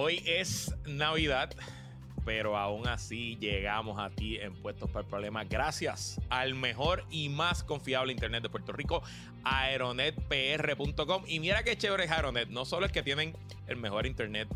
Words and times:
Hoy 0.00 0.22
es 0.24 0.72
Navidad, 0.86 1.50
pero 2.24 2.56
aún 2.56 2.86
así 2.86 3.36
llegamos 3.40 3.98
a 3.98 4.10
ti 4.10 4.36
en 4.36 4.54
Puestos 4.54 4.88
para 4.90 5.00
el 5.00 5.10
Problema 5.10 5.42
gracias 5.42 6.20
al 6.30 6.54
mejor 6.54 7.04
y 7.10 7.28
más 7.28 7.64
confiable 7.64 8.12
Internet 8.12 8.44
de 8.44 8.48
Puerto 8.48 8.70
Rico, 8.70 9.02
aeronetpr.com. 9.42 11.24
Y 11.26 11.40
mira 11.40 11.64
qué 11.64 11.76
chévere 11.76 12.04
es 12.04 12.12
Aeronet. 12.12 12.48
No 12.48 12.64
solo 12.64 12.86
es 12.86 12.92
que 12.92 13.02
tienen 13.02 13.34
el 13.66 13.76
mejor 13.76 14.06
Internet 14.06 14.46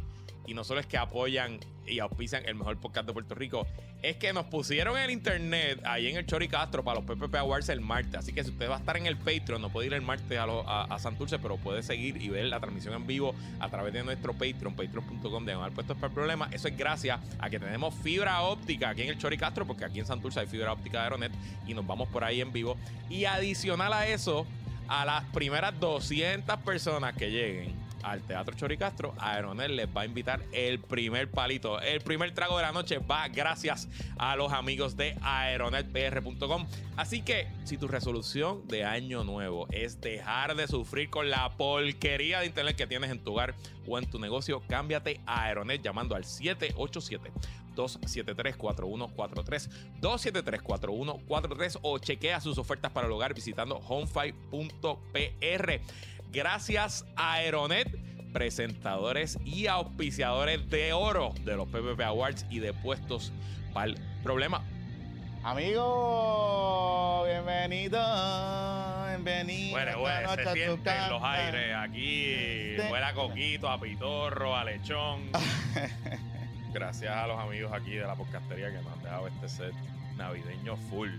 y 0.47 0.55
no 0.55 0.65
solo 0.65 0.81
es 0.81 0.87
que 0.87 0.97
apoyan 0.97 1.61
y 1.87 1.99
auspician 1.99 2.45
el 2.47 2.55
mejor 2.55 2.79
podcast 2.79 3.07
de 3.07 3.13
Puerto 3.13 3.35
Rico, 3.35 3.67
es 4.03 4.17
que 4.17 4.33
nos 4.33 4.47
pusieron 4.47 4.99
el 4.99 5.11
internet 5.11 5.81
ahí 5.85 6.09
en 6.09 6.17
el 6.17 6.27
Chori 6.27 6.49
Castro 6.49 6.83
para 6.83 7.01
los 7.01 7.05
PPP 7.09 7.35
Awards 7.37 7.69
el 7.69 7.81
martes. 7.81 8.15
Así 8.17 8.33
que 8.33 8.43
si 8.43 8.51
usted 8.51 8.69
va 8.69 8.77
a 8.77 8.79
estar 8.79 8.97
en 8.97 9.07
el 9.07 9.17
Patreon, 9.17 9.61
no 9.63 9.71
puede 9.71 9.87
ir 9.87 9.95
el 9.95 10.03
martes 10.03 10.39
a, 10.39 10.83
a, 10.83 10.99
Santurce, 10.99 11.39
pero 11.39 11.57
puede 11.57 11.83
seguir 11.83 12.21
y 12.21 12.29
ver 12.29 12.47
la 12.47 12.59
transmisión 12.59 12.95
en 12.95 13.07
vivo 13.07 13.35
a 13.61 13.69
través 13.69 13.93
de 13.93 14.03
nuestro 14.03 14.33
Patreon, 14.33 14.75
patreon.com 14.75 15.45
de 15.45 15.57
puestos 15.75 15.97
para 15.97 16.09
el 16.09 16.15
problema. 16.15 16.49
Eso 16.53 16.69
es 16.69 16.77
gracias 16.77 17.21
a 17.39 17.49
que 17.49 17.61
tenemos 17.61 17.95
fibra 17.95 18.43
óptica 18.43 18.91
aquí 18.91 19.03
en 19.03 19.11
el 19.11 19.19
Chori 19.19 19.39
Castro, 19.39 19.67
porque 19.67 19.85
aquí 19.85 20.01
en 20.01 20.07
Santurce 20.07 20.41
hay 20.41 20.47
fibra 20.47 20.73
óptica 20.73 20.99
de 20.99 21.05
Aeronet 21.05 21.33
y 21.67 21.75
nos 21.75 21.87
vamos 21.87 22.09
por 22.09 22.25
ahí 22.25 22.41
en 22.41 22.53
vivo. 22.53 22.77
Y 23.09 23.25
adicional 23.25 23.93
a 23.93 24.07
eso, 24.07 24.47
a 24.89 25.05
las 25.05 25.25
primeras 25.27 25.79
200 25.79 26.57
personas 26.59 27.15
que 27.15 27.31
lleguen 27.31 27.82
al 28.03 28.23
Teatro 28.23 28.57
Choricastro, 28.57 29.15
Aeronet 29.19 29.71
les 29.71 29.89
va 29.89 30.03
a 30.03 30.05
invitar 30.05 30.43
el 30.53 30.79
primer 30.79 31.31
palito. 31.31 31.81
El 31.81 32.01
primer 32.01 32.35
trago 32.35 32.57
de 32.57 32.63
la 32.63 32.73
noche 32.73 32.99
va 32.99 33.29
gracias 33.29 33.89
a 34.19 34.37
los 34.37 34.53
amigos 34.53 34.97
de 34.97 35.17
aeronetpr.com. 35.23 36.67
Así 36.97 37.23
que 37.23 37.49
si 37.65 37.79
tu 37.79 37.89
resolución 37.89 38.67
de 38.69 38.85
año 38.85 39.25
nuevo 39.25 39.67
es 39.71 40.01
dejar 40.01 40.55
de 40.57 40.69
sufrir 40.69 41.11
con 41.11 41.31
la 41.31 41.51
porquería 41.51 42.41
de 42.41 42.47
internet 42.47 42.77
que 42.77 42.87
tienes 42.87 43.11
en 43.11 43.23
tu 43.23 43.33
hogar 43.33 43.55
o 43.87 43.99
en 43.99 44.09
tu 44.09 44.19
negocio, 44.19 44.63
cámbiate 44.69 45.21
a 45.27 45.45
Aeronet 45.45 45.83
llamando 45.83 46.15
al 46.15 46.25
787 46.25 47.33
273-4143, 47.75 49.71
273-4143 50.01 51.79
o 51.83 51.99
chequea 51.99 52.41
sus 52.41 52.57
ofertas 52.59 52.93
para 52.93 53.07
el 53.07 53.13
hogar 53.13 53.35
visitando 53.35 53.77
homefight.pr. 53.77 55.81
Gracias 56.33 57.05
a 57.15 57.35
Aeronet, 57.35 57.95
presentadores 58.33 59.39
y 59.45 59.67
auspiciadores 59.67 60.71
de 60.71 60.95
oro 60.95 61.35
de 61.45 61.57
los 61.57 61.69
PPP 61.69 62.01
Awards 62.01 62.47
y 62.49 62.59
de 62.59 62.73
puestos 62.73 63.35
para 63.75 63.89
el 63.89 64.01
problema. 64.23 64.65
Amigo, 65.43 67.25
bienvenido, 67.27 68.01
bienvenido. 69.09 69.73
Bueno, 69.73 69.99
bueno, 69.99 70.35
se 70.35 70.53
sienten 70.55 71.11
los 71.11 71.23
aires 71.23 71.77
aquí. 71.77 72.79
Huele 72.79 73.05
a 73.05 73.13
coquito, 73.13 73.69
a 73.69 73.79
pitorro, 73.79 74.57
a 74.57 74.65
lechón. 74.65 75.29
Gracias 76.73 77.15
a 77.15 77.27
los 77.27 77.39
amigos 77.39 77.71
aquí 77.75 77.91
de 77.91 78.07
la 78.07 78.15
podcastería 78.15 78.71
que 78.71 78.81
nos 78.81 78.91
han 78.95 79.03
dejado 79.03 79.29
este 79.29 79.49
set 79.51 79.75
navideño 80.17 80.79
full. 80.89 81.11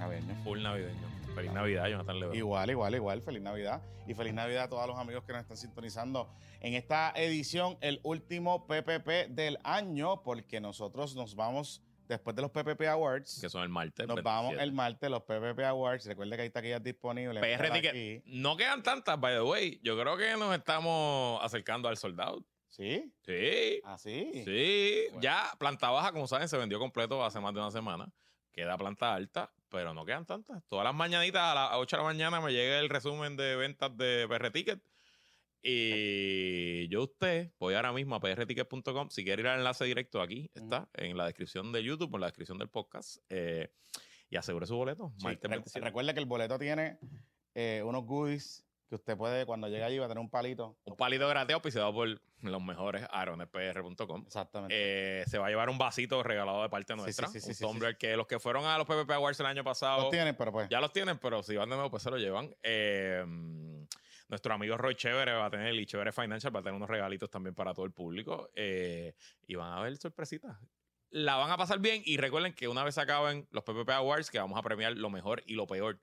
Navideño. 0.00 0.34
Full 0.42 0.62
navideño. 0.62 1.15
Feliz 1.36 1.52
Navidad, 1.52 1.86
Jonathan 1.90 2.18
Lebrón. 2.18 2.38
Igual, 2.38 2.70
igual, 2.70 2.94
igual. 2.94 3.20
Feliz 3.20 3.42
Navidad. 3.42 3.82
Y 4.06 4.14
feliz 4.14 4.32
Navidad 4.32 4.64
a 4.64 4.68
todos 4.70 4.86
los 4.86 4.96
amigos 4.96 5.22
que 5.24 5.34
nos 5.34 5.42
están 5.42 5.58
sintonizando 5.58 6.32
en 6.60 6.72
esta 6.72 7.12
edición, 7.14 7.76
el 7.82 8.00
último 8.04 8.66
PPP 8.66 9.28
del 9.28 9.58
año, 9.62 10.22
porque 10.22 10.62
nosotros 10.62 11.14
nos 11.14 11.34
vamos 11.34 11.82
después 12.08 12.34
de 12.36 12.40
los 12.40 12.50
PPP 12.52 12.88
Awards. 12.88 13.38
Que 13.42 13.50
son 13.50 13.62
el 13.64 13.68
martes. 13.68 14.08
Nos 14.08 14.22
vamos 14.22 14.54
el 14.58 14.72
martes, 14.72 15.10
los 15.10 15.24
PPP 15.24 15.60
Awards. 15.60 16.06
Recuerde 16.06 16.36
que 16.36 16.42
hay 16.42 16.50
taquillas 16.50 16.82
disponibles. 16.82 17.42
PR 17.42 17.70
Ticket. 17.70 18.24
No 18.24 18.56
quedan 18.56 18.82
tantas, 18.82 19.20
by 19.20 19.34
the 19.34 19.42
way. 19.42 19.78
Yo 19.82 20.00
creo 20.00 20.16
que 20.16 20.38
nos 20.38 20.56
estamos 20.56 21.38
acercando 21.44 21.90
al 21.90 21.98
soldado. 21.98 22.42
¿Sí? 22.68 23.12
Sí. 23.26 23.82
¿Ah, 23.84 23.98
sí? 23.98 24.42
Sí. 24.42 25.08
Ya, 25.20 25.50
planta 25.58 25.90
baja, 25.90 26.12
como 26.12 26.26
saben, 26.26 26.48
se 26.48 26.56
vendió 26.56 26.78
completo 26.78 27.22
hace 27.22 27.40
más 27.40 27.52
de 27.52 27.60
una 27.60 27.70
semana. 27.70 28.10
Queda 28.52 28.78
planta 28.78 29.12
alta 29.12 29.52
pero 29.68 29.94
no 29.94 30.04
quedan 30.04 30.26
tantas. 30.26 30.64
Todas 30.66 30.84
las 30.84 30.94
mañanitas 30.94 31.42
a 31.42 31.54
las 31.54 31.70
8 31.74 31.96
de 31.96 32.02
la 32.02 32.08
mañana 32.08 32.40
me 32.40 32.52
llega 32.52 32.78
el 32.78 32.88
resumen 32.88 33.36
de 33.36 33.56
ventas 33.56 33.96
de 33.96 34.26
PR 34.28 34.50
Ticket. 34.50 34.80
Y 35.62 36.86
yo 36.88 37.04
usted, 37.04 37.50
voy 37.58 37.74
ahora 37.74 37.92
mismo 37.92 38.14
a 38.14 38.20
prticket.com. 38.20 39.10
Si 39.10 39.24
quiere 39.24 39.42
ir 39.42 39.48
al 39.48 39.58
enlace 39.58 39.84
directo 39.84 40.20
aquí, 40.20 40.50
está 40.54 40.88
en 40.94 41.16
la 41.16 41.24
descripción 41.24 41.72
de 41.72 41.82
YouTube, 41.82 42.14
en 42.14 42.20
la 42.20 42.26
descripción 42.28 42.58
del 42.58 42.68
podcast. 42.68 43.18
Eh, 43.30 43.70
y 44.30 44.36
asegure 44.36 44.66
su 44.66 44.76
boleto. 44.76 45.12
recuerda 45.74 46.12
que 46.12 46.20
el 46.20 46.26
boleto 46.26 46.58
tiene 46.58 46.98
eh, 47.54 47.82
unos 47.84 48.04
goodies 48.04 48.65
que 48.88 48.94
usted 48.94 49.16
puede, 49.16 49.46
cuando 49.46 49.68
llegue 49.68 49.82
allí, 49.82 49.98
va 49.98 50.06
a 50.06 50.08
tener 50.08 50.20
un 50.20 50.30
palito. 50.30 50.76
Un 50.84 50.96
palito 50.96 51.28
gratis 51.28 51.54
auspiciado 51.54 51.92
por 51.92 52.20
los 52.40 52.62
mejores 52.62 53.06
aeronespr.com. 53.10 54.24
Exactamente. 54.26 54.74
Eh, 54.76 55.24
se 55.26 55.38
va 55.38 55.46
a 55.46 55.48
llevar 55.48 55.68
un 55.68 55.78
vasito 55.78 56.22
regalado 56.22 56.62
de 56.62 56.68
parte 56.68 56.94
nuestra. 56.94 57.28
Sí, 57.28 57.40
sí, 57.40 57.64
un 57.64 57.80
que 57.98 58.16
los 58.16 58.26
que 58.26 58.38
fueron 58.38 58.64
a 58.64 58.78
los 58.78 58.86
PPP 58.86 59.10
Awards 59.10 59.40
el 59.40 59.46
año 59.46 59.64
pasado. 59.64 60.02
Los 60.02 60.10
tienen, 60.10 60.36
pero 60.36 60.52
pues. 60.52 60.68
Ya 60.68 60.80
los 60.80 60.92
tienen, 60.92 61.18
pero 61.18 61.42
si 61.42 61.56
van 61.56 61.68
de 61.68 61.76
nuevo, 61.76 61.90
pues 61.90 62.02
se 62.02 62.10
lo 62.10 62.16
llevan. 62.16 62.54
Eh, 62.62 63.24
nuestro 64.28 64.54
amigo 64.54 64.76
Roy 64.76 64.94
Chévere 64.94 65.32
va 65.32 65.46
a 65.46 65.50
tener, 65.50 65.74
y 65.74 65.86
Chévere 65.86 66.12
Financial 66.12 66.54
va 66.54 66.60
a 66.60 66.62
tener 66.62 66.74
unos 66.74 66.88
regalitos 66.88 67.30
también 67.30 67.54
para 67.54 67.74
todo 67.74 67.84
el 67.84 67.92
público. 67.92 68.50
Eh, 68.54 69.14
y 69.46 69.54
van 69.56 69.72
a 69.72 69.80
ver 69.80 69.96
sorpresitas. 69.96 70.56
La 71.10 71.36
van 71.36 71.50
a 71.50 71.56
pasar 71.56 71.78
bien 71.78 72.02
y 72.04 72.16
recuerden 72.18 72.52
que 72.52 72.68
una 72.68 72.84
vez 72.84 72.98
acaben 72.98 73.48
los 73.50 73.64
PPP 73.64 73.90
Awards, 73.90 74.30
que 74.30 74.38
vamos 74.38 74.58
a 74.58 74.62
premiar 74.62 74.96
lo 74.96 75.08
mejor 75.10 75.42
y 75.46 75.54
lo 75.54 75.66
peor 75.66 75.98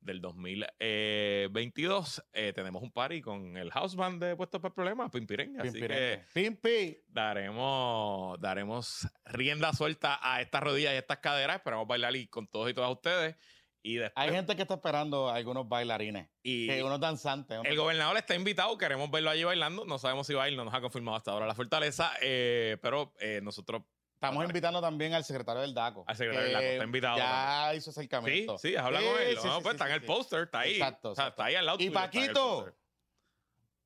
del 0.00 0.20
2022, 0.20 2.22
eh, 2.32 2.52
tenemos 2.54 2.82
un 2.82 2.90
party 2.90 3.20
con 3.20 3.56
el 3.56 3.70
house 3.70 3.96
band 3.96 4.22
de 4.22 4.36
Puestos 4.36 4.60
para 4.60 4.74
Problemas, 4.74 5.10
Pimpiren. 5.10 5.60
Así 5.60 5.80
que 5.80 6.22
Pimpi. 6.32 6.98
daremos, 7.08 8.40
daremos 8.40 9.08
rienda 9.24 9.72
suelta 9.72 10.18
a 10.22 10.40
estas 10.40 10.62
rodillas 10.62 10.94
y 10.94 10.96
estas 10.96 11.18
caderas. 11.18 11.56
Esperamos 11.56 11.86
bailar 11.86 12.14
y 12.16 12.26
con 12.28 12.46
todos 12.46 12.70
y 12.70 12.74
todas 12.74 12.90
ustedes. 12.90 13.36
Y 13.82 13.98
Hay 14.14 14.30
gente 14.30 14.56
que 14.56 14.62
está 14.62 14.74
esperando 14.74 15.30
algunos 15.30 15.68
bailarines. 15.68 16.28
Y 16.42 16.70
unos 16.80 17.00
danzantes. 17.00 17.60
el 17.64 17.76
gobernador 17.76 18.16
está 18.16 18.34
invitado, 18.34 18.76
queremos 18.76 19.10
verlo 19.10 19.30
allí 19.30 19.44
bailando. 19.44 19.86
No 19.86 19.98
sabemos 19.98 20.26
si 20.26 20.34
va 20.34 20.44
a 20.44 20.50
ir, 20.50 20.56
no 20.56 20.64
nos 20.64 20.74
ha 20.74 20.80
confirmado 20.80 21.16
hasta 21.16 21.30
ahora 21.30 21.46
la 21.46 21.54
fortaleza, 21.54 22.12
eh, 22.20 22.76
pero 22.82 23.14
eh, 23.20 23.40
nosotros 23.42 23.82
Estamos 24.22 24.44
invitando 24.44 24.82
también 24.82 25.14
al 25.14 25.24
secretario 25.24 25.62
del 25.62 25.72
DACO. 25.72 26.04
Al 26.06 26.14
secretario 26.14 26.44
del 26.44 26.52
DACO, 26.52 26.66
está 26.66 26.84
invitado. 26.84 27.16
Ya 27.16 27.74
hizo 27.74 27.88
acercamiento. 27.88 28.58
Sí, 28.58 28.68
sí, 28.68 28.76
habla 28.76 29.00
con 29.00 29.18
él. 29.18 29.38
no, 29.42 29.62
pues 29.62 29.74
está 29.74 29.86
en 29.86 29.92
el 29.92 30.02
póster, 30.02 30.42
está 30.42 30.60
ahí. 30.60 30.74
Exacto, 30.74 31.12
está 31.12 31.32
ahí 31.42 31.54
al 31.54 31.64
lado. 31.64 31.78
Y 31.80 31.88
Paquito. 31.88 32.76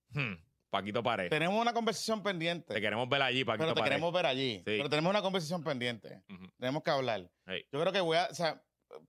Hmm, 0.08 0.34
Paquito 0.70 1.04
Pared. 1.04 1.30
Tenemos 1.30 1.60
una 1.60 1.72
conversación 1.72 2.20
pendiente. 2.20 2.74
Te 2.74 2.80
queremos 2.80 3.08
ver 3.08 3.22
allí, 3.22 3.44
Paquito 3.44 3.62
Pero 3.62 3.74
te 3.76 3.82
queremos 3.84 4.12
ver 4.12 4.26
allí. 4.26 4.60
Pero 4.64 4.90
tenemos 4.90 5.10
una 5.10 5.22
conversación 5.22 5.62
pendiente. 5.62 6.24
Tenemos 6.58 6.82
que 6.82 6.90
hablar. 6.90 7.30
Yo 7.70 7.80
creo 7.80 7.92
que 7.92 8.00
voy 8.00 8.16
a. 8.16 8.26
O 8.26 8.34
sea, 8.34 8.60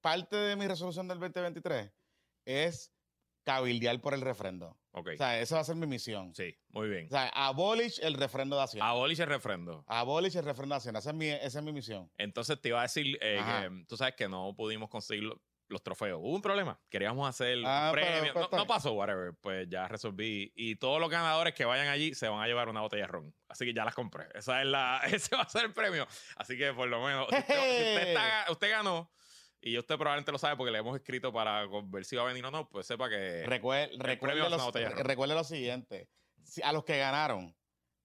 parte 0.01 0.35
de 0.35 0.55
mi 0.55 0.67
resolución 0.67 1.07
del 1.07 1.19
2023 1.19 1.91
es 2.45 2.94
cabildear 3.45 4.01
por 4.01 4.13
el 4.13 4.21
refrendo. 4.21 4.77
O 4.91 5.03
sea, 5.17 5.39
esa 5.39 5.55
va 5.55 5.61
a 5.61 5.65
ser 5.65 5.75
mi 5.75 5.87
misión. 5.87 6.33
Sí, 6.33 6.57
muy 6.69 6.89
bien. 6.89 7.05
O 7.07 7.09
sea, 7.09 7.27
abolish 7.29 7.99
el 8.01 8.15
refrendo 8.15 8.57
de 8.57 8.63
Hacienda. 8.63 8.89
Abolish 8.89 9.19
el 9.19 9.27
refrendo. 9.27 9.83
Abolish 9.87 10.35
el 10.35 10.45
refrendo 10.45 10.75
de 10.75 10.77
Hacienda. 10.77 10.99
Esa 10.99 11.11
es 11.11 11.15
mi, 11.15 11.27
esa 11.27 11.59
es 11.59 11.63
mi 11.63 11.71
misión. 11.71 12.11
Entonces 12.17 12.59
te 12.59 12.69
iba 12.69 12.79
a 12.79 12.83
decir 12.83 13.17
eh, 13.21 13.41
que 13.45 13.85
tú 13.87 13.97
sabes 13.97 14.15
que 14.15 14.27
no 14.27 14.55
pudimos 14.55 14.89
conseguir 14.89 15.29
los 15.67 15.83
trofeos. 15.83 16.19
Hubo 16.21 16.35
un 16.35 16.41
problema. 16.41 16.79
Queríamos 16.89 17.27
hacer 17.27 17.59
ah, 17.65 17.89
premio. 17.91 18.33
Pues, 18.33 18.51
no, 18.51 18.65
pasó, 18.65 18.93
whatever. 18.93 19.33
Pues 19.41 19.67
ya 19.69 19.87
resolví. 19.87 20.51
Y 20.55 20.75
todos 20.75 20.99
los 20.99 21.09
ganadores 21.09 21.53
que 21.53 21.65
vayan 21.65 21.87
allí 21.87 22.13
se 22.13 22.27
van 22.27 22.41
a 22.41 22.47
llevar 22.47 22.69
una 22.69 22.81
botella 22.81 23.03
de 23.03 23.07
ron. 23.07 23.35
Así 23.47 23.65
que 23.65 23.73
ya 23.73 23.85
las 23.85 23.95
compré. 23.95 24.27
Esa 24.33 24.61
es 24.61 24.67
la, 24.67 25.01
ese 25.11 25.35
va 25.35 25.43
a 25.43 25.49
ser 25.49 25.65
el 25.65 25.73
premio. 25.73 26.07
Así 26.37 26.57
que 26.57 26.73
por 26.73 26.87
lo 26.87 27.03
menos, 27.03 27.27
si 27.29 28.51
usted 28.51 28.69
ganó 28.71 29.09
y 29.65 29.79
usted 29.79 29.95
probablemente 29.95 30.31
lo 30.31 30.37
sabe 30.37 30.55
porque 30.55 30.71
le 30.71 30.77
hemos 30.77 30.95
escrito 30.95 31.33
para 31.33 31.65
ver 31.85 32.05
si 32.05 32.15
va 32.15 32.21
a 32.21 32.25
venir 32.27 32.45
o 32.45 32.51
no, 32.51 32.69
pues 32.69 32.85
sepa 32.85 33.09
que. 33.09 33.43
recuerde, 33.97 35.33
lo, 35.33 35.43
siguiente: 35.43 36.07
a 36.63 36.71
los 36.71 36.85
que 36.85 36.99
ganaron, 36.99 37.55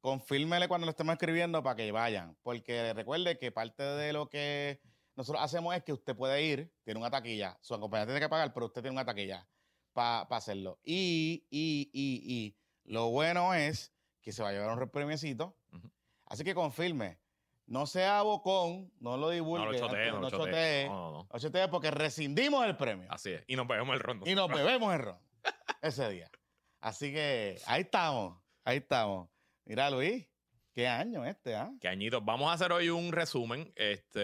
confírmele 0.00 0.68
cuando 0.68 0.86
lo 0.86 0.90
estemos 0.92 1.12
escribiendo 1.12 1.62
para 1.62 1.76
que 1.76 1.92
vayan. 1.92 2.34
Porque 2.42 2.94
recuerde 2.94 3.38
que 3.38 3.52
parte 3.52 3.82
de 3.82 4.14
lo 4.14 4.30
que 4.30 4.80
nosotros 5.16 5.44
hacemos 5.44 5.76
es 5.76 5.84
que 5.84 5.92
usted 5.92 6.16
puede 6.16 6.42
ir, 6.42 6.72
tiene 6.82 6.98
una 6.98 7.10
taquilla, 7.10 7.58
su 7.60 7.74
acompañante 7.74 8.14
tiene 8.14 8.24
que 8.24 8.30
pagar, 8.30 8.54
pero 8.54 8.64
usted 8.64 8.80
tiene 8.80 8.94
una 8.94 9.04
taquilla 9.04 9.46
para 9.92 10.22
hacerlo. 10.30 10.80
Y, 10.82 11.46
y, 11.50 11.90
y, 11.92 12.22
y 12.34 12.56
lo 12.84 13.10
bueno 13.10 13.52
es 13.52 13.92
que 14.22 14.32
se 14.32 14.42
va 14.42 14.48
a 14.48 14.52
llevar 14.52 14.78
un 14.78 14.88
premiecito. 14.88 15.58
Así 16.24 16.42
que 16.42 16.54
confirme. 16.54 17.18
No 17.70 17.86
sea 17.86 18.22
bocón, 18.22 18.92
no 18.98 19.16
lo 19.16 19.30
divulgue. 19.30 19.66
No 19.66 19.72
lo 19.72 19.78
chotee, 19.78 20.10
no, 20.10 20.20
lo 20.20 20.30
chotee. 20.30 20.88
No, 20.88 21.28
no, 21.32 21.70
porque 21.70 21.92
rescindimos 21.92 22.66
el 22.66 22.76
premio. 22.76 23.06
Así 23.08 23.30
es. 23.30 23.44
Y 23.46 23.54
nos 23.54 23.68
bebemos 23.68 23.94
el 23.94 24.00
ron. 24.00 24.20
Y 24.26 24.34
nos 24.34 24.48
bebemos 24.48 24.92
el 24.92 24.98
ron 24.98 25.18
ese 25.80 26.10
día. 26.10 26.28
Así 26.80 27.12
que 27.12 27.60
ahí 27.66 27.82
estamos, 27.82 28.36
ahí 28.64 28.78
estamos. 28.78 29.28
Mira, 29.66 29.88
Luis, 29.88 30.26
qué 30.74 30.88
año 30.88 31.24
este, 31.24 31.54
¿ah? 31.54 31.70
Qué 31.80 31.86
añito. 31.86 32.20
Vamos 32.20 32.50
a 32.50 32.54
hacer 32.54 32.72
hoy 32.72 32.88
un 32.88 33.12
resumen 33.12 33.72
este, 33.76 34.18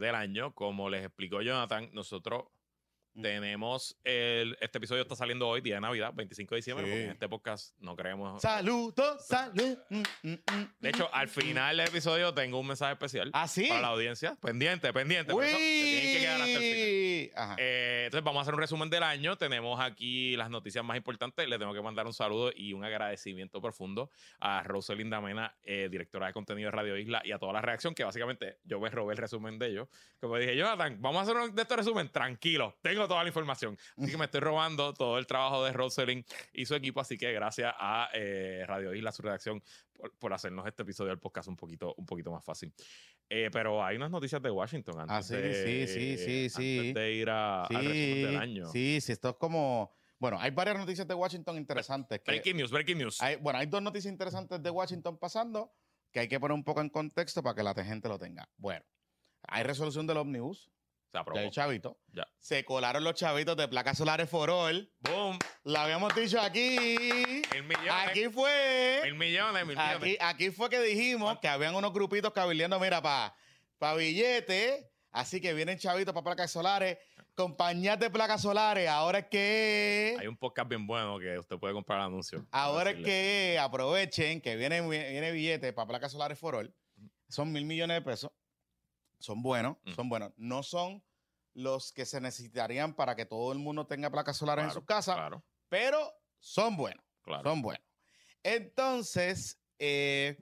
del 0.00 0.16
año. 0.16 0.52
Como 0.56 0.90
les 0.90 1.04
explicó 1.04 1.42
Jonathan, 1.42 1.90
nosotros 1.92 2.46
tenemos 3.20 3.98
el, 4.04 4.56
este 4.60 4.78
episodio 4.78 5.02
está 5.02 5.16
saliendo 5.16 5.48
hoy, 5.48 5.60
día 5.60 5.76
de 5.76 5.80
Navidad, 5.80 6.12
25 6.14 6.54
de 6.54 6.56
diciembre, 6.56 6.86
porque 6.86 7.04
en 7.04 7.10
este 7.10 7.28
podcast 7.28 7.74
no 7.80 7.96
creemos. 7.96 8.40
Saludos, 8.40 9.26
salud. 9.26 9.78
Mm, 9.88 10.02
mm, 10.22 10.32
mm, 10.32 10.68
de 10.80 10.88
hecho, 10.88 11.08
al 11.12 11.28
final 11.28 11.76
del 11.76 11.88
episodio 11.88 12.32
tengo 12.34 12.58
un 12.58 12.66
mensaje 12.66 12.92
especial 12.92 13.30
¿Ah, 13.32 13.48
sí? 13.48 13.66
para 13.68 13.80
la 13.80 13.88
audiencia. 13.88 14.36
Pendiente, 14.40 14.92
pendiente. 14.92 15.32
Eso 15.32 15.40
se 15.40 15.56
tienen 15.56 16.14
que 16.14 16.20
quedar 16.20 16.40
hasta 16.40 16.52
el 16.52 17.32
final. 17.32 17.56
Eh, 17.58 18.02
entonces 18.06 18.24
vamos 18.24 18.40
a 18.40 18.42
hacer 18.42 18.54
un 18.54 18.60
resumen 18.60 18.90
del 18.90 19.02
año. 19.02 19.36
Tenemos 19.36 19.80
aquí 19.80 20.36
las 20.36 20.50
noticias 20.50 20.84
más 20.84 20.96
importantes. 20.96 21.48
Le 21.48 21.58
tengo 21.58 21.74
que 21.74 21.82
mandar 21.82 22.06
un 22.06 22.14
saludo 22.14 22.52
y 22.54 22.72
un 22.72 22.84
agradecimiento 22.84 23.60
profundo 23.60 24.10
a 24.38 24.62
Rosalinda 24.62 25.20
Mena, 25.20 25.54
eh, 25.62 25.88
directora 25.90 26.28
de 26.28 26.32
contenido 26.32 26.66
de 26.66 26.76
Radio 26.76 26.96
Isla, 26.96 27.22
y 27.24 27.32
a 27.32 27.38
toda 27.38 27.52
la 27.52 27.60
reacción, 27.60 27.94
que 27.94 28.04
básicamente 28.04 28.58
yo 28.64 28.80
me 28.80 28.90
robé 28.90 29.14
el 29.14 29.18
resumen 29.18 29.58
de 29.58 29.68
ellos. 29.68 29.88
Como 30.20 30.36
dije, 30.36 30.56
Jonathan, 30.56 31.00
vamos 31.00 31.20
a 31.20 31.22
hacer 31.22 31.36
un 31.36 31.54
de 31.54 31.62
estos 31.62 31.76
resumen. 31.76 32.08
Tranquilo, 32.08 32.76
tengo 32.82 32.99
toda 33.08 33.22
la 33.22 33.28
información. 33.28 33.76
Así 33.96 34.10
que 34.10 34.16
me 34.16 34.24
estoy 34.24 34.40
robando 34.40 34.92
todo 34.94 35.18
el 35.18 35.26
trabajo 35.26 35.64
de 35.64 35.72
Rosalind 35.72 36.24
y 36.52 36.66
su 36.66 36.74
equipo. 36.74 37.00
Así 37.00 37.16
que 37.18 37.32
gracias 37.32 37.74
a 37.78 38.08
eh, 38.12 38.64
Radio 38.66 38.94
Isla, 38.94 39.12
su 39.12 39.22
redacción, 39.22 39.62
por, 39.92 40.12
por, 40.18 40.32
hacernos 40.32 40.66
este 40.66 40.82
episodio 40.82 41.10
del 41.10 41.18
podcast 41.18 41.48
un 41.48 41.56
poquito, 41.56 41.94
un 41.96 42.06
poquito 42.06 42.30
más 42.30 42.44
fácil. 42.44 42.72
Eh, 43.28 43.50
pero 43.52 43.84
hay 43.84 43.96
unas 43.96 44.10
noticias 44.10 44.42
de 44.42 44.50
Washington 44.50 45.00
antes, 45.00 45.16
ah, 45.16 45.22
sí, 45.22 45.34
de, 45.36 45.86
sí, 45.86 46.18
sí, 46.24 46.48
sí, 46.48 46.78
antes 46.78 46.94
de 46.94 47.12
ir 47.12 47.30
a, 47.30 47.66
sí, 47.68 47.74
al 47.76 47.84
resumen 47.84 48.22
del 48.22 48.36
año. 48.36 48.66
Sí, 48.70 49.00
sí, 49.00 49.12
esto 49.12 49.30
es 49.30 49.36
como... 49.36 49.92
Bueno, 50.18 50.38
hay 50.38 50.50
varias 50.50 50.76
noticias 50.76 51.08
de 51.08 51.14
Washington 51.14 51.56
interesantes. 51.56 52.20
Que 52.20 52.32
breaking 52.32 52.56
news, 52.56 52.70
breaking 52.70 52.98
news. 52.98 53.22
Hay, 53.22 53.36
bueno, 53.36 53.58
hay 53.58 53.66
dos 53.66 53.80
noticias 53.80 54.12
interesantes 54.12 54.62
de 54.62 54.68
Washington 54.68 55.16
pasando 55.16 55.72
que 56.12 56.20
hay 56.20 56.28
que 56.28 56.38
poner 56.38 56.54
un 56.54 56.64
poco 56.64 56.80
en 56.80 56.90
contexto 56.90 57.42
para 57.42 57.54
que 57.54 57.62
la 57.62 57.74
gente 57.74 58.08
lo 58.08 58.18
tenga. 58.18 58.48
Bueno, 58.56 58.84
hay 59.48 59.62
resolución 59.62 60.06
del 60.06 60.18
Omnibus. 60.18 60.70
Se 61.10 61.18
aprobó. 61.18 61.40
Ya 61.40 61.44
el 61.44 61.50
chavito. 61.50 61.98
Ya. 62.12 62.26
Se 62.38 62.64
colaron 62.64 63.02
los 63.02 63.14
chavitos 63.14 63.56
de 63.56 63.66
placas 63.66 63.98
solares 63.98 64.30
for 64.30 64.48
all. 64.48 64.92
¡Boom! 65.00 65.38
Lo 65.64 65.78
habíamos 65.78 66.14
dicho 66.14 66.40
aquí. 66.40 66.76
Mil 67.52 67.64
millones. 67.64 67.92
Aquí 68.06 68.28
fue. 68.28 69.00
Mil 69.04 69.14
millones, 69.14 69.66
mil 69.66 69.76
millones. 69.76 69.96
Aquí, 69.96 70.16
aquí 70.20 70.50
fue 70.50 70.70
que 70.70 70.80
dijimos 70.80 71.38
que 71.40 71.48
habían 71.48 71.74
unos 71.74 71.92
grupitos 71.92 72.32
cabildeando, 72.32 72.78
mira, 72.78 73.02
para 73.02 73.34
pa 73.78 73.94
billetes. 73.94 74.86
Así 75.10 75.40
que 75.40 75.52
vienen 75.52 75.78
chavitos 75.78 76.14
para 76.14 76.24
placas 76.24 76.52
solares. 76.52 76.98
Compañías 77.34 77.98
de 77.98 78.10
placas 78.10 78.42
solares. 78.42 78.88
Ahora 78.88 79.18
es 79.20 79.26
que. 79.26 80.16
Hay 80.20 80.28
un 80.28 80.36
podcast 80.36 80.68
bien 80.68 80.86
bueno 80.86 81.18
que 81.18 81.38
usted 81.38 81.56
puede 81.58 81.74
comprar 81.74 81.98
el 81.98 82.06
anuncio. 82.06 82.46
Ahora 82.52 82.90
es 82.90 83.04
que 83.04 83.58
aprovechen 83.60 84.40
que 84.40 84.54
viene, 84.54 84.80
viene 84.86 85.32
billetes 85.32 85.72
para 85.72 85.88
placas 85.88 86.12
solares 86.12 86.38
for 86.38 86.54
all. 86.54 86.72
Son 87.28 87.50
mil 87.50 87.64
millones 87.64 87.96
de 87.96 88.02
pesos. 88.02 88.30
Son 89.20 89.40
buenos, 89.42 89.76
Mm. 89.84 89.92
son 89.94 90.08
buenos. 90.08 90.32
No 90.36 90.62
son 90.64 91.02
los 91.54 91.92
que 91.92 92.04
se 92.06 92.20
necesitarían 92.20 92.94
para 92.94 93.14
que 93.14 93.26
todo 93.26 93.52
el 93.52 93.58
mundo 93.60 93.86
tenga 93.86 94.10
placas 94.10 94.36
solares 94.36 94.64
en 94.64 94.70
sus 94.72 94.84
casas, 94.84 95.14
Claro, 95.14 95.44
pero 95.68 96.12
son 96.38 96.76
buenos. 96.76 97.04
claro. 97.22 97.48
Son 97.48 97.62
buenos. 97.62 97.84
Entonces, 98.42 99.60
eh, 99.78 100.36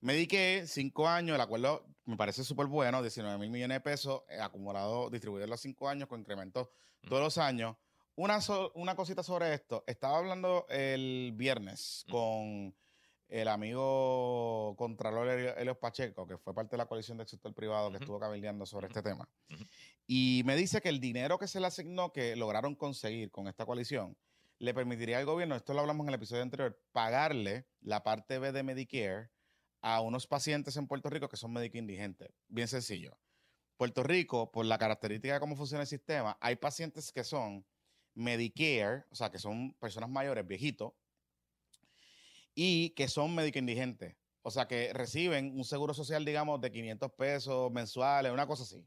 me 0.00 0.12
dediqué 0.14 0.64
cinco 0.66 1.08
años, 1.08 1.34
el 1.34 1.40
acuerdo 1.40 1.86
me 2.04 2.16
parece 2.16 2.44
súper 2.44 2.66
bueno, 2.66 3.02
19 3.02 3.38
mil 3.38 3.50
millones 3.50 3.76
de 3.76 3.80
pesos 3.80 4.22
eh, 4.28 4.40
acumulado, 4.40 5.10
distribuido 5.10 5.44
en 5.44 5.50
los 5.50 5.60
cinco 5.60 5.88
años 5.88 6.08
con 6.08 6.20
incrementos 6.20 6.68
Mm. 7.02 7.08
todos 7.08 7.22
los 7.22 7.38
años. 7.38 7.76
Una, 8.16 8.40
so- 8.40 8.72
una 8.74 8.96
cosita 8.96 9.22
sobre 9.22 9.54
esto. 9.54 9.84
Estaba 9.86 10.18
hablando 10.18 10.66
el 10.68 11.32
viernes 11.36 12.04
Mm. 12.06 12.10
con 12.10 12.76
el 13.28 13.48
amigo 13.48 14.74
Contralor 14.76 15.28
Helios 15.28 15.76
Pacheco, 15.76 16.26
que 16.26 16.38
fue 16.38 16.54
parte 16.54 16.72
de 16.72 16.78
la 16.78 16.86
coalición 16.86 17.18
del 17.18 17.26
sector 17.26 17.52
privado 17.52 17.90
que 17.90 17.98
estuvo 17.98 18.18
cabildeando 18.18 18.64
sobre 18.64 18.86
este 18.86 19.02
tema. 19.02 19.28
Y 20.06 20.42
me 20.46 20.56
dice 20.56 20.80
que 20.80 20.88
el 20.88 21.00
dinero 21.00 21.38
que 21.38 21.46
se 21.46 21.60
le 21.60 21.66
asignó, 21.66 22.12
que 22.12 22.36
lograron 22.36 22.74
conseguir 22.74 23.30
con 23.30 23.46
esta 23.46 23.66
coalición, 23.66 24.16
le 24.58 24.74
permitiría 24.74 25.18
al 25.18 25.26
gobierno, 25.26 25.54
esto 25.54 25.74
lo 25.74 25.80
hablamos 25.80 26.04
en 26.04 26.08
el 26.08 26.14
episodio 26.14 26.42
anterior, 26.42 26.80
pagarle 26.92 27.66
la 27.80 28.02
parte 28.02 28.38
B 28.38 28.50
de 28.52 28.62
Medicare 28.62 29.30
a 29.82 30.00
unos 30.00 30.26
pacientes 30.26 30.76
en 30.76 30.88
Puerto 30.88 31.10
Rico 31.10 31.28
que 31.28 31.36
son 31.36 31.52
médicos 31.52 31.78
indigentes. 31.78 32.30
Bien 32.48 32.66
sencillo. 32.66 33.16
Puerto 33.76 34.02
Rico, 34.02 34.50
por 34.50 34.66
la 34.66 34.78
característica 34.78 35.34
de 35.34 35.40
cómo 35.40 35.54
funciona 35.54 35.82
el 35.82 35.88
sistema, 35.88 36.36
hay 36.40 36.56
pacientes 36.56 37.12
que 37.12 37.22
son 37.22 37.64
Medicare, 38.14 39.04
o 39.10 39.14
sea, 39.14 39.30
que 39.30 39.38
son 39.38 39.72
personas 39.74 40.10
mayores, 40.10 40.44
viejitos, 40.44 40.92
y 42.60 42.90
que 42.90 43.06
son 43.06 43.36
médicos 43.36 43.60
indigentes. 43.60 44.16
O 44.42 44.50
sea, 44.50 44.66
que 44.66 44.92
reciben 44.92 45.56
un 45.56 45.64
seguro 45.64 45.94
social, 45.94 46.24
digamos, 46.24 46.60
de 46.60 46.72
500 46.72 47.12
pesos 47.12 47.70
mensuales, 47.70 48.32
una 48.32 48.48
cosa 48.48 48.64
así. 48.64 48.84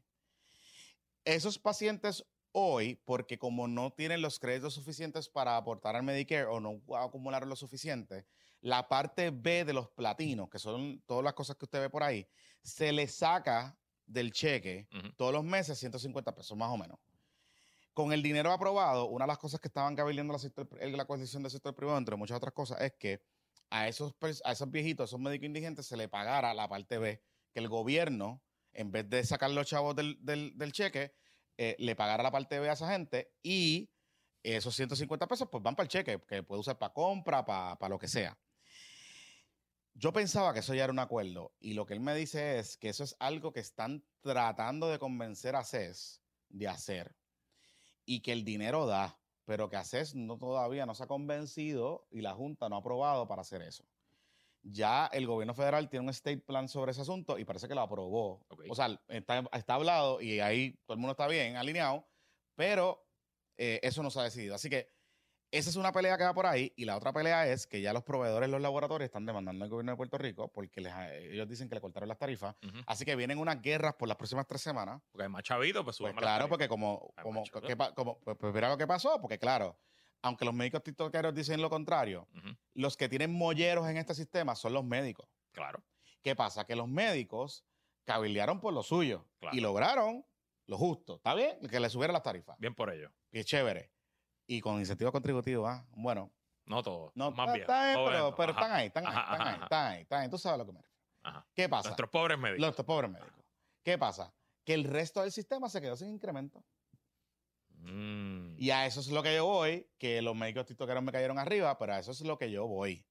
Esos 1.24 1.58
pacientes 1.58 2.22
hoy, 2.50 2.96
porque 3.06 3.38
como 3.38 3.66
no 3.68 3.90
tienen 3.90 4.20
los 4.20 4.38
créditos 4.38 4.74
suficientes 4.74 5.26
para 5.30 5.56
aportar 5.56 5.96
al 5.96 6.02
Medicare 6.02 6.44
o 6.44 6.60
no 6.60 6.82
acumularon 6.98 7.48
lo 7.48 7.56
suficiente, 7.56 8.26
la 8.60 8.86
parte 8.90 9.30
B 9.30 9.64
de 9.64 9.72
los 9.72 9.88
platinos, 9.88 10.50
que 10.50 10.58
son 10.58 11.02
todas 11.06 11.24
las 11.24 11.32
cosas 11.32 11.56
que 11.56 11.64
usted 11.64 11.80
ve 11.80 11.88
por 11.88 12.02
ahí, 12.02 12.28
se 12.62 12.92
le 12.92 13.08
saca 13.08 13.78
del 14.04 14.32
cheque 14.32 14.86
todos 15.16 15.32
los 15.32 15.44
meses 15.44 15.78
150 15.78 16.34
pesos 16.34 16.58
más 16.58 16.68
o 16.68 16.76
menos. 16.76 16.98
Con 17.94 18.12
el 18.12 18.22
dinero 18.22 18.52
aprobado, 18.52 19.06
una 19.06 19.24
de 19.24 19.28
las 19.28 19.38
cosas 19.38 19.60
que 19.60 19.68
estaban 19.68 19.96
cabildeando 19.96 20.34
la, 20.34 20.38
sector- 20.38 20.68
la 20.78 21.06
coalición 21.06 21.42
del 21.42 21.52
sector 21.52 21.74
privado, 21.74 21.96
entre 21.96 22.16
muchas 22.16 22.36
otras 22.36 22.52
cosas, 22.52 22.78
es 22.82 22.92
que 22.98 23.22
a 23.72 23.88
esos, 23.88 24.14
a 24.44 24.52
esos 24.52 24.70
viejitos, 24.70 25.04
a 25.04 25.06
esos 25.06 25.20
médicos 25.20 25.46
indigentes, 25.46 25.86
se 25.86 25.96
le 25.96 26.08
pagara 26.08 26.54
la 26.54 26.68
parte 26.68 26.98
B, 26.98 27.22
que 27.52 27.60
el 27.60 27.68
gobierno, 27.68 28.44
en 28.72 28.90
vez 28.92 29.08
de 29.08 29.24
sacar 29.24 29.50
los 29.50 29.66
chavos 29.66 29.96
del, 29.96 30.18
del- 30.24 30.56
del 30.56 30.72
cheque, 30.72 31.14
eh, 31.56 31.76
le 31.78 31.96
pagara 31.96 32.22
la 32.22 32.30
parte 32.30 32.58
B 32.60 32.68
a 32.68 32.72
esa 32.74 32.90
gente 32.92 33.34
y 33.42 33.90
esos 34.42 34.74
150 34.74 35.26
pesos 35.26 35.48
pues 35.50 35.62
van 35.62 35.76
para 35.76 35.84
el 35.84 35.88
cheque, 35.90 36.20
que 36.28 36.42
puede 36.42 36.60
usar 36.60 36.78
para 36.78 36.92
compra, 36.92 37.44
para, 37.44 37.78
para 37.78 37.90
lo 37.90 37.98
que 37.98 38.08
sea. 38.08 38.38
Yo 39.94 40.12
pensaba 40.12 40.52
que 40.54 40.60
eso 40.60 40.74
ya 40.74 40.84
era 40.84 40.92
un 40.92 40.98
acuerdo 40.98 41.54
y 41.60 41.74
lo 41.74 41.84
que 41.86 41.92
él 41.94 42.00
me 42.00 42.14
dice 42.14 42.58
es 42.58 42.76
que 42.78 42.88
eso 42.88 43.04
es 43.04 43.14
algo 43.20 43.52
que 43.52 43.60
están 43.60 44.06
tratando 44.20 44.88
de 44.88 44.98
convencer 44.98 45.54
a 45.54 45.64
CES 45.64 46.22
de 46.48 46.68
hacer 46.68 47.16
y 48.06 48.20
que 48.22 48.32
el 48.32 48.44
dinero 48.44 48.86
da, 48.86 49.21
pero 49.44 49.68
que 49.68 49.76
a 49.76 49.84
CES 49.84 50.14
no, 50.14 50.38
todavía 50.38 50.86
no 50.86 50.94
se 50.94 51.04
ha 51.04 51.06
convencido 51.06 52.06
y 52.10 52.20
la 52.20 52.34
Junta 52.34 52.68
no 52.68 52.76
ha 52.76 52.78
aprobado 52.78 53.26
para 53.26 53.42
hacer 53.42 53.62
eso. 53.62 53.84
Ya 54.62 55.06
el 55.06 55.26
gobierno 55.26 55.54
federal 55.54 55.88
tiene 55.88 56.04
un 56.04 56.10
state 56.10 56.38
plan 56.38 56.68
sobre 56.68 56.92
ese 56.92 57.00
asunto 57.00 57.38
y 57.38 57.44
parece 57.44 57.66
que 57.66 57.74
lo 57.74 57.80
aprobó. 57.80 58.46
O 58.68 58.74
sea, 58.74 59.00
está, 59.08 59.44
está 59.52 59.74
hablado 59.74 60.20
y 60.20 60.38
ahí 60.38 60.78
todo 60.86 60.94
el 60.94 61.00
mundo 61.00 61.12
está 61.12 61.26
bien 61.26 61.56
alineado, 61.56 62.06
pero 62.54 63.04
eh, 63.56 63.80
eso 63.82 64.02
no 64.02 64.10
se 64.10 64.20
ha 64.20 64.24
decidido. 64.24 64.54
Así 64.54 64.70
que 64.70 64.88
esa 65.52 65.68
es 65.70 65.76
una 65.76 65.92
pelea 65.92 66.16
que 66.16 66.24
va 66.24 66.32
por 66.32 66.46
ahí 66.46 66.72
y 66.76 66.86
la 66.86 66.96
otra 66.96 67.12
pelea 67.12 67.46
es 67.46 67.66
que 67.66 67.82
ya 67.82 67.92
los 67.92 68.02
proveedores, 68.02 68.48
los 68.48 68.60
laboratorios 68.60 69.06
están 69.06 69.26
demandando 69.26 69.64
al 69.64 69.70
gobierno 69.70 69.92
de 69.92 69.96
Puerto 69.96 70.16
Rico 70.16 70.48
porque 70.48 70.80
les, 70.80 70.92
ellos 71.30 71.46
dicen 71.46 71.68
que 71.68 71.74
le 71.74 71.80
cortaron 71.82 72.08
las 72.08 72.18
tarifas. 72.18 72.56
Así 72.86 73.04
que 73.04 73.14
vienen 73.14 73.38
unas 73.38 73.60
guerras 73.60 73.94
por 73.94 74.08
las 74.08 74.16
próximas 74.16 74.46
tres 74.46 74.62
semanas. 74.62 75.00
Porque 75.12 75.24
hay 75.24 75.28
más 75.28 75.42
chavitos, 75.42 75.84
pues 75.84 75.98
Pues 75.98 76.14
claro, 76.14 76.48
porque 76.48 76.68
como, 76.68 77.12
como, 77.22 77.44
¿qué 77.44 77.76
pues, 77.76 78.36
pues 78.38 78.54
mira 78.54 78.70
lo 78.70 78.78
que 78.78 78.86
pasó, 78.86 79.20
porque 79.20 79.38
claro, 79.38 79.78
aunque 80.22 80.44
los 80.46 80.54
médicos 80.54 80.82
tiktokeros 80.82 81.34
dicen 81.34 81.60
lo 81.60 81.68
contrario, 81.68 82.26
los 82.72 82.96
que 82.96 83.08
tienen 83.10 83.32
molleros 83.32 83.86
en 83.88 83.98
este 83.98 84.14
sistema 84.14 84.56
son 84.56 84.72
los 84.72 84.84
médicos. 84.84 85.28
Claro. 85.52 85.84
¿Qué 86.22 86.34
pasa? 86.34 86.64
Que 86.64 86.76
los 86.76 86.88
médicos 86.88 87.64
cabildearon 88.04 88.58
por 88.58 88.72
lo 88.72 88.82
suyo 88.82 89.28
Claro. 89.38 89.56
y 89.56 89.60
lograron 89.60 90.24
lo 90.66 90.78
justo. 90.78 91.16
¿Está 91.16 91.34
bien? 91.34 91.58
Que 91.68 91.78
le 91.78 91.90
subieran 91.90 92.14
las 92.14 92.22
tarifas. 92.22 92.56
Bien 92.58 92.74
por 92.74 92.90
ello. 92.90 93.12
Es 93.30 93.44
chévere. 93.44 93.91
Y 94.52 94.60
con 94.60 94.78
incentivos 94.78 95.12
contributivos, 95.12 95.66
¿ah? 95.66 95.86
Bueno, 95.96 96.30
No 96.66 96.82
todo. 96.82 97.10
no, 97.14 97.30
más 97.30 97.46
bien. 97.54 97.62
está 97.62 97.86
bien, 97.86 97.96
Todo 97.96 98.36
pero, 98.36 98.52
están 98.52 98.70
ahí, 98.72 98.86
están 98.88 99.06
ahí, 99.06 99.12
están 99.16 99.40
ahí, 99.40 99.60
están 99.62 99.86
ahí, 99.86 100.02
están 100.02 100.20
ahí. 100.20 100.28
Tú 100.28 100.36
sabes 100.36 100.58
lo 100.58 100.66
que 100.66 100.72
me 100.72 100.80
refiero. 100.82 101.00
Ajá. 101.22 101.46
¿Qué 101.54 101.68
pasa? 101.70 101.88
Nuestros 101.88 102.10
pobres 102.10 102.38
médicos. 102.38 102.60
Los 102.60 102.70
estos 102.70 102.84
pobres 102.84 103.10
médicos. 103.10 103.32
¿Qué 103.82 103.96
pasa? 103.96 104.34
Que 104.64 104.74
el 104.74 104.84
resto 104.84 105.22
del 105.22 105.32
sistema 105.32 105.70
se 105.70 105.80
quedó 105.80 105.96
sin 105.96 106.10
incremento. 106.10 106.62
Mm. 107.78 108.56
Y 108.58 108.70
a 108.70 108.84
eso 108.84 109.00
es 109.00 109.08
lo 109.08 109.22
que 109.22 109.34
yo 109.34 109.46
voy, 109.46 109.88
que 109.96 110.20
los 110.20 110.36
médicos 110.36 110.66
tiktokeros 110.66 111.02
me 111.02 111.12
cayeron 111.12 111.38
arriba, 111.38 111.78
pero 111.78 111.94
a 111.94 111.98
eso 111.98 112.10
es 112.10 112.20
lo 112.20 112.36
que 112.36 112.50
yo 112.50 112.66
voy. 112.66 113.06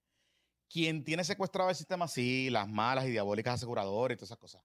Quien 0.69 1.03
tiene 1.03 1.23
secuestrado 1.23 1.71
el 1.71 1.75
sistema, 1.75 2.07
sí, 2.07 2.51
las 2.51 2.69
malas 2.69 3.05
y 3.05 3.09
diabólicas 3.09 3.55
aseguradoras 3.55 4.15
y 4.15 4.17
todas 4.17 4.29
esas 4.29 4.37
cosas. 4.37 4.61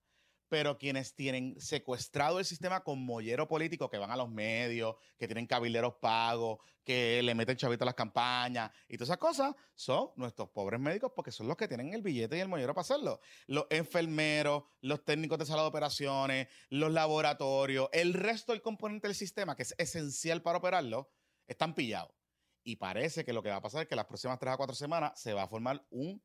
Pero 0.49 0.79
quienes 0.79 1.15
tienen 1.15 1.61
secuestrado 1.61 2.39
el 2.39 2.45
sistema 2.45 2.85
con 2.85 3.05
mollero 3.05 3.49
político, 3.49 3.91
que 3.91 3.99
van 3.99 4.11
a 4.11 4.17
los 4.17 4.29
medios, 4.29 4.97
que 5.19 5.27
tienen 5.27 5.47
cabilderos 5.47 5.95
pagos, 6.01 6.59
que 6.85 7.21
le 7.23 7.35
meten 7.35 7.57
chavito 7.57 7.83
a 7.83 7.87
las 7.87 7.95
campañas 7.97 8.71
y 8.89 8.97
todas 8.97 9.09
esas 9.09 9.19
cosas, 9.19 9.55
son 9.75 10.11
nuestros 10.15 10.49
pobres 10.51 10.79
médicos 10.79 11.11
porque 11.17 11.33
son 11.33 11.49
los 11.49 11.57
que 11.57 11.67
tienen 11.67 11.93
el 11.93 12.01
billete 12.01 12.37
y 12.37 12.41
el 12.41 12.49
mollero 12.49 12.75
para 12.75 12.83
hacerlo. 12.83 13.21
Los 13.49 13.67
enfermeros, 13.71 14.63
los 14.83 15.05
técnicos 15.05 15.39
de 15.39 15.47
sala 15.47 15.63
de 15.63 15.69
operaciones, 15.69 16.49
los 16.71 16.93
laboratorios, 16.93 17.89
el 17.93 18.15
resto 18.15 18.53
del 18.53 18.63
componente 18.63 19.09
del 19.09 19.17
sistema 19.17 19.57
que 19.57 19.65
es 19.65 19.75
esencial 19.79 20.43
para 20.43 20.59
operarlo, 20.59 21.11
están 21.49 21.75
pillados. 21.75 22.15
Y 22.63 22.77
parece 22.77 23.25
que 23.25 23.33
lo 23.33 23.43
que 23.43 23.51
va 23.51 23.57
a 23.57 23.63
pasar 23.63 23.83
es 23.83 23.89
que 23.89 23.97
las 23.97 24.07
próximas 24.07 24.39
tres 24.39 24.55
a 24.55 24.57
cuatro 24.57 24.77
semanas 24.77 25.21
se 25.21 25.33
va 25.33 25.43
a 25.43 25.49
formar 25.49 25.85
un 25.91 26.23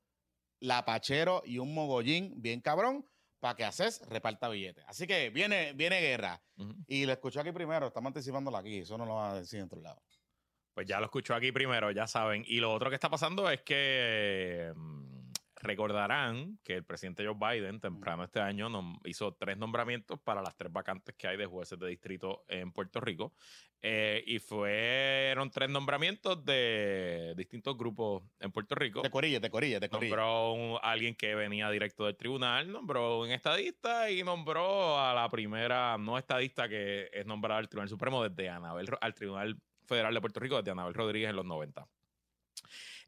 lapachero 0.59 1.41
y 1.43 1.57
un 1.57 1.73
mogollín 1.73 2.39
bien 2.39 2.61
cabrón 2.61 3.05
para 3.41 3.55
que 3.55 3.65
haces 3.65 4.01
reparta 4.07 4.47
billetes. 4.47 4.85
Así 4.87 5.07
que 5.07 5.31
viene, 5.31 5.73
viene 5.73 5.99
guerra. 5.99 6.39
Y 6.87 7.05
lo 7.07 7.11
escuché 7.11 7.39
aquí 7.39 7.51
primero, 7.51 7.87
estamos 7.87 8.09
anticipándolo 8.09 8.55
aquí, 8.55 8.77
eso 8.79 8.97
no 8.97 9.05
lo 9.05 9.15
va 9.15 9.31
a 9.31 9.39
decir 9.39 9.59
en 9.59 9.65
otro 9.65 9.81
lado. 9.81 9.99
Pues 10.75 10.85
ya 10.87 10.99
lo 10.99 11.05
escuchó 11.05 11.33
aquí 11.33 11.51
primero, 11.51 11.89
ya 11.91 12.05
saben. 12.05 12.43
Y 12.47 12.59
lo 12.59 12.71
otro 12.71 12.89
que 12.89 12.95
está 12.95 13.09
pasando 13.09 13.49
es 13.49 13.61
que 13.63 14.71
mm, 14.75 15.20
recordarán 15.61 16.59
que 16.63 16.75
el 16.75 16.83
presidente 16.83 17.25
Joe 17.25 17.35
Biden 17.35 17.79
temprano 17.79 18.23
este 18.23 18.39
año 18.39 18.69
hizo 19.05 19.33
tres 19.33 19.57
nombramientos 19.57 20.19
para 20.19 20.41
las 20.41 20.55
tres 20.55 20.71
vacantes 20.71 21.15
que 21.15 21.27
hay 21.27 21.37
de 21.37 21.45
jueces 21.45 21.79
de 21.79 21.87
distrito 21.87 22.43
en 22.47 22.71
Puerto 22.71 22.99
Rico. 22.99 23.33
Eh, 23.83 24.23
y 24.27 24.37
fueron 24.37 25.49
tres 25.49 25.69
nombramientos 25.69 26.45
de 26.45 27.33
distintos 27.35 27.75
grupos 27.75 28.23
en 28.39 28.51
Puerto 28.51 28.75
Rico. 28.75 29.01
De 29.01 29.09
Corilla, 29.09 29.39
de 29.39 29.49
Corilla, 29.49 29.79
de 29.79 29.89
Corilla. 29.89 30.15
Nombró 30.15 30.83
a 30.83 30.91
alguien 30.91 31.15
que 31.15 31.33
venía 31.33 31.69
directo 31.71 32.05
del 32.05 32.15
tribunal, 32.15 32.71
nombró 32.71 33.21
un 33.21 33.31
estadista 33.31 34.11
y 34.11 34.23
nombró 34.23 34.99
a 34.99 35.15
la 35.15 35.29
primera 35.29 35.97
no 35.97 36.17
estadista 36.17 36.69
que 36.69 37.09
es 37.11 37.25
nombrada 37.25 37.59
al 37.59 37.69
Tribunal 37.69 37.89
Supremo 37.89 38.23
desde 38.23 38.49
Anabel, 38.49 38.87
al 38.99 39.15
Tribunal 39.15 39.57
Federal 39.87 40.13
de 40.13 40.21
Puerto 40.21 40.39
Rico, 40.39 40.57
desde 40.57 40.71
Anabel 40.71 40.93
Rodríguez 40.93 41.29
en 41.31 41.35
los 41.35 41.45
90. 41.45 41.87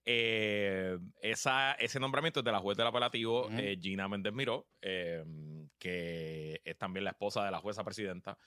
Eh, 0.06 1.00
esa, 1.22 1.74
ese 1.74 2.00
nombramiento 2.00 2.42
es 2.42 2.44
de 2.44 2.52
la 2.52 2.60
juez 2.60 2.78
del 2.78 2.88
apelativo 2.88 3.50
eh, 3.52 3.78
Gina 3.82 4.08
Méndez 4.10 4.34
Miró, 4.34 4.68
em, 4.82 5.70
que 5.80 6.62
es 6.64 6.78
también 6.78 7.06
la 7.06 7.12
esposa 7.12 7.46
de 7.46 7.52
la 7.52 7.60
jueza 7.60 7.84
presidenta. 7.84 8.38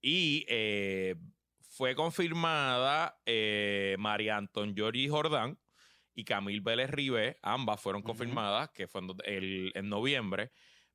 Y 0.00 0.46
eh, 0.48 1.16
fue 1.60 1.94
confirmada 1.94 3.20
María 3.98 4.36
Anton 4.36 4.74
Giorgi 4.74 5.08
Jordán 5.08 5.58
y 6.14 6.24
Camil 6.24 6.62
Vélez 6.62 6.90
Ribe, 6.90 7.38
ambas 7.42 7.80
fueron 7.80 8.02
confirmadas, 8.02 8.70
que 8.70 8.88
fue 8.88 9.02
en, 9.02 9.70
en 9.74 9.88
noviembre. 9.88 10.52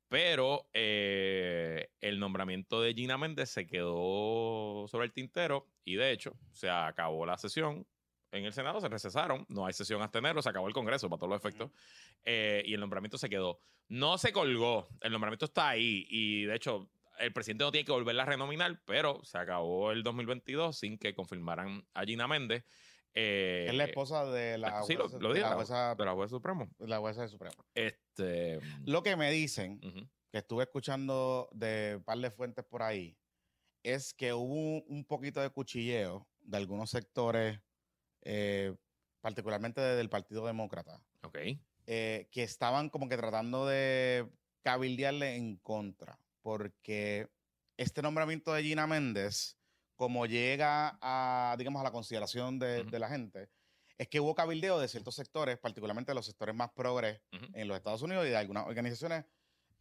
Pero 0.08 0.68
el 0.72 2.18
nombramiento 2.18 2.80
de 2.80 2.94
Gina 2.94 3.16
Méndez 3.16 3.50
se 3.50 3.66
quedó 3.66 4.86
sobre 4.88 5.06
el 5.06 5.12
tintero 5.12 5.66
y 5.84 5.94
de 5.96 6.12
hecho 6.12 6.36
se 6.50 6.68
acabó 6.68 7.24
la 7.26 7.38
sesión 7.38 7.86
en 8.34 8.44
el 8.44 8.52
Senado 8.52 8.80
se 8.80 8.88
recesaron, 8.88 9.46
no 9.48 9.64
hay 9.64 9.72
sesión 9.72 10.02
hasta 10.02 10.18
enero, 10.18 10.42
se 10.42 10.48
acabó 10.48 10.66
el 10.66 10.74
Congreso 10.74 11.08
para 11.08 11.18
todos 11.18 11.30
los 11.30 11.38
efectos, 11.40 11.70
eh, 12.24 12.62
y 12.66 12.74
el 12.74 12.80
nombramiento 12.80 13.16
se 13.16 13.28
quedó. 13.28 13.60
No 13.88 14.18
se 14.18 14.32
colgó, 14.32 14.88
el 15.00 15.12
nombramiento 15.12 15.44
está 15.44 15.68
ahí, 15.68 16.04
y 16.10 16.44
de 16.44 16.56
hecho, 16.56 16.90
el 17.20 17.32
presidente 17.32 17.64
no 17.64 17.70
tiene 17.70 17.84
que 17.84 17.92
volverla 17.92 18.24
a 18.24 18.26
renominar, 18.26 18.80
pero 18.86 19.22
se 19.24 19.38
acabó 19.38 19.92
el 19.92 20.02
2022 20.02 20.76
sin 20.76 20.98
que 20.98 21.14
confirmaran 21.14 21.86
a 21.94 22.04
Gina 22.04 22.26
Méndez. 22.26 22.64
Eh, 23.14 23.66
es 23.68 23.74
la 23.74 23.84
esposa 23.84 24.24
de 24.24 24.58
la, 24.58 24.82
sí, 24.82 24.94
lo, 24.94 25.08
de, 25.08 25.40
la 25.40 25.54
jueza, 25.54 25.94
de 25.94 26.04
la 26.04 26.12
jueza 26.12 26.30
supremo. 26.30 26.68
La 26.80 26.98
jueza 26.98 27.28
supremo. 27.28 27.64
Este, 27.72 28.58
lo 28.84 29.04
que 29.04 29.14
me 29.14 29.30
dicen, 29.30 29.78
que 30.32 30.38
estuve 30.38 30.64
escuchando 30.64 31.48
de 31.52 31.94
un 31.98 32.02
par 32.02 32.18
de 32.18 32.32
fuentes 32.32 32.64
por 32.64 32.82
ahí, 32.82 33.16
es 33.84 34.12
que 34.12 34.32
hubo 34.32 34.82
un 34.88 35.04
poquito 35.04 35.40
de 35.40 35.50
cuchilleo 35.50 36.26
de 36.40 36.56
algunos 36.56 36.90
sectores 36.90 37.60
eh, 38.24 38.74
particularmente 39.20 39.80
del 39.80 40.10
Partido 40.10 40.46
Demócrata, 40.46 41.00
eh, 41.86 42.28
que 42.30 42.42
estaban 42.42 42.90
como 42.90 43.08
que 43.08 43.16
tratando 43.16 43.66
de 43.66 44.28
cabildearle 44.62 45.36
en 45.36 45.56
contra, 45.56 46.18
porque 46.42 47.28
este 47.76 48.02
nombramiento 48.02 48.52
de 48.52 48.62
Gina 48.62 48.86
Méndez, 48.86 49.56
como 49.96 50.26
llega 50.26 50.98
a, 51.00 51.54
digamos, 51.58 51.80
a 51.80 51.84
la 51.84 51.92
consideración 51.92 52.58
de, 52.58 52.84
la 52.98 53.08
gente, 53.08 53.48
es 53.98 54.08
que 54.08 54.20
hubo 54.20 54.34
cabildeo 54.34 54.78
de 54.78 54.88
ciertos 54.88 55.14
sectores, 55.14 55.58
particularmente 55.58 56.10
de 56.10 56.16
los 56.16 56.26
sectores 56.26 56.54
más 56.54 56.70
progres 56.72 57.20
en 57.52 57.68
los 57.68 57.76
Estados 57.76 58.02
Unidos 58.02 58.26
y 58.26 58.30
de 58.30 58.36
algunas 58.36 58.66
organizaciones 58.66 59.24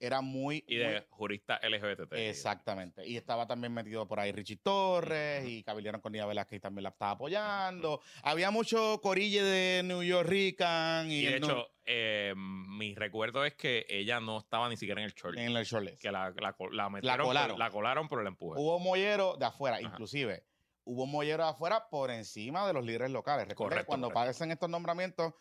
era 0.05 0.19
muy... 0.19 0.65
Y 0.67 0.75
de 0.75 1.05
jurista 1.09 1.59
LGBT. 1.63 2.11
Exactamente. 2.13 3.07
Y 3.07 3.15
estaba 3.15 3.47
también 3.47 3.73
metido 3.73 4.05
por 4.05 4.19
ahí 4.19 4.33
Richie 4.33 4.57
Torres 4.57 5.47
y 5.47 5.63
cabildearon 5.63 6.01
con 6.01 6.11
Nia 6.11 6.25
Velázquez 6.25 6.57
y 6.57 6.59
también 6.59 6.83
la 6.83 6.89
estaba 6.89 7.11
apoyando. 7.11 8.01
Había 8.21 8.51
mucho 8.51 8.99
corille 9.01 9.41
de 9.41 9.83
New 9.83 10.03
York 10.03 10.27
Rican. 10.27 11.09
Y, 11.09 11.23
de 11.23 11.37
hecho, 11.37 11.69
eh, 11.85 12.33
mi 12.35 12.95
recuerdo 12.95 13.45
es 13.45 13.55
que 13.55 13.85
ella 13.87 14.19
no 14.19 14.39
estaba 14.39 14.67
ni 14.67 14.75
siquiera 14.75 14.99
en 14.99 15.05
el 15.05 15.13
short. 15.13 15.37
En 15.37 15.55
el 15.55 15.63
shortlist. 15.63 16.01
Que 16.01 16.11
la, 16.11 16.33
la, 16.35 16.53
la, 16.71 16.89
metieron, 16.89 17.25
colaron. 17.25 17.57
la 17.57 17.69
colaron 17.69 18.07
por 18.09 18.19
el 18.19 18.27
empuje. 18.27 18.59
Hubo 18.59 18.79
mollero 18.79 19.37
de 19.37 19.45
afuera, 19.45 19.79
inclusive. 19.79 20.43
Hubo 20.83 21.05
mollero 21.05 21.43
de 21.43 21.49
afuera 21.51 21.87
por 21.89 22.11
encima 22.11 22.67
de 22.67 22.73
los 22.73 22.83
líderes 22.83 23.09
locales. 23.11 23.55
Cuando 23.55 24.07
aparecen 24.07 24.51
estos 24.51 24.69
nombramientos, 24.69 25.33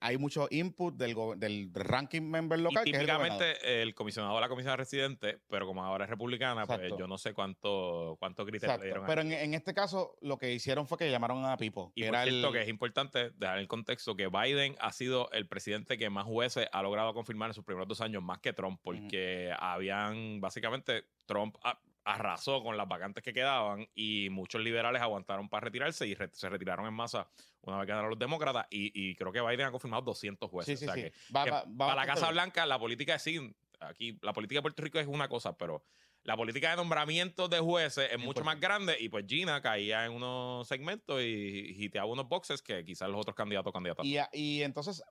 hay 0.00 0.18
mucho 0.18 0.46
input 0.50 0.94
del, 0.96 1.14
del 1.36 1.70
ranking 1.74 2.22
member 2.22 2.58
local. 2.58 2.86
Y 2.86 2.92
típicamente 2.92 3.82
el, 3.82 3.94
comisionado 3.94 4.34
de 4.34 4.40
la 4.40 4.48
comisión 4.48 4.76
residente, 4.76 5.40
pero 5.48 5.66
como 5.66 5.84
ahora 5.84 6.04
es 6.04 6.10
republicana, 6.10 6.66
pues 6.66 6.92
yo 6.98 7.06
no 7.06 7.18
sé 7.18 7.34
cuánto, 7.34 8.16
cuánto 8.18 8.44
criterio 8.44 8.78
le 8.78 8.84
dieron. 8.84 9.06
Pero 9.06 9.22
en, 9.22 9.54
este 9.54 9.74
caso, 9.74 10.16
lo 10.20 10.38
que 10.38 10.52
hicieron 10.52 10.86
fue 10.86 10.98
que 10.98 11.10
llamaron 11.10 11.44
a 11.44 11.56
Pipo. 11.56 11.92
Y 11.94 12.04
era 12.04 12.24
cierto 12.24 12.52
que 12.52 12.62
es 12.62 12.68
importante 12.68 13.30
dejar 13.30 13.58
el 13.58 13.68
contexto 13.68 14.16
que 14.16 14.28
Biden 14.28 14.76
ha 14.80 14.92
sido 14.92 15.30
el 15.32 15.48
presidente 15.48 15.98
que 15.98 16.10
más 16.10 16.24
jueces 16.24 16.68
ha 16.72 16.82
logrado 16.82 17.14
confirmar 17.14 17.50
en 17.50 17.54
sus 17.54 17.64
primeros 17.64 17.88
dos 17.88 18.00
años, 18.00 18.22
más 18.22 18.38
que 18.38 18.52
Trump, 18.52 18.80
porque 18.82 19.52
habían 19.58 20.40
básicamente 20.40 21.04
Trump 21.26 21.56
arrasó 22.04 22.62
con 22.62 22.76
las 22.76 22.86
vacantes 22.86 23.24
que 23.24 23.32
quedaban 23.32 23.88
y 23.94 24.28
muchos 24.30 24.60
liberales 24.60 25.00
aguantaron 25.00 25.48
para 25.48 25.64
retirarse 25.64 26.06
y 26.06 26.16
se 26.32 26.48
retiraron 26.48 26.86
en 26.86 26.94
masa 26.94 27.28
una 27.62 27.78
vez 27.78 27.86
ganaron 27.86 28.10
los 28.10 28.18
demócratas 28.18 28.66
y, 28.70 29.14
creo 29.16 29.32
que 29.32 29.40
Biden 29.40 29.66
ha 29.66 29.70
confirmado 29.70 30.02
200 30.02 30.50
jueces. 30.50 30.82
o 30.82 30.84
sea 30.84 30.94
Que, 30.94 31.12
para 31.32 31.94
la 31.94 32.06
Casa 32.06 32.30
Blanca 32.30 32.66
la 32.66 32.78
política 32.78 33.14
es 33.14 33.22
sí, 33.22 33.54
aquí 33.80 34.18
la 34.22 34.32
política 34.32 34.58
de 34.58 34.62
Puerto 34.62 34.82
Rico 34.82 34.98
es 34.98 35.06
una 35.06 35.28
cosa, 35.28 35.56
pero 35.56 35.82
la 36.24 36.36
política 36.36 36.70
de 36.70 36.76
nombramientos 36.76 37.50
de 37.50 37.60
jueces 37.60 38.10
es 38.10 38.18
mucho 38.18 38.44
más 38.44 38.58
grande 38.58 38.96
y 38.98 39.08
pues 39.08 39.26
Gina 39.26 39.60
caía 39.60 40.06
en 40.06 40.12
unos 40.12 40.66
segmentos 40.66 41.20
y, 41.22 41.88
te 41.90 42.00
unos 42.02 42.28
boxes 42.28 42.62
que 42.62 42.84
quizás 42.84 43.08
los 43.08 43.20
otros 43.20 43.36
candidatos 43.36 43.72
candidatos. 43.72 44.04
Y, 44.04 44.18
y 44.32 44.62
entonces 44.62 45.02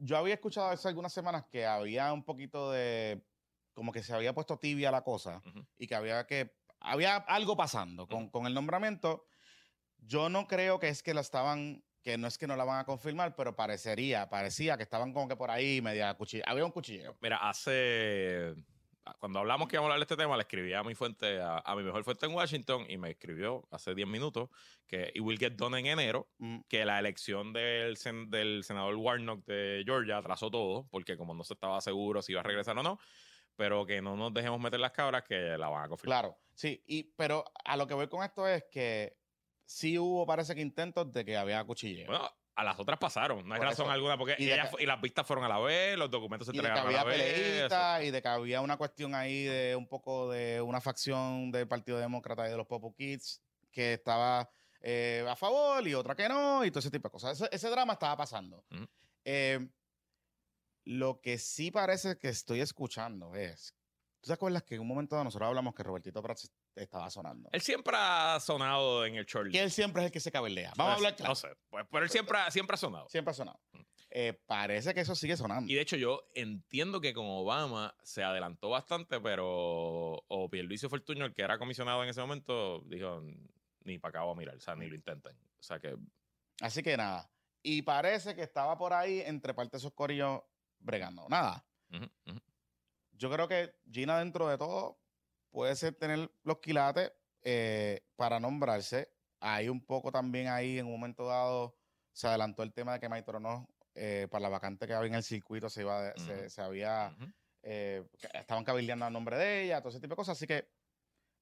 yo 0.00 0.16
había 0.16 0.34
escuchado 0.34 0.68
hace 0.68 0.88
algunas 0.88 1.12
semanas 1.12 1.44
que 1.50 1.66
había 1.66 2.12
un 2.12 2.24
poquito 2.24 2.70
de 2.70 3.20
como 3.78 3.92
que 3.92 4.02
se 4.02 4.12
había 4.12 4.34
puesto 4.34 4.58
tibia 4.58 4.90
la 4.90 5.04
cosa 5.04 5.40
y 5.78 5.86
que 5.86 5.94
había 5.94 6.26
que 6.26 6.52
había 6.80 7.14
algo 7.16 7.56
pasando 7.56 8.08
con, 8.08 8.28
con, 8.28 8.46
el 8.46 8.54
nombramiento. 8.54 9.24
Yo 9.98 10.28
no 10.28 10.48
creo 10.48 10.80
que 10.80 10.88
es 10.88 11.04
que 11.04 11.14
la 11.14 11.20
estaban, 11.20 11.84
que 12.02 12.18
no 12.18 12.26
es 12.26 12.38
que 12.38 12.48
no 12.48 12.56
la 12.56 12.64
van 12.64 12.80
a 12.80 12.84
confirmar, 12.84 13.36
pero 13.36 13.54
parecería, 13.54 14.28
parecía 14.28 14.76
que 14.76 14.82
estaban 14.82 15.12
como 15.12 15.28
que 15.28 15.36
por 15.36 15.52
ahí 15.52 15.80
media 15.80 16.12
cuchilla. 16.14 16.42
Había 16.48 16.64
un 16.64 16.72
cuchilleo. 16.72 17.16
Mira, 17.20 17.36
hace 17.36 18.56
cuando 19.18 19.38
hablamos 19.38 19.68
que 19.68 19.76
íbamos 19.76 19.90
a 19.90 19.94
hablar 19.94 20.06
de 20.06 20.12
este 20.12 20.22
tema, 20.22 20.36
le 20.36 20.42
escribí 20.42 20.72
a 20.72 20.82
mi 20.82 20.94
fuente, 20.94 21.40
a, 21.40 21.74
mi 21.76 21.82
mejor 21.82 22.04
fuente 22.04 22.26
en 22.26 22.32
Washington, 22.32 22.86
y 22.88 22.98
me 22.98 23.10
escribió 23.10 23.66
hace 23.70 23.94
10 23.94 24.08
minutos 24.08 24.50
que 24.86 25.10
it 25.14 25.22
will 25.22 25.38
get 25.38 25.52
done 25.52 25.78
en 25.78 25.86
enero, 25.86 26.28
mm. 26.38 26.60
que 26.68 26.84
la 26.84 26.98
elección 26.98 27.52
del, 27.52 27.96
del 28.28 28.64
senador 28.64 28.96
Warnock 28.96 29.44
de 29.46 29.82
Georgia 29.84 30.18
atrasó 30.18 30.50
todo, 30.50 30.86
porque 30.90 31.16
como 31.16 31.34
no 31.34 31.44
se 31.44 31.54
estaba 31.54 31.80
seguro 31.80 32.22
si 32.22 32.32
iba 32.32 32.40
a 32.40 32.44
regresar 32.44 32.76
o 32.78 32.82
no, 32.82 32.98
pero 33.58 33.84
que 33.84 34.00
no 34.00 34.16
nos 34.16 34.32
dejemos 34.32 34.60
meter 34.60 34.78
las 34.78 34.92
cabras 34.92 35.24
que 35.24 35.58
la 35.58 35.68
van 35.68 35.84
a 35.84 35.88
confirmar. 35.88 36.20
Claro, 36.20 36.38
sí, 36.54 36.80
y, 36.86 37.02
pero 37.16 37.44
a 37.64 37.76
lo 37.76 37.88
que 37.88 37.94
voy 37.94 38.06
con 38.06 38.22
esto 38.22 38.46
es 38.46 38.64
que 38.70 39.18
sí 39.64 39.98
hubo, 39.98 40.24
parece 40.24 40.54
que 40.54 40.60
intentos 40.60 41.12
de 41.12 41.24
que 41.24 41.36
había 41.36 41.64
cuchilleo. 41.64 42.06
Bueno, 42.06 42.30
a 42.54 42.62
las 42.62 42.78
otras 42.78 43.00
pasaron, 43.00 43.46
no 43.48 43.52
hay 43.56 43.60
razón 43.60 43.90
alguna, 43.90 44.16
porque 44.16 44.36
y, 44.38 44.44
y, 44.44 44.86
las 44.86 45.00
vistas 45.00 45.26
fueron 45.26 45.44
a 45.44 45.48
la 45.48 45.58
vez, 45.58 45.98
los 45.98 46.08
documentos 46.08 46.46
se 46.46 46.52
entregaron 46.52 46.86
a 46.86 46.92
la 46.92 47.02
vez. 47.02 47.68
Y 48.06 48.10
de 48.12 48.22
que 48.22 48.28
había 48.28 48.60
una 48.60 48.76
cuestión 48.76 49.16
ahí 49.16 49.42
de 49.42 49.74
un 49.74 49.88
poco 49.88 50.30
de 50.30 50.60
una 50.60 50.80
facción 50.80 51.50
del 51.50 51.66
Partido 51.66 51.98
Demócrata 51.98 52.46
y 52.46 52.50
de 52.52 52.56
los 52.56 52.66
Popo 52.68 52.94
Kids 52.94 53.42
que 53.72 53.94
estaba 53.94 54.48
eh, 54.80 55.26
a 55.28 55.34
favor 55.34 55.86
y 55.86 55.94
otra 55.94 56.14
que 56.14 56.28
no, 56.28 56.64
y 56.64 56.70
todo 56.70 56.78
ese 56.78 56.92
tipo 56.92 57.08
de 57.08 57.12
cosas. 57.12 57.48
Ese, 57.50 57.70
drama 57.70 57.94
estaba 57.94 58.16
pasando. 58.16 58.64
Lo 60.88 61.20
que 61.20 61.36
sí 61.36 61.70
parece 61.70 62.16
que 62.16 62.30
estoy 62.30 62.62
escuchando 62.62 63.34
es. 63.34 63.74
¿Tú 64.22 64.28
te 64.28 64.32
acuerdas 64.32 64.62
que 64.62 64.76
en 64.76 64.80
un 64.80 64.88
momento 64.88 65.22
nosotros 65.22 65.46
hablamos 65.46 65.74
que 65.74 65.82
Robertito 65.82 66.22
Prats 66.22 66.50
estaba 66.74 67.10
sonando? 67.10 67.50
Él 67.52 67.60
siempre 67.60 67.94
ha 67.94 68.40
sonado 68.40 69.04
en 69.04 69.16
el 69.16 69.26
short. 69.26 69.52
Que 69.52 69.62
él 69.62 69.70
siempre 69.70 70.00
es 70.00 70.06
el 70.06 70.12
que 70.12 70.18
se 70.18 70.32
cabelea. 70.32 70.72
Vamos 70.78 70.92
a 70.92 70.96
hablar 70.96 71.14
claro. 71.14 71.32
No 71.32 71.34
sé, 71.34 71.48
pues, 71.68 71.84
pero 71.90 72.04
él 72.04 72.10
siempre, 72.10 72.38
siempre 72.50 72.72
ha 72.72 72.78
sonado. 72.78 73.06
Siempre 73.10 73.32
ha 73.32 73.34
sonado. 73.34 73.60
Mm. 73.72 73.80
Eh, 74.08 74.40
parece 74.46 74.94
que 74.94 75.00
eso 75.00 75.14
sigue 75.14 75.36
sonando. 75.36 75.70
Y 75.70 75.74
de 75.74 75.82
hecho 75.82 75.96
yo 75.96 76.22
entiendo 76.34 77.02
que 77.02 77.12
con 77.12 77.26
Obama 77.26 77.94
se 78.02 78.24
adelantó 78.24 78.70
bastante, 78.70 79.20
pero 79.20 80.24
o 80.26 80.48
Pierluisi 80.50 80.88
Fortuño, 80.88 81.26
el 81.26 81.34
que 81.34 81.42
era 81.42 81.58
comisionado 81.58 82.02
en 82.02 82.08
ese 82.08 82.22
momento, 82.22 82.80
dijo, 82.86 83.22
ni 83.84 83.98
para 83.98 84.20
acá 84.20 84.22
voy 84.22 84.32
a 84.32 84.38
mirar, 84.38 84.56
o 84.56 84.60
sea, 84.60 84.74
ni 84.74 84.86
lo 84.86 84.94
intenten. 84.94 85.36
O 85.58 85.62
sea 85.62 85.78
que... 85.78 85.98
Así 86.62 86.82
que 86.82 86.96
nada. 86.96 87.30
Y 87.62 87.82
parece 87.82 88.34
que 88.34 88.42
estaba 88.42 88.78
por 88.78 88.94
ahí 88.94 89.20
entre 89.20 89.52
parte 89.52 89.72
de 89.72 89.78
esos 89.78 89.92
corillos 89.92 90.40
bregando. 90.78 91.28
Nada. 91.28 91.64
Yo 93.12 93.30
creo 93.30 93.48
que 93.48 93.74
Gina, 93.90 94.18
dentro 94.18 94.48
de 94.48 94.58
todo, 94.58 95.00
puede 95.50 95.74
ser 95.76 95.94
tener 95.94 96.30
los 96.44 96.58
quilates 96.58 97.12
eh, 97.42 98.00
para 98.16 98.38
nombrarse. 98.38 99.10
Hay 99.40 99.68
un 99.68 99.84
poco 99.84 100.12
también 100.12 100.48
ahí, 100.48 100.78
en 100.78 100.86
un 100.86 100.92
momento 100.92 101.26
dado, 101.26 101.76
se 102.12 102.26
adelantó 102.26 102.62
el 102.62 102.72
tema 102.72 102.94
de 102.94 103.00
que 103.00 103.08
Maitro 103.08 103.40
no, 103.40 103.68
eh, 103.94 104.28
para 104.30 104.42
la 104.42 104.48
vacante 104.48 104.86
que 104.86 104.94
había 104.94 105.08
en 105.08 105.14
el 105.14 105.22
circuito, 105.22 105.68
se, 105.68 105.82
iba 105.82 106.12
se, 106.48 106.60
había. 106.60 107.16
Eh, 107.62 108.04
estaban 108.34 108.64
cabildeando 108.64 109.04
a 109.04 109.10
nombre 109.10 109.36
de 109.36 109.64
ella, 109.64 109.80
todo 109.80 109.90
ese 109.90 110.00
tipo 110.00 110.12
de 110.12 110.16
cosas. 110.16 110.36
Así 110.36 110.46
que, 110.46 110.68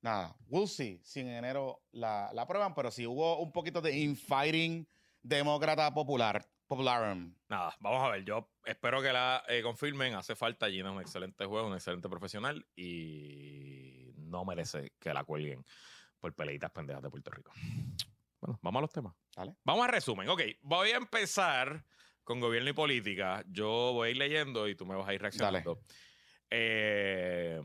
nada, 0.01 0.35
we'll 0.49 0.69
see 0.69 1.01
si 1.03 1.21
en 1.21 1.29
enero 1.29 1.83
la, 1.93 2.31
la 2.33 2.43
aprueban, 2.43 2.75
pero 2.75 2.91
si 2.91 3.07
hubo 3.07 3.41
un 3.41 3.53
poquito 3.53 3.81
de 3.81 3.99
infighting 3.99 4.87
demócrata 5.23 5.93
popular 5.93 6.47
Popularum. 6.67 7.35
Nada, 7.49 7.77
vamos 7.81 8.03
a 8.05 8.11
ver. 8.11 8.25
Yo 8.25 8.51
espero 8.65 9.01
que 9.01 9.13
la 9.13 9.45
eh, 9.49 9.63
confirmen. 9.63 10.15
Hace 10.15 10.35
falta 10.35 10.69
Gina 10.69 10.91
un 10.91 11.01
excelente 11.01 11.45
juego, 11.45 11.69
un 11.69 11.75
excelente 11.75 12.09
profesional 12.09 12.67
y 12.75 14.13
no 14.17 14.45
merece 14.45 14.93
que 14.99 15.15
la 15.15 15.25
cuelguen 15.25 15.65
por 16.19 16.35
peleitas 16.35 16.71
pendejas 16.71 17.03
de 17.03 17.11
Puerto 17.11 17.31
Rico. 17.31 17.53
Bueno, 18.41 18.59
vamos 18.63 18.81
a 18.81 18.83
los 18.83 18.93
temas. 18.93 19.15
Vamos 19.65 19.85
a 19.85 19.91
resumen. 19.91 20.29
Ok, 20.29 20.43
voy 20.63 20.91
a 20.91 20.97
empezar 20.97 21.85
con 22.25 22.41
gobierno 22.41 22.71
y 22.71 22.73
política. 22.73 23.45
Yo 23.47 23.93
voy 23.93 24.09
a 24.09 24.11
ir 24.11 24.17
leyendo 24.17 24.69
y 24.69 24.75
tú 24.75 24.87
me 24.87 24.97
vas 24.97 25.09
a 25.09 25.15
ir 25.15 25.21
reaccionando. 25.21 25.81
Eh, 26.51 27.61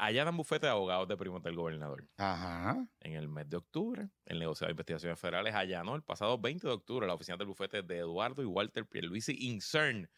allanan 0.00 0.36
bufete 0.36 0.66
de 0.66 0.72
abogados 0.72 1.06
de 1.06 1.16
primos 1.16 1.42
del 1.42 1.54
gobernador. 1.54 2.08
Ajá. 2.16 2.86
En 3.00 3.12
el 3.12 3.28
mes 3.28 3.48
de 3.50 3.58
octubre, 3.58 4.08
el 4.24 4.38
negociado 4.38 4.68
de 4.68 4.72
investigaciones 4.72 5.20
federales 5.20 5.54
allanó 5.54 5.94
el 5.94 6.02
pasado 6.02 6.38
20 6.38 6.66
de 6.66 6.72
octubre 6.72 7.06
la 7.06 7.14
oficina 7.14 7.36
del 7.36 7.46
bufete 7.46 7.82
de 7.82 7.98
Eduardo 7.98 8.42
y 8.42 8.46
Walter 8.46 8.86
Pierluisi 8.86 9.36
Incern, 9.48 10.10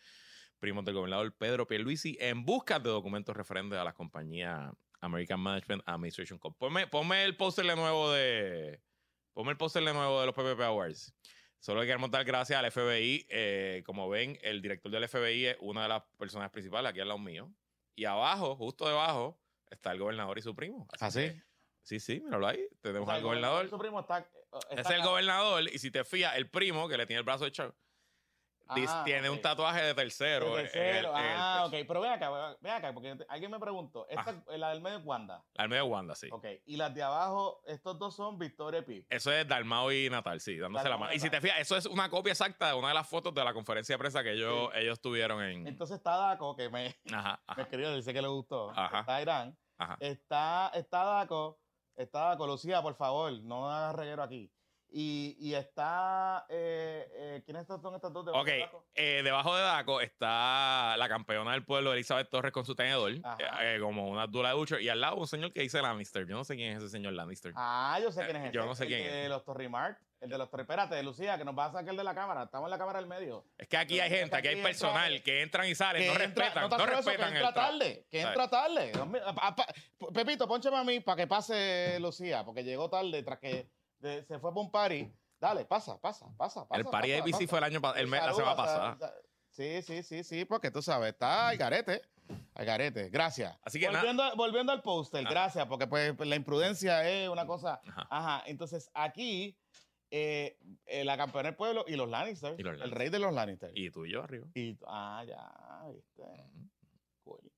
primos 0.60 0.84
del 0.84 0.94
gobernador 0.94 1.34
Pedro 1.36 1.66
Pierluisi, 1.66 2.16
en 2.20 2.44
busca 2.44 2.78
de 2.78 2.90
documentos 2.90 3.36
referentes 3.36 3.76
a 3.76 3.82
la 3.82 3.92
compañía 3.92 4.72
American 5.00 5.40
Management 5.40 5.82
Administration 5.84 6.38
Ponme, 6.38 7.24
el 7.24 7.36
póster 7.36 7.66
de 7.66 7.74
nuevo 7.74 8.12
de... 8.12 8.80
Ponme 9.32 9.50
el 9.50 9.56
póster 9.56 9.82
de 9.82 9.92
nuevo 9.92 10.20
de 10.20 10.26
los 10.26 10.34
PPP 10.34 10.60
Awards. 10.60 11.12
Solo 11.58 11.80
queremos 11.80 12.10
dar 12.10 12.24
gracias 12.24 12.62
al 12.62 12.70
FBI. 12.70 13.26
Eh, 13.28 13.82
como 13.84 14.08
ven, 14.08 14.38
el 14.42 14.62
director 14.62 14.92
del 14.92 15.08
FBI 15.08 15.46
es 15.46 15.56
una 15.60 15.82
de 15.84 15.88
las 15.88 16.02
personas 16.18 16.50
principales 16.50 16.90
aquí 16.90 17.00
al 17.00 17.08
lado 17.08 17.18
mío. 17.18 17.50
Y 17.96 18.04
abajo, 18.04 18.54
justo 18.56 18.86
debajo, 18.86 19.41
está 19.72 19.92
el 19.92 19.98
gobernador 19.98 20.38
y 20.38 20.42
su 20.42 20.54
primo. 20.54 20.86
¿Ah, 21.00 21.10
sí? 21.10 21.32
Sí, 21.82 21.98
sí, 21.98 22.20
míralo 22.20 22.46
ahí. 22.46 22.64
Tenemos 22.80 23.08
al 23.08 23.22
gobernador. 23.22 23.68
Su 23.68 23.78
primo 23.78 24.00
está, 24.00 24.26
es 24.70 24.90
el 24.90 25.02
gobernador. 25.02 25.64
Y 25.64 25.78
si 25.78 25.90
te 25.90 26.04
fías, 26.04 26.36
el 26.36 26.48
primo, 26.48 26.88
que 26.88 26.96
le 26.96 27.06
tiene 27.06 27.18
el 27.18 27.24
brazo 27.24 27.46
echado, 27.46 27.74
Ah, 28.68 29.02
tiene 29.04 29.28
un 29.28 29.40
tatuaje 29.40 29.82
de 29.82 29.94
tercero. 29.94 30.54
ah, 31.14 31.64
ok. 31.66 31.72
Pero 31.86 32.00
ven 32.00 32.12
acá, 32.12 32.56
ven 32.60 32.72
acá, 32.72 32.92
porque 32.94 33.16
alguien 33.28 33.50
me 33.50 33.58
preguntó. 33.58 34.06
Esta, 34.08 34.42
la 34.56 34.70
del 34.70 34.80
medio 34.80 34.98
es 34.98 35.04
Wanda. 35.04 35.44
La 35.54 35.64
del 35.64 35.68
medio 35.70 35.84
es 35.84 35.90
Wanda, 35.90 36.14
sí. 36.14 36.28
Ok. 36.30 36.46
Y 36.64 36.76
las 36.76 36.94
de 36.94 37.02
abajo, 37.02 37.62
estos 37.66 37.98
dos 37.98 38.14
son 38.14 38.38
Victoria 38.38 38.80
y 38.80 38.82
Pip. 38.82 39.06
Eso 39.10 39.32
es 39.32 39.46
Dalmao 39.46 39.92
y 39.92 40.08
Natal, 40.08 40.40
sí, 40.40 40.56
dándose 40.56 40.88
la 40.88 40.96
mano. 40.96 41.12
Y 41.12 41.20
si 41.20 41.28
te 41.28 41.40
fijas, 41.40 41.58
eso 41.60 41.76
es 41.76 41.86
una 41.86 42.08
copia 42.08 42.32
exacta 42.32 42.68
de 42.68 42.74
una 42.74 42.88
de 42.88 42.94
las 42.94 43.08
fotos 43.08 43.34
de 43.34 43.44
la 43.44 43.52
conferencia 43.52 43.94
de 43.94 43.98
prensa 43.98 44.22
que 44.22 44.32
ellos, 44.32 44.70
ellos 44.74 45.00
tuvieron 45.00 45.42
en. 45.42 45.66
Entonces 45.66 45.98
está 45.98 46.16
Daco, 46.16 46.56
que 46.56 46.68
me, 46.70 46.96
me 47.04 47.62
escribió, 47.62 47.94
dice 47.94 48.12
que 48.14 48.22
le 48.22 48.28
gustó. 48.28 48.70
Está 48.72 49.20
Irán. 49.20 49.58
Está, 50.00 50.70
está 50.74 51.04
Daco. 51.04 51.60
Está 51.96 52.28
Daco. 52.30 52.46
Lucía, 52.46 52.82
por 52.82 52.94
favor, 52.94 53.32
no 53.42 53.70
hagas 53.70 53.96
reguero 53.96 54.22
aquí. 54.22 54.52
Y, 54.94 55.36
y 55.40 55.54
está. 55.54 56.44
Eh, 56.50 57.08
eh, 57.14 57.42
¿Quiénes 57.46 57.66
son 57.66 57.94
estas 57.94 58.12
dos? 58.12 58.26
Debajo 58.26 58.44
de 58.44 58.58
Daco? 58.58 58.84
Eh, 58.94 59.22
debajo 59.24 59.56
de 59.56 59.62
Daco 59.62 60.00
está 60.02 60.94
la 60.98 61.08
campeona 61.08 61.52
del 61.52 61.64
pueblo, 61.64 61.94
Elizabeth 61.94 62.28
Torres, 62.28 62.52
con 62.52 62.66
su 62.66 62.74
tenedor, 62.74 63.12
eh, 63.12 63.78
como 63.80 64.08
una 64.08 64.26
dura 64.26 64.50
de 64.50 64.54
ducho. 64.54 64.78
Y 64.78 64.90
al 64.90 65.00
lado 65.00 65.16
un 65.16 65.26
señor 65.26 65.50
que 65.52 65.62
dice 65.62 65.80
Lannister. 65.80 66.26
Yo 66.26 66.36
no 66.36 66.44
sé 66.44 66.56
quién 66.56 66.72
es 66.72 66.82
ese 66.82 66.90
señor 66.90 67.14
Lannister. 67.14 67.54
Ah, 67.56 67.98
yo 68.02 68.12
sé 68.12 68.22
quién 68.24 68.36
es 68.36 68.42
ese. 68.44 68.54
Yo 68.54 68.66
no 68.66 68.74
sé 68.74 68.84
el 68.84 68.88
quién 68.90 69.02
de 69.02 69.28
los 69.30 69.44
Torrimart. 69.44 69.98
El 70.20 70.28
de 70.28 70.36
los 70.36 70.50
Torrimart. 70.50 70.70
Espérate, 70.70 71.02
Lucía, 71.02 71.38
que 71.38 71.44
nos 71.46 71.58
va 71.58 71.66
a 71.66 71.72
sacar 71.72 71.94
de 71.94 72.04
la 72.04 72.14
cámara. 72.14 72.42
Estamos 72.42 72.66
en 72.66 72.70
la 72.72 72.78
cámara 72.78 72.98
del 72.98 73.08
medio. 73.08 73.46
Es 73.56 73.68
que 73.68 73.78
aquí 73.78 73.98
hay 73.98 74.10
gente, 74.10 74.36
aquí 74.36 74.48
hay 74.48 74.62
personal 74.62 75.22
que 75.22 75.40
entran 75.40 75.66
y 75.68 75.74
salen, 75.74 76.06
no 76.06 76.18
respetan, 76.18 76.68
no, 76.68 76.86
respetan 76.86 77.30
que 77.30 77.38
entra 77.38 77.54
tarde, 77.54 78.06
que 78.10 78.20
entra 78.20 78.50
tarde. 78.50 78.92
Pepito, 80.12 80.46
poncheme 80.46 80.76
a 80.76 80.84
mí 80.84 81.00
para 81.00 81.16
que 81.16 81.26
pase 81.26 81.98
Lucía, 81.98 82.44
porque 82.44 82.62
llegó 82.62 82.90
tarde 82.90 83.22
tras 83.22 83.38
que 83.38 83.70
se 84.02 84.38
fue 84.38 84.52
por 84.52 84.58
un 84.58 84.70
party 84.70 85.10
Dale, 85.40 85.64
pasa, 85.64 86.00
pasa, 86.00 86.26
pasa. 86.36 86.66
el 86.70 86.84
party 86.84 87.14
ABC 87.14 87.48
fue 87.48 87.58
el 87.58 87.64
año 87.64 87.80
el 87.96 88.06
mes, 88.06 88.24
la 88.24 88.32
semana 88.32 88.54
pasada. 88.56 89.14
Sí, 89.50 89.82
sí, 89.82 90.02
sí, 90.04 90.22
sí, 90.22 90.44
porque 90.44 90.70
tú 90.70 90.80
sabes, 90.80 91.14
está 91.14 91.48
al 91.48 91.56
garete. 91.56 92.00
Al 92.54 92.64
garete, 92.64 93.08
gracias. 93.10 93.58
Así 93.62 93.80
que 93.80 93.88
volviendo, 93.88 94.22
volviendo 94.36 94.70
al 94.70 94.82
póster, 94.82 95.24
gracias, 95.24 95.66
porque 95.66 95.88
pues 95.88 96.16
la 96.20 96.36
imprudencia 96.36 97.08
es 97.10 97.28
una 97.28 97.44
cosa. 97.44 97.80
Ajá. 98.08 98.44
Entonces, 98.46 98.88
aquí, 98.94 99.58
eh, 100.12 100.56
eh, 100.86 101.04
la 101.04 101.16
campeona 101.16 101.48
del 101.48 101.56
pueblo 101.56 101.84
y 101.88 101.96
los 101.96 102.08
Lannister. 102.08 102.54
El 102.58 102.90
rey 102.92 103.08
de 103.10 103.18
los 103.18 103.32
Lannister. 103.32 103.72
Y 103.74 103.90
tú 103.90 104.06
y 104.06 104.12
yo 104.12 104.22
arriba. 104.22 104.46
Y, 104.54 104.78
ah, 104.86 105.24
ya, 105.26 105.90
viste. 105.92 106.22
cool. 107.24 107.50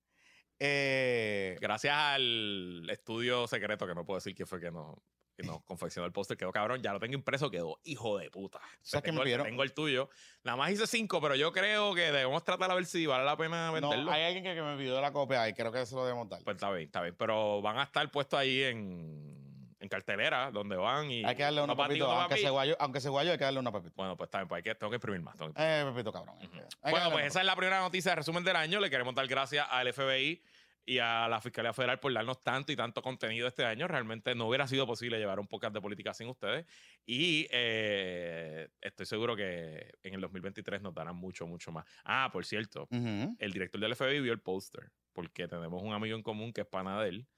eh, 0.58 1.58
Gracias 1.60 1.94
al 1.94 2.88
estudio 2.88 3.46
secreto, 3.46 3.86
que 3.86 3.94
no 3.94 4.06
puedo 4.06 4.16
decir 4.16 4.34
quién 4.34 4.48
fue 4.48 4.58
que 4.58 4.70
no 4.70 5.02
que 5.36 5.42
nos 5.42 5.62
confeccionó 5.62 6.06
el 6.06 6.12
póster, 6.12 6.36
quedó 6.36 6.52
cabrón, 6.52 6.82
ya 6.82 6.92
lo 6.92 7.00
tengo 7.00 7.14
impreso, 7.14 7.50
quedó 7.50 7.80
hijo 7.84 8.18
de 8.18 8.30
puta. 8.30 8.60
¿Sabes 8.82 9.04
tengo, 9.04 9.24
me 9.24 9.36
tengo 9.36 9.62
el 9.62 9.72
tuyo. 9.72 10.08
Nada 10.44 10.56
más 10.56 10.70
hice 10.70 10.86
cinco, 10.86 11.20
pero 11.20 11.34
yo 11.34 11.52
creo 11.52 11.94
que 11.94 12.12
debemos 12.12 12.44
tratar 12.44 12.70
a 12.70 12.74
ver 12.74 12.86
si 12.86 13.06
vale 13.06 13.24
la 13.24 13.36
pena 13.36 13.70
venderlo. 13.72 14.04
No, 14.04 14.12
hay 14.12 14.22
alguien 14.22 14.44
que, 14.44 14.62
me 14.62 14.76
pidió 14.76 15.00
la 15.00 15.12
copia 15.12 15.48
y 15.48 15.54
creo 15.54 15.72
que 15.72 15.84
se 15.86 15.94
lo 15.94 16.04
debemos 16.04 16.28
dar. 16.28 16.42
Pues 16.42 16.56
está 16.56 16.70
bien, 16.70 16.86
está 16.86 17.02
bien. 17.02 17.14
Pero 17.18 17.60
van 17.62 17.78
a 17.78 17.82
estar 17.82 18.08
puestos 18.10 18.38
ahí 18.38 18.62
en, 18.62 19.76
en 19.80 19.88
cartelera, 19.88 20.50
donde 20.52 20.76
van 20.76 21.10
y... 21.10 21.24
Hay 21.24 21.34
que 21.34 21.42
darle 21.42 21.62
una 21.62 21.74
papito, 21.74 22.10
aunque 22.10 22.38
se, 22.38 22.50
guayo, 22.50 22.76
aunque 22.78 23.00
se 23.00 23.08
guayo 23.08 23.32
hay 23.32 23.38
que 23.38 23.44
darle 23.44 23.60
una 23.60 23.72
papito. 23.72 23.94
Bueno, 23.96 24.16
pues 24.16 24.28
está 24.28 24.38
bien, 24.38 24.48
pues 24.48 24.58
hay 24.58 24.62
que, 24.62 24.74
tengo 24.76 24.90
que 24.90 24.96
imprimir 24.96 25.20
más. 25.20 25.36
Eh, 25.56 25.82
papito 25.84 26.12
cabrón. 26.12 26.36
Bueno, 26.82 27.10
pues 27.10 27.26
esa 27.26 27.40
es 27.40 27.46
la 27.46 27.56
primera 27.56 27.80
noticia 27.80 28.12
de 28.12 28.16
resumen 28.16 28.44
del 28.44 28.56
año. 28.56 28.78
Le 28.78 28.88
queremos 28.88 29.14
dar 29.14 29.26
gracias 29.26 29.66
al 29.68 29.92
FBI 29.92 30.40
y 30.86 30.98
a 30.98 31.28
la 31.28 31.40
Fiscalía 31.40 31.72
Federal 31.72 31.98
por 31.98 32.12
darnos 32.12 32.42
tanto 32.42 32.72
y 32.72 32.76
tanto 32.76 33.02
contenido 33.02 33.48
este 33.48 33.64
año. 33.64 33.88
Realmente 33.88 34.34
no 34.34 34.48
hubiera 34.48 34.66
sido 34.66 34.86
posible 34.86 35.18
llevar 35.18 35.40
un 35.40 35.46
podcast 35.46 35.74
de 35.74 35.80
política 35.80 36.12
sin 36.12 36.28
ustedes. 36.28 36.66
Y 37.06 37.46
eh, 37.50 38.68
estoy 38.80 39.06
seguro 39.06 39.34
que 39.34 39.92
en 40.02 40.14
el 40.14 40.20
2023 40.20 40.82
nos 40.82 40.94
darán 40.94 41.16
mucho, 41.16 41.46
mucho 41.46 41.72
más. 41.72 41.84
Ah, 42.04 42.28
por 42.32 42.44
cierto, 42.44 42.88
el 42.90 43.52
director 43.52 43.80
del 43.80 43.94
FBI 43.94 44.20
vio 44.20 44.32
el 44.32 44.40
póster, 44.40 44.90
porque 45.12 45.48
tenemos 45.48 45.82
un 45.82 45.92
amigo 45.92 46.16
en 46.16 46.22
común 46.22 46.52
que 46.52 46.62
es 46.62 46.66
pana 46.66 47.00
de 47.02 47.08
él, 47.08 47.28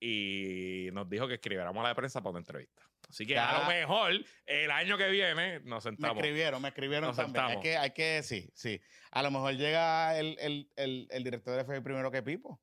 y 0.00 0.88
nos 0.92 1.08
dijo 1.08 1.26
que 1.26 1.34
escribiéramos 1.34 1.84
a 1.84 1.88
la 1.88 1.94
prensa 1.94 2.20
para 2.20 2.30
una 2.30 2.38
entrevista. 2.40 2.87
Así 3.08 3.26
que 3.26 3.38
a 3.38 3.60
lo 3.60 3.66
mejor 3.66 4.12
el 4.46 4.70
año 4.70 4.98
que 4.98 5.08
viene 5.08 5.60
nos 5.60 5.82
sentamos. 5.82 6.16
Me 6.16 6.22
escribieron, 6.22 6.60
me 6.60 6.68
escribieron 6.68 7.16
también. 7.16 7.44
Hay 7.44 7.60
que, 7.60 7.76
hay 7.76 7.90
que, 7.90 8.22
sí, 8.22 8.50
sí. 8.54 8.80
A 9.10 9.22
lo 9.22 9.30
mejor 9.30 9.54
llega 9.54 10.18
el, 10.18 10.36
el, 10.40 10.70
el, 10.76 11.08
el 11.10 11.24
director 11.24 11.56
de 11.56 11.64
FBI 11.64 11.80
primero 11.80 12.10
que 12.10 12.22
Pipo. 12.22 12.60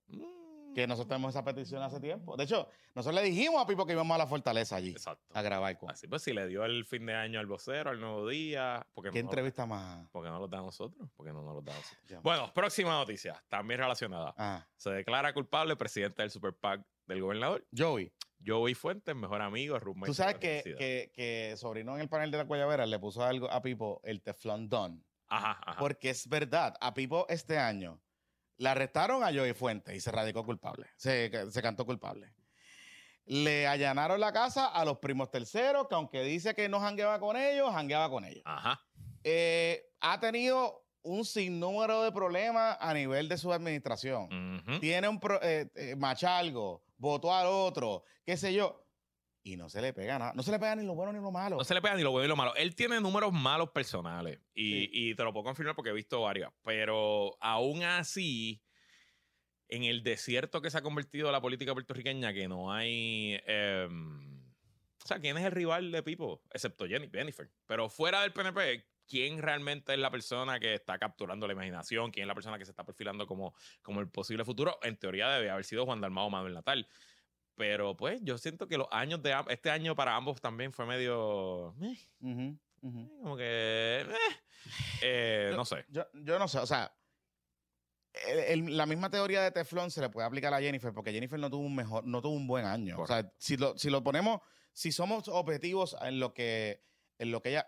Que 0.75 0.85
nosotros 0.87 1.07
tenemos 1.07 1.33
esa 1.33 1.43
petición 1.43 1.81
hace 1.81 2.01
tiempo. 2.01 2.35
De 2.35 2.43
hecho, 2.43 2.67
nosotros 2.93 3.21
le 3.21 3.29
dijimos 3.29 3.61
a 3.61 3.65
Pipo 3.65 3.85
que 3.85 3.93
íbamos 3.93 4.13
a 4.13 4.17
la 4.17 4.27
fortaleza 4.27 4.75
allí. 4.75 4.91
Exacto. 4.91 5.25
A 5.33 5.41
grabar 5.41 5.77
con. 5.77 5.89
Así 5.89 6.05
pues, 6.07 6.21
si 6.21 6.33
le 6.33 6.47
dio 6.47 6.65
el 6.65 6.85
fin 6.85 7.05
de 7.05 7.15
año 7.15 7.39
al 7.39 7.45
vocero, 7.45 7.89
al 7.89 7.99
nuevo 7.99 8.27
día. 8.27 8.85
Porque 8.93 9.09
¿Qué 9.09 9.19
entrevista 9.19 9.65
más? 9.65 10.05
Porque 10.11 10.29
no 10.29 10.37
lo 10.37 10.49
da 10.49 10.59
a 10.59 10.63
nosotros. 10.63 11.09
Porque 11.15 11.31
no 11.31 11.41
nos 11.41 11.55
lo 11.55 11.61
da 11.61 11.71
a 11.71 11.77
nosotros. 11.77 12.21
Bueno, 12.21 12.53
próxima 12.53 12.91
noticia, 12.91 13.41
también 13.47 13.79
relacionada. 13.79 14.35
Ah. 14.37 14.67
Se 14.75 14.89
declara 14.91 15.33
culpable 15.33 15.71
el 15.71 15.77
presidente 15.77 16.21
del 16.21 16.29
Super 16.29 16.53
PAC 16.53 16.81
del 17.07 17.21
gobernador. 17.21 17.65
Joey. 17.75 18.11
Joey 18.45 18.75
Fuentes, 18.75 19.15
mejor 19.15 19.41
amigo, 19.41 19.79
roommate. 19.79 20.07
Tú 20.07 20.13
sabes 20.13 20.35
que, 20.35 20.75
que, 20.77 21.11
que, 21.13 21.55
Sobrino 21.57 21.95
en 21.95 22.01
el 22.01 22.09
panel 22.09 22.29
de 22.31 22.37
la 22.37 22.43
Guayabera 22.43 22.85
le 22.85 22.99
puso 22.99 23.23
algo 23.23 23.49
a 23.49 23.61
Pipo, 23.61 24.01
el 24.03 24.21
Teflon 24.21 24.69
Don. 24.69 25.03
Ajá, 25.27 25.59
ajá. 25.65 25.79
Porque 25.79 26.11
es 26.11 26.27
verdad, 26.27 26.75
a 26.79 26.93
Pipo 26.93 27.25
este 27.29 27.57
año 27.57 27.99
le 28.57 28.69
arrestaron 28.69 29.23
a 29.23 29.33
Joey 29.33 29.53
Fuentes 29.53 29.95
y 29.95 29.99
se 29.99 30.11
radicó 30.11 30.45
culpable. 30.45 30.87
Se, 30.95 31.31
se 31.51 31.61
cantó 31.61 31.85
culpable. 31.85 32.33
Le 33.25 33.67
allanaron 33.67 34.19
la 34.19 34.31
casa 34.31 34.67
a 34.67 34.85
los 34.85 34.99
primos 34.99 35.31
terceros, 35.31 35.87
que 35.87 35.95
aunque 35.95 36.21
dice 36.21 36.53
que 36.53 36.69
no 36.69 36.79
jangueaba 36.79 37.19
con 37.19 37.35
ellos, 37.35 37.71
jangueaba 37.73 38.09
con 38.09 38.23
ellos. 38.23 38.43
Ajá. 38.45 38.79
Eh, 39.23 39.89
ha 39.99 40.19
tenido 40.19 40.84
un 41.05 41.23
sinnúmero 41.23 42.03
de 42.03 42.11
problemas 42.11 42.77
a 42.79 42.93
nivel 42.93 43.29
de 43.29 43.37
su 43.37 43.53
administración. 43.53 44.61
Tiene 44.81 45.07
un 45.07 45.19
eh, 45.41 45.67
eh, 45.75 45.95
machalgo, 45.95 46.83
votó 46.97 47.33
al 47.33 47.47
otro, 47.47 48.03
qué 48.25 48.35
sé 48.35 48.53
yo. 48.53 48.81
Y 49.43 49.57
no 49.57 49.69
se 49.69 49.79
le 49.79 49.93
pega 49.93 50.17
nada. 50.17 50.33
No 50.33 50.41
se 50.41 50.51
le 50.51 50.57
pega 50.57 50.75
ni 50.75 50.83
lo 50.83 50.95
bueno 50.95 51.13
ni 51.13 51.19
lo 51.19 51.31
malo. 51.31 51.57
No 51.57 51.63
se 51.63 51.75
le 51.75 51.81
pega 51.81 51.95
ni 51.95 52.01
lo 52.01 52.09
bueno 52.09 52.23
ni 52.23 52.29
lo 52.29 52.35
malo. 52.35 52.55
Él 52.55 52.73
tiene 52.73 52.99
números 52.99 53.31
malos 53.31 53.69
personales. 53.69 54.39
Y, 54.55 55.13
te 55.13 55.23
lo 55.23 55.31
puedo 55.31 55.43
confirmar 55.43 55.75
porque 55.75 55.91
he 55.91 55.93
visto 55.93 56.21
varias. 56.21 56.51
Pero 56.63 57.37
aún 57.39 57.83
así, 57.83 58.63
en 59.69 59.83
el 59.83 60.01
desierto 60.01 60.63
que 60.63 60.71
se 60.71 60.79
ha 60.79 60.81
convertido 60.81 61.31
la 61.31 61.41
política 61.41 61.73
puertorriqueña, 61.73 62.33
que 62.33 62.47
no 62.47 62.73
hay. 62.73 63.39
Em, 63.45 64.41
o 65.03 65.07
sea, 65.07 65.19
¿quién 65.19 65.37
es 65.37 65.45
el 65.45 65.51
rival 65.51 65.91
de 65.91 66.01
Pipo? 66.01 66.41
Excepto 66.51 66.87
Jenny, 66.87 67.07
Jennifer. 67.13 67.47
Pero 67.67 67.87
fuera 67.87 68.23
del 68.23 68.33
PNP, 68.33 68.83
quién 69.07 69.41
realmente 69.41 69.93
es 69.93 69.99
la 69.99 70.11
persona 70.11 70.59
que 70.59 70.73
está 70.73 70.97
capturando 70.97 71.47
la 71.47 71.53
imaginación, 71.53 72.11
quién 72.11 72.23
es 72.23 72.27
la 72.27 72.35
persona 72.35 72.57
que 72.57 72.65
se 72.65 72.71
está 72.71 72.83
perfilando 72.83 73.27
como, 73.27 73.53
como 73.81 73.99
el 74.01 74.09
posible 74.09 74.45
futuro. 74.45 74.79
En 74.81 74.97
teoría 74.97 75.29
debe 75.29 75.49
haber 75.49 75.65
sido 75.65 75.85
Juan 75.85 76.01
Dalmado 76.01 76.29
Manuel 76.29 76.53
Natal. 76.53 76.87
Pero 77.55 77.95
pues 77.95 78.19
yo 78.21 78.37
siento 78.37 78.67
que 78.67 78.77
los 78.77 78.87
años 78.91 79.21
de 79.23 79.33
este 79.49 79.69
año 79.69 79.95
para 79.95 80.15
ambos 80.15 80.41
también 80.41 80.73
fue 80.73 80.85
medio. 80.85 81.73
Eh, 81.81 82.55
como 83.21 83.37
que. 83.37 84.01
Eh, 84.01 84.05
eh, 85.01 85.53
no 85.55 85.63
sé. 85.63 85.85
Yo, 85.89 86.05
no 86.37 86.47
sé, 86.47 86.59
o 86.59 86.65
sea. 86.65 86.93
la 88.55 88.85
misma 88.85 89.09
teoría 89.09 89.41
de 89.41 89.51
Teflón 89.51 89.89
se 89.89 90.01
le 90.01 90.09
puede 90.09 90.27
aplicar 90.27 90.53
a 90.53 90.59
Jennifer 90.59 90.93
porque 90.93 91.13
Jennifer 91.13 91.39
no 91.39 91.49
tuvo 91.49 91.65
un 91.65 91.75
mejor, 91.75 92.05
no 92.05 92.21
tuvo 92.21 92.35
un 92.35 92.47
buen 92.47 92.65
año. 92.65 92.99
O 92.99 93.07
sea, 93.07 93.31
si 93.37 93.55
lo, 93.55 93.77
si 93.77 93.89
lo 93.89 94.03
ponemos, 94.03 94.41
si 94.73 94.91
somos 94.91 95.29
objetivos 95.29 95.95
en 96.01 96.19
lo 96.19 96.33
que, 96.33 96.83
en 97.19 97.31
lo 97.31 97.41
que 97.41 97.49
ella, 97.49 97.67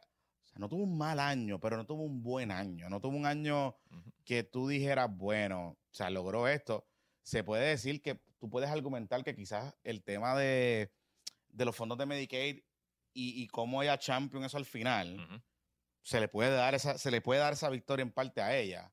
no 0.57 0.69
tuvo 0.69 0.83
un 0.83 0.97
mal 0.97 1.19
año, 1.19 1.59
pero 1.59 1.77
no 1.77 1.85
tuvo 1.85 2.03
un 2.03 2.21
buen 2.21 2.51
año. 2.51 2.89
No 2.89 2.99
tuvo 2.99 3.15
un 3.15 3.25
año 3.25 3.75
que 4.23 4.43
tú 4.43 4.67
dijeras, 4.67 5.09
bueno, 5.15 5.69
o 5.69 5.93
sea, 5.93 6.09
logró 6.09 6.47
esto. 6.47 6.87
Se 7.23 7.43
puede 7.43 7.67
decir 7.69 8.01
que 8.01 8.19
tú 8.39 8.49
puedes 8.49 8.69
argumentar 8.69 9.23
que 9.23 9.35
quizás 9.35 9.75
el 9.83 10.03
tema 10.03 10.35
de, 10.37 10.91
los 11.57 11.75
fondos 11.75 11.97
de 11.97 12.05
Medicaid 12.05 12.61
y, 13.13 13.47
cómo 13.47 13.81
ella 13.81 13.97
champion 13.97 14.43
eso 14.43 14.57
al 14.57 14.65
final, 14.65 15.43
se, 16.03 16.19
le 16.19 16.27
puede 16.27 16.51
dar 16.51 16.75
esa, 16.75 16.99
se 16.99 17.09
le 17.09 17.19
puede 17.19 17.39
dar 17.39 17.53
esa 17.53 17.69
victoria 17.69 18.03
en 18.03 18.11
parte 18.11 18.41
a 18.41 18.55
ella. 18.55 18.91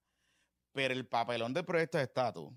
Pero 0.73 0.95
el 0.95 1.07
papelón 1.07 1.53
del 1.53 1.65
proyecto 1.65 1.99
de 1.99 2.05
estatus, 2.05 2.53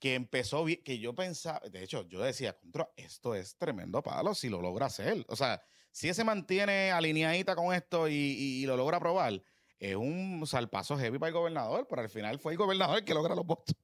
que 0.00 0.16
empezó 0.16 0.64
bien, 0.64 0.82
que 0.82 0.98
yo 0.98 1.14
pensaba, 1.14 1.60
de 1.60 1.84
hecho, 1.84 2.08
yo 2.08 2.20
decía, 2.22 2.58
contra, 2.58 2.90
esto 2.96 3.36
es 3.36 3.56
tremendo 3.56 4.02
palo 4.02 4.34
si 4.34 4.48
lo 4.48 4.60
logra 4.60 4.86
hacer. 4.86 5.24
O 5.28 5.36
sea, 5.36 5.62
si 5.92 6.08
ese 6.08 6.22
se 6.22 6.24
mantiene 6.24 6.90
alineadita 6.90 7.54
con 7.54 7.74
esto 7.74 8.08
y, 8.08 8.64
lo 8.66 8.76
logra 8.76 8.96
aprobar, 8.96 9.42
es 9.78 9.94
un 9.94 10.42
salpazo 10.46 10.96
heavy 10.98 11.18
para 11.18 11.28
el 11.28 11.34
gobernador, 11.34 11.86
pero 11.88 12.02
al 12.02 12.08
final 12.08 12.38
fue 12.38 12.52
el 12.52 12.58
gobernador 12.58 12.98
el 12.98 13.04
que 13.04 13.14
logra 13.14 13.34
los 13.34 13.44
votos 13.44 13.76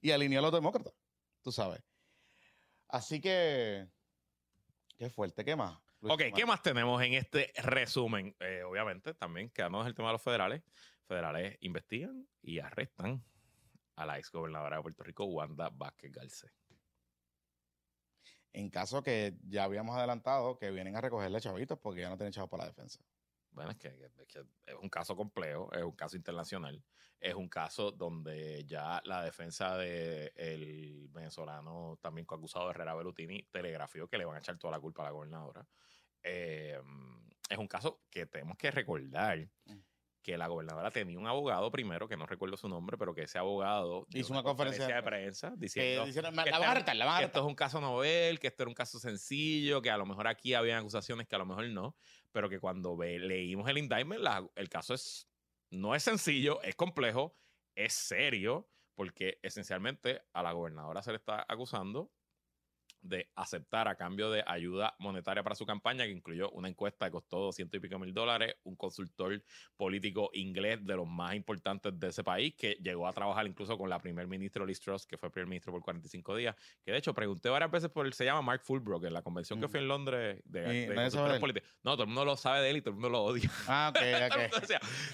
y 0.00 0.10
alineó 0.10 0.38
a 0.38 0.42
los 0.42 0.52
demócratas, 0.52 0.94
tú 1.42 1.52
sabes. 1.52 1.82
Así 2.88 3.20
que, 3.20 3.86
qué 4.96 5.10
fuerte, 5.10 5.44
¿qué 5.44 5.54
más? 5.54 5.78
ok, 6.00 6.22
¿qué 6.34 6.46
más 6.46 6.62
tenemos 6.62 7.02
en 7.02 7.12
este 7.12 7.52
resumen? 7.62 8.34
Eh, 8.40 8.62
obviamente, 8.62 9.12
también 9.12 9.50
quedamos 9.50 9.86
el 9.86 9.94
tema 9.94 10.08
de 10.08 10.14
los 10.14 10.22
federales. 10.22 10.62
Federales 11.06 11.58
investigan 11.60 12.26
y 12.40 12.60
arrestan 12.60 13.22
a 13.96 14.06
la 14.06 14.18
ex 14.18 14.30
gobernadora 14.30 14.76
de 14.76 14.82
Puerto 14.82 15.02
Rico, 15.02 15.24
Wanda 15.26 15.68
Vázquez 15.70 16.12
Garcés 16.12 16.59
en 18.52 18.70
caso 18.70 19.02
que 19.02 19.36
ya 19.48 19.64
habíamos 19.64 19.96
adelantado 19.96 20.58
que 20.58 20.70
vienen 20.70 20.96
a 20.96 21.00
recogerle 21.00 21.40
chavitos 21.40 21.78
porque 21.78 22.00
ya 22.00 22.08
no 22.08 22.16
tienen 22.16 22.32
chavos 22.32 22.50
para 22.50 22.64
la 22.64 22.70
defensa. 22.70 23.00
Bueno, 23.52 23.72
es 23.72 23.78
que, 23.78 23.88
es 23.88 24.74
un 24.80 24.88
caso 24.88 25.16
complejo, 25.16 25.72
es 25.72 25.82
un 25.82 25.92
caso 25.92 26.16
internacional, 26.16 26.82
es 27.18 27.34
un 27.34 27.48
caso 27.48 27.90
donde 27.90 28.64
ya 28.64 29.02
la 29.04 29.24
defensa 29.24 29.76
del 29.76 31.08
venezolano 31.10 31.98
también 32.00 32.26
acusado 32.30 32.66
de 32.66 32.70
Herrera 32.70 32.94
Belutini 32.94 33.42
telegrafió 33.50 34.08
que 34.08 34.18
le 34.18 34.24
van 34.24 34.36
a 34.36 34.38
echar 34.38 34.56
toda 34.56 34.72
la 34.72 34.80
culpa 34.80 35.02
a 35.02 35.06
la 35.06 35.10
gobernadora. 35.10 35.66
Eh, 36.22 36.80
es 37.48 37.58
un 37.58 37.66
caso 37.66 38.02
que 38.08 38.26
tenemos 38.26 38.56
que 38.56 38.70
recordar 38.70 39.48
mm 39.66 39.89
que 40.22 40.36
la 40.36 40.48
gobernadora 40.48 40.90
tenía 40.90 41.18
un 41.18 41.26
abogado 41.26 41.70
primero, 41.70 42.06
que 42.06 42.16
no 42.16 42.26
recuerdo 42.26 42.56
su 42.56 42.68
nombre, 42.68 42.98
pero 42.98 43.14
que 43.14 43.22
ese 43.22 43.38
abogado 43.38 44.06
hizo 44.10 44.32
una, 44.32 44.42
conferencia, 44.42 44.86
de 44.86 45.02
prensa. 45.02 45.54
diciendo 45.56 46.04
que, 46.04 47.24
esto 47.24 47.40
es 47.40 47.46
un 47.46 47.54
caso 47.54 47.80
novel, 47.80 48.38
que 48.38 48.48
esto 48.48 48.64
era 48.64 48.68
un 48.68 48.74
caso 48.74 48.98
sencillo, 48.98 49.80
que 49.80 49.90
a 49.90 49.96
lo 49.96 50.06
mejor 50.06 50.28
aquí 50.28 50.54
habían 50.54 50.80
acusaciones 50.80 51.26
que 51.26 51.36
a 51.36 51.38
lo 51.38 51.46
mejor 51.46 51.68
no, 51.70 51.96
pero 52.32 52.48
que 52.48 52.60
cuando 52.60 52.96
leímos 53.00 53.68
el 53.68 53.78
indictment, 53.78 54.22
el 54.54 54.68
caso 54.68 54.94
es, 54.94 55.28
no 55.70 55.94
es 55.94 56.02
sencillo, 56.02 56.60
es 56.62 56.74
complejo, 56.76 57.36
es 57.74 57.94
serio, 57.94 58.68
porque 58.94 59.38
esencialmente 59.42 60.22
a 60.34 60.42
la 60.42 60.52
gobernadora 60.52 61.02
se 61.02 61.12
le 61.12 61.16
está 61.16 61.46
acusando 61.48 62.12
de 63.02 63.30
aceptar 63.34 63.88
a 63.88 63.96
cambio 63.96 64.30
de 64.30 64.42
ayuda 64.46 64.94
monetaria 64.98 65.42
para 65.42 65.54
su 65.54 65.66
campaña, 65.66 66.04
que 66.04 66.12
incluyó 66.12 66.50
una 66.50 66.68
encuesta 66.68 67.06
que 67.06 67.12
costó 67.12 67.38
200 67.38 67.78
y 67.78 67.80
pico 67.80 67.98
mil 67.98 68.12
dólares, 68.12 68.54
un 68.64 68.76
consultor 68.76 69.42
político 69.76 70.30
inglés 70.34 70.84
de 70.84 70.96
los 70.96 71.06
más 71.06 71.34
importantes 71.34 71.98
de 71.98 72.08
ese 72.08 72.24
país, 72.24 72.54
que 72.56 72.78
llegó 72.82 73.06
a 73.06 73.12
trabajar 73.12 73.46
incluso 73.46 73.76
con 73.78 73.88
la 73.88 73.98
primer 73.98 74.26
ministro 74.26 74.66
Liz 74.66 74.80
Truss, 74.80 75.06
que 75.06 75.16
fue 75.16 75.30
primer 75.30 75.48
ministro 75.48 75.72
por 75.72 75.82
45 75.82 76.36
días, 76.36 76.56
que 76.82 76.92
de 76.92 76.98
hecho 76.98 77.14
pregunté 77.14 77.48
varias 77.48 77.70
veces 77.70 77.90
por 77.90 78.06
él, 78.06 78.12
se 78.12 78.24
llama 78.24 78.42
Mark 78.42 78.62
Fulbrook, 78.62 79.04
en 79.04 79.14
la 79.14 79.22
convención 79.22 79.60
que 79.60 79.68
fue 79.68 79.80
en 79.80 79.88
Londres 79.88 80.42
de, 80.44 80.60
de, 80.60 80.86
No, 81.82 81.92
todo 81.92 82.02
el 82.02 82.08
mundo 82.08 82.24
lo 82.24 82.36
sabe 82.36 82.60
de 82.60 82.70
él 82.70 82.76
y 82.78 82.80
todo 82.80 82.90
el 82.90 82.94
mundo 82.94 83.08
lo 83.08 83.24
odia. 83.24 83.50
Ah, 83.66 83.92
ok, 83.94 84.00
ok. 84.26 84.66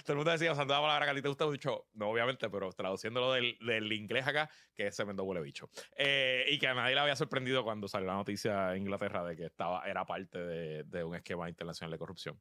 todo, 0.04 0.12
el 0.12 0.16
mundo 0.16 0.30
decía, 0.30 0.52
o 0.52 0.54
sea, 0.54 0.64
la 0.64 0.80
palabra 0.80 1.14
que 1.14 1.22
te 1.22 1.28
gusta 1.28 1.46
mucho, 1.46 1.86
no 1.94 2.08
obviamente, 2.08 2.48
pero 2.50 2.72
traduciéndolo 2.72 3.32
del, 3.32 3.56
del 3.60 3.92
inglés 3.92 4.26
acá, 4.26 4.50
que 4.74 4.86
es 4.86 4.96
tremendo 4.96 5.24
huele 5.24 5.40
bicho. 5.42 5.68
Eh, 5.96 6.46
y 6.48 6.58
que 6.58 6.68
a 6.68 6.74
nadie 6.74 6.94
le 6.94 7.00
había 7.00 7.16
sorprendido 7.16 7.64
cuando 7.64 7.75
cuando 7.76 7.88
salió 7.88 8.06
la 8.06 8.14
noticia 8.14 8.74
en 8.74 8.82
Inglaterra 8.82 9.22
de 9.22 9.36
que 9.36 9.44
estaba, 9.44 9.86
era 9.86 10.06
parte 10.06 10.38
de, 10.38 11.04
un 11.04 11.14
esquema 11.14 11.50
internacional 11.50 11.90
de 11.90 11.98
corrupción. 11.98 12.40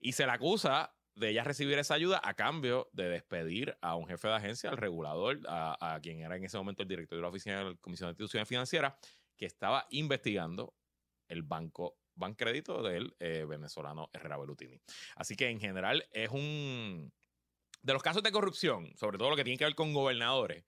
Y 0.00 0.12
se 0.12 0.24
le 0.24 0.32
acusa 0.32 0.94
de 1.14 1.28
ella 1.28 1.44
recibir 1.44 1.78
esa 1.78 1.92
ayuda 1.92 2.22
a 2.24 2.32
cambio 2.32 2.88
de 2.94 3.10
despedir 3.10 3.76
a 3.82 3.96
un 3.96 4.06
jefe 4.06 4.28
de 4.28 4.34
agencia, 4.34 4.70
al 4.70 4.78
regulador, 4.78 5.40
a, 5.46 5.98
quien 6.02 6.20
era 6.20 6.36
en 6.36 6.44
ese 6.44 6.56
momento 6.56 6.82
el 6.82 6.88
director 6.88 7.18
de 7.18 7.22
la 7.22 7.28
Oficina 7.28 7.58
de 7.58 7.64
la 7.64 7.76
Comisión 7.82 8.08
de 8.08 8.12
Instituciones 8.12 8.48
Financieras, 8.48 8.94
que 9.36 9.44
estaba 9.44 9.86
investigando 9.90 10.74
el 11.28 11.42
banco 11.42 11.98
Bancrédito 12.14 12.82
del 12.82 13.14
eh, 13.20 13.44
venezolano 13.46 14.08
Herrera 14.14 14.38
Belutini. 14.38 14.80
Así 15.16 15.36
que 15.36 15.50
en 15.50 15.60
general 15.60 16.08
es 16.12 16.30
un... 16.30 17.12
De 17.82 17.92
los 17.92 18.02
casos 18.02 18.22
de 18.22 18.32
corrupción, 18.32 18.96
sobre 18.96 19.18
todo 19.18 19.28
lo 19.28 19.36
que 19.36 19.44
tiene 19.44 19.58
que 19.58 19.64
ver 19.64 19.74
con 19.74 19.92
gobernadores, 19.92 20.64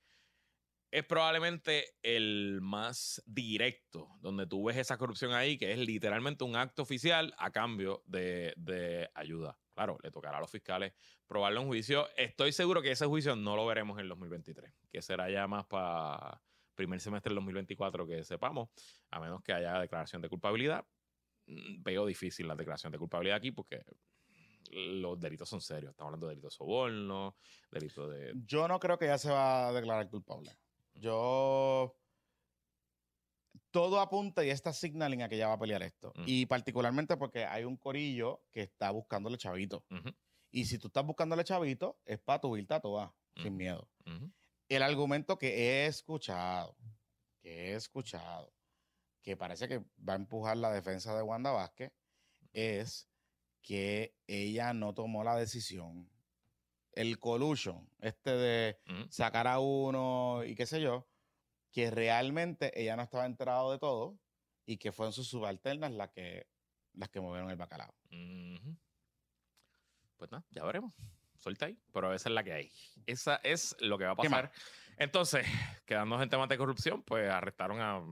es 0.95 1.05
probablemente 1.05 1.97
el 2.05 2.61
más 2.63 3.21
directo, 3.27 4.17
donde 4.21 4.47
tú 4.47 4.63
ves 4.63 4.77
esa 4.77 4.97
corrupción 4.97 5.33
ahí, 5.33 5.59
que 5.59 5.73
es 5.73 5.79
literalmente 5.79 6.45
un 6.45 6.55
acto 6.55 6.83
oficial 6.83 7.35
a 7.37 7.51
cambio 7.51 8.05
de, 8.07 9.11
ayuda. 9.13 9.59
Claro, 9.75 9.99
le 10.05 10.13
tocará 10.13 10.39
a 10.39 10.41
los 10.41 10.53
fiscales 10.53 10.93
probarlo 11.27 11.63
en 11.63 11.67
juicio. 11.67 12.07
Estoy 12.17 12.53
seguro 12.53 12.81
que 12.81 12.93
ese 12.93 13.07
juicio 13.07 13.35
no 13.35 13.57
lo 13.57 13.67
veremos 13.67 13.99
en 13.99 14.03
el 14.03 14.09
2023, 14.11 14.73
que 14.89 15.03
será 15.03 15.29
ya 15.29 15.49
más 15.49 15.67
para 15.67 16.41
primer 16.77 17.01
semestre 17.01 17.31
del 17.31 17.39
2024 17.39 18.07
que 18.07 18.23
sepamos, 18.23 18.69
a 19.11 19.19
menos 19.19 19.43
que 19.43 19.53
haya 19.53 19.81
declaración 19.81 20.23
de 20.23 20.29
culpabilidad. 20.29 20.87
Mm, 21.47 21.83
veo 21.83 22.07
difícil 22.07 22.47
la 22.47 22.55
declaración 22.55 22.93
de 22.93 22.99
culpabilidad 23.01 23.39
aquí 23.39 23.51
porque 23.51 23.83
los 24.71 25.19
delitos 25.19 25.49
son 25.49 25.61
serios. 25.61 25.91
Estamos 25.91 26.11
hablando 26.11 26.29
de 26.29 26.35
delitos 26.35 26.53
de 26.53 26.57
soborno, 26.57 27.37
delitos 27.69 28.13
de... 28.13 28.33
Yo 28.47 28.69
no 28.69 28.79
creo 28.79 28.97
que 28.97 29.07
ya 29.07 29.19
se 29.19 29.33
va 29.33 29.67
a 29.67 29.73
declarar 29.73 30.09
culpable. 30.09 30.57
Yo. 30.95 31.97
Todo 33.71 33.99
apunta 33.99 34.45
y 34.45 34.51
está 34.51 34.73
signaling 34.73 35.23
a 35.23 35.29
que 35.29 35.37
ya 35.37 35.49
va 35.49 35.55
a 35.55 35.59
pelear 35.59 35.83
esto. 35.83 36.13
Y 36.27 36.47
particularmente 36.47 37.17
porque 37.17 37.45
hay 37.45 37.65
un 37.65 37.77
corillo 37.77 38.45
que 38.53 38.63
está 38.63 38.93
buscándole 38.93 39.37
chavito. 39.37 39.85
Y 40.53 40.67
si 40.67 40.79
tú 40.79 40.87
estás 40.87 41.05
buscándole 41.05 41.43
chavito, 41.43 41.99
es 42.05 42.21
para 42.21 42.41
tu 42.41 42.55
a 42.55 42.81
toda, 42.81 43.13
sin 43.43 43.57
miedo. 43.57 43.89
El 44.69 44.83
argumento 44.83 45.37
que 45.37 45.49
he 45.49 45.87
escuchado, 45.87 46.77
que 47.41 47.73
he 47.73 47.75
escuchado, 47.75 48.53
que 49.23 49.37
parece 49.37 49.67
que 49.67 49.79
va 50.09 50.13
a 50.13 50.17
empujar 50.17 50.57
la 50.57 50.71
defensa 50.71 51.17
de 51.17 51.23
Wanda 51.23 51.51
Vázquez, 51.51 51.93
es 52.53 53.09
que 53.63 54.15
ella 54.29 54.73
no 54.73 54.95
tomó 54.95 55.25
la 55.25 55.35
decisión 55.35 56.09
el 56.97 57.19
collusion, 57.19 57.89
este 58.01 58.31
de 58.31 58.79
sacar 59.09 59.47
a 59.47 59.61
uno 59.61 60.43
y 60.45 60.55
qué 60.55 60.67
sé 60.67 60.81
yo, 60.81 61.07
que 61.71 61.91
realmente 61.91 62.73
ella 62.81 62.97
no 62.97 63.03
estaba 63.03 63.27
enterado 63.27 63.73
de 63.73 63.79
todo 63.79 64.19
y 64.67 64.77
que 64.79 64.93
fueron 64.93 65.13
sus 65.13 65.29
subalternas 65.29 65.93
las 65.93 66.11
que, 66.11 66.47
las 66.95 67.09
que 67.09 67.21
movieron 67.21 67.51
el 67.51 67.57
bacalao. 67.57 67.95
Pues 70.17 70.31
nada, 70.31 70.45
ya 70.51 70.65
veremos. 70.65 70.95
Suelta 71.37 71.67
ahí, 71.67 71.79
pero 71.93 72.15
esa 72.15 72.29
es 72.29 72.35
la 72.35 72.45
que 72.45 72.53
hay. 72.53 72.73
Esa 73.07 73.37
es 73.43 73.77
lo 73.81 73.99
que 73.99 74.05
va 74.05 74.13
a 74.13 74.17
pasar. 74.17 74.53
Entonces, 74.97 75.45
quedándonos 75.87 76.23
en 76.23 76.31
temas 76.31 76.49
de 76.49 76.57
corrupción, 76.57 77.03
pues 77.03 77.29
arrestaron 77.31 77.81
a 77.81 78.03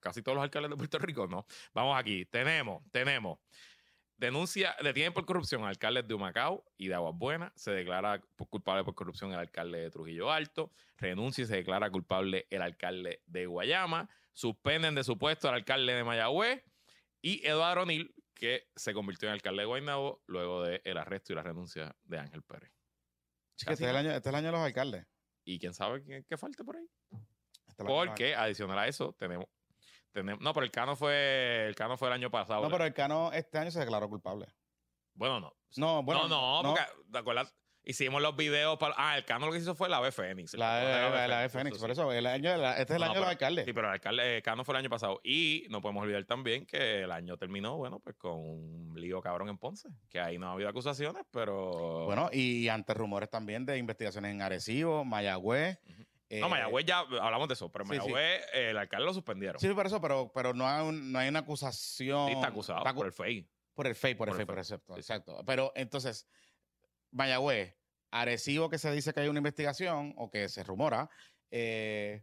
casi 0.00 0.22
todos 0.22 0.36
los 0.36 0.42
alcaldes 0.42 0.70
de 0.70 0.76
Puerto 0.76 0.98
Rico, 0.98 1.26
¿no? 1.26 1.46
Vamos 1.72 1.98
aquí, 1.98 2.26
tenemos, 2.26 2.82
tenemos 2.90 3.38
Denuncia, 4.22 4.76
detienen 4.80 5.12
por 5.12 5.26
corrupción 5.26 5.62
al 5.62 5.70
alcalde 5.70 6.04
de 6.04 6.14
Humacao 6.14 6.64
y 6.78 6.86
de 6.86 6.94
Aguas 6.94 7.12
Buenas. 7.16 7.52
Se 7.56 7.72
declara 7.72 8.20
culpable 8.48 8.84
por 8.84 8.94
corrupción 8.94 9.32
el 9.32 9.38
alcalde 9.40 9.80
de 9.80 9.90
Trujillo 9.90 10.30
Alto. 10.30 10.70
Renuncia 10.96 11.42
y 11.42 11.46
se 11.48 11.56
declara 11.56 11.90
culpable 11.90 12.46
el 12.48 12.62
alcalde 12.62 13.20
de 13.26 13.46
Guayama. 13.46 14.08
Suspenden 14.32 14.94
de 14.94 15.02
su 15.02 15.18
puesto 15.18 15.48
al 15.48 15.56
alcalde 15.56 15.94
de 15.94 16.04
Mayagüez. 16.04 16.62
Y 17.20 17.44
Eduardo 17.44 17.82
O'Neill, 17.82 18.14
que 18.32 18.70
se 18.76 18.94
convirtió 18.94 19.28
en 19.28 19.32
alcalde 19.32 19.62
de 19.62 19.66
Guaynabo 19.66 20.22
luego 20.28 20.62
del 20.62 20.96
arresto 20.96 21.32
y 21.32 21.36
la 21.36 21.42
renuncia 21.42 21.96
de 22.04 22.18
Ángel 22.20 22.42
Pérez. 22.42 22.70
este, 23.56 23.72
es 23.72 23.80
el 23.80 23.96
año, 23.96 24.10
este 24.10 24.28
es 24.28 24.32
el 24.32 24.36
año 24.36 24.46
de 24.46 24.52
los 24.52 24.60
alcaldes. 24.60 25.04
Y 25.44 25.58
quién 25.58 25.74
sabe 25.74 26.00
qué, 26.04 26.24
qué 26.28 26.36
falta 26.36 26.62
por 26.62 26.76
ahí. 26.76 26.88
Este 27.66 27.82
Porque, 27.82 28.36
adicional 28.36 28.78
a 28.78 28.86
eso, 28.86 29.16
tenemos 29.18 29.46
no, 30.14 30.52
pero 30.52 30.64
el 30.64 30.70
Cano 30.70 30.96
fue 30.96 31.66
el 31.66 31.74
Cano 31.74 31.96
fue 31.96 32.08
el 32.08 32.14
año 32.14 32.30
pasado. 32.30 32.62
No, 32.62 32.70
pero 32.70 32.84
el 32.84 32.92
Cano 32.92 33.32
este 33.32 33.58
año 33.58 33.70
se 33.70 33.80
declaró 33.80 34.08
culpable. 34.08 34.46
Bueno, 35.14 35.40
no. 35.40 35.54
No, 35.76 36.02
bueno. 36.02 36.28
No, 36.28 36.62
no, 36.62 36.74
porque, 36.74 36.84
¿te 37.10 37.18
acuerdas? 37.18 37.54
Hicimos 37.84 38.22
los 38.22 38.36
videos 38.36 38.78
para. 38.78 38.94
Ah, 38.96 39.16
el 39.18 39.24
Cano 39.24 39.46
lo 39.46 39.52
que 39.52 39.58
hizo 39.58 39.74
fue 39.74 39.88
la 39.88 39.98
B 40.00 40.12
Fénix. 40.12 40.54
La, 40.54 41.40
B 41.42 41.48
Fénix, 41.48 41.78
por 41.78 41.90
eso. 41.90 42.12
El 42.12 42.26
año, 42.26 42.52
este 42.70 42.82
es 42.82 42.90
el 42.90 43.02
año 43.02 43.14
de 43.14 43.20
los 43.20 43.28
alcaldes. 43.28 43.64
Sí, 43.64 43.72
pero 43.72 43.88
el 43.88 43.94
alcalde 43.94 44.40
Cano 44.42 44.64
fue 44.64 44.74
el 44.74 44.80
año 44.80 44.90
pasado. 44.90 45.20
Y 45.24 45.66
no 45.68 45.80
podemos 45.80 46.04
olvidar 46.04 46.24
también 46.24 46.64
que 46.64 47.02
el 47.02 47.10
año 47.10 47.36
terminó, 47.36 47.76
bueno, 47.76 47.98
pues 47.98 48.14
con 48.16 48.38
un 48.38 48.94
lío 48.96 49.20
cabrón 49.20 49.48
en 49.48 49.58
Ponce. 49.58 49.88
Que 50.08 50.20
ahí 50.20 50.38
no 50.38 50.48
ha 50.48 50.52
habido 50.52 50.68
acusaciones, 50.68 51.24
pero. 51.32 52.04
Bueno, 52.04 52.28
y 52.32 52.68
ante 52.68 52.94
rumores 52.94 53.30
también 53.30 53.66
de 53.66 53.78
investigaciones 53.78 54.30
en 54.30 54.42
Arecibo, 54.42 55.04
Mayagüez 55.04 55.80
no, 56.40 56.48
Mayagüez 56.48 56.84
ya 56.86 56.98
hablamos 56.98 57.48
de 57.48 57.54
eso, 57.54 57.70
pero 57.70 57.84
Mayagüez 57.84 58.42
el 58.52 58.76
alcalde 58.76 59.06
lo 59.06 59.14
suspendieron. 59.14 59.60
Sí, 59.60 59.68
por 59.68 59.86
eso, 59.86 60.00
pero, 60.00 60.32
pero 60.34 60.54
no, 60.54 60.66
hay 60.66 60.92
no 60.92 61.18
hay 61.18 61.28
una 61.28 61.40
acusación. 61.40 62.28
Sí, 62.28 62.34
está 62.34 62.48
acusado 62.48 62.82
por 62.94 63.06
el 63.06 63.12
FEI. 63.12 63.48
Por 63.74 63.86
el 63.86 63.94
FEI, 63.94 64.14
por, 64.14 64.28
el 64.28 64.34
FEI, 64.34 64.46
por 64.46 64.58
exacto, 64.58 64.96
exacto. 64.96 65.42
Pero 65.46 65.72
entonces, 65.74 66.28
Mayagüez, 67.10 67.76
Arecibo 68.10 68.68
que 68.68 68.78
se 68.78 68.92
dice 68.92 69.12
que 69.12 69.20
hay 69.20 69.28
una 69.28 69.38
investigación 69.38 70.14
o 70.16 70.30
que 70.30 70.48
se 70.48 70.62
rumora, 70.62 71.08
eh, 71.50 72.22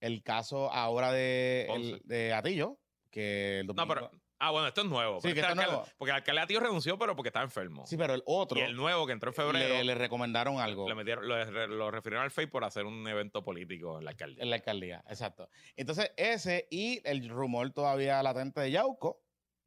el 0.00 0.22
caso 0.22 0.72
ahora 0.72 1.12
de, 1.12 2.00
de 2.04 2.32
Atillo, 2.32 2.78
que 3.10 3.60
el 3.60 3.66
domingo, 3.66 3.86
No, 3.86 3.94
pero 3.94 4.10
Ah, 4.40 4.52
bueno, 4.52 4.68
esto 4.68 4.82
es 4.82 4.86
nuevo. 4.86 5.20
Sí, 5.20 5.34
que 5.34 5.40
este 5.40 5.54
nuevo. 5.54 5.84
Porque 5.96 6.10
el 6.10 6.16
alcalde 6.16 6.42
Atillo 6.42 6.60
renunció, 6.60 6.96
pero 6.96 7.16
porque 7.16 7.28
estaba 7.28 7.44
enfermo. 7.44 7.86
Sí, 7.86 7.96
pero 7.96 8.14
el 8.14 8.22
otro. 8.24 8.58
Y 8.58 8.62
el 8.62 8.76
nuevo 8.76 9.06
que 9.06 9.12
entró 9.12 9.30
en 9.30 9.34
febrero. 9.34 9.82
Le, 9.82 9.94
recomendaron 9.94 10.60
algo. 10.60 10.88
Le 10.88 10.94
metieron, 10.94 11.26
lo, 11.26 11.90
refirieron 11.90 12.24
al 12.24 12.30
FEI 12.30 12.46
por 12.46 12.64
hacer 12.64 12.84
un 12.84 13.06
evento 13.08 13.42
político 13.42 13.98
en 13.98 14.04
la 14.04 14.12
alcaldía. 14.12 14.42
En 14.42 14.50
la 14.50 14.56
alcaldía, 14.56 15.04
exacto. 15.08 15.48
Entonces, 15.76 16.12
ese 16.16 16.68
y 16.70 17.00
el 17.04 17.28
rumor 17.28 17.72
todavía 17.72 18.22
latente 18.22 18.60
de 18.60 18.70
Yauco. 18.70 19.24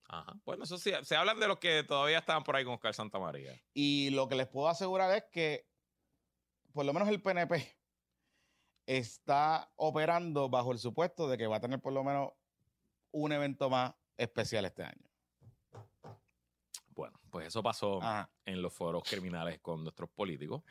Ajá. 0.08 0.34
Bueno, 0.46 0.64
eso 0.64 0.78
sí, 0.78 0.92
se 1.04 1.16
hablan 1.16 1.40
de 1.40 1.48
los 1.48 1.60
que 1.60 1.84
todavía 1.84 2.20
estaban 2.20 2.44
por 2.44 2.56
ahí 2.56 2.64
con 2.64 2.74
Oscar 2.76 2.94
Santa 2.94 3.20
María. 3.20 3.62
Y 3.74 4.10
lo 4.12 4.28
que 4.28 4.36
les 4.36 4.48
puedo 4.48 4.70
asegurar 4.70 5.16
es 5.16 5.24
que, 5.32 5.68
por 6.74 6.86
lo 6.86 6.94
menos 6.94 7.10
el 7.10 7.22
PNP, 7.22 7.78
está 8.86 9.72
operando 9.76 10.50
bajo 10.50 10.72
el 10.72 10.80
supuesto 10.80 11.30
de 11.30 11.38
que 11.38 11.48
va 11.48 11.58
a 11.58 11.62
tener 11.62 11.80
por 11.80 11.94
lo 11.94 12.04
menos 12.04 12.32
un 13.12 13.32
evento 13.32 13.70
más 13.70 13.94
especial 14.18 14.66
este 14.66 14.84
año. 14.84 15.10
Bueno, 16.90 17.20
pues 17.30 17.48
eso 17.48 17.64
pasó 17.64 18.00
en 18.46 18.62
los 18.62 18.74
foros 18.74 19.04
criminales 19.04 19.60
con 19.60 19.84
nuestros 19.84 20.10
políticos. 20.10 20.64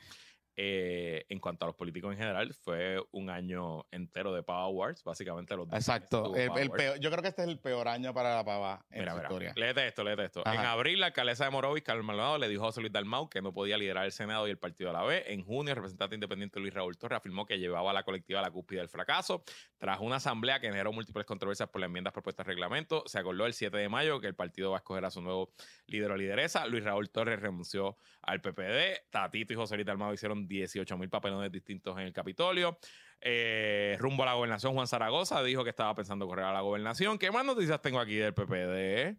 Eh, 0.63 1.25
en 1.31 1.39
cuanto 1.39 1.65
a 1.65 1.69
los 1.69 1.75
políticos 1.75 2.13
en 2.13 2.19
general, 2.19 2.53
fue 2.53 3.03
un 3.13 3.31
año 3.31 3.87
entero 3.91 4.35
de 4.35 4.43
Pava 4.43 4.65
Awards, 4.65 5.03
básicamente 5.03 5.57
los 5.57 5.67
Exacto. 5.73 6.35
yo 6.37 7.11
creo 7.11 7.23
que 7.23 7.29
este 7.29 7.41
es 7.41 7.49
el 7.49 7.59
peor 7.59 7.89
año 7.89 8.13
para 8.13 8.35
la 8.35 8.45
Pava 8.45 8.85
en 8.91 9.01
mira, 9.01 9.17
historia. 9.17 9.55
Léete 9.57 9.87
esto, 9.87 10.05
léete 10.05 10.27
esto. 10.27 10.45
En 10.45 10.61
abril, 10.61 11.01
la 11.01 11.07
alcaldesa 11.07 11.47
de 11.47 11.51
Morovis, 11.51 11.83
Carlos 11.83 12.05
Maldonado, 12.05 12.37
le 12.37 12.47
dijo 12.47 12.65
a 12.65 12.67
José 12.67 12.83
Luis 12.83 12.93
Dalmau 12.93 13.31
que 13.31 13.41
no 13.41 13.55
podía 13.55 13.79
liderar 13.79 14.05
el 14.05 14.13
Senado 14.13 14.47
y 14.49 14.51
el 14.51 14.59
partido 14.59 14.91
a 14.91 14.93
la 14.93 15.03
vez. 15.03 15.25
En 15.29 15.43
junio, 15.47 15.71
el 15.71 15.77
representante 15.77 16.17
independiente 16.17 16.61
Luis 16.61 16.75
Raúl 16.75 16.99
Torres 16.99 17.17
afirmó 17.17 17.47
que 17.47 17.59
llevaba 17.59 17.93
a 17.93 17.95
la 17.95 18.03
colectiva 18.03 18.41
a 18.41 18.43
la 18.43 18.51
cúspide 18.51 18.81
del 18.81 18.91
fracaso. 18.91 19.43
Tras 19.79 19.99
una 20.01 20.17
asamblea 20.17 20.61
que 20.61 20.67
generó 20.67 20.93
múltiples 20.93 21.25
controversias 21.25 21.71
por 21.71 21.81
las 21.81 21.89
enmiendas 21.89 22.13
propuestas 22.13 22.45
al 22.45 22.49
reglamento, 22.49 23.05
se 23.07 23.19
acordó 23.19 23.47
el 23.47 23.55
7 23.55 23.79
de 23.79 23.89
mayo 23.89 24.21
que 24.21 24.27
el 24.27 24.35
partido 24.35 24.73
va 24.73 24.77
a 24.77 24.81
escoger 24.81 25.07
a 25.07 25.11
su 25.11 25.23
nuevo 25.23 25.55
líder 25.87 26.11
o 26.11 26.19
lideresa. 26.19 26.67
Luis 26.67 26.85
Raúl 26.85 27.09
Torres 27.09 27.41
renunció 27.41 27.97
al 28.21 28.43
PPD. 28.43 29.09
Tatito 29.09 29.55
y 29.55 29.57
José 29.57 29.77
Luis 29.77 29.87
Dalmau 29.87 30.13
hicieron 30.13 30.50
18 30.59 30.99
mil 30.99 31.09
papeles 31.09 31.53
distintos 31.53 31.97
en 31.99 32.07
el 32.07 32.13
Capitolio. 32.13 32.79
Eh, 33.21 33.97
rumbo 34.01 34.25
a 34.25 34.27
la 34.27 34.35
gobernación, 34.35 34.75
Juan 34.75 34.87
Zaragoza 34.87 35.43
dijo 35.43 35.63
que 35.63 35.71
estaba 35.71 35.95
pensando 35.95 36.27
correr 36.27 36.47
a 36.47 36.53
la 36.53 36.61
gobernación. 36.61 37.19
¿Qué 37.19 37.31
más 37.31 37.45
noticias 37.45 37.81
tengo 37.81 38.01
aquí 38.01 38.17
del 38.17 38.35
PPD? 38.35 39.17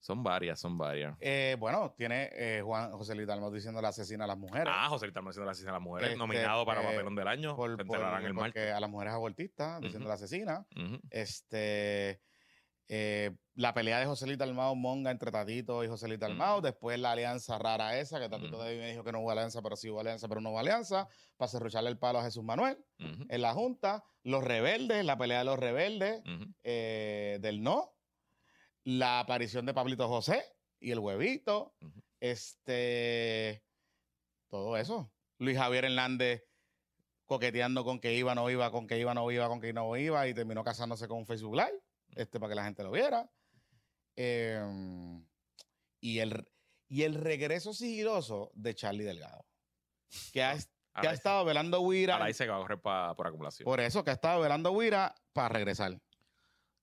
Son 0.00 0.22
varias, 0.22 0.60
son 0.60 0.76
varias. 0.76 1.16
Eh, 1.20 1.56
bueno, 1.58 1.94
tiene 1.96 2.28
eh, 2.32 2.60
Juan 2.62 2.92
José 2.92 3.14
Luis 3.14 3.26
diciendo 3.52 3.80
la 3.80 3.88
asesina 3.88 4.24
a 4.24 4.26
las 4.26 4.36
mujeres. 4.36 4.68
Ah, 4.70 4.88
José 4.88 5.06
Luis 5.06 5.14
diciendo 5.14 5.46
la 5.46 5.52
asesina 5.52 5.70
a 5.70 5.74
las 5.74 5.82
mujeres. 5.82 6.10
Este, 6.10 6.18
nominado 6.18 6.66
para 6.66 6.82
papelón 6.82 7.14
del 7.14 7.28
año. 7.28 7.56
Por, 7.56 7.70
a 7.70 8.80
las 8.80 8.90
mujeres 8.90 9.14
abortistas, 9.14 9.80
diciendo 9.80 10.08
la 10.08 10.14
asesina. 10.14 10.66
Este. 11.10 12.20
Eh, 12.88 13.30
la 13.54 13.72
pelea 13.72 13.98
de 13.98 14.06
José 14.06 14.26
Lita 14.26 14.44
Almao 14.44 14.74
Monga 14.74 15.10
entre 15.10 15.30
Tatito 15.30 15.84
y 15.84 15.88
José 15.88 16.08
Lita 16.08 16.26
Almao, 16.26 16.60
después 16.60 16.98
la 16.98 17.12
alianza 17.12 17.58
rara 17.58 17.98
esa, 17.98 18.20
que 18.20 18.28
Tatito 18.28 18.62
de 18.62 18.76
me 18.76 18.90
dijo 18.90 19.04
que 19.04 19.12
no 19.12 19.20
hubo 19.20 19.30
alianza, 19.30 19.62
pero 19.62 19.76
sí 19.76 19.88
hubo 19.88 20.00
alianza, 20.00 20.28
pero 20.28 20.40
no 20.40 20.50
hubo 20.50 20.58
alianza, 20.58 21.08
para 21.36 21.48
cerrucharle 21.48 21.90
el 21.90 21.98
palo 21.98 22.18
a 22.18 22.24
Jesús 22.24 22.42
Manuel 22.42 22.76
en 22.98 23.42
la 23.42 23.54
Junta, 23.54 24.04
los 24.22 24.42
rebeldes, 24.42 25.04
la 25.04 25.16
pelea 25.16 25.38
de 25.38 25.44
los 25.44 25.58
rebeldes 25.58 26.22
eh, 26.62 27.38
del 27.40 27.62
no, 27.62 27.94
la 28.82 29.20
aparición 29.20 29.66
de 29.66 29.74
Pablito 29.74 30.08
José 30.08 30.44
y 30.80 30.90
el 30.90 30.98
huevito, 30.98 31.74
este, 32.20 33.64
todo 34.48 34.76
eso. 34.76 35.10
Luis 35.38 35.56
Javier 35.56 35.84
Hernández 35.86 36.44
coqueteando 37.24 37.84
con 37.84 38.00
que 38.00 38.14
iba, 38.14 38.34
no 38.34 38.50
iba, 38.50 38.70
con 38.70 38.86
que 38.86 38.98
iba, 38.98 39.14
no 39.14 39.30
iba, 39.30 39.48
con 39.48 39.60
que 39.60 39.72
no 39.72 39.96
iba, 39.96 40.28
y 40.28 40.34
terminó 40.34 40.62
casándose 40.64 41.08
con 41.08 41.18
un 41.18 41.26
Facebook 41.26 41.54
Live 41.54 41.83
este, 42.14 42.38
para 42.38 42.50
que 42.50 42.54
la 42.54 42.64
gente 42.64 42.82
lo 42.82 42.90
viera. 42.90 43.30
Em, 44.16 45.26
y, 46.00 46.18
el, 46.18 46.46
y 46.88 47.02
el 47.02 47.14
regreso 47.14 47.72
sigiloso 47.72 48.50
de 48.54 48.74
Charlie 48.74 49.04
Delgado, 49.04 49.44
que 50.32 50.42
ha, 50.42 50.56
que 51.00 51.08
ha 51.08 51.12
estado 51.12 51.44
velando 51.44 51.80
Wira. 51.80 52.14
Ahora 52.14 52.26
dice 52.26 52.44
que 52.44 52.50
va 52.50 52.58
a 52.58 52.60
correr 52.60 52.80
por 52.80 53.26
acumulación. 53.26 53.64
Por 53.64 53.80
eso, 53.80 54.04
que 54.04 54.10
ha 54.10 54.14
estado 54.14 54.40
velando 54.40 54.70
Wira 54.72 55.14
para 55.32 55.48
regresar. 55.48 55.98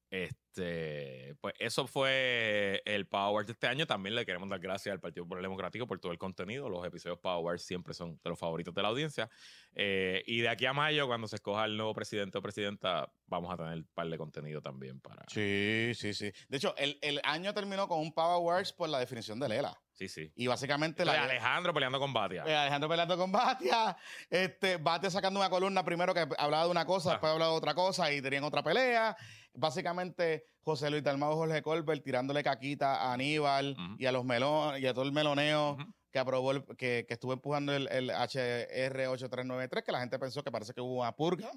Este, 0.10 0.41
pues 0.54 1.54
eso 1.60 1.88
fue 1.88 2.82
el 2.86 3.08
Power 3.08 3.46
de 3.46 3.54
este 3.54 3.68
año. 3.68 3.86
También 3.88 4.16
le 4.16 4.26
queremos 4.26 4.50
dar 4.50 4.60
gracias 4.60 4.92
al 4.92 5.00
Partido 5.00 5.26
Popular 5.26 5.44
Democrático 5.44 5.88
por 5.88 6.00
todo 6.00 6.12
el 6.12 6.18
contenido. 6.18 6.70
Los 6.70 6.86
episodios 6.86 7.20
Power 7.20 7.60
siempre 7.60 7.94
son 7.94 8.20
de 8.24 8.30
los 8.30 8.38
favoritos 8.38 8.74
de 8.74 8.82
la 8.82 8.90
audiencia. 8.90 9.30
Eh, 9.74 10.24
y 10.26 10.42
de 10.42 10.50
aquí 10.50 10.66
a 10.66 10.74
mayo, 10.74 11.08
cuando 11.08 11.28
se 11.28 11.38
escoja 11.38 11.66
el 11.66 11.78
nuevo 11.78 11.94
presidente 11.94 12.38
o 12.38 12.42
presidenta, 12.42 13.12
vamos 13.28 13.54
a 13.54 13.58
tener 13.58 13.74
un 13.74 13.88
par 13.94 14.08
de 14.08 14.18
contenido 14.18 14.62
también 14.62 15.00
para. 15.00 15.24
Sí, 15.28 15.94
sí, 15.96 16.14
sí. 16.14 16.32
De 16.50 16.58
hecho, 16.58 16.76
el, 16.78 17.22
año 17.24 17.54
terminó 17.54 17.88
con 17.88 18.00
un 18.00 18.14
Power 18.14 18.42
Wars 18.44 18.74
por 18.74 18.90
la 18.90 19.00
definición 19.00 19.40
de 19.40 19.50
Lela. 19.50 19.80
Sí, 19.94 20.08
sí. 20.08 20.32
Y 20.36 20.48
básicamente 20.48 21.06
la. 21.06 21.24
Alejandro 21.24 21.74
peleando 21.74 22.00
con 22.00 22.12
Batia. 22.12 22.44
Eh, 22.46 22.56
Alejandro 22.56 22.90
peleando 22.90 23.18
con 23.18 23.32
Batia. 23.32 23.96
Este, 24.30 24.78
Batia 24.78 25.10
sacando 25.10 25.40
una 25.40 25.50
columna 25.50 25.84
primero 25.86 26.14
que 26.14 26.28
hablaba 26.38 26.66
de 26.66 26.72
una 26.72 26.86
cosa, 26.86 27.10
ah. 27.10 27.12
después 27.14 27.32
hablaba 27.32 27.52
de 27.52 27.58
otra 27.58 27.74
cosa 27.74 28.12
y 28.12 28.22
tenían 28.22 28.44
otra 28.44 28.64
pelea. 28.64 29.16
Básicamente, 29.54 30.46
José 30.62 30.90
Luis 30.90 31.04
Dalmado 31.04 31.36
Jorge 31.36 31.62
Colbert 31.62 32.04
tirándole 32.04 32.44
caquita 32.44 32.96
a 32.96 33.14
Aníbal 33.14 33.76
y 33.98 34.06
a 34.06 34.12
los 34.12 34.24
melones 34.24 34.82
y 34.82 34.88
a 34.88 34.94
todo 34.94 35.06
el 35.06 35.12
meloneo 35.12 35.78
que 36.12 36.20
aprobó, 36.20 36.52
que, 36.76 37.06
estuvo 37.10 37.34
empujando 37.34 37.74
el, 37.74 38.10
HR 38.10 39.08
8393, 39.08 39.84
que 39.84 39.92
la 39.92 40.02
gente 40.02 40.20
pensó 40.20 40.44
que 40.44 40.52
parece 40.52 40.74
que 40.74 40.82
hubo 40.82 41.02
una 41.02 41.16
purga, 41.16 41.52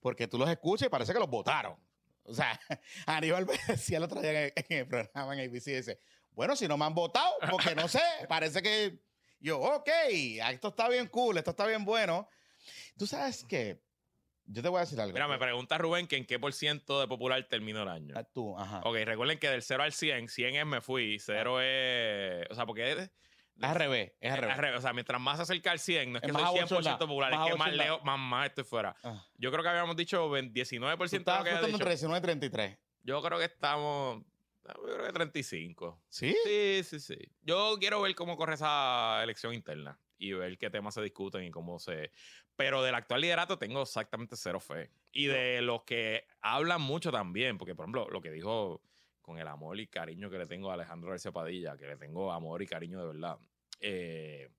porque 0.00 0.28
tú 0.28 0.38
los 0.38 0.48
escuchas 0.48 0.86
y 0.86 0.90
parece 0.90 1.12
que 1.12 1.18
los 1.18 1.28
votaron. 1.28 1.76
O 2.24 2.34
sea, 2.34 2.58
Aníbal 3.06 3.46
me 3.46 3.58
decía 3.66 3.98
el 3.98 4.04
otro 4.04 4.20
día 4.20 4.46
en 4.46 4.52
el, 4.68 4.86
programa 4.86 5.34
en 5.34 5.48
ABC, 5.48 5.64
dice, 5.64 5.98
bueno, 6.32 6.56
si 6.56 6.68
no 6.68 6.76
me 6.76 6.84
han 6.84 6.94
votado, 6.94 7.32
porque 7.50 7.74
no 7.74 7.88
sé, 7.88 8.00
parece 8.28 8.62
que 8.62 8.98
yo, 9.40 9.60
ok, 9.60 9.88
esto 10.50 10.68
está 10.68 10.88
bien 10.88 11.06
cool, 11.08 11.38
esto 11.38 11.50
está 11.50 11.66
bien 11.66 11.84
bueno. 11.84 12.28
Tú 12.96 13.06
sabes 13.06 13.44
que 13.44 13.82
yo 14.46 14.62
te 14.62 14.68
voy 14.68 14.78
a 14.78 14.80
decir 14.80 15.00
algo. 15.00 15.14
Mira, 15.14 15.28
me 15.28 15.38
pregunta 15.38 15.78
Rubén 15.78 16.06
que 16.06 16.16
en 16.16 16.26
qué 16.26 16.38
por 16.38 16.52
ciento 16.52 17.00
de 17.00 17.08
popular 17.08 17.42
terminó 17.48 17.82
el 17.82 17.88
año. 17.88 18.14
Ah, 18.16 18.24
tú, 18.24 18.58
ajá. 18.58 18.80
Ok, 18.84 18.96
recuerden 19.04 19.38
que 19.38 19.48
del 19.48 19.62
0 19.62 19.82
al 19.82 19.92
100, 19.92 20.28
100 20.28 20.56
es 20.56 20.66
me 20.66 20.80
fui, 20.80 21.18
0 21.18 21.60
es. 21.60 22.50
O 22.50 22.54
sea, 22.54 22.66
porque. 22.66 22.92
Es, 22.92 22.98
es 22.98 23.10
al 23.62 23.74
revés, 23.76 24.12
es 24.20 24.32
al 24.32 24.40
revés. 24.58 24.78
O 24.78 24.80
sea, 24.82 24.92
mientras 24.92 25.20
más 25.20 25.36
se 25.36 25.42
acerca 25.44 25.70
al 25.70 25.78
100, 25.78 26.12
no 26.12 26.18
es 26.18 26.22
que 26.22 26.32
soy 26.32 26.42
100% 26.42 26.98
popular, 26.98 27.32
es 27.32 27.52
que 27.52 27.56
más 27.56 27.72
lejos, 27.72 28.04
más, 28.04 28.18
más 28.18 28.46
estoy 28.48 28.64
fuera. 28.64 28.96
Ah. 29.02 29.24
Yo 29.36 29.50
creo 29.50 29.62
que 29.62 29.68
habíamos 29.68 29.96
dicho 29.96 30.28
19% 30.28 30.52
de 30.52 31.38
lo 31.38 31.44
que 31.44 31.50
dicho. 31.50 31.66
entre 31.66 31.90
19 31.90 32.18
y 32.18 32.22
33. 32.22 32.78
Yo 33.02 33.22
creo 33.22 33.38
que 33.38 33.44
estamos. 33.44 34.22
Yo 34.64 34.82
creo 34.82 35.06
que 35.06 35.12
35. 35.12 36.02
¿Sí? 36.08 36.34
Sí, 36.44 36.82
sí, 36.84 37.00
sí. 37.00 37.18
Yo 37.42 37.76
quiero 37.78 38.00
ver 38.00 38.14
cómo 38.14 38.36
corre 38.36 38.54
esa 38.54 39.22
elección 39.22 39.54
interna 39.54 39.98
y 40.18 40.32
ver 40.32 40.58
qué 40.58 40.70
temas 40.70 40.94
se 40.94 41.02
discuten 41.02 41.44
y 41.44 41.50
cómo 41.50 41.78
se... 41.78 42.10
Pero 42.56 42.82
del 42.82 42.94
actual 42.94 43.20
liderato 43.20 43.58
tengo 43.58 43.82
exactamente 43.82 44.36
cero 44.36 44.60
fe. 44.60 44.90
Y 45.12 45.26
de 45.26 45.60
los 45.62 45.82
que 45.82 46.26
hablan 46.40 46.82
mucho 46.82 47.10
también, 47.10 47.58
porque 47.58 47.74
por 47.74 47.84
ejemplo, 47.84 48.08
lo 48.10 48.20
que 48.20 48.30
dijo 48.30 48.80
con 49.20 49.38
el 49.38 49.48
amor 49.48 49.80
y 49.80 49.86
cariño 49.86 50.28
que 50.30 50.38
le 50.38 50.46
tengo 50.46 50.70
a 50.70 50.74
Alejandro 50.74 51.10
García 51.10 51.32
Padilla, 51.32 51.76
que 51.76 51.86
le 51.86 51.96
tengo 51.96 52.30
amor 52.30 52.62
y 52.62 52.66
cariño 52.66 53.00
de 53.00 53.06
verdad. 53.06 53.38
Eh, 53.80 54.50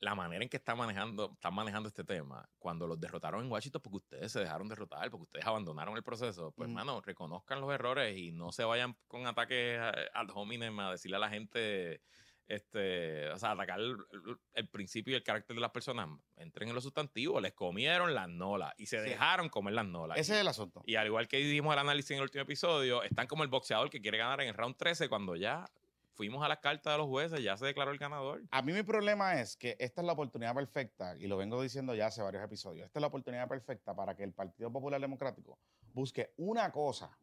la 0.00 0.14
manera 0.14 0.42
en 0.42 0.48
que 0.48 0.58
están 0.58 0.76
manejando, 0.76 1.32
están 1.32 1.54
manejando 1.54 1.88
este 1.88 2.04
tema, 2.04 2.48
cuando 2.58 2.86
los 2.86 3.00
derrotaron 3.00 3.44
en 3.44 3.50
Washington 3.50 3.80
porque 3.82 3.96
ustedes 3.96 4.32
se 4.32 4.40
dejaron 4.40 4.68
derrotar, 4.68 5.10
porque 5.10 5.22
ustedes 5.22 5.46
abandonaron 5.46 5.96
el 5.96 6.02
proceso, 6.02 6.52
pues 6.52 6.68
hermano, 6.68 7.00
reconozcan 7.00 7.60
los 7.60 7.72
errores 7.72 8.16
y 8.16 8.30
no 8.30 8.52
se 8.52 8.64
vayan 8.64 8.96
con 9.08 9.26
ataques 9.26 9.80
ad 9.80 10.28
hominem 10.34 10.78
a 10.80 10.90
decirle 10.90 11.16
a 11.16 11.20
la 11.20 11.30
gente 11.30 12.02
este, 12.46 13.30
o 13.30 13.38
sea, 13.38 13.52
atacar 13.52 13.80
el, 13.80 14.68
principio 14.68 15.12
y 15.12 15.16
el 15.16 15.22
carácter 15.22 15.54
de 15.56 15.60
las 15.60 15.70
personas, 15.70 16.08
entren 16.36 16.68
en 16.68 16.74
los 16.74 16.84
sustantivos, 16.84 17.40
les 17.40 17.52
comieron 17.52 18.14
las 18.14 18.28
nolas 18.28 18.74
y 18.76 18.86
se 18.86 19.00
dejaron 19.00 19.48
comer 19.48 19.74
las 19.74 19.86
nolas. 19.86 20.18
Ese 20.18 20.34
es 20.34 20.40
el 20.40 20.48
asunto. 20.48 20.82
Y 20.86 20.96
al 20.96 21.06
igual 21.06 21.28
que 21.28 21.38
dimos 21.38 21.72
el 21.72 21.78
análisis 21.78 22.12
en 22.12 22.18
el 22.18 22.24
último 22.24 22.42
episodio, 22.42 23.02
están 23.02 23.26
como 23.26 23.42
el 23.42 23.48
boxeador 23.48 23.90
que 23.90 24.00
quiere 24.00 24.18
ganar 24.18 24.40
en 24.40 24.48
el 24.48 24.54
round 24.54 24.76
13 24.76 25.08
cuando 25.08 25.36
ya 25.36 25.66
fuimos 26.14 26.44
a 26.44 26.48
las 26.48 26.58
cartas 26.58 26.94
de 26.94 26.98
los 26.98 27.08
jueces, 27.08 27.42
ya 27.42 27.56
se 27.56 27.66
declaró 27.66 27.90
el 27.90 27.98
ganador. 27.98 28.42
A 28.50 28.62
mí 28.62 28.72
mi 28.72 28.82
problema 28.82 29.40
es 29.40 29.56
que 29.56 29.76
esta 29.78 30.00
es 30.00 30.06
la 30.06 30.12
oportunidad 30.12 30.54
perfecta, 30.54 31.16
y 31.16 31.26
lo 31.26 31.36
vengo 31.36 31.60
diciendo 31.60 31.94
ya 31.94 32.06
hace 32.06 32.22
varios 32.22 32.44
episodios, 32.44 32.86
esta 32.86 32.98
es 32.98 33.00
la 33.00 33.08
oportunidad 33.08 33.48
perfecta 33.48 33.94
para 33.94 34.14
que 34.14 34.22
el 34.22 34.32
Partido 34.32 34.70
Popular 34.70 35.00
Democrático 35.00 35.58
busque 35.92 36.32
una 36.36 36.70
cosa, 36.70 37.18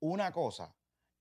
una 0.00 0.32
cosa 0.32 0.74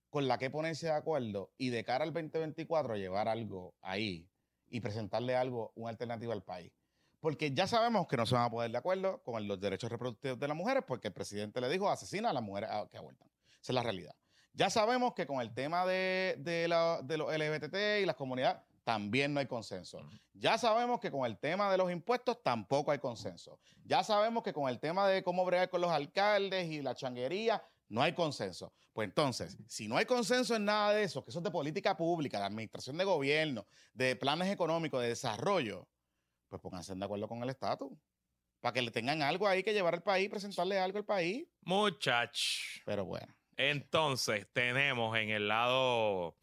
con 0.10 0.28
la 0.28 0.38
que 0.38 0.50
ponerse 0.50 0.88
de 0.88 0.94
acuerdo 0.94 1.52
y 1.58 1.70
de 1.70 1.84
cara 1.84 2.04
al 2.04 2.14
2024 2.14 2.96
llevar 2.96 3.28
algo 3.28 3.76
ahí 3.82 4.28
y 4.70 4.80
presentarle 4.82 5.36
algo, 5.36 5.72
una 5.76 5.90
alternativa 5.90 6.34
al 6.34 6.44
país. 6.44 6.72
Porque 7.20 7.52
ya 7.54 7.68
sabemos 7.68 8.08
que 8.08 8.18
no 8.18 8.26
se 8.26 8.36
van 8.36 8.46
a 8.46 8.50
poder 8.50 8.72
de 8.72 8.78
acuerdo 8.78 9.22
con 9.24 9.48
los 9.48 9.60
derechos 9.60 9.92
reproductivos 9.92 10.40
de 10.40 10.48
las 10.48 10.56
mujeres 10.56 10.84
porque 10.88 11.10
el 11.10 11.14
presidente 11.14 11.60
le 11.60 11.70
dijo 11.70 11.90
asesina 11.90 12.30
a 12.30 12.34
las 12.34 12.44
mujeres 12.44 12.70
que 12.90 12.98
abortan. 12.98 13.28
Esa 13.62 13.72
es 13.72 13.76
la 13.76 13.84
realidad. 13.84 14.16
Ya 14.54 14.70
sabemos 14.70 15.14
que 15.14 15.28
con 15.28 15.42
el 15.42 15.54
tema 15.54 15.86
de, 15.86 16.36
de, 16.40 16.68
de 17.04 17.18
los 17.18 17.38
LGBT 17.38 18.02
y 18.02 18.06
las 18.06 18.16
comunidades 18.16 18.62
también 18.84 19.34
no 19.34 19.40
hay 19.40 19.46
consenso. 19.46 20.00
Ya 20.34 20.58
sabemos 20.58 21.00
que 21.00 21.12
con 21.12 21.26
el 21.26 21.38
tema 21.38 21.72
de 21.72 21.78
los 21.78 21.92
impuestos 21.92 22.42
tampoco 22.42 22.92
hay 22.92 23.00
consenso. 23.00 23.60
Ya 23.84 24.04
sabemos 24.04 24.42
que 24.42 24.54
con 24.54 24.68
el 24.70 24.80
tema 24.80 25.08
de 25.08 25.24
cómo 25.24 25.46
bregar 25.46 25.70
con 25.70 25.82
los 25.82 25.92
alcaldes 25.92 26.68
y 26.72 26.82
la 26.82 26.96
changuería 26.96 27.62
no 27.90 28.02
hay 28.02 28.14
consenso. 28.14 28.74
Pues 28.94 29.08
entonces, 29.08 29.58
si 29.68 29.88
no 29.88 29.98
hay 29.98 30.06
consenso 30.06 30.56
en 30.56 30.66
nada 30.66 30.94
de 30.94 31.04
eso, 31.04 31.24
que 31.24 31.32
eso 31.32 31.40
es 31.40 31.44
de 31.44 31.52
política 31.52 31.98
pública, 31.98 32.40
de 32.40 32.46
administración 32.46 32.98
de 32.98 33.04
gobierno, 33.04 33.68
de 33.94 34.16
planes 34.16 34.52
económicos, 34.52 35.02
de 35.02 35.10
desarrollo, 35.10 35.88
pues 36.48 36.62
pónganse 36.62 36.96
de 36.96 37.06
acuerdo 37.06 37.28
con 37.28 37.44
el 37.44 37.50
estatus. 37.50 37.92
Para 38.62 38.74
que 38.74 38.82
le 38.82 38.92
tengan 38.92 39.22
algo 39.22 39.48
ahí 39.48 39.64
que 39.64 39.74
llevar 39.74 39.94
al 39.94 40.04
país, 40.04 40.30
presentarle 40.30 40.78
algo 40.80 40.98
al 40.98 41.06
país. 41.06 41.48
Muchach. 41.62 42.38
Pero 42.86 43.06
bueno. 43.06 43.34
Entonces, 43.56 44.48
tenemos 44.52 45.18
en 45.18 45.30
el 45.30 45.48
lado 45.48 46.39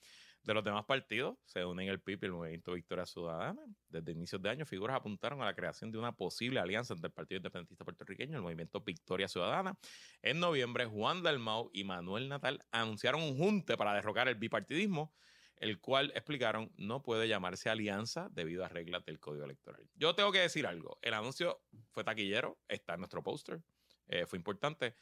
de 0.47 0.55
los 0.55 0.63
demás 0.63 0.85
partidos 0.85 1.37
se 1.45 1.65
unen 1.65 1.89
el 1.89 2.01
PIB 2.01 2.23
y 2.23 2.27
el 2.27 2.33
Movimiento 2.33 2.73
Victoria 2.73 3.05
Ciudadana. 3.05 3.61
Desde 3.89 4.13
inicios 4.13 4.41
de 4.41 4.49
año, 4.49 4.65
figuras 4.65 4.97
apuntaron 4.97 5.43
a 5.43 5.45
la 5.45 5.55
creación 5.57 5.91
de 5.91 5.99
una 5.99 6.13
posible 6.13 6.61
alianza 6.61 6.95
entre 6.95 7.09
el 7.09 7.13
Partido 7.13 7.39
Independentista 7.39 7.85
Puertorriqueño 7.85 8.33
y 8.33 8.37
el 8.37 8.43
Movimiento 8.43 8.81
Victoria 8.81 9.27
Ciudadana. 9.27 9.77
En 10.23 10.39
noviembre, 10.39 10.87
Juan 10.87 11.25
Dalmau 11.25 11.69
y 11.73 11.83
Manuel 11.83 12.29
Natal 12.29 12.61
anunciaron 12.71 13.23
un 13.23 13.37
junte 13.37 13.77
para 13.77 13.93
derrocar 13.93 14.29
el 14.29 14.37
bipartidismo, 14.37 15.13
el 15.57 15.81
cual 15.81 16.13
explicaron 16.15 16.71
no 16.77 17.03
puede 17.03 17.27
llamarse 17.27 17.69
alianza 17.69 18.29
debido 18.31 18.65
a 18.65 18.69
reglas 18.69 19.05
del 19.05 19.19
Código 19.19 19.45
Electoral. 19.45 19.91
Yo 19.97 20.15
tengo 20.15 20.31
que 20.31 20.39
decir 20.39 20.65
algo. 20.65 20.97
El 21.03 21.15
anuncio 21.15 21.61
fue 21.91 22.05
taquillero, 22.05 22.61
está 22.69 22.95
en 22.95 23.01
nuestro 23.01 23.21
póster, 23.21 23.61
eh, 24.07 24.27
fue 24.27 24.39
importante. 24.39 24.95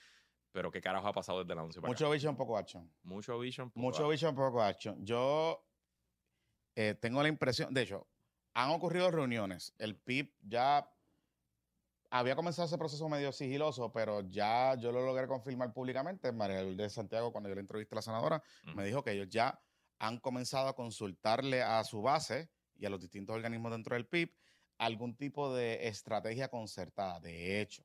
Pero 0.55 0.71
qué 0.71 0.81
carajo 0.81 1.09
ha 1.09 1.13
pasado 1.13 1.41
desde 1.41 1.53
el 1.53 1.59
anuncio 1.59 1.83
Mucho 1.83 2.09
vision, 2.09 2.37
poco 2.37 2.57
action. 2.57 2.89
Mucho 3.03 3.37
vision, 3.41 3.71
poco 3.71 3.81
Mucho 3.81 4.09
vision, 4.09 4.37
poco 4.37 4.63
action. 4.63 5.05
Yo 5.05 5.67
eh, 6.77 6.95
tengo 6.95 7.21
la 7.25 7.29
impresión, 7.29 7.75
de 7.75 7.83
hecho, 7.83 8.07
han 8.55 8.71
ocurrido 8.71 9.11
reuniones. 9.11 9.75
El 9.79 9.97
PIB 9.97 10.33
ya 10.43 10.89
había 12.09 12.37
comenzado 12.37 12.69
ese 12.69 12.79
proceso 12.79 13.09
medio 13.09 13.33
sigiloso, 13.33 13.91
pero 13.93 14.21
ya 14.31 14.77
yo 14.77 14.93
lo 14.93 15.05
logré 15.05 15.27
confirmar 15.27 15.73
públicamente. 15.73 16.31
María 16.31 16.63
de 16.63 16.89
Santiago, 16.89 17.33
cuando 17.33 17.49
yo 17.49 17.57
le 17.57 17.61
entrevisté 17.61 17.97
a 17.97 17.97
la 17.97 18.03
senadora, 18.03 18.43
me 18.77 18.85
dijo 18.85 19.03
que 19.03 19.11
ellos 19.11 19.29
ya 19.29 19.61
han 19.99 20.21
comenzado 20.21 20.69
a 20.69 20.77
consultarle 20.77 21.65
a 21.65 21.83
su 21.83 22.01
base 22.01 22.49
y 22.77 22.87
a 22.87 22.91
los 22.91 23.01
distintos 23.01 23.35
organismos 23.35 23.73
dentro 23.73 23.97
del 23.97 24.07
PIB 24.07 24.33
algún 24.79 25.17
tipo 25.17 25.53
de 25.53 25.89
estrategia 25.89 26.47
concertada. 26.47 27.19
De 27.19 27.61
hecho, 27.61 27.85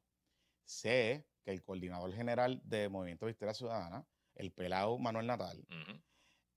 sé 0.63 1.25
que 1.49 1.55
el 1.55 1.63
coordinador 1.63 2.13
general 2.13 2.61
de 2.63 2.89
Movimiento 2.89 3.25
Victoria 3.25 3.53
Ciudadana, 3.53 4.05
el 4.35 4.51
pelado 4.51 4.97
Manuel 4.97 5.25
Natal, 5.27 5.65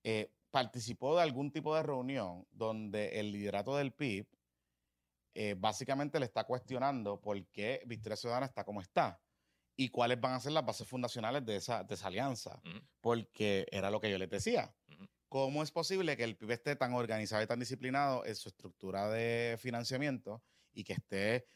eh, 0.03 0.31
participó 0.51 1.15
de 1.15 1.23
algún 1.23 1.51
tipo 1.51 1.75
de 1.75 1.83
reunión 1.83 2.45
donde 2.51 3.19
el 3.19 3.31
liderato 3.31 3.75
del 3.75 3.91
PIB 3.91 4.27
eh, 5.33 5.55
básicamente 5.57 6.19
le 6.19 6.25
está 6.25 6.43
cuestionando 6.43 7.19
por 7.19 7.43
qué 7.47 7.81
Victoria 7.87 8.15
Ciudadana 8.15 8.45
está 8.45 8.63
como 8.63 8.81
está 8.81 9.19
y 9.75 9.89
cuáles 9.89 10.21
van 10.21 10.33
a 10.33 10.39
ser 10.39 10.51
las 10.51 10.63
bases 10.63 10.87
fundacionales 10.87 11.43
de 11.43 11.55
esa, 11.55 11.83
de 11.83 11.95
esa 11.95 12.07
alianza, 12.07 12.61
porque 13.01 13.65
era 13.71 13.89
lo 13.89 13.99
que 13.99 14.11
yo 14.11 14.19
les 14.19 14.29
decía. 14.29 14.71
¿Cómo 15.27 15.63
es 15.63 15.71
posible 15.71 16.15
que 16.15 16.23
el 16.23 16.37
PIB 16.37 16.51
esté 16.51 16.75
tan 16.75 16.93
organizado 16.93 17.41
y 17.41 17.47
tan 17.47 17.59
disciplinado 17.59 18.23
en 18.23 18.35
su 18.35 18.49
estructura 18.49 19.09
de 19.09 19.57
financiamiento 19.59 20.43
y 20.71 20.83
que 20.83 20.93
esté 20.93 21.47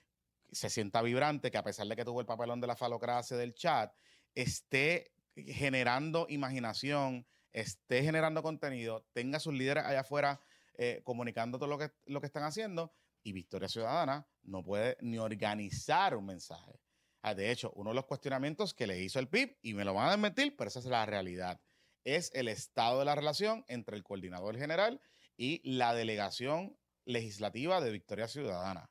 se 0.52 0.70
sienta 0.70 1.02
vibrante, 1.02 1.52
que 1.52 1.58
a 1.58 1.64
pesar 1.64 1.88
de 1.88 1.96
que 1.96 2.06
tuvo 2.06 2.22
el 2.22 2.26
papelón 2.26 2.62
de 2.62 2.68
la 2.68 2.76
falocracia 2.76 3.38
del 3.38 3.54
chat, 3.54 3.94
esté 4.34 5.12
generando 5.36 6.26
imaginación, 6.30 7.28
esté 7.54 8.04
generando 8.04 8.44
contenido, 8.44 9.06
tenga 9.14 9.40
sus 9.40 9.54
líderes 9.54 9.84
allá 9.86 10.02
afuera 10.02 10.40
eh, 10.78 11.02
comunicando 11.04 11.58
todo 11.58 11.70
lo 11.70 11.78
que, 11.78 11.92
lo 12.06 12.20
que 12.20 12.28
están 12.28 12.44
haciendo 12.44 12.94
y 13.24 13.34
Victoria 13.34 13.68
Ciudadana 13.68 14.28
no 14.44 14.64
puede 14.64 14.98
ni 15.02 15.18
organizar 15.18 16.16
un 16.16 16.26
mensaje. 16.26 16.80
Ah, 17.22 17.34
de 17.34 17.52
hecho, 17.52 17.72
uno 17.76 17.90
de 17.90 17.96
los 17.96 18.06
cuestionamientos 18.06 18.74
que 18.74 18.88
le 18.88 19.02
hizo 19.02 19.20
el 19.20 19.28
PIB, 19.28 19.58
y 19.62 19.74
me 19.74 19.84
lo 19.84 19.94
van 19.94 20.08
a 20.08 20.12
desmentir, 20.12 20.56
pero 20.56 20.70
esa 20.70 20.80
es 20.80 20.86
la 20.86 21.06
realidad, 21.06 21.60
es 22.04 22.32
el 22.34 22.48
estado 22.48 23.00
de 23.00 23.06
la 23.06 23.16
relación 23.16 23.66
entre 23.68 23.98
el 23.98 24.04
coordinador 24.04 24.58
general 24.58 25.02
y 25.36 25.62
la 25.70 25.94
delegación 25.94 26.78
legislativa 27.06 27.82
de 27.82 27.92
Victoria 27.92 28.28
Ciudadana. 28.28 28.90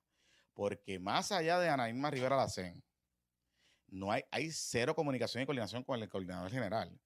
Porque 0.56 0.98
más 0.98 1.32
allá 1.32 1.58
de 1.60 1.68
Anaíma 1.68 2.10
Rivera 2.10 2.34
Lacén, 2.34 2.82
no 3.88 4.10
hay, 4.10 4.24
hay 4.30 4.50
cero 4.50 4.94
comunicación 4.94 5.42
y 5.42 5.46
coordinación 5.46 5.84
con 5.84 6.02
el 6.02 6.08
coordinador 6.08 6.50
general, 6.50 6.98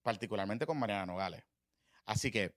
particularmente 0.00 0.64
con 0.64 0.78
Mariana 0.78 1.04
Nogales. 1.04 1.44
Así 2.06 2.30
que 2.30 2.54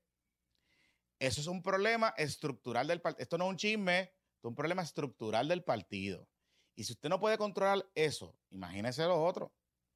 eso 1.17 1.41
es 1.41 1.47
un 1.47 1.63
problema 1.63 2.13
estructural 2.17 2.85
del 2.85 3.01
partido. 3.01 3.23
Esto 3.23 3.39
no 3.39 3.45
es 3.45 3.49
un 3.49 3.57
chisme, 3.57 3.99
esto 4.35 4.47
es 4.47 4.49
un 4.49 4.55
problema 4.55 4.83
estructural 4.83 5.47
del 5.47 5.63
partido. 5.63 6.29
Y 6.75 6.83
si 6.83 6.93
usted 6.93 7.09
no 7.09 7.19
puede 7.19 7.39
controlar 7.39 7.83
eso, 7.95 8.37
imagínese 8.51 9.03
lo 9.05 9.19
otro. 9.23 9.51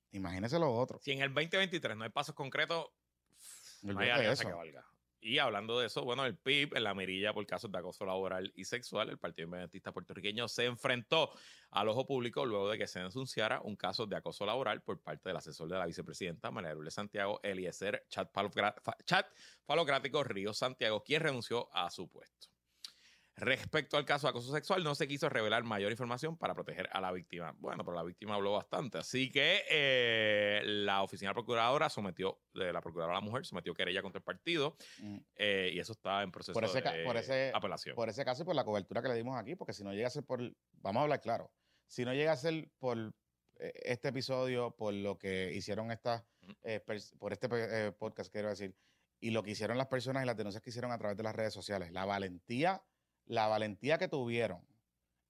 Imagínese 0.10 0.58
lo 0.58 0.76
otro. 0.76 1.00
Si 1.04 1.12
en 1.12 1.22
el 1.22 1.32
2023 1.36 1.96
no 1.96 2.04
hay 2.04 2.10
pasos 2.10 2.34
concretos, 2.34 2.88
no 3.84 4.00
hay 4.00 4.10
alianza 4.10 4.44
que 4.44 4.54
valga. 4.54 4.84
Y 5.24 5.38
hablando 5.38 5.80
de 5.80 5.86
eso, 5.86 6.04
bueno, 6.04 6.26
el 6.26 6.36
PIB 6.36 6.76
en 6.76 6.84
la 6.84 6.96
mirilla 6.96 7.32
por 7.32 7.46
casos 7.46 7.72
de 7.72 7.78
acoso 7.78 8.06
laboral 8.08 8.52
y 8.56 8.66
sexual, 8.66 9.08
el 9.08 9.20
Partido 9.20 9.46
Independentista 9.46 9.92
Puertorriqueño 9.92 10.48
se 10.48 10.66
enfrentó 10.66 11.32
al 11.70 11.90
ojo 11.90 12.08
público 12.08 12.44
luego 12.44 12.72
de 12.72 12.80
que 12.80 12.88
se 12.88 13.00
denunciara 13.00 13.62
un 13.62 13.76
caso 13.76 14.08
de 14.08 14.16
acoso 14.16 14.48
laboral 14.48 14.82
por 14.82 15.00
parte 15.00 15.30
del 15.30 15.38
asesor 15.38 15.70
de 15.70 15.78
la 15.78 15.86
vicepresidenta 15.86 16.50
María 16.50 16.74
Lourdes 16.74 16.96
Santiago, 16.96 17.40
Eliezer 17.44 18.04
Chat 18.10 18.32
Falocrático 19.64 20.24
Río 20.24 20.56
Santiago, 20.56 21.04
quien 21.04 21.22
renunció 21.22 21.70
a 21.72 21.92
su 21.92 22.10
puesto. 22.10 22.48
Respecto 23.42 23.98
al 23.98 24.06
caso 24.06 24.28
de 24.28 24.30
acoso 24.30 24.52
sexual, 24.54 24.84
no 24.84 24.94
se 24.94 25.08
quiso 25.08 25.28
revelar 25.28 25.64
mayor 25.64 25.90
información 25.90 26.38
para 26.38 26.54
proteger 26.54 26.88
a 26.94 27.02
la 27.02 27.12
víctima. 27.12 27.56
Bueno, 27.58 27.84
pero 27.84 27.96
la 27.96 28.04
víctima 28.04 28.36
habló 28.36 28.52
bastante. 28.52 29.00
Así 29.00 29.32
que 29.32 29.64
eh, 29.68 30.62
la 30.64 31.02
oficina 31.02 31.34
procuradora 31.34 31.90
sometió, 31.90 32.40
de 32.54 32.72
la 32.72 32.82
procuradora 32.82 33.16
la 33.16 33.22
mujer, 33.22 33.44
sometió 33.44 33.74
querella 33.74 34.04
contra 34.04 34.20
el 34.20 34.24
partido 34.24 34.78
mm. 35.00 35.18
eh, 35.38 35.72
y 35.74 35.80
eso 35.80 35.94
está 35.94 36.22
en 36.22 36.32
proceso 36.32 36.54
de 36.54 37.04
por 37.04 37.18
ese, 37.18 37.52
apelación. 37.52 37.96
Por 37.96 38.10
ese 38.10 38.24
caso 38.24 38.44
y 38.44 38.46
por 38.46 38.54
la 38.54 38.64
cobertura 38.64 39.02
que 39.02 39.08
le 39.08 39.16
dimos 39.16 39.36
aquí, 39.36 39.56
porque 39.56 39.74
si 39.74 39.84
no 39.84 39.92
llega 39.92 40.06
a 40.06 40.12
ser 40.12 40.24
por, 40.24 40.40
vamos 40.74 41.00
a 41.00 41.04
hablar 41.06 41.20
claro, 41.20 41.52
si 41.88 42.06
no 42.06 42.14
llega 42.14 42.34
a 42.34 42.38
ser 42.38 42.70
por 42.78 43.12
eh, 43.58 43.74
este 43.86 44.10
episodio, 44.10 44.76
por 44.76 44.94
lo 44.94 45.18
que 45.18 45.52
hicieron 45.52 45.92
estas, 45.92 46.24
por 47.18 47.34
este 47.34 47.92
podcast, 47.94 48.32
quiero 48.32 48.50
decir, 48.50 48.76
y 49.20 49.32
lo 49.32 49.42
que 49.42 49.50
hicieron 49.50 49.80
las 49.80 49.88
personas 49.88 50.22
y 50.22 50.28
las 50.28 50.38
denuncias 50.38 50.62
que 50.62 50.70
hicieron 50.70 50.92
a 50.92 51.00
través 51.00 51.18
de 51.18 51.24
las 51.24 51.36
redes 51.36 51.56
sociales, 51.56 51.92
la 51.92 52.06
valentía 52.06 52.84
la 53.26 53.48
valentía 53.48 53.98
que 53.98 54.08
tuvieron 54.08 54.66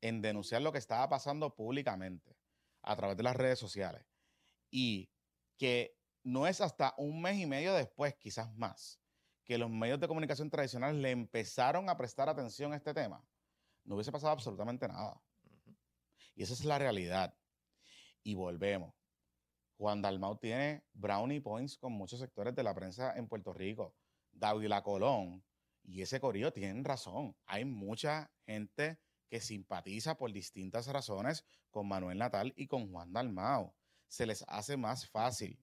en 0.01 0.21
denunciar 0.21 0.61
lo 0.61 0.71
que 0.71 0.79
estaba 0.79 1.07
pasando 1.09 1.55
públicamente 1.55 2.37
a 2.81 2.95
través 2.95 3.17
de 3.17 3.23
las 3.23 3.35
redes 3.35 3.59
sociales 3.59 4.05
y 4.69 5.09
que 5.57 5.95
no 6.23 6.47
es 6.47 6.61
hasta 6.61 6.93
un 6.97 7.21
mes 7.21 7.37
y 7.37 7.45
medio 7.45 7.73
después, 7.73 8.15
quizás 8.15 8.53
más, 8.55 8.99
que 9.43 9.57
los 9.57 9.69
medios 9.69 9.99
de 9.99 10.07
comunicación 10.07 10.49
tradicionales 10.49 11.01
le 11.01 11.11
empezaron 11.11 11.89
a 11.89 11.97
prestar 11.97 12.29
atención 12.29 12.73
a 12.73 12.77
este 12.77 12.93
tema, 12.93 13.23
no 13.83 13.95
hubiese 13.95 14.11
pasado 14.11 14.33
absolutamente 14.33 14.87
nada. 14.87 15.21
Y 16.35 16.43
esa 16.43 16.53
es 16.53 16.63
la 16.63 16.79
realidad. 16.79 17.35
Y 18.23 18.35
volvemos. 18.35 18.93
Juan 19.77 20.01
Dalmau 20.01 20.37
tiene 20.37 20.83
brownie 20.93 21.41
points 21.41 21.77
con 21.77 21.91
muchos 21.93 22.19
sectores 22.19 22.55
de 22.55 22.63
la 22.63 22.73
prensa 22.73 23.17
en 23.17 23.27
Puerto 23.27 23.51
Rico. 23.51 23.95
David 24.31 24.71
Colón 24.83 25.43
y 25.91 26.01
ese 26.01 26.21
corillo 26.21 26.53
tienen 26.53 26.85
razón. 26.85 27.35
Hay 27.45 27.65
mucha 27.65 28.31
gente 28.45 28.97
que 29.27 29.41
simpatiza 29.41 30.15
por 30.17 30.31
distintas 30.31 30.87
razones 30.87 31.45
con 31.69 31.87
Manuel 31.87 32.17
Natal 32.17 32.53
y 32.55 32.67
con 32.67 32.89
Juan 32.89 33.11
Dalmao. 33.11 33.75
Se 34.07 34.25
les 34.25 34.43
hace 34.47 34.77
más 34.77 35.09
fácil 35.09 35.59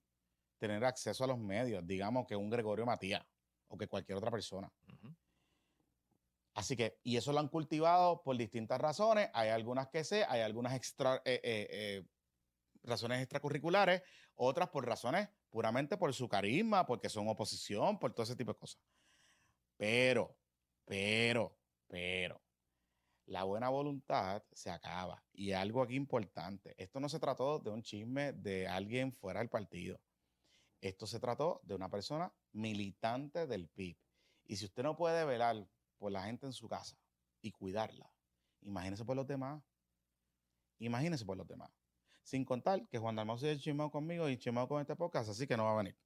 tener 0.59 0.85
acceso 0.85 1.23
a 1.23 1.27
los 1.27 1.39
medios, 1.39 1.85
digamos, 1.85 2.27
que 2.27 2.35
un 2.35 2.49
Gregorio 2.49 2.85
Matías 2.85 3.25
o 3.67 3.77
que 3.77 3.87
cualquier 3.87 4.19
otra 4.19 4.29
persona. 4.29 4.71
Así 6.53 6.75
que, 6.75 6.99
y 7.03 7.17
eso 7.17 7.31
lo 7.31 7.39
han 7.39 7.47
cultivado 7.47 8.21
por 8.21 8.37
distintas 8.37 8.79
razones. 8.79 9.29
Hay 9.33 9.49
algunas 9.49 9.87
que 9.87 10.03
sé, 10.03 10.25
hay 10.25 10.41
algunas 10.41 10.75
extra, 10.75 11.21
eh, 11.25 11.39
eh, 11.43 11.67
eh, 11.71 12.03
razones 12.83 13.19
extracurriculares, 13.19 14.03
otras 14.35 14.69
por 14.69 14.85
razones 14.85 15.29
puramente 15.49 15.97
por 15.97 16.13
su 16.13 16.27
carisma, 16.27 16.85
porque 16.85 17.09
son 17.09 17.27
oposición, 17.27 17.97
por 17.97 18.13
todo 18.13 18.23
ese 18.23 18.35
tipo 18.35 18.53
de 18.53 18.59
cosas. 18.59 18.79
Pero, 19.79 20.35
pero, 20.83 21.57
pero, 21.87 22.41
la 23.27 23.45
buena 23.45 23.69
voluntad 23.69 24.43
se 24.51 24.69
acaba. 24.69 25.23
Y 25.31 25.53
algo 25.53 25.81
aquí 25.81 25.95
importante, 25.95 26.75
esto 26.77 26.99
no 26.99 27.07
se 27.07 27.17
trató 27.17 27.59
de 27.59 27.69
un 27.69 27.81
chisme 27.81 28.33
de 28.33 28.67
alguien 28.67 29.13
fuera 29.13 29.39
del 29.39 29.47
partido. 29.47 29.97
Esto 30.81 31.07
se 31.07 31.21
trató 31.21 31.61
de 31.63 31.75
una 31.75 31.89
persona 31.89 32.29
militante 32.51 33.47
del 33.47 33.69
PIB. 33.69 33.97
Y 34.47 34.57
si 34.57 34.65
usted 34.65 34.83
no 34.83 34.97
puede 34.97 35.23
velar 35.23 35.65
por 35.97 36.11
la 36.11 36.23
gente 36.23 36.45
en 36.45 36.51
su 36.51 36.67
casa 36.67 36.97
y 37.41 37.53
cuidarla, 37.53 38.11
imagínese 38.59 39.05
por 39.05 39.15
los 39.15 39.27
demás. 39.27 39.63
Imagínese 40.79 41.23
por 41.23 41.37
los 41.37 41.47
demás. 41.47 41.71
Sin 42.23 42.43
contar 42.43 42.85
que 42.89 42.99
Juan 42.99 43.15
Dalmau 43.15 43.37
se 43.37 43.51
ha 43.51 43.57
chismado 43.57 43.91
conmigo 43.91 44.27
y 44.27 44.37
chismado 44.37 44.67
con 44.67 44.81
este 44.81 44.97
podcast, 44.97 45.29
así 45.29 45.47
que 45.47 45.55
no 45.55 45.63
va 45.63 45.71
a 45.71 45.77
venir. 45.77 45.97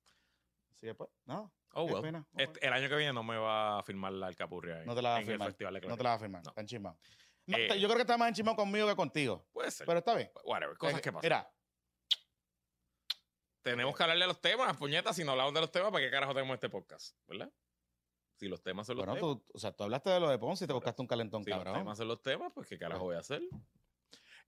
Así 0.70 0.86
que 0.86 0.94
pues, 0.94 1.10
no. 1.26 1.52
Oh, 1.74 1.86
well. 1.86 2.26
Este, 2.38 2.66
el 2.66 2.74
año 2.74 2.88
que 2.88 2.96
viene 2.96 3.14
no 3.14 3.24
me 3.24 3.36
va 3.36 3.80
a 3.80 3.84
firmar 3.84 4.14
la 4.14 4.28
alcapurria. 4.28 4.84
No 4.86 4.96
te 4.96 5.02
la 5.02 5.10
va 5.10 5.18
a 5.18 5.22
firmar. 5.24 5.56
No 5.88 5.98
te 5.98 6.04
la 6.04 6.10
va 6.10 6.16
a 6.16 6.20
firmar. 6.20 6.42
Está 6.46 6.62
enchimado. 6.62 6.98
Eh, 7.48 7.80
yo 7.80 7.88
creo 7.88 7.96
que 7.96 8.04
está 8.04 8.18
más 8.18 8.30
enchimado 8.30 8.56
conmigo 8.56 8.88
que 8.88 8.96
contigo. 8.96 9.46
Puede 9.52 9.72
ser. 9.72 9.86
Pero 9.86 10.00
está 10.00 10.16
bien. 10.16 10.32
Whatever, 10.46 10.78
cosas 10.78 11.02
que 11.02 11.12
pasan. 11.12 11.26
Mira. 11.26 11.52
Tenemos 13.64 13.96
que 13.96 14.04
hablarle 14.04 14.24
de 14.24 14.28
los 14.28 14.42
temas, 14.42 14.76
puñetas. 14.78 15.16
Si 15.16 15.24
no 15.24 15.32
hablamos 15.32 15.54
de 15.54 15.62
los 15.62 15.72
temas, 15.72 15.92
¿para 15.92 16.04
qué 16.04 16.12
carajo 16.12 16.34
tenemos 16.34 16.54
este 16.54 16.70
podcast? 16.70 17.18
¿Verdad? 17.28 17.52
Si 18.36 18.48
los 18.48 18.62
temas 18.62 18.86
son 18.86 18.98
los 18.98 19.06
temas. 19.06 19.20
Tú, 19.20 19.44
o 19.54 19.60
sea, 19.60 19.72
tú 19.72 19.84
hablaste 19.84 20.10
de 20.10 20.20
lo 20.20 20.30
de 20.30 20.38
Ponce 20.38 20.66
y 20.66 20.68
te 20.68 20.74
buscaste 20.74 21.02
un 21.02 21.08
calentón, 21.08 21.44
si 21.44 21.50
cabrón. 21.50 21.74
Si 21.74 21.78
los 21.78 21.84
temas 21.84 21.98
son 21.98 22.08
los 22.08 22.22
temas, 22.22 22.52
pues 22.54 22.68
¿qué 22.68 22.78
carajo 22.78 23.06
voy 23.06 23.16
a 23.16 23.20
hacer? 23.20 23.42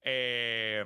Eh, 0.02 0.84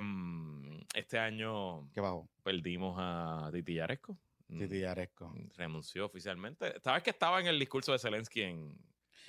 este 0.94 1.18
año. 1.18 1.90
¿Qué 1.92 2.00
bajo? 2.00 2.28
Perdimos 2.42 2.96
a 2.98 3.50
Titi 3.52 3.74
Yaresco. 3.74 4.16
Titi 4.58 4.80
Yaresco. 4.80 5.28
Mm, 5.28 5.50
renunció 5.56 6.06
oficialmente. 6.06 6.74
¿Sabes 6.82 7.02
que 7.02 7.10
estaba 7.10 7.40
en 7.40 7.46
el 7.46 7.58
discurso 7.58 7.92
de 7.92 7.98
Zelensky 7.98 8.42
en, 8.42 8.76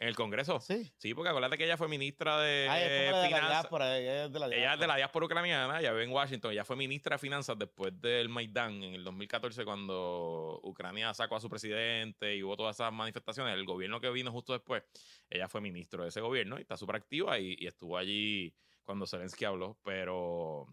en 0.01 0.07
el 0.07 0.15
Congreso. 0.15 0.59
Sí. 0.59 0.91
Sí, 0.97 1.13
porque 1.13 1.29
acuérdate 1.29 1.59
que 1.59 1.65
ella 1.65 1.77
fue 1.77 1.87
ministra 1.87 2.41
de 2.41 2.67
ah, 2.67 2.81
ella 2.81 3.21
de 3.21 3.29
la 3.29 3.49
diáspora, 3.49 3.99
ella 3.99 4.25
es 4.25 4.33
de 4.33 4.39
la 4.39 4.47
diáspora. 4.47 4.63
Ella 4.63 4.73
es 4.73 4.79
de 4.79 4.87
la 4.87 4.95
diáspora 4.95 5.25
ucraniana, 5.27 5.79
ella 5.79 5.91
vive 5.91 6.05
en 6.05 6.11
Washington. 6.11 6.51
Ella 6.51 6.65
fue 6.65 6.75
ministra 6.75 7.17
de 7.17 7.19
Finanzas 7.19 7.55
después 7.59 8.01
del 8.01 8.27
Maidán 8.27 8.81
en 8.81 8.95
el 8.95 9.03
2014 9.03 9.63
cuando 9.63 10.59
Ucrania 10.63 11.13
sacó 11.13 11.35
a 11.35 11.39
su 11.39 11.49
presidente 11.49 12.35
y 12.35 12.41
hubo 12.41 12.57
todas 12.57 12.77
esas 12.77 12.91
manifestaciones. 12.91 13.53
El 13.53 13.63
gobierno 13.63 14.01
que 14.01 14.09
vino 14.09 14.31
justo 14.31 14.53
después, 14.53 14.81
ella 15.29 15.47
fue 15.47 15.61
ministro 15.61 16.01
de 16.01 16.09
ese 16.09 16.19
gobierno 16.19 16.57
y 16.57 16.61
está 16.61 16.77
súper 16.77 16.95
activa 16.95 17.37
y, 17.37 17.55
estuvo 17.61 17.95
allí 17.95 18.55
cuando 18.83 19.05
Zelensky 19.05 19.45
habló. 19.45 19.77
Pero 19.83 20.65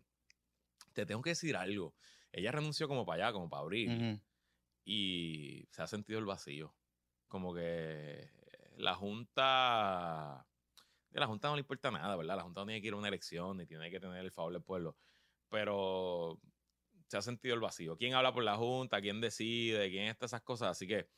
te 0.95 1.05
tengo 1.05 1.21
que 1.21 1.31
decir 1.31 1.55
algo. 1.55 1.95
Ella 2.33 2.51
renunció 2.51 2.89
como 2.89 3.05
para 3.05 3.27
allá, 3.27 3.33
como 3.35 3.51
para 3.51 3.61
abril. 3.61 4.23
Y 4.91 5.68
se 5.70 5.82
ha 5.82 5.86
sentido 5.86 6.18
el 6.18 6.24
vacío. 6.24 6.74
Como 7.26 7.53
que 7.53 8.30
la 8.78 8.95
Junta. 8.95 10.47
De 11.11 11.20
la 11.20 11.26
Junta 11.26 11.49
no 11.49 11.57
le 11.57 11.61
importa 11.61 11.91
nada, 11.91 12.16
¿verdad? 12.16 12.36
La 12.36 12.43
Junta 12.43 12.62
no 12.62 12.66
tiene 12.66 12.80
que 12.80 12.86
ir 12.86 12.95
a 12.95 12.97
una 12.97 13.09
elección 13.09 13.59
ni 13.59 13.66
tiene 13.66 13.91
que 13.91 14.01
tener 14.01 14.24
el 14.24 14.32
favor 14.32 14.55
del 14.55 14.62
pueblo. 14.62 14.97
Pero 15.51 16.41
se 17.07 17.18
ha 17.18 17.22
sentido 17.22 17.55
el 17.55 17.61
vacío. 17.61 17.99
¿Quién 17.99 18.14
habla 18.14 18.32
por 18.32 18.43
la 18.45 18.57
Junta? 18.57 18.99
¿Quién 19.03 19.20
decide? 19.20 19.91
¿Quién 19.91 20.09
está 20.09 20.24
esas 20.24 20.41
cosas? 20.41 20.70
Así 20.70 20.86
que 20.86 21.11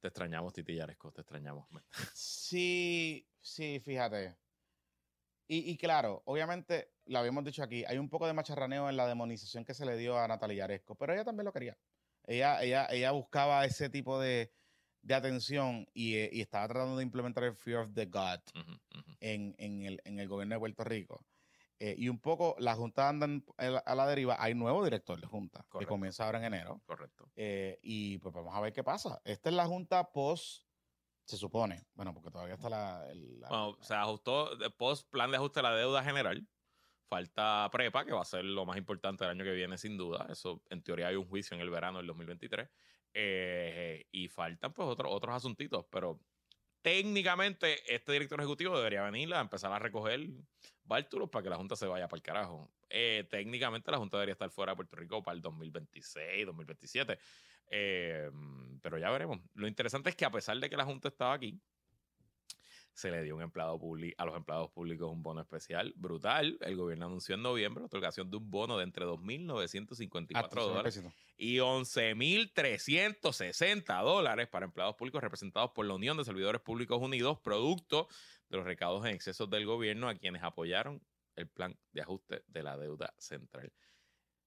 te 0.00 0.08
extrañamos, 0.08 0.54
Titi 0.54 0.74
Yaresco, 0.74 1.12
te 1.12 1.20
extrañamos. 1.20 1.68
Sí, 2.14 3.28
sí, 3.38 3.80
fíjate. 3.80 4.38
Y, 5.52 5.76
claro, 5.78 6.22
obviamente, 6.26 6.92
lo 7.06 7.18
habíamos 7.18 7.44
dicho 7.44 7.62
aquí, 7.64 7.84
hay 7.84 7.98
un 7.98 8.08
poco 8.08 8.24
de 8.26 8.32
macharraneo 8.32 8.88
en 8.88 8.96
la 8.96 9.08
demonización 9.08 9.64
que 9.64 9.74
se 9.74 9.84
le 9.84 9.96
dio 9.96 10.16
a 10.16 10.28
Natalia 10.28 10.58
Yaresco, 10.58 10.94
pero 10.94 11.12
ella 11.12 11.24
también 11.24 11.44
lo 11.44 11.52
quería. 11.52 11.76
Ella, 12.26 12.62
ella, 12.62 12.86
ella 12.90 13.10
buscaba 13.12 13.64
ese 13.64 13.90
tipo 13.90 14.20
de, 14.20 14.52
de 15.02 15.14
atención 15.14 15.86
eh, 15.94 16.30
y, 16.32 16.40
estaba 16.40 16.68
tratando 16.68 16.96
de 16.96 17.02
implementar 17.02 17.44
el 17.44 17.54
Fear 17.54 17.84
of 17.84 17.94
the 17.94 18.06
God 18.06 18.40
En, 19.20 19.54
el, 19.58 20.28
gobierno 20.28 20.54
de 20.54 20.58
Puerto 20.58 20.84
Rico. 20.84 21.24
Eh, 21.78 21.94
y 21.96 22.08
un 22.08 22.20
poco 22.20 22.56
la 22.58 22.74
Junta 22.74 23.08
anda 23.08 23.26
a 23.56 23.94
la 23.94 24.06
deriva. 24.06 24.36
Hay 24.38 24.54
nuevo 24.54 24.84
director 24.84 25.18
de 25.18 25.26
Junta 25.26 25.64
que 25.78 25.86
comienza 25.86 26.26
ahora 26.26 26.38
en 26.38 26.44
enero. 26.44 26.82
Correcto. 26.84 27.30
Eh, 27.36 27.78
y 27.82 28.18
pues 28.18 28.34
vamos 28.34 28.54
a 28.54 28.60
ver 28.60 28.72
qué 28.72 28.84
pasa. 28.84 29.20
Esta 29.24 29.48
es 29.48 29.54
la 29.54 29.66
Junta 29.66 30.12
post, 30.12 30.66
se 31.24 31.38
supone. 31.38 31.86
Bueno, 31.94 32.12
porque 32.12 32.30
todavía 32.30 32.54
está 32.54 32.68
la. 32.68 33.06
bueno, 33.48 33.78
se 33.80 33.94
ajustó 33.94 34.50
post 34.76 35.08
plan 35.10 35.30
de 35.30 35.38
ajuste 35.38 35.60
de 35.60 35.62
la 35.62 35.74
deuda 35.74 36.04
general. 36.04 36.46
Falta 37.10 37.68
prepa, 37.72 38.04
que 38.04 38.12
va 38.12 38.22
a 38.22 38.24
ser 38.24 38.44
lo 38.44 38.64
más 38.64 38.76
importante 38.76 39.24
del 39.24 39.32
año 39.32 39.44
que 39.44 39.50
viene, 39.50 39.76
sin 39.76 39.96
duda. 39.96 40.28
Eso, 40.30 40.62
en 40.70 40.80
teoría, 40.80 41.08
hay 41.08 41.16
un 41.16 41.26
juicio 41.26 41.56
en 41.56 41.60
el 41.60 41.68
verano 41.68 41.98
del 41.98 42.06
2023. 42.06 42.68
Eh, 43.12 44.06
y 44.12 44.28
faltan 44.28 44.72
pues 44.72 44.86
otros 44.86 45.12
otros 45.12 45.34
asuntitos, 45.34 45.84
pero 45.90 46.20
técnicamente 46.82 47.92
este 47.92 48.12
director 48.12 48.38
ejecutivo 48.38 48.78
debería 48.78 49.02
venir 49.02 49.34
a 49.34 49.40
empezar 49.40 49.72
a 49.72 49.80
recoger 49.80 50.20
bártulos 50.84 51.28
para 51.30 51.42
que 51.42 51.50
la 51.50 51.56
Junta 51.56 51.74
se 51.74 51.88
vaya 51.88 52.06
para 52.06 52.18
el 52.18 52.22
carajo. 52.22 52.70
Eh, 52.88 53.26
técnicamente 53.28 53.90
la 53.90 53.98
Junta 53.98 54.16
debería 54.16 54.34
estar 54.34 54.50
fuera 54.50 54.70
de 54.72 54.76
Puerto 54.76 54.94
Rico 54.94 55.20
para 55.20 55.34
el 55.34 55.42
2026, 55.42 56.46
2027. 56.46 57.18
Eh, 57.72 58.30
pero 58.80 58.98
ya 58.98 59.10
veremos. 59.10 59.40
Lo 59.54 59.66
interesante 59.66 60.10
es 60.10 60.14
que 60.14 60.24
a 60.24 60.30
pesar 60.30 60.58
de 60.58 60.70
que 60.70 60.76
la 60.76 60.84
Junta 60.84 61.08
estaba 61.08 61.34
aquí, 61.34 61.60
se 63.00 63.10
le 63.10 63.22
dio 63.22 63.34
un 63.34 63.40
empleado 63.40 63.80
a 64.18 64.24
los 64.26 64.36
empleados 64.36 64.70
públicos 64.70 65.10
un 65.10 65.22
bono 65.22 65.40
especial 65.40 65.94
brutal. 65.96 66.58
El 66.60 66.76
gobierno 66.76 67.06
anunció 67.06 67.34
en 67.34 67.40
noviembre 67.42 67.80
la 67.80 67.86
otorgación 67.86 68.30
de 68.30 68.36
un 68.36 68.50
bono 68.50 68.76
de 68.76 68.84
entre 68.84 69.06
2.954 69.06 70.34
ah, 70.34 70.48
dólares 70.52 71.02
y 71.38 71.56
11.360 71.56 74.04
dólares 74.04 74.48
para 74.48 74.66
empleados 74.66 74.96
públicos 74.96 75.22
representados 75.22 75.70
por 75.70 75.86
la 75.86 75.94
Unión 75.94 76.18
de 76.18 76.24
Servidores 76.24 76.60
Públicos 76.60 77.00
Unidos, 77.00 77.38
producto 77.40 78.06
de 78.50 78.58
los 78.58 78.66
recaudos 78.66 79.06
en 79.06 79.14
excesos 79.14 79.48
del 79.48 79.64
gobierno 79.64 80.10
a 80.10 80.16
quienes 80.16 80.42
apoyaron 80.42 81.00
el 81.36 81.48
plan 81.48 81.74
de 81.92 82.02
ajuste 82.02 82.44
de 82.48 82.62
la 82.62 82.76
deuda 82.76 83.14
central. 83.16 83.72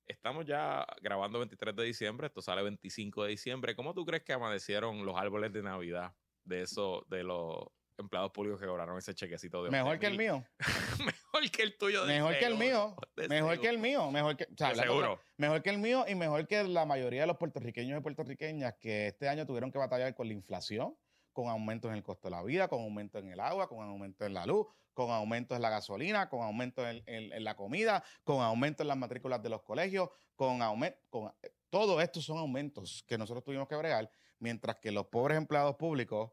Estamos 0.06 0.45
ya 0.45 0.86
grabando 1.01 1.39
23 1.39 1.76
de 1.76 1.86
diciembre, 1.86 2.28
esto 2.28 2.43
sale 2.43 2.62
25 2.62 3.24
de 3.24 3.32
diciembre. 3.32 3.76
¿Cómo 3.76 3.95
tú 3.95 4.06
crees 4.06 4.22
que 4.22 4.34
amanecieron 4.34 5.04
los 5.06 5.18
árboles 5.18 5.51
de 5.51 5.64
Navidad 5.64 6.14
de 6.43 6.62
eso, 6.62 7.04
de 7.10 7.24
los 7.24 7.66
empleados 7.98 8.32
públicos 8.32 8.60
que 8.60 8.68
cobraron 8.68 8.98
ese 8.98 9.14
chequecito 9.14 9.64
de 9.64 9.72
Mejor 9.72 10.00
que 10.00 10.08
el 10.08 10.18
mío. 10.18 10.44
mejor 11.00 11.52
que 11.52 11.64
el 11.64 11.78
tuyo. 11.78 12.06
mejor 12.06 12.38
que 12.38 12.46
el 12.46 12.56
mío. 12.56 12.96
Mejor 13.30 13.60
que 13.60 13.70
el 13.70 13.78
mío. 13.78 14.12
Mejor 14.12 14.38
que, 14.38 14.48
seguro. 14.56 15.20
mejor 15.38 15.62
que 15.62 15.70
el 15.70 15.78
mío 15.78 16.06
y 16.08 16.16
mejor 16.16 16.48
que 16.48 16.64
la 16.64 16.86
mayoría 16.86 17.22
de 17.22 17.28
los 17.28 17.38
puertorriqueños 17.38 18.00
y 18.00 18.02
puertorriqueñas 18.02 18.76
que 18.80 19.08
este 19.08 19.30
año 19.30 19.46
tuvieron 19.46 19.72
que 19.72 19.78
batallar 19.78 20.16
con 20.16 20.28
la 20.28 20.34
inflación, 20.34 20.96
con 21.32 21.50
aumentos 21.50 21.89
en 21.89 21.98
el 21.98 22.04
costo 22.04 22.28
de 22.28 22.32
la 22.32 22.44
vida, 22.44 22.68
con 22.68 22.82
aumentos 22.82 23.22
en 23.22 23.30
el 23.30 23.39
agua, 23.39 23.68
con 23.68 23.82
aumentos 23.82 24.26
en 24.26 24.34
la 24.34 24.46
luz, 24.46 24.68
con 24.94 25.12
aumentos 25.12 25.56
en 25.56 25.62
la 25.62 25.70
gasolina, 25.70 26.30
con 26.30 26.41
aumentos 26.41 26.86
en, 27.06 27.44
la 27.44 27.56
comida, 27.56 28.04
con 28.24 28.41
aumentos 28.41 28.84
en 28.84 28.89
las 28.89 28.98
matrículas 28.98 29.41
de 29.41 29.50
los 29.50 29.64
colegios, 29.64 30.10
con 30.36 30.62
aumento, 30.62 30.98
con 31.10 31.34
todo 31.70 32.00
esto 32.02 32.22
son 32.22 32.38
aumentos 32.38 33.04
que 33.08 33.18
nosotros 33.18 33.44
tuvimos 33.44 33.68
que 33.68 33.76
bregar, 33.76 34.10
mientras 34.38 34.78
que 34.78 34.91
los 34.91 35.08
pobres 35.08 35.38
empleados 35.38 35.76
públicos 35.76 36.32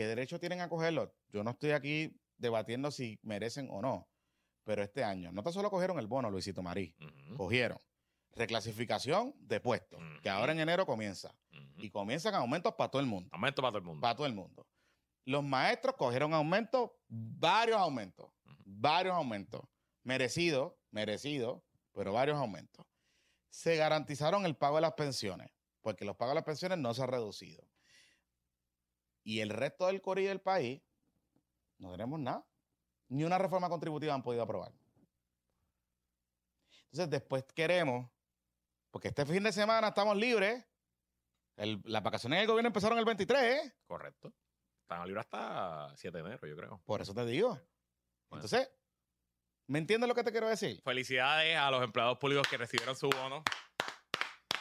¿Qué 0.00 0.06
derecho 0.06 0.40
tienen 0.40 0.62
a 0.62 0.68
cogerlo? 0.70 1.12
Yo 1.28 1.44
no 1.44 1.50
estoy 1.50 1.72
aquí 1.72 2.18
debatiendo 2.38 2.90
si 2.90 3.18
merecen 3.22 3.68
o 3.70 3.82
no, 3.82 4.08
pero 4.64 4.82
este 4.82 5.04
año 5.04 5.30
no 5.30 5.42
tan 5.42 5.52
solo 5.52 5.68
cogieron 5.68 5.98
el 5.98 6.06
bono, 6.06 6.30
Luisito 6.30 6.62
Marí, 6.62 6.96
cogieron 7.36 7.76
reclasificación 8.32 9.34
de 9.40 9.60
puestos, 9.60 10.00
que 10.22 10.30
ahora 10.30 10.52
en 10.52 10.60
enero 10.60 10.86
comienza. 10.86 11.36
Y 11.76 11.90
comienzan 11.90 12.34
aumentos 12.34 12.72
para 12.76 12.90
todo 12.90 13.02
el 13.02 13.08
mundo. 13.08 13.28
Aumentos 13.30 13.62
para 13.62 13.72
todo 13.72 13.78
el 13.80 13.84
mundo. 13.84 14.00
Para 14.00 14.14
todo 14.14 14.26
el 14.26 14.32
mundo. 14.32 14.66
Los 15.26 15.44
maestros 15.44 15.96
cogieron 15.96 16.32
aumentos, 16.32 16.92
varios 17.06 17.76
aumentos, 17.76 18.30
varios 18.64 19.14
aumentos. 19.14 19.60
Merecidos, 20.02 20.72
merecidos, 20.92 21.60
pero 21.92 22.14
varios 22.14 22.38
aumentos. 22.38 22.86
Se 23.50 23.76
garantizaron 23.76 24.46
el 24.46 24.56
pago 24.56 24.76
de 24.76 24.80
las 24.80 24.94
pensiones, 24.94 25.50
porque 25.82 26.06
los 26.06 26.16
pagos 26.16 26.30
de 26.30 26.36
las 26.36 26.44
pensiones 26.44 26.78
no 26.78 26.94
se 26.94 27.02
han 27.02 27.08
reducido 27.08 27.69
y 29.22 29.40
el 29.40 29.50
resto 29.50 29.86
del 29.86 30.00
corillo 30.00 30.28
del 30.30 30.40
país, 30.40 30.82
no 31.78 31.90
tenemos 31.92 32.18
nada. 32.20 32.46
Ni 33.08 33.24
una 33.24 33.38
reforma 33.38 33.68
contributiva 33.68 34.14
han 34.14 34.22
podido 34.22 34.42
aprobar. 34.42 34.72
Entonces, 36.84 37.10
después 37.10 37.44
queremos, 37.54 38.10
porque 38.90 39.08
este 39.08 39.24
fin 39.26 39.42
de 39.42 39.52
semana 39.52 39.88
estamos 39.88 40.16
libres, 40.16 40.64
las 41.56 42.02
vacaciones 42.02 42.38
del 42.38 42.48
gobierno 42.48 42.68
empezaron 42.68 42.98
el 42.98 43.04
23, 43.04 43.42
¿eh? 43.42 43.74
Correcto. 43.86 44.32
Están 44.82 45.06
libres 45.06 45.24
hasta 45.24 45.94
7 45.96 46.18
de 46.18 46.24
enero, 46.24 46.46
yo 46.46 46.56
creo. 46.56 46.80
Por 46.84 47.00
eso 47.02 47.14
te 47.14 47.24
digo. 47.26 47.60
Entonces, 48.30 48.70
¿me 49.66 49.78
entiendes 49.78 50.08
lo 50.08 50.14
que 50.14 50.24
te 50.24 50.32
quiero 50.32 50.48
decir? 50.48 50.80
Felicidades 50.82 51.56
a 51.56 51.70
los 51.70 51.82
empleados 51.82 52.18
públicos 52.18 52.46
que 52.48 52.56
recibieron 52.56 52.96
su 52.96 53.08
bono 53.08 53.42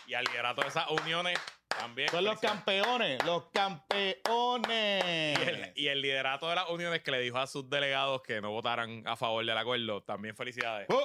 y 0.08 0.14
al 0.16 0.26
liderato 0.26 0.62
de 0.62 0.68
esas 0.68 0.90
uniones 0.90 1.38
son 2.12 2.24
los 2.24 2.40
campeones, 2.40 3.24
los 3.26 3.46
campeones. 3.52 4.24
Y 5.76 5.88
el, 5.88 6.02
liderato 6.02 6.50
de 6.50 6.56
las 6.56 6.70
uniones 6.70 7.02
que 7.02 7.12
le 7.12 7.20
dijo 7.20 7.38
a 7.38 7.48
sus 7.48 7.70
delegados 7.70 8.22
que 8.22 8.42
no 8.42 8.52
votaran 8.52 9.04
a 9.06 9.16
favor 9.16 9.46
del 9.46 9.58
acuerdo, 9.58 10.02
también 10.02 10.36
felicidades. 10.36 10.88
Uh. 10.90 11.00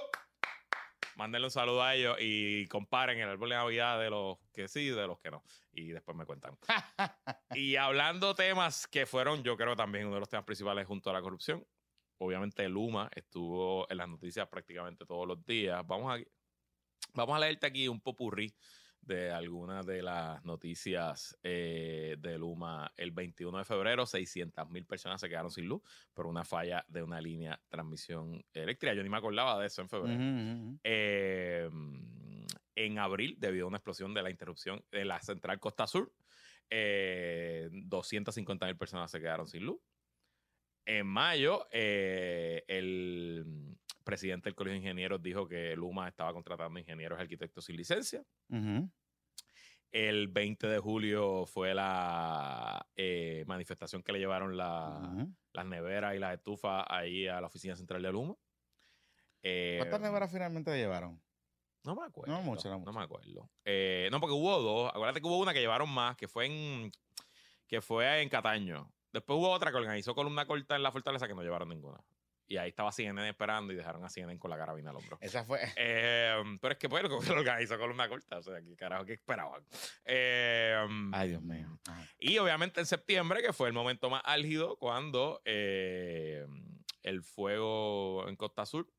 Mándenle 1.16 1.46
un 1.46 1.50
saludo 1.50 1.82
a 1.82 1.94
ellos 1.94 2.16
y 2.18 2.66
comparen 2.66 3.20
el 3.20 3.28
árbol 3.28 3.50
de 3.50 3.54
Navidad 3.54 4.00
de 4.00 4.10
los 4.10 4.36
que 4.52 4.66
sí 4.66 4.80
y 4.80 4.90
de 4.90 5.06
los 5.06 5.20
que 5.20 5.30
no. 5.30 5.44
Y 5.72 5.92
después 5.92 6.16
me 6.16 6.26
cuentan. 6.26 6.58
y 7.54 7.76
hablando 7.76 8.34
temas 8.34 8.88
que 8.88 9.06
fueron, 9.06 9.44
yo 9.44 9.56
creo, 9.56 9.76
también 9.76 10.06
uno 10.06 10.14
de 10.14 10.20
los 10.20 10.28
temas 10.28 10.44
principales 10.44 10.86
junto 10.86 11.10
a 11.10 11.12
la 11.12 11.22
corrupción. 11.22 11.64
Obviamente, 12.18 12.68
Luma 12.68 13.08
estuvo 13.14 13.88
en 13.90 13.98
las 13.98 14.08
noticias 14.08 14.48
prácticamente 14.48 15.06
todos 15.06 15.26
los 15.26 15.44
días. 15.44 15.86
Vamos 15.86 16.18
a, 16.18 16.24
vamos 17.12 17.36
a 17.36 17.38
leerte 17.38 17.66
aquí 17.66 17.86
un 17.86 18.00
popurrí 18.00 18.52
de 19.06 19.30
algunas 19.30 19.84
de 19.86 20.02
las 20.02 20.44
noticias 20.44 21.36
eh, 21.42 22.16
de 22.18 22.38
Luma. 22.38 22.92
El 22.96 23.10
21 23.10 23.58
de 23.58 23.64
febrero, 23.64 24.06
600 24.06 24.68
mil 24.70 24.84
personas 24.86 25.20
se 25.20 25.28
quedaron 25.28 25.50
sin 25.50 25.66
luz 25.66 25.82
por 26.12 26.26
una 26.26 26.44
falla 26.44 26.84
de 26.88 27.02
una 27.02 27.20
línea 27.20 27.52
de 27.52 27.68
transmisión 27.68 28.44
eléctrica. 28.52 28.94
Yo 28.94 29.02
ni 29.02 29.08
me 29.08 29.16
acordaba 29.16 29.58
de 29.60 29.66
eso 29.66 29.82
en 29.82 29.88
febrero. 29.88 30.20
Em, 30.82 32.46
en 32.76 32.98
abril, 32.98 33.36
debido 33.38 33.66
a 33.66 33.68
una 33.68 33.76
explosión 33.78 34.14
de 34.14 34.22
la 34.22 34.30
interrupción 34.30 34.84
de 34.90 35.04
la 35.04 35.20
central 35.20 35.58
Costa 35.60 35.86
Sur, 35.86 36.12
Eh, 36.70 37.68
250 37.70 38.64
mil 38.66 38.76
personas 38.76 39.10
se 39.10 39.20
quedaron 39.20 39.46
sin 39.46 39.64
luz. 39.66 39.78
En 40.86 41.06
mayo, 41.06 41.66
eh, 41.70 42.64
el 42.68 43.76
presidente 44.04 44.48
del 44.48 44.54
Colegio 44.54 44.74
de 44.74 44.84
Ingenieros 44.86 45.22
dijo 45.22 45.48
que 45.48 45.74
Luma 45.76 46.08
estaba 46.08 46.32
contratando 46.32 46.78
ingenieros 46.78 47.18
y 47.18 47.22
arquitectos 47.22 47.64
sin 47.64 47.76
licencia. 47.76 48.22
El 49.90 50.28
20 50.28 50.66
de 50.66 50.78
julio 50.78 51.46
fue 51.46 51.72
la 51.72 52.86
eh, 52.96 53.44
manifestación 53.46 54.02
que 54.02 54.12
le 54.12 54.18
llevaron 54.18 54.56
las 54.56 55.66
neveras 55.66 56.14
y 56.16 56.18
las 56.18 56.34
estufas 56.34 56.84
ahí 56.88 57.26
a 57.28 57.40
la 57.40 57.46
oficina 57.46 57.76
central 57.76 58.02
de 58.02 58.12
Luma. 58.12 58.34
¿Cuántas 59.42 60.00
neveras 60.00 60.30
finalmente 60.30 60.70
le 60.70 60.78
llevaron? 60.78 61.22
No 61.84 61.94
me 61.94 62.02
acuerdo. 62.02 62.32
No, 62.32 62.42
mucho, 62.42 62.70
no, 62.70 62.92
me 62.92 63.02
acuerdo. 63.02 63.50
Eh, 63.64 64.08
no, 64.10 64.18
porque 64.18 64.34
hubo 64.34 64.58
dos. 64.58 64.90
Acuérdate 64.90 65.20
que 65.20 65.26
hubo 65.26 65.38
una 65.38 65.52
que 65.52 65.60
llevaron 65.60 65.90
más, 65.90 66.16
que 66.16 66.26
fue 66.26 66.46
en 66.46 66.90
que 67.68 67.82
fue 67.82 68.22
en 68.22 68.28
Cataño. 68.28 68.90
Después 69.14 69.38
hubo 69.38 69.48
otra 69.48 69.70
que 69.70 69.76
organizó 69.76 70.12
columna 70.12 70.44
corta 70.44 70.74
en 70.74 70.82
la 70.82 70.90
fortaleza 70.90 71.28
que 71.28 71.36
no 71.36 71.42
llevaron 71.42 71.68
ninguna. 71.68 72.02
Y 72.48 72.56
ahí 72.56 72.70
estaba 72.70 72.90
CNN 72.90 73.28
esperando 73.28 73.72
y 73.72 73.76
dejaron 73.76 74.04
a 74.04 74.08
CNN 74.08 74.40
con 74.40 74.50
la 74.50 74.58
carabina 74.58 74.90
al 74.90 74.96
hombro. 74.96 75.18
Esa 75.20 75.44
fue. 75.44 75.60
Eh, 75.76 76.42
pero 76.60 76.72
es 76.72 76.78
que 76.78 76.88
pues 76.88 77.02
lo 77.28 77.38
organizó 77.38 77.78
columna 77.78 78.08
corta. 78.08 78.38
O 78.38 78.42
sea, 78.42 78.60
¿qué 78.60 78.74
carajo 78.74 79.04
qué 79.04 79.12
esperaban? 79.12 79.64
Eh, 80.04 80.84
Ay, 81.12 81.28
Dios 81.28 81.42
mío. 81.42 81.78
Y 82.18 82.38
obviamente 82.38 82.80
en 82.80 82.86
septiembre, 82.86 83.40
que 83.40 83.52
fue 83.52 83.68
el 83.68 83.72
momento 83.72 84.10
más 84.10 84.22
álgido, 84.24 84.76
cuando 84.76 85.40
el 85.44 87.22
fuego 87.22 88.28
en 88.28 88.34
Costa 88.34 88.66
Sur 88.66 88.90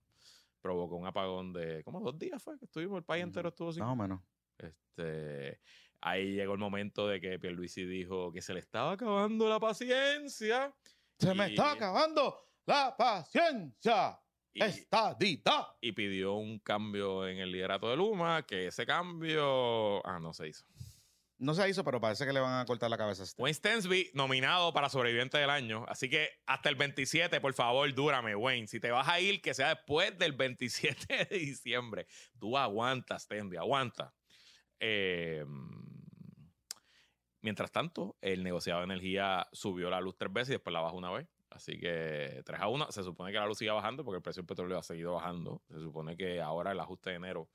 provocó 0.61 0.95
un 0.95 1.07
apagón 1.07 1.51
de 1.51 1.83
como 1.83 1.99
dos 1.99 2.17
días 2.17 2.41
fue 2.41 2.57
que 2.57 2.65
estuvimos, 2.65 2.99
el 2.99 3.03
país 3.03 3.21
entero 3.21 3.49
estuvo 3.49 3.73
sin. 3.73 3.83
Más 3.83 3.91
o 3.91 3.95
menos. 3.97 4.21
Este, 4.57 5.59
ahí 6.05 6.35
llegó 6.35 6.53
el 6.53 6.59
momento 6.59 7.07
de 7.07 7.19
que 7.19 7.39
Pierluisi 7.39 7.83
dijo 7.83 8.31
que 8.31 8.41
se 8.41 8.53
le 8.53 8.59
estaba 8.59 8.91
acabando 8.91 9.49
la 9.49 9.59
paciencia. 9.59 10.73
Se 11.17 11.33
me 11.33 11.47
está 11.47 11.71
acabando 11.71 12.47
la 12.65 12.95
paciencia. 12.95 14.19
Y, 14.53 14.63
Estadita. 14.63 15.75
Y 15.81 15.91
pidió 15.93 16.35
un 16.35 16.59
cambio 16.59 17.27
en 17.27 17.39
el 17.39 17.51
liderato 17.51 17.89
de 17.89 17.97
Luma, 17.97 18.45
que 18.45 18.67
ese 18.67 18.85
cambio, 18.85 20.05
ah, 20.05 20.19
no 20.19 20.31
se 20.31 20.47
hizo. 20.47 20.65
No 21.37 21.53
se 21.53 21.67
hizo, 21.67 21.83
pero 21.83 21.99
parece 21.99 22.25
que 22.25 22.31
le 22.31 22.39
van 22.39 22.61
a 22.61 22.65
cortar 22.65 22.89
la 22.89 22.97
cabeza. 22.97 23.23
Wayne 23.37 23.55
Stensby, 23.55 24.11
nominado 24.13 24.71
para 24.73 24.89
sobreviviente 24.89 25.39
del 25.39 25.49
año. 25.49 25.85
Así 25.87 26.07
que 26.07 26.29
hasta 26.45 26.69
el 26.69 26.75
27, 26.75 27.41
por 27.41 27.53
favor, 27.53 27.91
dúrame, 27.93 28.35
Wayne. 28.35 28.67
Si 28.67 28.79
te 28.79 28.91
vas 28.91 29.07
a 29.09 29.19
ir, 29.19 29.41
que 29.41 29.55
sea 29.55 29.69
después 29.69 30.17
del 30.19 30.33
27 30.33 31.25
de 31.29 31.37
diciembre. 31.37 32.05
Tú 32.39 32.57
aguantas, 32.57 33.23
Stensby, 33.23 33.57
aguanta. 33.57 34.13
Em, 34.79 35.94
mientras 37.45 37.71
tanto, 37.71 38.17
el 38.21 38.43
negociado 38.43 38.79
de 38.79 38.85
energía 38.85 39.47
subió 39.51 39.91
la 39.91 40.01
luz 40.01 40.17
tres 40.17 40.33
veces 40.33 40.49
y 40.49 40.51
después 40.53 40.73
la 40.73 40.81
bajó 40.81 40.97
una 40.97 41.11
vez. 41.11 41.27
Así 41.51 41.79
que 41.79 42.41
3 42.43 42.59
a 42.59 42.67
1. 42.67 42.91
Se 42.91 43.03
supone 43.03 43.31
que 43.31 43.37
la 43.37 43.45
luz 43.45 43.59
siga 43.59 43.73
bajando 43.73 44.03
porque 44.03 44.17
el 44.17 44.23
precio 44.23 44.41
del 44.41 44.47
petróleo 44.47 44.79
ha 44.79 44.83
seguido 44.83 45.13
bajando. 45.13 45.61
Se 45.69 45.79
supone 45.79 46.17
que 46.17 46.41
ahora 46.41 46.71
el 46.71 46.79
ajuste 46.79 47.11
de 47.11 47.15
enero 47.17 47.49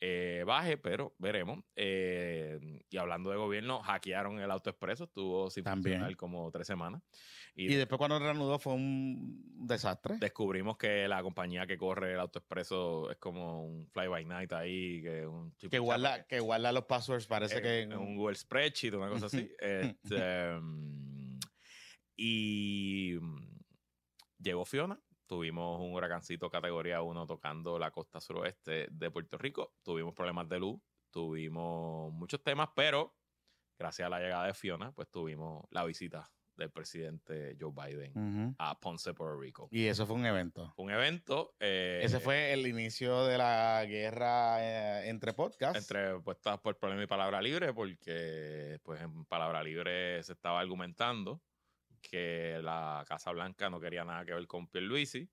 eh, 0.00 0.44
baje, 0.46 0.76
pero 0.76 1.14
veremos. 1.18 1.64
Eh, 1.74 2.82
y 2.90 2.96
hablando 2.98 3.30
de 3.30 3.36
gobierno, 3.36 3.82
hackearon 3.82 4.38
el 4.38 4.50
autoexpreso, 4.50 5.04
estuvo 5.04 5.50
sin 5.50 5.64
También. 5.64 5.94
funcionar 5.94 6.16
como 6.16 6.50
tres 6.50 6.66
semanas. 6.66 7.02
Y, 7.54 7.74
después 7.74 7.98
cuando 7.98 8.18
reanudó 8.18 8.58
fue 8.58 8.74
un 8.74 9.42
desastre. 9.66 10.18
Descubrimos 10.18 10.76
que 10.76 11.08
la 11.08 11.22
compañía 11.22 11.66
que 11.66 11.78
corre 11.78 12.12
el 12.12 12.20
autoexpreso 12.20 13.10
es 13.10 13.16
como 13.16 13.64
un 13.64 13.88
fly 13.88 14.08
by 14.08 14.24
night 14.26 14.52
ahí, 14.52 15.00
que 15.00 15.26
un 15.26 15.52
que 15.52 15.78
guarda, 15.78 16.26
que, 16.26 16.40
guarda 16.40 16.70
los 16.72 16.84
passwords, 16.84 17.26
parece 17.26 17.62
que... 17.62 17.88
Un 17.96 18.16
Google 18.16 18.36
Spreadsheet, 18.36 18.94
una 18.94 19.08
cosa 19.08 19.26
así. 19.26 19.50
este, 19.58 20.52
mm, 20.60 21.38
y 22.16 23.16
mm, 23.18 23.46
llegó 24.38 24.64
Fiona, 24.66 25.00
Tuvimos 25.26 25.80
un 25.80 25.92
huracancito 25.92 26.48
categoría 26.48 27.02
1 27.02 27.26
tocando 27.26 27.78
la 27.78 27.90
costa 27.90 28.20
suroeste 28.20 28.86
de 28.90 29.10
Puerto 29.10 29.36
Rico. 29.36 29.74
Tuvimos 29.82 30.14
problemas 30.14 30.48
de 30.48 30.60
luz, 30.60 30.80
tuvimos 31.10 32.12
muchos 32.12 32.42
temas, 32.42 32.68
pero 32.76 33.16
gracias 33.76 34.06
a 34.06 34.10
la 34.10 34.20
llegada 34.20 34.46
de 34.46 34.54
Fiona, 34.54 34.92
pues 34.92 35.10
tuvimos 35.10 35.64
la 35.70 35.84
visita 35.84 36.30
del 36.56 36.70
presidente 36.70 37.56
Joe 37.60 37.72
Biden 37.72 38.54
a 38.58 38.78
Ponce, 38.78 39.12
Puerto 39.14 39.38
Rico. 39.38 39.68
Y 39.70 39.86
eso 39.86 40.06
fue 40.06 40.16
un 40.16 40.26
evento. 40.26 40.72
Un 40.76 40.90
evento. 40.90 41.54
Eh, 41.60 42.00
Ese 42.02 42.20
fue 42.20 42.52
el 42.52 42.66
inicio 42.66 43.24
de 43.26 43.36
la 43.36 43.84
guerra 43.86 44.58
eh, 44.60 45.08
entre 45.08 45.34
podcasts. 45.34 45.78
Entre 45.78 46.18
puestas 46.20 46.58
por 46.60 46.78
problema 46.78 47.02
y 47.02 47.06
palabra 47.06 47.42
libre, 47.42 47.74
porque 47.74 48.78
pues 48.82 49.02
en 49.02 49.24
palabra 49.26 49.62
libre 49.62 50.22
se 50.22 50.32
estaba 50.32 50.60
argumentando 50.60 51.42
que 52.06 52.58
la 52.62 53.04
Casa 53.06 53.30
Blanca 53.32 53.70
no 53.70 53.80
quería 53.80 54.04
nada 54.04 54.24
que 54.24 54.34
ver 54.34 54.46
con 54.46 54.68
Pierluisi, 54.68 55.28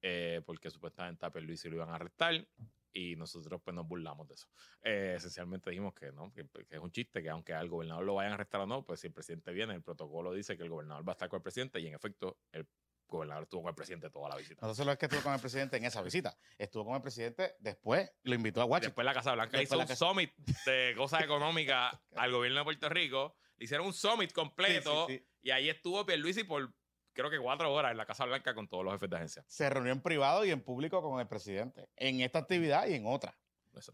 eh, 0.00 0.42
porque 0.44 0.70
supuestamente 0.70 1.26
a 1.26 1.30
Pierluisi 1.30 1.68
lo 1.68 1.76
iban 1.76 1.90
a 1.90 1.96
arrestar 1.96 2.46
y 2.92 3.16
nosotros 3.16 3.60
pues 3.62 3.74
nos 3.74 3.86
burlamos 3.86 4.28
de 4.28 4.34
eso. 4.34 4.48
Eh, 4.82 5.14
esencialmente 5.16 5.70
dijimos 5.70 5.94
que 5.94 6.12
no, 6.12 6.32
que, 6.32 6.46
es 6.70 6.80
un 6.80 6.90
chiste, 6.90 7.22
que 7.22 7.30
aunque 7.30 7.52
al 7.52 7.68
gobernador 7.68 8.04
lo 8.04 8.14
vayan 8.14 8.32
a 8.32 8.34
arrestar 8.36 8.62
o 8.62 8.66
no, 8.66 8.84
pues 8.84 9.00
si 9.00 9.08
el 9.08 9.12
presidente 9.12 9.52
viene, 9.52 9.74
el 9.74 9.82
protocolo 9.82 10.32
dice 10.32 10.56
que 10.56 10.62
el 10.62 10.70
gobernador 10.70 11.06
va 11.06 11.12
a 11.12 11.14
estar 11.14 11.28
con 11.28 11.38
el 11.38 11.42
presidente 11.42 11.80
y 11.80 11.86
en 11.86 11.94
efecto 11.94 12.38
el 12.52 12.66
gobernador 13.06 13.44
estuvo 13.44 13.62
con 13.62 13.70
el 13.70 13.74
presidente 13.74 14.10
toda 14.10 14.28
la 14.28 14.36
visita. 14.36 14.66
No 14.66 14.74
solo 14.74 14.92
es 14.92 14.98
que 14.98 15.06
estuvo 15.06 15.22
con 15.22 15.34
el 15.34 15.40
presidente 15.40 15.76
en 15.76 15.84
esa 15.84 16.02
visita, 16.02 16.36
estuvo 16.58 16.84
con 16.84 16.94
el 16.94 17.02
presidente 17.02 17.54
después, 17.58 18.10
lo 18.22 18.34
invitó 18.34 18.60
a 18.60 18.64
Washington. 18.64 18.88
Después 18.88 19.04
la 19.04 19.14
Casa 19.14 19.32
Blanca 19.32 19.62
hizo 19.62 19.78
un 19.78 19.88
summit 19.88 20.34
de 20.66 20.94
cosas 20.96 21.22
económicas 21.22 21.96
al 22.16 22.32
gobierno 22.32 22.60
de 22.60 22.64
Puerto 22.64 22.88
Rico, 22.88 23.36
le 23.56 23.64
hicieron 23.64 23.86
un 23.86 23.94
summit 23.94 24.32
completo 24.32 25.06
y 25.48 25.50
ahí 25.50 25.70
estuvo 25.70 26.04
Pierluisi 26.04 26.44
por 26.44 26.70
creo 27.14 27.30
que 27.30 27.38
cuatro 27.38 27.72
horas 27.72 27.92
en 27.92 27.96
la 27.96 28.04
Casa 28.04 28.26
Blanca 28.26 28.54
con 28.54 28.68
todos 28.68 28.84
los 28.84 28.92
jefes 28.92 29.08
de 29.08 29.16
agencia. 29.16 29.44
Se 29.48 29.70
reunió 29.70 29.92
en 29.92 30.02
privado 30.02 30.44
y 30.44 30.50
en 30.50 30.60
público 30.60 31.00
con 31.00 31.18
el 31.20 31.26
presidente, 31.26 31.88
en 31.96 32.20
esta 32.20 32.40
actividad 32.40 32.86
y 32.86 32.92
en 32.92 33.06
otra. 33.06 33.34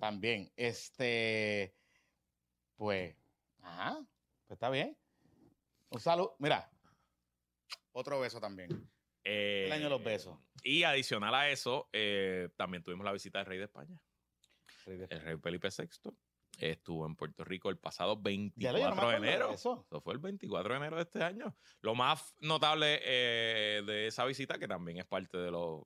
También. 0.00 0.50
Este, 0.56 1.76
pues, 2.74 3.14
ajá, 3.62 4.00
pues 4.48 4.56
está 4.56 4.68
bien. 4.68 4.98
Un 5.90 6.00
saludo. 6.00 6.34
Mira, 6.40 6.68
otro 7.92 8.18
beso 8.18 8.40
también. 8.40 8.90
el 9.22 9.70
año 9.70 9.84
de 9.84 9.90
los 9.90 10.02
besos. 10.02 10.36
Y 10.64 10.82
adicional 10.82 11.36
a 11.36 11.50
eso, 11.50 11.88
eh, 11.92 12.48
también 12.56 12.82
tuvimos 12.82 13.04
la 13.04 13.12
visita 13.12 13.38
del 13.38 13.46
rey 13.46 13.58
de 13.58 13.66
España. 13.66 13.96
El 14.86 15.20
rey 15.20 15.36
Felipe 15.38 15.68
VI 15.68 16.10
estuvo 16.58 17.06
en 17.06 17.16
Puerto 17.16 17.44
Rico 17.44 17.70
el 17.70 17.78
pasado 17.78 18.20
24 18.20 19.10
de 19.10 19.16
enero. 19.16 19.50
eso. 19.50 19.86
fue 20.02 20.14
el 20.14 20.20
24 20.20 20.72
de 20.72 20.76
enero 20.76 20.96
de 20.96 21.02
este 21.02 21.22
año. 21.22 21.56
Lo 21.80 21.94
más 21.94 22.34
notable 22.40 23.00
eh, 23.02 23.82
de 23.84 24.06
esa 24.06 24.24
visita, 24.24 24.58
que 24.58 24.68
también 24.68 24.98
es 24.98 25.06
parte 25.06 25.38
de 25.38 25.50
los, 25.50 25.82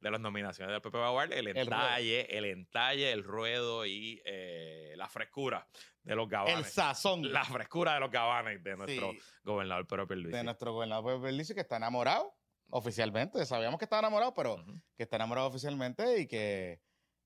de 0.00 0.10
las 0.10 0.20
nominaciones 0.20 0.74
de 0.74 0.80
Pepe 0.80 0.98
Bagual, 0.98 1.32
el 1.32 1.48
entalle, 1.48 2.36
el, 2.36 2.44
entalle, 2.46 3.12
el 3.12 3.24
ruedo 3.24 3.86
y 3.86 4.20
eh, 4.24 4.94
la 4.96 5.08
frescura 5.08 5.66
de 6.02 6.14
los 6.14 6.28
gabanes. 6.28 6.58
El 6.58 6.64
sazón. 6.64 7.32
La 7.32 7.44
frescura 7.44 7.94
de 7.94 8.00
los 8.00 8.10
gabanes 8.10 8.62
de 8.62 8.76
nuestro 8.76 9.12
gobernador 9.44 9.86
Pedro 9.86 10.06
Pierluisi. 10.06 10.36
De 10.36 10.44
nuestro 10.44 10.72
gobernador 10.72 11.04
Pedro 11.04 11.22
Pierluisi 11.22 11.54
que 11.54 11.60
está 11.60 11.76
enamorado 11.76 12.34
oficialmente. 12.70 13.44
Sabíamos 13.44 13.78
que 13.78 13.84
estaba 13.84 14.00
enamorado, 14.00 14.34
pero 14.34 14.64
que 14.96 15.02
está 15.02 15.16
enamorado 15.16 15.48
oficialmente 15.48 16.20
y 16.20 16.26
que 16.26 16.80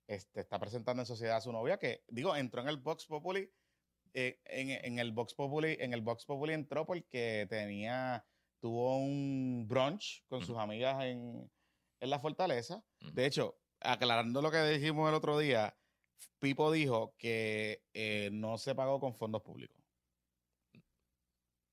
este, 0.06 0.40
está 0.40 0.58
presentando 0.58 1.02
en 1.02 1.06
sociedad 1.06 1.36
a 1.36 1.40
su 1.40 1.52
novia, 1.52 1.78
que 1.78 2.04
digo, 2.08 2.34
entró 2.36 2.60
en 2.60 2.68
el 2.68 2.76
Vox 2.76 3.06
Populi, 3.06 3.50
eh, 4.12 4.40
en, 4.44 4.98
el 4.98 5.12
Vox 5.12 5.34
Populi, 5.34 5.76
en 5.80 5.92
el 5.92 6.00
Vox 6.00 6.24
Populi 6.24 6.52
entró 6.52 6.86
porque 6.86 7.46
tenía, 7.50 8.24
tuvo 8.60 8.98
un 8.98 9.66
brunch 9.66 10.24
con 10.28 10.44
sus 10.44 10.56
amigas 10.56 11.02
en, 11.04 11.50
la 12.00 12.20
fortaleza. 12.20 12.84
De 13.14 13.24
hecho, 13.24 13.58
aclarando 13.80 14.42
lo 14.42 14.50
que 14.50 14.62
dijimos 14.62 15.08
el 15.08 15.14
otro 15.14 15.38
día, 15.38 15.74
Pipo 16.38 16.70
dijo 16.70 17.14
que 17.16 17.82
eh, 17.94 18.28
no 18.30 18.58
se 18.58 18.74
pagó 18.74 19.00
con 19.00 19.14
fondos 19.14 19.42
públicos. 19.42 19.82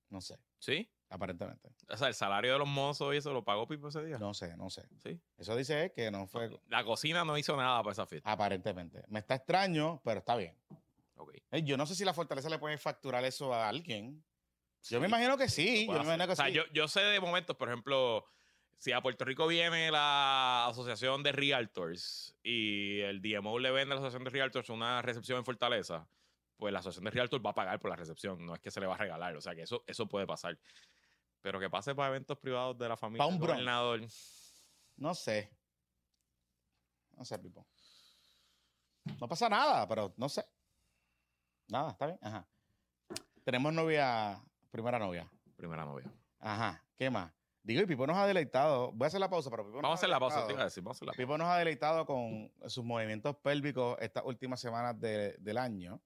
No 0.09 0.21
sé. 0.21 0.39
¿Sí? 0.57 0.89
Aparentemente. 1.11 1.69
O 1.89 1.97
sea, 1.97 2.07
el 2.07 2.13
salario 2.13 2.53
de 2.53 2.59
los 2.59 2.67
mozos 2.67 3.13
y 3.13 3.17
eso 3.17 3.33
lo 3.33 3.43
pagó 3.43 3.67
Pipo 3.67 3.89
ese 3.89 4.03
día. 4.05 4.17
No 4.17 4.33
sé, 4.33 4.55
no 4.55 4.69
sé. 4.69 4.87
Sí. 5.03 5.19
Eso 5.37 5.57
dice 5.57 5.91
que 5.93 6.09
no 6.09 6.25
fue. 6.25 6.49
La 6.69 6.85
cocina 6.85 7.25
no 7.25 7.37
hizo 7.37 7.55
nada 7.57 7.83
para 7.83 7.91
esa 7.91 8.05
fiesta. 8.05 8.31
Aparentemente. 8.31 9.03
Me 9.09 9.19
está 9.19 9.35
extraño, 9.35 10.01
pero 10.05 10.19
está 10.19 10.37
bien. 10.37 10.55
Okay. 11.17 11.63
yo 11.63 11.75
no 11.75 11.85
sé 11.85 11.95
si 11.95 12.05
la 12.05 12.13
fortaleza 12.13 12.49
le 12.49 12.57
puede 12.57 12.77
facturar 12.77 13.25
eso 13.25 13.53
a 13.53 13.67
alguien. 13.67 14.23
Yo 14.89 15.01
me 15.01 15.07
imagino 15.07 15.37
que 15.37 15.49
sí. 15.49 15.85
Yo, 15.85 15.93
me 15.93 15.99
imagino 15.99 16.25
que 16.25 16.33
o 16.33 16.35
sea, 16.35 16.49
yo, 16.49 16.63
yo, 16.73 16.87
sé 16.87 17.01
de 17.01 17.19
momentos, 17.19 17.57
por 17.57 17.67
ejemplo, 17.67 18.25
si 18.77 18.93
a 18.93 19.01
Puerto 19.01 19.25
Rico 19.25 19.45
viene 19.45 19.91
la 19.91 20.67
Asociación 20.67 21.23
de 21.23 21.33
Realtors 21.33 22.35
y 22.41 23.01
el 23.01 23.21
DMO 23.21 23.59
le 23.59 23.69
vende 23.71 23.93
a 23.93 23.95
la 23.95 24.01
Asociación 24.01 24.23
de 24.23 24.29
Realtors 24.29 24.69
una 24.69 25.01
recepción 25.01 25.37
en 25.37 25.45
Fortaleza, 25.45 26.07
pues 26.57 26.71
la 26.71 26.79
Asociación 26.79 27.05
de 27.05 27.11
Realtors 27.11 27.45
va 27.45 27.51
a 27.51 27.55
pagar 27.55 27.79
por 27.79 27.89
la 27.89 27.97
recepción. 27.97 28.43
No 28.45 28.55
es 28.55 28.61
que 28.61 28.71
se 28.71 28.79
le 28.79 28.87
va 28.87 28.95
a 28.95 28.97
regalar. 28.97 29.35
O 29.35 29.41
sea, 29.41 29.53
que 29.53 29.63
eso, 29.63 29.83
eso 29.85 30.07
puede 30.07 30.25
pasar. 30.25 30.57
Pero 31.41 31.59
que 31.59 31.69
pase 31.69 31.95
para 31.95 32.09
eventos 32.09 32.37
privados 32.37 32.77
de 32.77 32.87
la 32.87 32.97
familia. 32.97 33.25
Para 33.25 33.33
un 33.33 33.39
gobernador. 33.39 34.01
No 34.97 35.15
sé. 35.15 35.51
No 37.17 37.25
sé, 37.25 37.39
Pipo. 37.39 37.65
No 39.19 39.27
pasa 39.27 39.49
nada, 39.49 39.87
pero 39.87 40.13
no 40.17 40.29
sé. 40.29 40.45
Nada, 41.67 41.91
está 41.91 42.05
bien. 42.07 42.19
Ajá. 42.21 42.47
Tenemos 43.43 43.73
novia, 43.73 44.39
primera 44.69 44.99
novia. 44.99 45.29
Primera 45.55 45.85
novia. 45.85 46.11
Ajá, 46.39 46.83
¿qué 46.95 47.09
más? 47.09 47.31
Digo, 47.63 47.81
y 47.81 47.85
Pipo 47.85 48.05
nos 48.05 48.17
ha 48.17 48.27
deleitado. 48.27 48.91
Voy 48.91 49.05
a 49.05 49.07
hacer 49.07 49.19
la 49.19 49.29
pausa, 49.29 49.49
pero 49.49 49.65
Pipo 49.65 49.81
Vamos 49.81 49.91
a 49.91 49.99
hacer 49.99 50.09
la 50.09 50.19
pausa, 50.19 50.45
te 50.45 50.53
iba 50.53 50.61
a 50.61 50.65
decir, 50.65 50.83
vamos 50.83 50.95
a 50.95 50.97
hacer 50.97 51.05
la 51.07 51.11
pausa. 51.11 51.17
Pipo 51.17 51.37
nos 51.37 51.47
ha 51.47 51.57
deleitado 51.57 52.05
con 52.05 52.51
sus 52.67 52.83
movimientos 52.83 53.35
pélvicos 53.37 53.97
estas 53.99 54.23
últimas 54.25 54.59
semanas 54.59 54.99
del 54.99 55.57
año. 55.57 56.01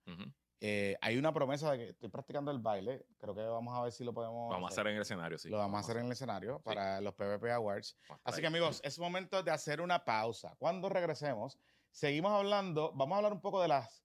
Eh, 0.61 0.95
hay 1.01 1.17
una 1.17 1.33
promesa 1.33 1.71
de 1.71 1.77
que 1.77 1.89
estoy 1.89 2.09
practicando 2.09 2.51
el 2.51 2.59
baile. 2.59 3.05
Creo 3.19 3.35
que 3.35 3.41
vamos 3.41 3.77
a 3.77 3.81
ver 3.81 3.91
si 3.91 4.03
lo 4.03 4.13
podemos. 4.13 4.49
Vamos 4.49 4.71
a 4.71 4.73
hacer 4.73 4.87
en 4.87 4.95
el 4.95 5.01
escenario, 5.01 5.37
sí. 5.37 5.49
Lo 5.49 5.57
vamos, 5.57 5.77
a 5.77 5.79
hacer 5.81 5.97
en 5.97 6.05
el 6.05 6.11
escenario 6.11 6.59
para 6.59 7.01
los 7.01 7.13
PvP 7.13 7.51
Awards. 7.51 7.97
Así 8.23 8.41
que, 8.41 8.47
amigos, 8.47 8.81
es 8.83 8.97
momento 8.97 9.43
de 9.43 9.51
hacer 9.51 9.81
una 9.81 10.03
pausa. 10.05 10.55
Cuando 10.57 10.89
regresemos, 10.89 11.59
seguimos 11.91 12.31
hablando. 12.31 12.91
Vamos 12.93 13.15
a 13.15 13.17
hablar 13.17 13.33
un 13.33 13.41
poco 13.41 13.61
de 13.61 13.67
las 13.67 14.03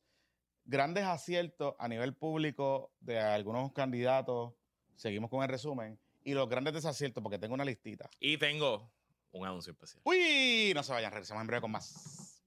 grandes 0.64 1.04
aciertos 1.04 1.74
a 1.78 1.88
nivel 1.88 2.14
público 2.14 2.92
de 3.00 3.18
algunos 3.18 3.72
candidatos. 3.72 4.54
Seguimos 4.96 5.30
con 5.30 5.42
el 5.42 5.48
resumen. 5.48 5.98
Y 6.22 6.34
los 6.34 6.48
grandes 6.48 6.74
desaciertos, 6.74 7.22
porque 7.22 7.38
tengo 7.38 7.54
una 7.54 7.64
listita. 7.64 8.10
Y 8.18 8.36
tengo 8.36 8.92
un 9.32 9.46
anuncio 9.46 9.72
especial. 9.72 10.02
¡Uy! 10.04 10.72
No 10.74 10.82
se 10.82 10.92
vayan, 10.92 11.10
regresamos 11.10 11.40
en 11.40 11.46
breve 11.46 11.62
con 11.62 11.70
más. 11.70 12.42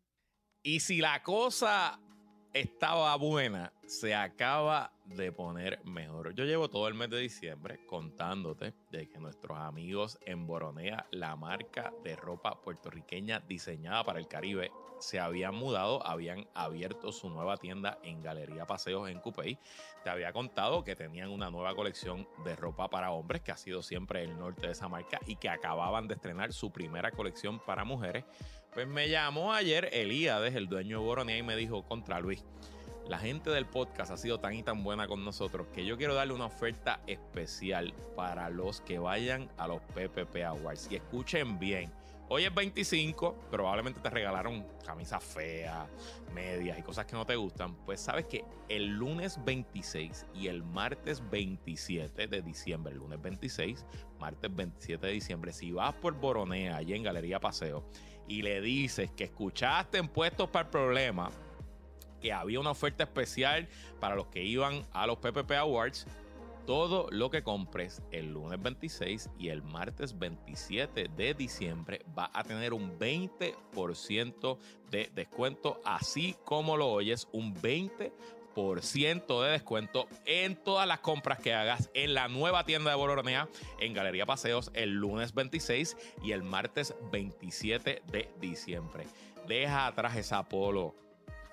Y 0.61 0.79
si 0.79 0.97
la 0.97 1.23
cosa 1.23 1.99
estaba 2.53 3.15
buena, 3.17 3.73
se 3.85 4.15
acaba 4.15 4.92
de 5.05 5.31
poner 5.31 5.83
mejor. 5.85 6.33
Yo 6.35 6.45
llevo 6.45 6.69
todo 6.69 6.87
el 6.87 6.93
mes 6.93 7.09
de 7.09 7.19
diciembre 7.19 7.85
contándote 7.85 8.73
de 8.91 9.09
que 9.09 9.19
nuestros 9.19 9.57
amigos 9.57 10.17
en 10.25 10.47
Boronea, 10.47 11.07
la 11.11 11.35
marca 11.35 11.93
de 12.03 12.15
ropa 12.15 12.61
puertorriqueña 12.61 13.39
diseñada 13.41 14.03
para 14.03 14.19
el 14.19 14.27
Caribe, 14.27 14.71
se 14.99 15.19
habían 15.19 15.55
mudado, 15.55 16.05
habían 16.05 16.47
abierto 16.53 17.11
su 17.11 17.29
nueva 17.29 17.57
tienda 17.57 17.99
en 18.03 18.21
Galería 18.21 18.65
Paseos 18.65 19.09
en 19.09 19.19
Cupey. 19.19 19.57
Te 20.03 20.09
había 20.09 20.31
contado 20.31 20.83
que 20.83 20.95
tenían 20.95 21.29
una 21.29 21.49
nueva 21.49 21.75
colección 21.75 22.27
de 22.45 22.55
ropa 22.55 22.89
para 22.89 23.11
hombres, 23.11 23.41
que 23.41 23.51
ha 23.51 23.57
sido 23.57 23.81
siempre 23.81 24.23
el 24.23 24.37
norte 24.37 24.67
de 24.67 24.71
esa 24.71 24.87
marca, 24.87 25.19
y 25.27 25.35
que 25.35 25.49
acababan 25.49 26.07
de 26.07 26.13
estrenar 26.13 26.53
su 26.53 26.71
primera 26.71 27.11
colección 27.11 27.59
para 27.59 27.83
mujeres 27.83 28.23
pues 28.73 28.87
me 28.87 29.07
llamó 29.07 29.53
ayer 29.53 29.89
Elías, 29.93 30.41
el 30.55 30.67
dueño 30.67 30.99
de 30.99 31.05
Boronea, 31.05 31.37
y 31.37 31.43
me 31.43 31.55
dijo, 31.55 31.83
contra 31.83 32.19
Luis, 32.19 32.43
la 33.07 33.17
gente 33.17 33.49
del 33.49 33.65
podcast 33.65 34.11
ha 34.11 34.17
sido 34.17 34.39
tan 34.39 34.53
y 34.53 34.63
tan 34.63 34.83
buena 34.83 35.07
con 35.07 35.25
nosotros 35.25 35.67
que 35.73 35.85
yo 35.85 35.97
quiero 35.97 36.15
darle 36.15 36.33
una 36.33 36.45
oferta 36.45 37.01
especial 37.05 37.93
para 38.15 38.49
los 38.49 38.81
que 38.81 38.97
vayan 38.97 39.49
a 39.57 39.67
los 39.67 39.81
PPP 39.93 40.43
Awards. 40.45 40.87
Y 40.89 40.95
escuchen 40.95 41.59
bien, 41.59 41.91
hoy 42.29 42.45
es 42.45 42.55
25, 42.55 43.35
probablemente 43.51 43.99
te 43.99 44.09
regalaron 44.09 44.65
camisas 44.85 45.21
feas, 45.21 45.85
medias 46.33 46.79
y 46.79 46.81
cosas 46.81 47.05
que 47.05 47.17
no 47.17 47.25
te 47.25 47.35
gustan. 47.35 47.75
Pues 47.85 47.99
sabes 47.99 48.25
que 48.25 48.45
el 48.69 48.87
lunes 48.87 49.37
26 49.43 50.25
y 50.33 50.47
el 50.47 50.63
martes 50.63 51.21
27 51.29 52.27
de 52.27 52.41
diciembre, 52.41 52.93
el 52.93 52.99
lunes 52.99 53.21
26, 53.21 53.85
martes 54.17 54.55
27 54.55 55.07
de 55.07 55.13
diciembre, 55.13 55.51
si 55.51 55.73
vas 55.73 55.93
por 55.95 56.13
Boronea, 56.13 56.77
allí 56.77 56.93
en 56.93 57.03
Galería 57.03 57.41
Paseo, 57.41 57.83
y 58.29 58.43
le 58.43 58.61
dices 58.61 59.11
que 59.11 59.25
escuchaste 59.25 59.97
en 59.97 60.07
Puestos 60.07 60.49
para 60.49 60.63
el 60.63 60.71
Problema 60.71 61.29
que 62.23 62.31
había 62.31 62.61
una 62.61 62.71
oferta 62.71 63.03
especial 63.03 63.67
para 63.99 64.15
los 64.15 64.27
que 64.27 64.41
iban 64.41 64.85
a 64.93 65.05
los 65.05 65.17
PPP 65.17 65.51
Awards, 65.51 66.07
todo 66.65 67.09
lo 67.11 67.29
que 67.29 67.43
compres 67.43 68.01
el 68.11 68.31
lunes 68.31 68.61
26 68.61 69.29
y 69.37 69.49
el 69.49 69.61
martes 69.61 70.17
27 70.17 71.09
de 71.17 71.33
diciembre 71.33 72.05
va 72.17 72.31
a 72.33 72.45
tener 72.45 72.71
un 72.71 72.97
20% 72.97 74.57
de 74.89 75.11
descuento, 75.13 75.81
así 75.83 76.37
como 76.45 76.77
lo 76.77 76.87
oyes, 76.87 77.27
un 77.33 77.53
20% 77.53 79.43
de 79.43 79.51
descuento 79.51 80.07
en 80.25 80.55
todas 80.55 80.87
las 80.87 80.99
compras 80.99 81.39
que 81.39 81.53
hagas 81.53 81.89
en 81.93 82.13
la 82.13 82.29
nueva 82.29 82.63
tienda 82.63 82.91
de 82.91 82.95
Boronea 82.95 83.49
en 83.81 83.93
Galería 83.93 84.25
Paseos 84.25 84.71
el 84.73 84.91
lunes 84.91 85.33
26 85.33 85.97
y 86.23 86.31
el 86.31 86.43
martes 86.43 86.95
27 87.11 88.01
de 88.09 88.29
diciembre. 88.39 89.07
Deja 89.45 89.87
atrás 89.87 90.15
esa 90.15 90.47
polo 90.47 91.02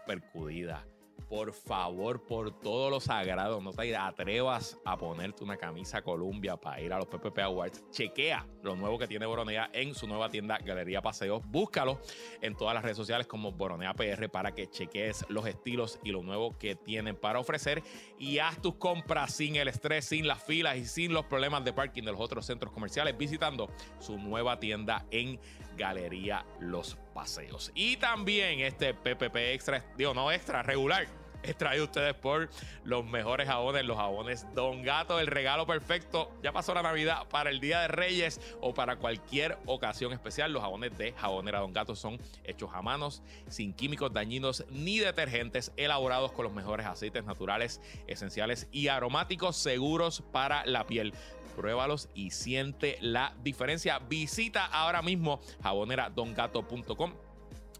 percudida 0.07 0.85
por 1.31 1.53
favor, 1.53 2.25
por 2.25 2.51
todo 2.61 2.91
lo 2.91 2.99
sagrado, 2.99 3.61
no 3.61 3.73
te 3.73 3.97
atrevas 3.97 4.77
a 4.85 4.99
ponerte 4.99 5.45
una 5.45 5.57
camisa 5.57 6.03
Columbia 6.03 6.57
para 6.57 6.81
ir 6.81 6.93
a 6.93 6.99
los 6.99 7.07
PPP 7.07 7.39
Awards. 7.39 7.85
Chequea 7.93 8.45
lo 8.65 8.75
nuevo 8.75 8.99
que 8.99 9.07
tiene 9.07 9.27
Boronea 9.27 9.71
en 9.73 9.95
su 9.95 10.09
nueva 10.09 10.29
tienda 10.29 10.59
Galería 10.59 11.01
Paseos. 11.01 11.41
Búscalo 11.47 12.01
en 12.41 12.57
todas 12.57 12.75
las 12.75 12.83
redes 12.83 12.97
sociales 12.97 13.29
como 13.29 13.53
Boronea 13.53 13.95
PR 13.95 14.29
para 14.29 14.53
que 14.53 14.67
cheques 14.67 15.25
los 15.29 15.47
estilos 15.47 16.01
y 16.03 16.11
lo 16.11 16.25
nuevo 16.25 16.59
que 16.59 16.75
tienen 16.75 17.15
para 17.15 17.39
ofrecer. 17.39 17.81
Y 18.19 18.39
haz 18.39 18.61
tus 18.61 18.75
compras 18.75 19.33
sin 19.33 19.55
el 19.55 19.69
estrés, 19.69 20.07
sin 20.07 20.27
las 20.27 20.43
filas 20.43 20.79
y 20.79 20.85
sin 20.85 21.13
los 21.13 21.27
problemas 21.27 21.65
de 21.65 21.73
parking 21.73 22.03
de 22.03 22.11
los 22.11 22.21
otros 22.21 22.45
centros 22.45 22.73
comerciales 22.73 23.17
visitando 23.17 23.71
su 24.01 24.19
nueva 24.19 24.59
tienda 24.59 25.07
en 25.13 25.39
Galería 25.81 26.45
Los 26.61 26.99
Paseos. 27.15 27.73
Y 27.75 27.97
también 27.97 28.61
este 28.61 28.93
PPP 28.93 29.37
extra, 29.55 29.83
digo, 29.97 30.13
no 30.13 30.31
extra, 30.31 30.63
regular 30.63 31.07
es 31.43 31.57
traído 31.57 31.85
ustedes 31.85 32.15
por 32.15 32.51
los 32.85 33.05
mejores 33.05 33.49
jabones, 33.49 33.85
los 33.85 33.97
jabones 33.97 34.47
Don 34.55 34.83
Gato, 34.83 35.19
el 35.21 35.27
regalo 35.27 35.67
perfecto. 35.67 36.31
Ya 36.43 36.53
pasó 36.53 36.75
la 36.75 36.83
Navidad 36.83 37.27
para 37.31 37.51
el 37.51 37.61
Día 37.61 37.81
de 37.81 37.89
Reyes 37.89 38.41
o 38.61 38.75
para 38.75 38.97
cualquier 38.97 39.59
ocasión 39.67 40.13
especial. 40.13 40.53
Los 40.53 40.63
jabones 40.63 40.97
de 40.99 41.13
Jabonera 41.13 41.61
Don 41.61 41.73
Gato 41.73 41.97
son 41.97 42.21
hechos 42.45 42.71
a 42.75 42.83
manos, 42.83 43.23
sin 43.49 43.73
químicos 43.73 44.13
dañinos 44.13 44.65
ni 44.71 44.99
detergentes, 44.99 45.73
elaborados 45.77 46.33
con 46.33 46.45
los 46.45 46.53
mejores 46.53 46.87
aceites 46.87 47.25
naturales, 47.25 47.81
esenciales 48.07 48.69
y 48.71 48.89
aromáticos 48.89 49.57
seguros 49.57 50.23
para 50.33 50.67
la 50.67 50.87
piel. 50.87 51.15
Pruébalos 51.61 52.09
y 52.15 52.31
siente 52.31 52.97
la 53.03 53.35
diferencia. 53.45 53.99
Visita 53.99 54.65
ahora 54.65 55.03
mismo 55.03 55.41
jaboneradongato.com 55.63 57.13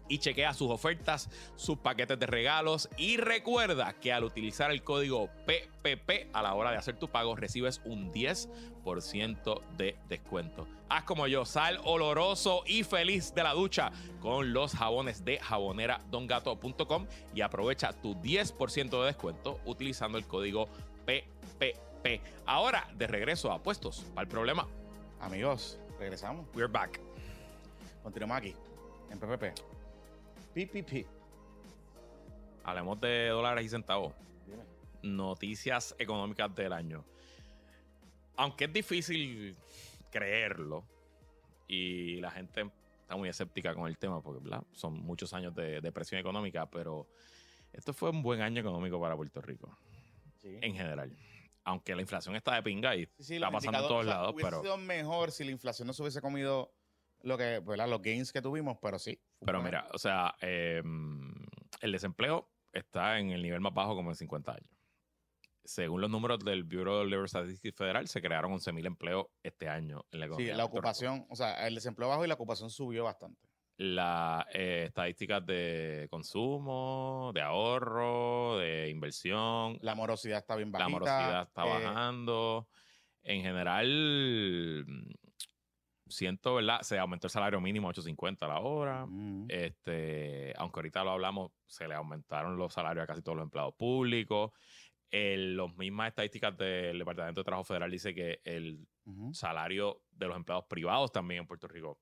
y 0.07 0.19
chequea 0.19 0.53
sus 0.53 0.69
ofertas, 0.69 1.31
sus 1.55 1.79
paquetes 1.79 2.19
de 2.19 2.27
regalos 2.27 2.89
y 2.95 3.17
recuerda 3.17 3.93
que 3.93 4.13
al 4.13 4.23
utilizar 4.23 4.69
el 4.69 4.83
código 4.83 5.31
PPP 5.47 6.29
a 6.31 6.43
la 6.43 6.53
hora 6.53 6.69
de 6.69 6.77
hacer 6.77 6.97
tu 6.97 7.07
pago 7.07 7.35
recibes 7.35 7.81
un 7.83 8.13
10% 8.13 9.61
de 9.77 9.97
descuento. 10.07 10.67
Haz 10.87 11.05
como 11.05 11.25
yo, 11.25 11.43
sal 11.43 11.79
oloroso 11.83 12.61
y 12.67 12.83
feliz 12.83 13.33
de 13.33 13.41
la 13.41 13.53
ducha 13.53 13.91
con 14.19 14.53
los 14.53 14.73
jabones 14.73 15.25
de 15.25 15.39
jaboneradongato.com 15.39 17.07
y 17.33 17.41
aprovecha 17.41 17.93
tu 17.93 18.13
10% 18.13 18.99
de 18.99 19.05
descuento 19.07 19.59
utilizando 19.65 20.19
el 20.19 20.27
código 20.27 20.67
PPP. 21.07 21.90
Ahora, 22.45 22.87
de 22.95 23.07
regreso 23.07 23.51
a 23.51 23.61
puestos 23.61 24.01
para 24.15 24.23
el 24.23 24.27
problema. 24.27 24.67
Amigos, 25.19 25.79
regresamos. 25.99 26.47
We're 26.55 26.71
back. 26.71 26.99
Continuamos 28.01 28.37
aquí 28.37 28.55
en 29.11 29.19
PPP. 29.19 29.53
PPP. 30.53 31.07
Hablemos 32.63 32.99
de 32.99 33.27
dólares 33.27 33.65
y 33.65 33.69
centavos. 33.69 34.13
Noticias 35.03 35.95
económicas 35.99 36.53
del 36.55 36.73
año. 36.73 37.05
Aunque 38.35 38.65
es 38.65 38.73
difícil 38.73 39.55
creerlo 40.09 40.83
y 41.67 42.19
la 42.19 42.31
gente 42.31 42.69
está 43.01 43.15
muy 43.15 43.29
escéptica 43.29 43.75
con 43.75 43.87
el 43.87 43.97
tema 43.97 44.21
porque 44.21 44.41
son 44.73 44.93
muchos 45.01 45.33
años 45.33 45.53
de 45.53 45.81
depresión 45.81 46.19
económica, 46.19 46.65
pero 46.69 47.07
esto 47.73 47.93
fue 47.93 48.09
un 48.09 48.23
buen 48.23 48.41
año 48.41 48.59
económico 48.59 48.99
para 48.99 49.15
Puerto 49.15 49.41
Rico. 49.41 49.77
En 50.43 50.73
general. 50.73 51.15
Aunque 51.63 51.95
la 51.95 52.01
inflación 52.01 52.35
está 52.35 52.55
de 52.55 52.63
pinga 52.63 52.95
y 52.95 53.03
está 53.17 53.51
pasando 53.51 53.79
en 53.79 53.87
todos 53.87 54.05
lados. 54.05 54.33
Pero 54.35 54.61
sido 54.61 54.77
mejor 54.77 55.31
si 55.31 55.43
la 55.43 55.51
inflación 55.51 55.87
no 55.87 55.93
se 55.93 56.01
hubiese 56.01 56.21
comido 56.21 56.73
lo 57.23 57.37
que, 57.37 57.59
¿verdad? 57.59 57.87
los 57.87 58.01
gains 58.01 58.31
que 58.31 58.41
tuvimos, 58.41 58.77
pero 58.81 58.97
sí. 58.97 59.19
Pero 59.45 59.61
mira, 59.61 59.87
o 59.93 59.97
sea, 59.97 60.35
em, 60.41 61.33
el 61.81 61.91
desempleo 61.91 62.49
está 62.73 63.19
en 63.19 63.29
el 63.29 63.41
nivel 63.41 63.59
más 63.59 63.73
bajo 63.73 63.95
como 63.95 64.09
en 64.09 64.15
50 64.15 64.53
años. 64.53 64.69
Según 65.63 66.01
los 66.01 66.09
números 66.09 66.39
del 66.39 66.63
Bureau 66.63 67.03
of 67.03 67.07
Labor 67.07 67.29
Statistics 67.29 67.77
Federal, 67.77 68.07
se 68.07 68.21
crearon 68.21 68.51
11.000 68.51 68.87
empleos 68.87 69.27
este 69.43 69.69
año 69.69 70.05
en 70.11 70.19
la 70.19 70.25
economía. 70.25 70.53
Sí, 70.53 70.57
la 70.57 70.65
ocupación, 70.65 71.27
o 71.29 71.35
sea, 71.35 71.67
el 71.67 71.75
desempleo 71.75 72.09
bajo 72.09 72.25
y 72.25 72.27
la 72.27 72.33
ocupación 72.33 72.71
subió 72.71 73.03
bastante. 73.03 73.50
Las 73.83 74.45
eh, 74.53 74.83
estadísticas 74.89 75.43
de 75.43 76.07
consumo, 76.11 77.31
de 77.33 77.41
ahorro, 77.41 78.59
de 78.59 78.91
inversión. 78.91 79.79
La 79.81 79.95
morosidad 79.95 80.37
está 80.37 80.55
bien 80.55 80.71
bajita. 80.71 80.85
La 80.87 80.89
morosidad 80.91 81.41
está 81.47 81.65
eh, 81.65 81.83
bajando. 81.83 82.67
En 83.23 83.41
general, 83.41 84.85
siento, 86.07 86.53
¿verdad? 86.53 86.81
Se 86.81 86.99
aumentó 86.99 87.25
el 87.25 87.31
salario 87.31 87.59
mínimo 87.59 87.89
a 87.89 87.93
8.50 87.93 88.43
a 88.43 88.47
la 88.49 88.59
hora. 88.59 89.07
Mm. 89.07 89.47
Este, 89.49 90.53
aunque 90.57 90.77
ahorita 90.77 91.03
lo 91.03 91.11
hablamos, 91.13 91.51
se 91.65 91.87
le 91.87 91.95
aumentaron 91.95 92.57
los 92.57 92.73
salarios 92.73 93.05
a 93.05 93.07
casi 93.07 93.23
todos 93.23 93.37
los 93.37 93.45
empleados 93.45 93.73
públicos. 93.73 94.51
Las 95.09 95.75
mismas 95.75 96.09
estadísticas 96.09 96.55
del 96.55 96.99
Departamento 96.99 97.41
de 97.41 97.45
Trabajo 97.45 97.63
Federal 97.63 97.89
dice 97.89 98.13
que 98.13 98.41
el 98.43 98.87
salario 99.31 100.03
de 100.11 100.27
los 100.27 100.37
empleados 100.37 100.65
privados 100.69 101.11
también 101.11 101.41
en 101.41 101.47
Puerto 101.47 101.67
Rico 101.67 101.97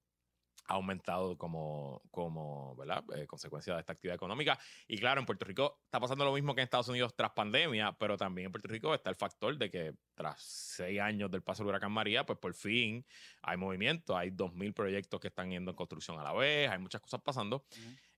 ha 0.70 0.76
aumentado 0.76 1.36
como, 1.36 2.02
como 2.12 2.76
¿verdad? 2.76 3.04
Eh, 3.16 3.26
consecuencia 3.26 3.74
de 3.74 3.80
esta 3.80 3.94
actividad 3.94 4.16
económica. 4.16 4.58
Y 4.88 5.00
claro, 5.00 5.20
en 5.20 5.26
Puerto 5.26 5.44
Rico 5.44 5.80
está 5.84 6.00
pasando 6.00 6.24
lo 6.24 6.32
mismo 6.32 6.54
que 6.54 6.62
en 6.62 6.66
Estados 6.66 6.88
Unidos 6.90 7.16
tras 7.16 7.32
pandemia, 7.32 7.94
pero 7.94 8.18
también 8.18 8.46
en 8.46 8.52
Puerto 8.52 8.68
Rico 8.68 8.94
está 8.94 9.10
el 9.10 9.16
factor 9.16 9.58
de 9.58 9.72
que 9.72 9.96
tras 10.14 10.42
seis 10.42 11.00
años 11.00 11.32
del 11.32 11.42
paso 11.42 11.64
del 11.64 11.70
huracán 11.70 11.92
María, 11.92 12.24
pues 12.24 12.38
por 12.38 12.54
fin 12.54 13.04
hay 13.42 13.58
movimiento, 13.58 14.16
hay 14.16 14.30
2.000 14.30 14.74
proyectos 14.74 15.20
que 15.20 15.30
están 15.30 15.50
yendo 15.50 15.72
en 15.72 15.76
construcción 15.76 16.20
a 16.20 16.24
la 16.24 16.34
vez, 16.34 16.70
hay 16.70 16.78
muchas 16.78 17.02
cosas 17.02 17.22
pasando. 17.22 17.66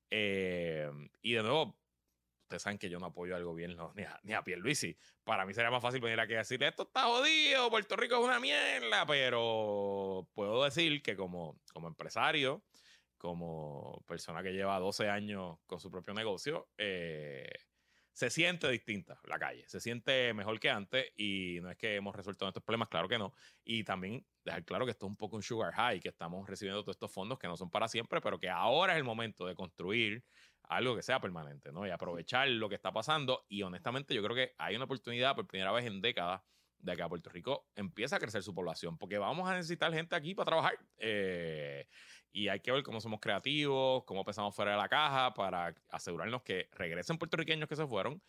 Eh, 0.10 0.92
y 1.22 1.32
de 1.32 1.44
nuevo, 1.44 1.81
ustedes 2.52 2.64
saben 2.64 2.78
que 2.78 2.90
yo 2.90 3.00
no 3.00 3.08
apoyo 3.08 3.36
al 3.36 3.46
gobierno 3.46 3.94
ni 3.96 4.04
a, 4.04 4.20
ni 4.24 4.34
a 4.34 4.44
Pierluisi. 4.44 4.96
Para 5.24 5.46
mí 5.46 5.54
sería 5.54 5.72
más 5.72 5.82
fácil 5.82 6.02
venir 6.02 6.20
aquí 6.20 6.34
a 6.34 6.40
decir, 6.40 6.62
esto 6.64 6.84
está 6.84 7.04
jodido, 7.04 7.70
Puerto 7.70 7.96
Rico 7.96 8.16
es 8.16 8.26
una 8.26 8.40
mierda, 8.40 9.06
pero 9.06 10.28
puedo 10.34 10.64
decir 10.64 11.02
que 11.02 11.16
como, 11.16 11.60
como 11.74 11.88
empresario, 11.88 12.64
como 13.18 14.04
persona 14.08 14.44
que 14.44 14.52
lleva 14.52 14.80
12 14.80 15.10
años 15.10 15.60
con 15.66 15.80
su 15.80 15.90
propio 15.90 16.14
negocio, 16.14 16.70
eh, 16.78 17.50
se 18.14 18.30
siente 18.30 18.70
distinta 18.70 19.20
la 19.24 19.40
calle, 19.40 19.64
se 19.70 19.80
siente 19.80 20.34
mejor 20.34 20.60
que 20.60 20.70
antes 20.70 21.12
y 21.16 21.60
no 21.62 21.72
es 21.72 21.78
que 21.78 21.96
hemos 21.96 22.16
resuelto 22.16 22.46
estos 22.48 22.64
problemas, 22.64 22.90
claro 22.90 23.08
que 23.08 23.18
no. 23.18 23.34
Y 23.64 23.84
también 23.84 24.26
dejar 24.44 24.66
claro 24.66 24.86
que 24.86 24.92
esto 24.92 25.06
es 25.06 25.12
un 25.12 25.16
poco 25.16 25.38
un 25.38 25.44
sugar 25.44 25.74
high, 25.74 26.00
que 26.00 26.10
estamos 26.10 26.48
recibiendo 26.50 26.84
todos 26.84 26.96
estos 26.96 27.12
fondos 27.12 27.40
que 27.40 27.48
no 27.48 27.56
son 27.56 27.70
para 27.70 27.88
siempre, 27.88 28.20
pero 28.20 28.38
que 28.38 28.50
ahora 28.50 28.94
es 28.94 28.98
el 28.98 29.06
momento 29.06 29.46
de 29.46 29.56
construir 29.56 30.26
algo 30.64 30.96
que 30.96 31.02
sea 31.02 31.20
permanente, 31.20 31.72
¿no? 31.72 31.86
Y 31.86 31.90
aprovechar 31.90 32.48
lo 32.48 32.70
que 32.70 32.76
está 32.76 32.92
pasando. 32.92 33.46
Y 33.50 33.62
honestamente, 33.64 34.14
yo 34.14 34.24
creo 34.24 34.36
que 34.36 34.54
hay 34.58 34.76
una 34.76 34.86
oportunidad 34.86 35.36
por 35.36 35.48
primera 35.48 35.72
vez 35.72 35.86
en 35.86 36.02
décadas 36.02 36.42
de 36.82 36.96
que 36.96 37.02
a 37.02 37.10
Puerto 37.10 37.30
Rico 37.30 37.68
empiece 37.76 38.16
a 38.16 38.20
crecer 38.20 38.44
su 38.44 38.54
población, 38.54 38.98
porque 38.98 39.18
vamos 39.18 39.48
a 39.50 39.56
necesitar 39.56 39.94
gente 39.94 40.16
aquí 40.16 40.34
para 40.34 40.46
trabajar. 40.46 40.80
Eh, 40.98 41.88
y 42.32 42.48
hay 42.48 42.60
que 42.62 42.72
ver 42.72 42.84
cómo 42.84 43.02
somos 43.02 43.20
creativos, 43.20 44.04
cómo 44.06 44.24
pensamos 44.24 44.56
fuera 44.56 44.72
de 44.72 44.78
la 44.78 44.90
caja 44.90 45.34
para 45.34 45.76
asegurarnos 45.90 46.44
que 46.44 46.70
regresen 46.72 47.18
puertorriqueños 47.18 47.68
que 47.68 47.76
se 47.76 47.86
fueron 47.86 48.22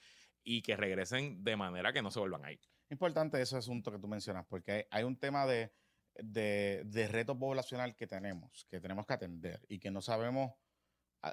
y 0.42 0.62
que 0.62 0.76
regresen 0.76 1.42
de 1.42 1.56
manera 1.56 1.92
que 1.92 2.02
no 2.02 2.10
se 2.10 2.18
vuelvan 2.18 2.44
a 2.44 2.52
ir. 2.52 2.60
Importante 2.90 3.40
ese 3.40 3.56
asunto 3.56 3.90
que 3.90 3.98
tú 3.98 4.08
mencionas, 4.08 4.44
porque 4.46 4.86
hay 4.90 5.04
un 5.04 5.16
tema 5.16 5.46
de, 5.46 5.72
de, 6.16 6.82
de 6.84 7.08
reto 7.08 7.38
poblacional 7.38 7.94
que 7.96 8.06
tenemos, 8.06 8.66
que 8.68 8.80
tenemos 8.80 9.06
que 9.06 9.14
atender 9.14 9.64
y 9.68 9.78
que 9.78 9.90
no 9.90 10.02
sabemos 10.02 10.52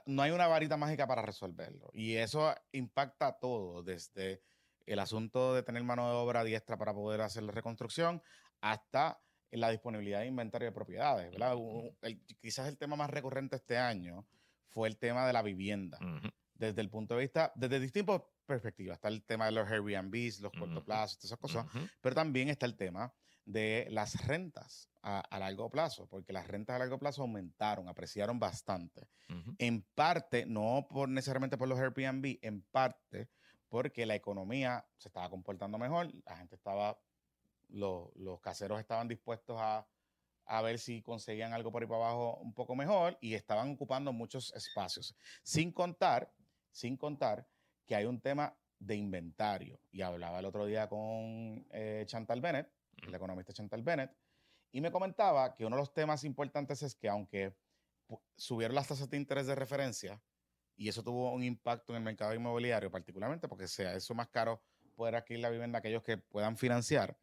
no 0.05 0.21
hay 0.21 0.31
una 0.31 0.47
varita 0.47 0.77
mágica 0.77 1.07
para 1.07 1.21
resolverlo. 1.21 1.89
Y 1.93 2.15
eso 2.15 2.53
impacta 2.71 3.33
todo, 3.39 3.83
desde 3.83 4.41
el 4.85 4.99
asunto 4.99 5.53
de 5.53 5.63
tener 5.63 5.83
mano 5.83 6.07
de 6.07 6.15
obra 6.15 6.43
diestra 6.43 6.77
para 6.77 6.93
poder 6.93 7.21
hacer 7.21 7.43
la 7.43 7.51
reconstrucción 7.51 8.21
hasta 8.61 9.21
la 9.51 9.69
disponibilidad 9.69 10.19
de 10.19 10.27
inventario 10.27 10.67
de 10.67 10.71
propiedades. 10.71 11.33
quizás 12.39 12.67
el 12.67 12.77
tema 12.77 12.95
más 12.95 13.09
recurrente 13.09 13.55
este 13.55 13.77
año 13.77 14.25
fue 14.67 14.87
el 14.87 14.97
tema 14.97 15.25
de 15.25 15.33
la 15.33 15.41
vivienda. 15.41 15.97
Desde 16.53 16.81
el 16.81 16.89
punto 16.89 17.15
de 17.15 17.21
vista, 17.21 17.51
desde 17.55 17.79
distintas 17.79 18.21
perspectivas. 18.45 18.95
Está 18.97 19.07
el 19.07 19.23
tema 19.23 19.45
de 19.45 19.51
los 19.53 19.69
Airbnbs, 19.69 20.41
los 20.41 20.51
cortoplazos, 20.51 21.17
todas 21.17 21.25
esas 21.25 21.39
cosas. 21.39 21.65
Pero 22.01 22.15
también 22.15 22.49
está 22.49 22.65
el 22.65 22.75
tema 22.75 23.13
de 23.49 23.87
las 23.89 24.27
rentas 24.27 24.89
a, 25.01 25.39
largo 25.39 25.71
plazo, 25.71 26.07
porque 26.07 26.33
las 26.33 26.47
rentas 26.47 26.75
a 26.75 26.79
largo 26.79 26.99
plazo 26.99 27.23
aumentaron, 27.23 27.87
apreciaron 27.87 28.39
bastante. 28.39 29.09
En 29.57 29.81
parte, 29.95 30.45
no 30.45 30.85
por 30.87 31.09
necesariamente 31.09 31.57
por 31.57 31.67
los 31.67 31.79
Airbnb, 31.79 32.37
en 32.43 32.61
parte 32.69 33.29
porque 33.67 34.05
la 34.05 34.13
economía 34.13 34.85
se 34.97 35.09
estaba 35.09 35.29
comportando 35.29 35.79
mejor, 35.79 36.11
la 36.25 36.37
gente 36.37 36.55
estaba, 36.55 36.99
los 37.69 38.39
caseros 38.41 38.79
estaban 38.79 39.07
dispuestos 39.07 39.57
a, 39.59 39.87
a 40.45 40.61
ver 40.61 40.77
si 40.77 41.01
conseguían 41.01 41.53
algo 41.53 41.71
por 41.71 41.81
ahí 41.81 41.87
para 41.87 42.05
abajo 42.05 42.37
un 42.37 42.53
poco 42.53 42.75
mejor 42.75 43.17
y 43.19 43.33
estaban 43.33 43.71
ocupando 43.71 44.13
muchos 44.13 44.53
espacios. 44.53 45.15
Sin 45.41 45.71
contar, 45.71 46.31
sin 46.71 46.97
contar 46.97 47.47
que 47.87 47.95
hay 47.95 48.05
un 48.05 48.21
tema 48.21 48.55
de 48.77 48.95
inventario. 48.95 49.79
Y 49.91 50.01
hablaba 50.01 50.39
el 50.39 50.45
otro 50.45 50.65
día 50.65 50.87
con 50.87 51.65
eh, 51.71 52.03
Chantal 52.05 52.41
Bennett, 52.41 52.71
el 53.07 53.15
economista 53.15 53.53
Chantal 53.53 53.83
Bennett, 53.83 54.15
y 54.71 54.81
me 54.81 54.91
comentaba 54.91 55.55
que 55.55 55.65
uno 55.65 55.75
de 55.75 55.81
los 55.81 55.93
temas 55.93 56.23
importantes 56.23 56.83
es 56.83 56.95
que 56.95 57.09
aunque 57.09 57.55
subieron 58.37 58.75
las 58.75 58.87
tasas 58.87 59.09
de 59.09 59.17
interés 59.17 59.47
de 59.47 59.55
referencia, 59.55 60.21
y 60.75 60.87
eso 60.87 61.03
tuvo 61.03 61.33
un 61.33 61.43
impacto 61.43 61.93
en 61.93 61.97
el 61.97 62.03
mercado 62.03 62.33
inmobiliario, 62.33 62.89
particularmente 62.89 63.47
porque 63.47 63.67
sea 63.67 63.93
eso 63.93 64.13
más 64.15 64.29
caro 64.29 64.61
poder 64.95 65.15
adquirir 65.15 65.41
la 65.41 65.49
vivienda 65.49 65.79
aquellos 65.79 66.03
que 66.03 66.17
puedan 66.17 66.57
financiar. 66.57 67.17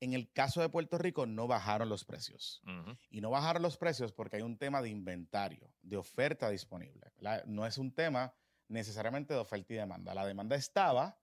En 0.00 0.12
el 0.12 0.32
caso 0.32 0.60
de 0.60 0.68
Puerto 0.68 0.98
Rico 0.98 1.26
no 1.26 1.46
bajaron 1.46 1.88
los 1.88 2.04
precios. 2.04 2.62
Y 3.10 3.20
no 3.20 3.30
bajaron 3.30 3.62
los 3.62 3.76
precios 3.76 4.12
porque 4.12 4.36
hay 4.36 4.42
un 4.42 4.56
tema 4.56 4.80
de 4.80 4.88
inventario, 4.88 5.72
de 5.82 5.96
oferta 5.96 6.48
disponible. 6.50 7.12
No 7.46 7.66
es 7.66 7.78
un 7.78 7.92
tema 7.92 8.34
necesariamente 8.68 9.34
de 9.34 9.40
oferta 9.40 9.72
y 9.72 9.76
demanda. 9.76 10.14
La 10.14 10.26
demanda 10.26 10.56
estaba, 10.56 11.18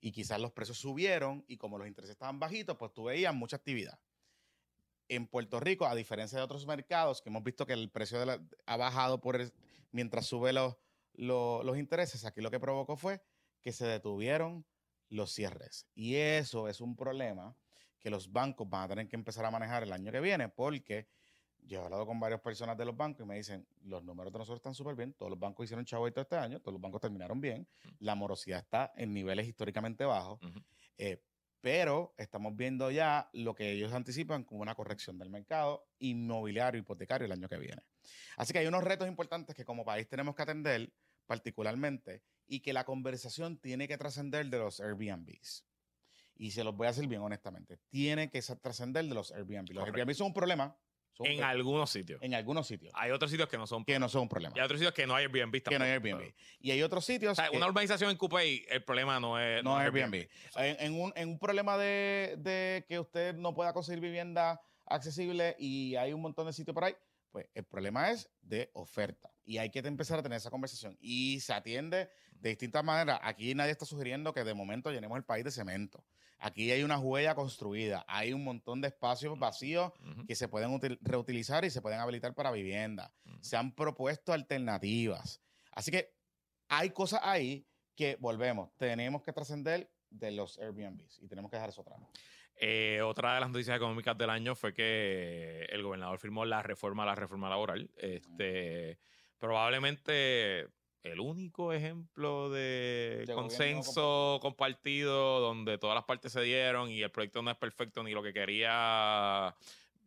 y 0.00 0.12
quizás 0.12 0.40
los 0.40 0.52
precios 0.52 0.78
subieron 0.78 1.44
y 1.46 1.56
como 1.56 1.78
los 1.78 1.86
intereses 1.86 2.12
estaban 2.12 2.38
bajitos, 2.38 2.76
pues 2.76 2.92
tú 2.92 3.04
veías 3.04 3.34
mucha 3.34 3.56
actividad. 3.56 3.98
En 5.08 5.26
Puerto 5.26 5.60
Rico, 5.60 5.86
a 5.86 5.94
diferencia 5.94 6.38
de 6.38 6.44
otros 6.44 6.66
mercados 6.66 7.20
que 7.20 7.28
hemos 7.28 7.42
visto 7.42 7.66
que 7.66 7.72
el 7.72 7.90
precio 7.90 8.18
ha 8.66 8.76
bajado 8.76 9.20
por 9.20 9.38
mientras 9.90 10.26
sube 10.26 10.52
los, 10.52 10.76
los, 11.14 11.76
intereses, 11.76 12.24
aquí 12.24 12.40
lo 12.40 12.50
que 12.50 12.60
provocó 12.60 12.96
fue 12.96 13.20
que 13.60 13.72
se 13.72 13.86
detuvieron 13.86 14.64
los 15.08 15.32
cierres. 15.32 15.86
Y 15.94 16.14
eso 16.14 16.68
es 16.68 16.80
un 16.80 16.96
problema 16.96 17.56
que 17.98 18.08
los 18.08 18.32
bancos 18.32 18.68
van 18.70 18.84
a 18.84 18.88
tener 18.88 19.08
que 19.08 19.16
empezar 19.16 19.44
a 19.44 19.50
manejar 19.50 19.82
el 19.82 19.92
año 19.92 20.12
que 20.12 20.20
viene 20.20 20.48
porque 20.48 21.08
yo 21.66 21.80
he 21.80 21.84
hablado 21.84 22.06
con 22.06 22.18
varias 22.18 22.40
personas 22.40 22.76
de 22.76 22.84
los 22.84 22.96
bancos 22.96 23.24
y 23.24 23.28
me 23.28 23.36
dicen, 23.36 23.66
los 23.84 24.02
números 24.02 24.32
de 24.32 24.38
nosotros 24.38 24.58
están 24.58 24.74
súper 24.74 24.94
bien, 24.94 25.12
todos 25.12 25.30
los 25.30 25.38
bancos 25.38 25.64
hicieron 25.64 25.84
chavo 25.84 26.08
este 26.08 26.36
año, 26.36 26.60
todos 26.60 26.72
los 26.72 26.80
bancos 26.80 27.00
terminaron 27.00 27.40
bien, 27.40 27.66
la 27.98 28.14
morosidad 28.14 28.60
está 28.60 28.92
en 28.96 29.12
niveles 29.12 29.46
históricamente 29.46 30.04
bajos, 30.04 30.40
eh, 30.98 31.22
pero 31.60 32.14
estamos 32.16 32.56
viendo 32.56 32.90
ya 32.90 33.28
lo 33.32 33.54
que 33.54 33.72
ellos 33.72 33.92
anticipan 33.92 34.44
como 34.44 34.62
una 34.62 34.74
corrección 34.74 35.18
del 35.18 35.30
mercado 35.30 35.86
inmobiliario, 35.98 36.80
hipotecario 36.80 37.26
el 37.26 37.32
año 37.32 37.48
que 37.48 37.58
viene. 37.58 37.82
Así 38.36 38.52
que 38.52 38.60
hay 38.60 38.66
unos 38.66 38.82
retos 38.82 39.06
importantes 39.06 39.54
que 39.54 39.64
como 39.64 39.84
país 39.84 40.08
tenemos 40.08 40.34
que 40.34 40.42
atender 40.42 40.92
particularmente 41.26 42.22
y 42.46 42.60
que 42.60 42.72
la 42.72 42.84
conversación 42.84 43.58
tiene 43.58 43.86
que 43.86 43.98
trascender 43.98 44.46
de 44.46 44.58
los 44.58 44.80
Airbnbs. 44.80 45.64
Y 46.34 46.52
se 46.52 46.64
los 46.64 46.74
voy 46.74 46.86
a 46.86 46.90
decir 46.90 47.06
bien 47.06 47.20
honestamente. 47.20 47.78
Tiene 47.90 48.30
que 48.30 48.40
trascender 48.40 49.04
de 49.04 49.14
los 49.14 49.30
Airbnb. 49.30 49.70
Los 49.72 49.84
Airbnb 49.86 50.14
son 50.14 50.28
un 50.28 50.34
problema 50.34 50.76
en 51.24 51.42
algunos 51.42 51.90
sitios. 51.90 52.22
En 52.22 52.34
algunos 52.34 52.66
sitios. 52.66 52.92
Hay 52.94 53.10
otros 53.10 53.30
sitios 53.30 53.48
que 53.48 53.58
no 53.58 53.66
son 53.66 53.84
Que 53.84 53.98
no 53.98 54.08
son 54.08 54.22
un 54.22 54.28
problema. 54.28 54.54
Y 54.56 54.60
hay 54.60 54.64
otros 54.64 54.78
sitios 54.78 54.94
que 54.94 55.06
no 55.06 55.14
hay 55.14 55.24
Airbnb 55.24 55.62
tampoco. 55.62 55.70
Que 55.70 55.78
no 55.78 55.84
hay 55.84 55.90
Airbnb. 55.92 56.32
Y 56.60 56.70
hay 56.70 56.82
otros 56.82 57.04
sitios. 57.04 57.32
O 57.32 57.34
sea, 57.34 57.50
una 57.50 57.66
urbanización 57.66 58.10
en 58.10 58.16
Coupé, 58.16 58.66
el 58.72 58.82
problema 58.82 59.20
no 59.20 59.38
es. 59.38 59.62
No, 59.62 59.80
es 59.80 59.84
Airbnb. 59.84 60.28
En, 60.56 61.00
un, 61.00 61.12
en, 61.16 61.28
un, 61.30 61.38
problema 61.38 61.76
de, 61.78 62.36
de, 62.38 62.84
que 62.88 62.98
usted 62.98 63.34
no 63.34 63.54
pueda 63.54 63.72
conseguir 63.72 64.00
vivienda 64.00 64.60
accesible 64.86 65.56
y 65.58 65.96
hay 65.96 66.12
un 66.12 66.20
montón 66.20 66.46
de 66.46 66.52
sitios 66.52 66.74
por 66.74 66.84
ahí, 66.84 66.94
pues 67.30 67.46
el 67.54 67.64
problema 67.64 68.10
es 68.10 68.28
de 68.42 68.70
oferta. 68.74 69.30
Y 69.44 69.58
hay 69.58 69.70
que 69.70 69.80
empezar 69.80 70.18
a 70.18 70.22
tener 70.22 70.36
esa 70.36 70.50
conversación. 70.50 70.96
Y 71.00 71.40
se 71.40 71.52
atiende 71.52 72.10
de 72.40 72.50
distintas 72.50 72.82
maneras. 72.84 73.20
Aquí 73.22 73.54
nadie 73.54 73.72
está 73.72 73.84
sugiriendo 73.84 74.32
que 74.32 74.44
de 74.44 74.54
momento 74.54 74.90
llenemos 74.90 75.16
el 75.16 75.24
país 75.24 75.44
de 75.44 75.50
cemento. 75.50 76.04
Aquí 76.38 76.70
hay 76.72 76.82
una 76.82 76.98
huella 76.98 77.34
construida, 77.34 78.04
hay 78.08 78.32
un 78.32 78.42
montón 78.42 78.80
de 78.80 78.88
espacios 78.88 79.38
vacíos 79.38 79.92
que 80.26 80.34
se 80.34 80.48
pueden 80.48 80.80
reutilizar 81.02 81.66
y 81.66 81.70
se 81.70 81.82
pueden 81.82 82.00
habilitar 82.00 82.34
para 82.34 82.50
vivienda. 82.50 83.12
Se 83.40 83.56
han 83.56 83.74
propuesto 83.74 84.32
alternativas. 84.32 85.42
Así 85.72 85.90
que 85.90 86.14
hay 86.68 86.90
cosas 86.90 87.20
ahí 87.22 87.66
que 87.94 88.16
volvemos, 88.18 88.70
tenemos 88.78 89.22
que 89.22 89.32
trascender 89.32 89.90
de 90.08 90.30
los 90.30 90.58
Airbnbs 90.58 91.18
y 91.20 91.28
tenemos 91.28 91.50
que 91.50 91.58
dejar 91.58 91.68
eso 91.68 91.82
atrás. 91.82 92.00
Eh, 92.56 93.00
otra 93.02 93.34
de 93.34 93.40
las 93.40 93.50
noticias 93.50 93.76
económicas 93.76 94.16
del 94.16 94.30
año 94.30 94.54
fue 94.54 94.72
que 94.72 95.66
el 95.70 95.82
gobernador 95.82 96.18
firmó 96.18 96.44
la 96.46 96.62
reforma 96.62 97.02
a 97.02 97.06
la 97.06 97.14
reforma 97.14 97.50
laboral. 97.50 97.90
Este, 97.96 98.98
probablemente 99.38 100.68
el 101.02 101.20
único 101.20 101.72
ejemplo 101.72 102.50
de, 102.50 103.24
consenso 103.34 104.38
compartido 104.42 105.40
donde 105.40 105.78
todas 105.78 105.94
las 105.94 106.04
partes 106.04 106.32
se 106.32 106.42
dieron 106.42 106.90
y 106.90 107.02
el 107.02 107.10
proyecto 107.10 107.42
no 107.42 107.50
es 107.50 107.56
perfecto 107.56 108.02
ni 108.02 108.12
lo 108.12 108.22
que 108.22 108.32
quería 108.32 109.54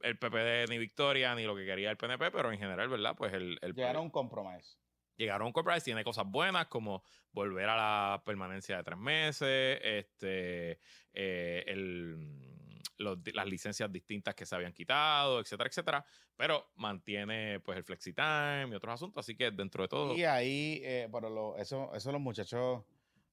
el 0.01 0.17
PPD 0.17 0.69
ni 0.69 0.77
Victoria 0.77 1.33
ni 1.33 1.43
lo 1.43 1.55
que 1.55 1.65
quería 1.65 1.89
el 1.89 1.97
PNP, 1.97 2.31
pero 2.31 2.51
en 2.51 2.59
general, 2.59 2.89
¿verdad? 2.89 3.15
Pues 3.17 3.33
el... 3.33 3.57
Llegaron 3.75 3.97
a 3.97 4.01
un 4.01 4.09
compromiso. 4.09 4.77
Llegaron 5.15 5.45
a 5.45 5.47
un 5.47 5.53
compromiso, 5.53 5.85
tiene 5.85 6.03
cosas 6.03 6.25
buenas 6.27 6.67
como 6.67 7.03
volver 7.31 7.69
a 7.69 7.75
la 7.75 8.23
permanencia 8.23 8.77
de 8.77 8.83
tres 8.83 8.97
meses, 8.97 9.79
este, 9.81 10.79
eh, 11.13 11.63
el 11.67 12.62
las 12.97 13.47
licencias 13.47 13.91
distintas 13.91 14.35
que 14.35 14.45
se 14.45 14.55
habían 14.55 14.73
quitado, 14.73 15.39
etcétera, 15.39 15.69
etcétera, 15.69 16.05
pero 16.35 16.71
mantiene 16.75 17.59
pues 17.59 17.77
el 17.77 17.83
FlexiTime 17.83 18.69
y 18.71 18.75
otros 18.75 18.93
asuntos, 18.93 19.25
así 19.25 19.35
que 19.35 19.51
dentro 19.51 19.83
de 19.83 19.87
todo... 19.87 20.15
Y 20.15 20.23
ahí, 20.23 20.81
eh, 20.83 21.07
bueno, 21.09 21.55
eso, 21.57 21.93
eso 21.93 22.11
los 22.11 22.21
muchachos, 22.21 22.83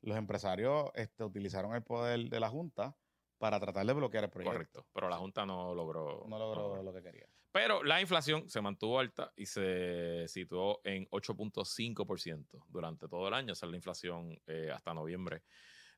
los 0.03 0.17
empresarios 0.17 0.91
este, 0.95 1.25
utilizaron 1.25 1.75
el 1.75 1.83
poder 1.83 2.29
de 2.29 2.41
la 2.41 2.49
Junta 2.49 2.97
para 3.39 3.59
tratar 3.59 3.87
de 3.87 3.93
bloquear 3.93 4.25
el 4.25 4.31
proyecto. 4.31 4.53
Correcto, 4.53 4.87
pero 4.93 5.09
la 5.09 5.17
Junta 5.17 5.47
no 5.47 5.75
logró... 5.75 6.25
No 6.29 6.39
logró 6.39 6.83
lo 6.83 6.93
que 6.93 7.03
quería. 7.03 7.27
Pero 7.53 7.83
la 7.83 8.01
inflación 8.01 8.49
se 8.49 8.61
mantuvo 8.61 9.01
alta 9.01 9.33
y 9.37 9.47
se 9.47 10.27
situó 10.29 10.81
en 10.85 11.09
8.5% 11.09 12.65
durante 12.69 13.09
todo 13.09 13.27
el 13.27 13.35
año. 13.35 13.55
Esa 13.55 13.67
es 13.67 13.71
la 13.71 13.77
inflación 13.77 14.41
eh, 14.47 14.71
hasta 14.73 14.95
noviembre 14.95 15.43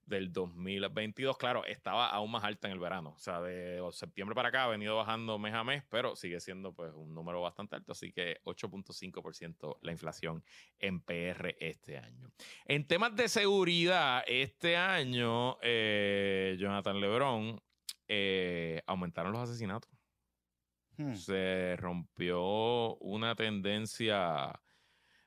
del 0.07 0.32
2022. 0.32 1.36
Claro, 1.36 1.64
estaba 1.64 2.09
aún 2.09 2.30
más 2.30 2.44
alta 2.44 2.68
en 2.68 2.74
el 2.74 2.78
verano. 2.78 3.14
O 3.16 3.18
sea, 3.18 3.40
de 3.40 3.80
septiembre 3.92 4.34
para 4.34 4.48
acá 4.48 4.64
ha 4.64 4.68
venido 4.68 4.96
bajando 4.96 5.38
mes 5.38 5.55
a 5.55 5.64
mes, 5.64 5.84
pero 5.88 6.16
sigue 6.16 6.40
siendo 6.40 6.72
pues 6.72 6.92
un 6.94 7.14
número 7.14 7.40
bastante 7.40 7.76
alto. 7.76 7.92
Así 7.92 8.12
que 8.12 8.40
8.5% 8.44 9.78
la 9.82 9.92
inflación 9.92 10.44
en 10.78 11.00
PR 11.00 11.57
este 11.61 11.98
año. 11.98 12.30
En 12.64 12.86
temas 12.86 13.14
de 13.16 13.28
seguridad, 13.28 14.24
este 14.26 14.76
año, 14.76 15.59
eh, 15.62 16.57
Jonathan 16.59 17.00
Lebron, 17.00 17.62
eh, 18.09 18.82
aumentaron 18.86 19.32
los 19.32 19.48
asesinatos. 19.48 19.90
Hmm. 20.96 21.14
Se 21.14 21.76
rompió 21.78 22.96
una 22.96 23.34
tendencia 23.34 24.61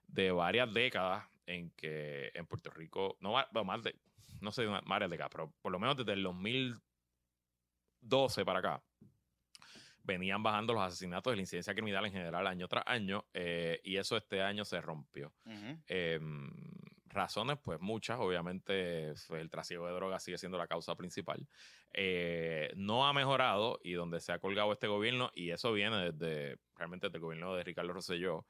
de 0.07 0.31
varias 0.31 0.71
décadas 0.73 1.25
en 1.47 1.71
que 1.71 2.31
en 2.33 2.45
Puerto 2.45 2.69
Rico, 2.69 3.17
no 3.19 3.33
más 3.63 3.83
de 3.83 3.95
no 4.41 4.51
sé, 4.51 4.65
varias 4.85 5.09
décadas, 5.09 5.31
pero 5.31 5.51
por 5.61 5.71
lo 5.71 5.79
menos 5.79 5.97
desde 5.97 6.13
el 6.13 6.23
2012 6.23 8.45
para 8.45 8.59
acá, 8.59 8.83
venían 10.05 10.43
bajando 10.43 10.73
los 10.73 10.83
asesinatos 10.83 11.33
y 11.33 11.35
la 11.35 11.41
incidencia 11.41 11.73
criminal 11.73 12.05
en 12.05 12.11
general 12.11 12.47
año 12.47 12.67
tras 12.67 12.83
año, 12.87 13.25
eh, 13.33 13.81
y 13.83 13.97
eso 13.97 14.17
este 14.17 14.41
año 14.41 14.65
se 14.65 14.79
rompió. 14.81 15.33
Em, 15.87 16.51
razones, 17.07 17.57
pues 17.63 17.79
muchas, 17.79 18.19
obviamente 18.19 19.13
pues, 19.27 19.41
el 19.41 19.49
trasiego 19.49 19.87
de 19.87 19.93
drogas 19.93 20.23
sigue 20.23 20.37
siendo 20.37 20.57
la 20.57 20.67
causa 20.67 20.95
principal. 20.95 21.47
Eh, 21.93 22.71
no 22.75 23.07
ha 23.07 23.13
mejorado 23.13 23.79
y 23.83 23.93
donde 23.93 24.19
se 24.19 24.31
ha 24.31 24.39
colgado 24.39 24.73
este 24.73 24.87
gobierno, 24.87 25.31
y 25.33 25.51
eso 25.51 25.73
viene 25.73 26.11
desde 26.11 26.59
realmente 26.75 27.07
desde 27.07 27.17
el 27.17 27.23
gobierno 27.23 27.55
de 27.55 27.63
Ricardo 27.63 27.93
Rosselló, 27.93 28.45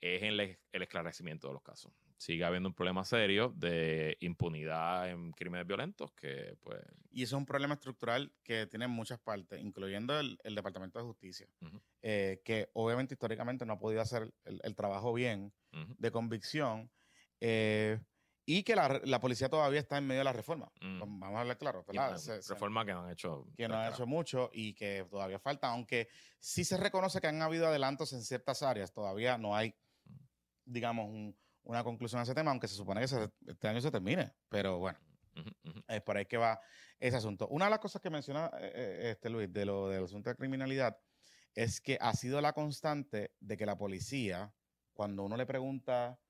es 0.00 0.22
en 0.22 0.38
el 0.38 0.82
esclarecimiento 0.82 1.48
de 1.48 1.54
los 1.54 1.62
casos 1.62 1.92
sigue 2.20 2.44
habiendo 2.44 2.68
un 2.68 2.74
problema 2.74 3.02
serio 3.02 3.54
de 3.56 4.18
impunidad 4.20 5.08
en 5.08 5.32
crímenes 5.32 5.66
violentos 5.66 6.12
que 6.12 6.54
pues... 6.60 6.78
Y 7.10 7.22
eso 7.22 7.36
es 7.36 7.38
un 7.40 7.46
problema 7.46 7.74
estructural 7.74 8.30
que 8.44 8.66
tiene 8.66 8.88
muchas 8.88 9.18
partes, 9.18 9.58
incluyendo 9.58 10.20
el, 10.20 10.38
Departamento 10.44 10.98
de 10.98 11.06
Justicia, 11.06 11.48
eh, 12.02 12.42
que 12.44 12.68
obviamente 12.74 13.14
históricamente 13.14 13.64
no 13.64 13.72
ha 13.72 13.78
podido 13.78 14.02
hacer 14.02 14.30
el, 14.44 14.76
trabajo 14.76 15.14
bien 15.14 15.50
de 15.72 16.10
convicción 16.10 16.90
eh, 17.40 17.98
y 18.44 18.64
que 18.64 18.76
la, 18.76 19.18
policía 19.18 19.48
todavía 19.48 19.80
está 19.80 19.96
en 19.96 20.06
medio 20.06 20.20
de 20.20 20.24
la 20.24 20.34
reforma. 20.34 20.70
Vamos 20.82 21.22
a 21.22 21.40
hablar 21.40 21.56
claro. 21.56 21.86
reforma 22.50 22.84
que 22.84 22.92
no 22.92 23.04
han 23.04 23.10
hecho. 23.12 23.46
Que 23.56 23.66
no 23.66 23.76
han 23.76 23.94
hecho 23.94 24.06
mucho 24.06 24.50
y 24.52 24.74
que 24.74 25.06
todavía 25.08 25.38
falta, 25.38 25.68
aunque 25.68 26.08
sí 26.38 26.64
se 26.64 26.76
reconoce 26.76 27.18
que 27.18 27.28
han 27.28 27.40
habido 27.40 27.66
adelantos 27.66 28.12
en 28.12 28.22
ciertas 28.22 28.62
áreas, 28.62 28.92
todavía 28.92 29.38
no 29.38 29.56
hay, 29.56 29.74
digamos, 30.66 31.08
un 31.08 31.34
una 31.64 31.84
conclusión 31.84 32.20
a 32.20 32.22
ese 32.22 32.34
tema, 32.34 32.50
aunque 32.50 32.68
se 32.68 32.74
supone 32.74 33.00
que 33.00 33.30
este 33.46 33.68
año 33.68 33.80
se 33.80 33.90
termine. 33.90 34.32
Pero 34.48 34.78
bueno, 34.78 34.98
es 35.88 36.02
por 36.02 36.16
ahí 36.16 36.26
que 36.26 36.36
va 36.36 36.60
ese 36.98 37.16
asunto. 37.16 37.48
Una 37.48 37.66
de 37.66 37.70
las 37.70 37.80
cosas 37.80 38.00
que 38.00 38.10
menciona 38.10 38.50
eh, 38.58 38.72
eh, 38.74 39.10
este 39.12 39.30
Luis 39.30 39.52
de 39.52 39.64
lo 39.64 39.88
del 39.88 40.04
asunto 40.04 40.30
de 40.30 40.36
criminalidad 40.36 40.98
es 41.54 41.80
que 41.80 41.98
ha 42.00 42.12
sido 42.14 42.40
la 42.40 42.52
constante 42.52 43.32
de 43.40 43.56
que 43.56 43.66
la 43.66 43.76
policía, 43.76 44.52
cuando 44.92 45.24
uno 45.24 45.36
le 45.36 45.46
pregunta 45.46 46.20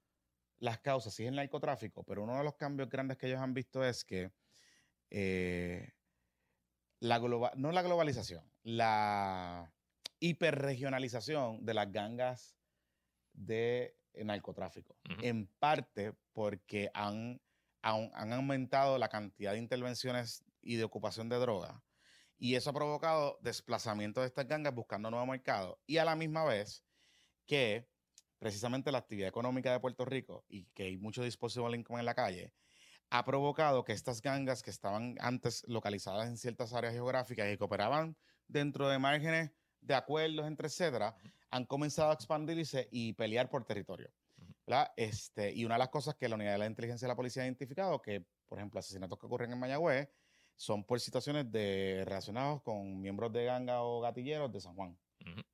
las 0.58 0.78
causas, 0.78 1.14
si 1.14 1.24
es 1.24 1.28
el 1.28 1.36
narcotráfico, 1.36 2.04
pero 2.04 2.22
uno 2.22 2.36
de 2.36 2.44
los 2.44 2.54
cambios 2.54 2.88
grandes 2.88 3.16
que 3.16 3.26
ellos 3.26 3.40
han 3.40 3.54
visto 3.54 3.84
es 3.84 4.04
que 4.04 4.32
eh, 5.10 5.92
la 7.00 7.18
no 7.18 7.72
la 7.72 7.82
globalización, 7.82 8.44
la 8.62 9.72
hiperregionalización 10.20 11.64
de 11.64 11.74
las 11.74 11.90
gangas 11.90 12.56
de 13.32 13.96
narcotráfico. 14.14 14.96
En 15.22 15.46
parte 15.46 16.12
porque 16.32 16.90
han, 16.94 17.40
han, 17.82 18.32
aumentado 18.32 18.98
la 18.98 19.08
cantidad 19.08 19.52
de 19.52 19.58
intervenciones 19.58 20.44
y 20.62 20.76
de 20.76 20.84
ocupación 20.84 21.28
de 21.28 21.36
droga. 21.36 21.82
Y 22.38 22.54
eso 22.54 22.70
ha 22.70 22.74
provocado 22.74 23.38
desplazamiento 23.42 24.20
de 24.20 24.26
estas 24.26 24.46
gangas 24.46 24.74
buscando 24.74 25.10
nuevos 25.10 25.28
mercados. 25.28 25.78
Y 25.86 25.98
a 25.98 26.04
la 26.04 26.16
misma 26.16 26.44
vez 26.44 26.84
que 27.46 27.86
precisamente 28.38 28.90
la 28.90 28.98
actividad 28.98 29.28
económica 29.28 29.70
de 29.70 29.80
Puerto 29.80 30.04
Rico 30.04 30.44
y 30.48 30.64
que 30.72 30.84
hay 30.84 30.96
mucho 30.96 31.22
dispositivo 31.22 31.72
income 31.74 32.00
en 32.00 32.06
la 32.06 32.14
calle, 32.14 32.54
ha 33.10 33.24
provocado 33.24 33.84
que 33.84 33.92
estas 33.92 34.22
gangas 34.22 34.62
que 34.62 34.70
estaban 34.70 35.16
antes 35.20 35.64
localizadas 35.66 36.28
en 36.28 36.38
ciertas 36.38 36.72
áreas 36.72 36.94
geográficas 36.94 37.52
y 37.52 37.58
que 37.58 37.64
operaban 37.64 38.16
dentro 38.46 38.88
de 38.88 38.98
márgenes 38.98 39.50
de 39.80 39.94
acuerdos 39.94 40.46
entre 40.46 40.68
etcétera, 40.68 41.16
han 41.50 41.64
comenzado 41.66 42.10
a 42.10 42.14
expandirse 42.14 42.88
y 42.90 43.12
pelear 43.14 43.48
por 43.48 43.64
territorio. 43.64 44.10
Este, 44.96 45.52
y 45.52 45.64
una 45.64 45.74
de 45.74 45.80
las 45.80 45.88
cosas 45.88 46.14
que 46.14 46.28
la 46.28 46.36
unidad 46.36 46.52
de 46.52 46.58
la 46.58 46.66
inteligencia 46.66 47.06
de 47.06 47.12
la 47.12 47.16
policía 47.16 47.42
ha 47.42 47.46
identificado, 47.46 48.00
que 48.00 48.24
por 48.48 48.58
ejemplo 48.58 48.78
asesinatos 48.78 49.18
que 49.18 49.26
ocurren 49.26 49.52
en 49.52 49.58
Mayagüez, 49.58 50.08
son 50.56 50.84
por 50.84 51.00
situaciones 51.00 51.50
de, 51.50 52.02
relacionadas 52.04 52.62
con 52.62 53.00
miembros 53.00 53.32
de 53.32 53.46
ganga 53.46 53.82
o 53.82 54.00
gatilleros 54.00 54.52
de 54.52 54.60
San 54.60 54.74
Juan. 54.74 54.96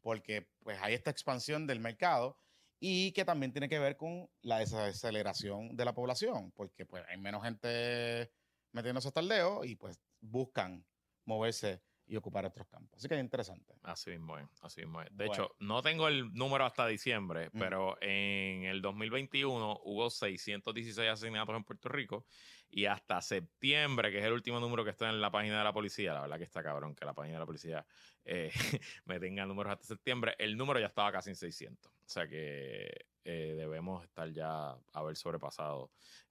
Porque 0.00 0.46
pues 0.62 0.78
hay 0.80 0.94
esta 0.94 1.10
expansión 1.10 1.66
del 1.66 1.80
mercado 1.80 2.38
y 2.78 3.12
que 3.12 3.24
también 3.24 3.52
tiene 3.52 3.68
que 3.68 3.78
ver 3.78 3.96
con 3.96 4.28
la 4.42 4.58
desaceleración 4.58 5.76
de 5.76 5.84
la 5.84 5.94
población, 5.94 6.52
porque 6.52 6.84
pues 6.84 7.04
hay 7.08 7.18
menos 7.18 7.42
gente 7.42 8.30
metiéndose 8.72 9.08
hasta 9.08 9.20
el 9.20 9.28
dedo 9.28 9.64
y 9.64 9.74
pues 9.76 9.98
buscan 10.20 10.84
moverse 11.24 11.82
y 12.06 12.16
ocupar 12.16 12.46
otros 12.46 12.66
campos. 12.68 12.98
Así 12.98 13.08
que 13.08 13.14
es 13.14 13.20
interesante. 13.20 13.74
Así 13.82 14.10
mismo 14.10 14.38
es, 14.38 14.46
así 14.62 14.82
mismo 14.82 15.02
es. 15.02 15.08
De 15.16 15.26
hecho, 15.26 15.56
no 15.58 15.82
tengo 15.82 16.08
el 16.08 16.32
número 16.32 16.64
hasta 16.64 16.86
diciembre, 16.86 17.50
pero 17.50 18.00
en 18.00 18.64
el 18.64 18.80
2021 18.80 19.80
hubo 19.84 20.10
616 20.10 21.08
asesinatos 21.08 21.56
en 21.56 21.64
Puerto 21.64 21.88
Rico 21.88 22.26
y 22.70 22.86
hasta 22.86 23.20
septiembre, 23.20 24.10
que 24.10 24.18
es 24.18 24.24
el 24.24 24.32
último 24.32 24.60
número 24.60 24.84
que 24.84 24.90
está 24.90 25.08
en 25.08 25.20
la 25.20 25.30
página 25.30 25.58
de 25.58 25.64
la 25.64 25.72
policía, 25.72 26.12
la 26.12 26.22
verdad 26.22 26.38
que 26.38 26.44
está 26.44 26.62
cabrón 26.62 26.94
que 26.94 27.04
la 27.04 27.14
página 27.14 27.34
de 27.34 27.40
la 27.40 27.46
policía 27.46 27.86
eh, 28.24 28.50
me 29.04 29.18
tenga 29.20 29.46
números 29.46 29.72
hasta 29.72 29.86
septiembre, 29.86 30.34
el 30.38 30.56
número 30.56 30.80
ya 30.80 30.86
estaba 30.86 31.12
casi 31.12 31.30
en 31.30 31.36
600. 31.36 31.92
O 31.92 32.08
sea 32.08 32.28
que 32.28 33.06
eh, 33.24 33.54
debemos 33.56 34.04
estar 34.04 34.30
ya 34.30 34.76
haber 34.92 35.16
sobrepasado 35.16 35.90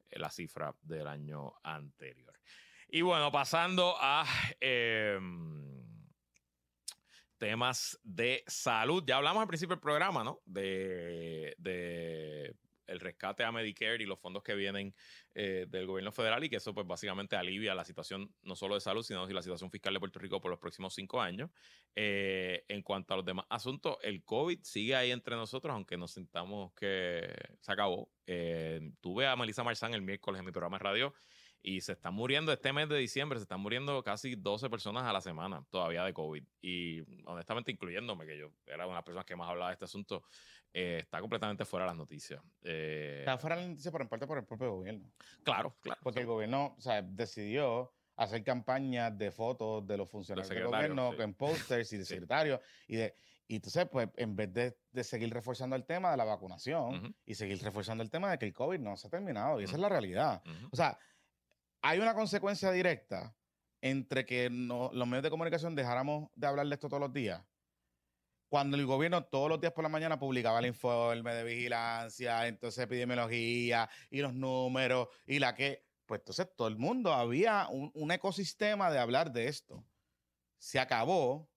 eh, 0.09 0.19
la 0.19 0.29
cifra 0.29 0.73
del 0.81 1.07
año 1.07 1.53
anterior. 1.63 2.33
Y 2.87 3.01
bueno, 3.01 3.31
pasando 3.31 3.95
a 3.99 4.25
em, 4.59 5.65
temas 7.37 7.99
de 8.03 8.43
salud. 8.47 9.03
Ya 9.05 9.17
hablamos 9.17 9.41
al 9.41 9.47
principio 9.47 9.75
del 9.75 9.81
programa, 9.81 10.23
¿no? 10.23 10.41
De, 10.45 11.55
el 12.87 12.99
rescate 12.99 13.43
a 13.43 13.51
Medicare 13.51 14.03
y 14.03 14.05
los 14.05 14.19
fondos 14.19 14.43
que 14.43 14.53
vienen 14.53 14.93
eh, 15.33 15.65
del 15.67 15.87
gobierno 15.87 16.11
federal 16.11 16.43
y 16.43 16.49
que 16.49 16.57
eso 16.57 16.71
pues 16.73 16.85
básicamente 16.85 17.35
alivia 17.35 17.73
la 17.73 17.83
situación 17.83 18.31
no 18.43 18.55
solo 18.55 18.75
de 18.75 18.81
salud, 18.81 19.01
sino 19.01 19.27
la 19.27 19.41
situación 19.41 19.71
fiscal 19.71 19.91
de 19.93 19.99
Puerto 19.99 20.19
Rico 20.19 20.39
por 20.39 20.51
los 20.51 20.59
próximos 20.59 20.93
cinco 20.93 21.19
años. 21.19 21.49
Eh, 21.95 22.63
en 22.67 22.83
cuanto 22.83 23.15
a 23.15 23.17
los 23.17 23.25
demás 23.25 23.47
asuntos, 23.49 23.97
el 24.03 24.23
COVID 24.23 24.59
sigue 24.61 24.95
ahí 24.95 25.11
entre 25.11 25.35
nosotros, 25.35 25.73
aunque 25.73 25.97
nos 25.97 26.13
sintamos 26.13 26.73
que 26.73 27.33
se 27.59 27.71
acabó. 27.71 28.11
Eh, 28.27 28.91
tuve 29.01 29.25
a 29.25 29.35
Melissa 29.35 29.63
Marzán 29.63 29.93
el 29.95 30.03
miércoles 30.03 30.39
en 30.39 30.45
mi 30.45 30.51
programa 30.51 30.77
de 30.77 30.83
radio 30.83 31.13
y 31.67 31.81
se 31.81 31.93
están 31.93 32.13
muriendo 32.13 32.53
este 32.53 32.71
mes 32.71 32.87
de 32.87 32.95
diciembre, 32.95 33.39
se 33.39 33.43
están 33.43 33.59
muriendo 33.59 34.03
casi 34.03 34.35
12 34.35 34.69
personas 34.69 35.03
a 35.03 35.11
la 35.11 35.19
semana 35.19 35.65
todavía 35.71 36.03
de 36.03 36.13
COVID. 36.13 36.43
Y 36.61 37.01
honestamente, 37.25 37.71
incluyéndome, 37.71 38.27
que 38.27 38.37
yo 38.37 38.51
era 38.67 38.85
una 38.85 38.93
de 38.93 38.97
las 38.97 39.03
personas 39.03 39.25
que 39.25 39.35
más 39.35 39.49
hablaba 39.49 39.71
de 39.71 39.73
este 39.73 39.85
asunto, 39.85 40.23
eh, 40.71 40.99
está 41.01 41.19
completamente 41.19 41.65
fuera 41.65 41.85
de 41.85 41.89
las 41.89 41.97
noticias. 41.97 42.39
Eh, 42.61 43.17
está 43.21 43.39
fuera 43.39 43.55
de 43.55 43.63
las 43.63 43.69
noticias, 43.71 43.91
pero 43.91 44.03
en 44.03 44.09
parte 44.09 44.27
por 44.27 44.37
el 44.37 44.45
propio 44.45 44.73
gobierno. 44.73 45.11
Claro, 45.43 45.75
claro. 45.81 45.99
Porque 46.03 46.19
el 46.19 46.27
gobierno 46.27 46.75
o 46.77 46.81
sea, 46.81 47.01
decidió 47.01 47.91
hacer 48.15 48.43
campañas 48.43 49.17
de 49.17 49.31
fotos 49.31 49.87
de 49.87 49.97
los 49.97 50.07
funcionarios 50.07 50.47
del 50.47 50.65
gobierno 50.65 51.19
en 51.19 51.33
posters 51.33 51.91
y 51.93 51.97
de 51.97 52.05
secretarios 52.05 52.59
y 52.87 52.97
de 52.97 53.15
y 53.47 53.57
entonces, 53.57 53.87
pues, 53.91 54.09
en 54.15 54.35
vez 54.35 54.51
de, 54.53 54.75
de, 54.91 55.03
seguir 55.03 55.31
reforzando 55.31 55.75
el 55.75 55.85
tema 55.85 56.09
de 56.09 56.17
la 56.17 56.23
vacunación 56.23 57.15
y 57.27 57.35
seguir 57.35 57.61
reforzando 57.61 58.03
el 58.03 58.09
tema 58.09 58.31
de 58.31 58.39
que 58.39 58.45
el 58.45 58.53
COVID 58.53 58.79
no 58.79 58.97
se 58.97 59.05
ha 59.05 59.11
terminado, 59.11 59.61
y 59.61 59.65
esa 59.65 59.75
es 59.75 59.79
la 59.79 59.87
realidad. 59.89 60.41
O 60.71 60.75
sea, 60.75 60.97
hay 61.85 61.99
una 61.99 62.15
consecuencia 62.15 62.71
directa 62.71 63.35
entre 63.79 64.25
que 64.25 64.49
los 64.49 64.91
medios 65.07 65.21
de 65.21 65.29
comunicación 65.29 65.75
dejáramos 65.75 66.31
de 66.33 66.47
hablar 66.47 66.65
de 66.65 66.73
esto 66.73 66.89
todos 66.89 66.99
los 66.99 67.13
días. 67.13 67.43
Cuando 68.49 68.75
el 68.75 68.87
gobierno 68.87 69.23
todos 69.25 69.49
los 69.49 69.61
días 69.61 69.71
por 69.71 69.83
la 69.83 69.89
mañana 69.89 70.17
publicaba 70.17 70.57
el 70.57 70.65
informe 70.65 71.35
de 71.35 71.43
vigilancia, 71.43 72.47
entonces 72.47 72.83
epidemiología 72.83 73.87
y 74.09 74.21
los 74.21 74.33
números 74.33 75.09
y 75.27 75.37
la 75.37 75.53
que, 75.53 75.85
pues 76.07 76.21
entonces 76.21 76.47
todo 76.55 76.67
el 76.69 76.77
mundo 76.77 77.13
había 77.13 77.67
un, 77.69 78.11
ecosistema 78.11 78.89
de 78.89 78.97
hablar 78.97 79.31
de 79.31 79.47
esto. 79.47 79.85
Se 80.57 80.79
acabó 80.79 81.47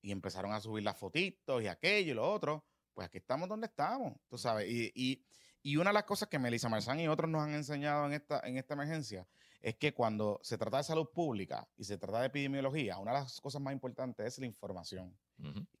y 0.00 0.10
empezaron 0.10 0.52
a 0.52 0.60
subir 0.60 0.84
las 0.84 0.96
fotitos 0.96 1.62
y 1.62 1.66
aquello 1.66 2.12
y 2.12 2.14
lo 2.14 2.32
otro. 2.32 2.64
Pues 2.94 3.08
aquí 3.08 3.18
estamos 3.18 3.46
donde 3.46 3.66
estamos, 3.66 4.14
tú 4.26 4.38
sabes. 4.38 4.66
Y, 4.70 5.22
y 5.64 5.78
una 5.78 5.90
de 5.90 5.94
las 5.94 6.04
cosas 6.04 6.28
que 6.28 6.38
Melissa 6.38 6.68
Marzán 6.68 7.00
y 7.00 7.08
otros 7.08 7.28
nos 7.30 7.42
han 7.42 7.54
enseñado 7.54 8.04
en 8.04 8.12
esta, 8.12 8.40
en 8.44 8.58
esta 8.58 8.74
emergencia 8.74 9.26
es 9.62 9.76
que 9.76 9.94
cuando 9.94 10.38
se 10.42 10.58
trata 10.58 10.76
de 10.76 10.84
salud 10.84 11.08
pública 11.08 11.66
y 11.78 11.84
se 11.84 11.96
trata 11.96 12.20
de 12.20 12.26
epidemiología, 12.26 12.98
una 12.98 13.12
de 13.12 13.20
las 13.20 13.40
cosas 13.40 13.62
más 13.62 13.72
importantes 13.72 14.26
es 14.26 14.38
la 14.38 14.44
información. 14.44 15.16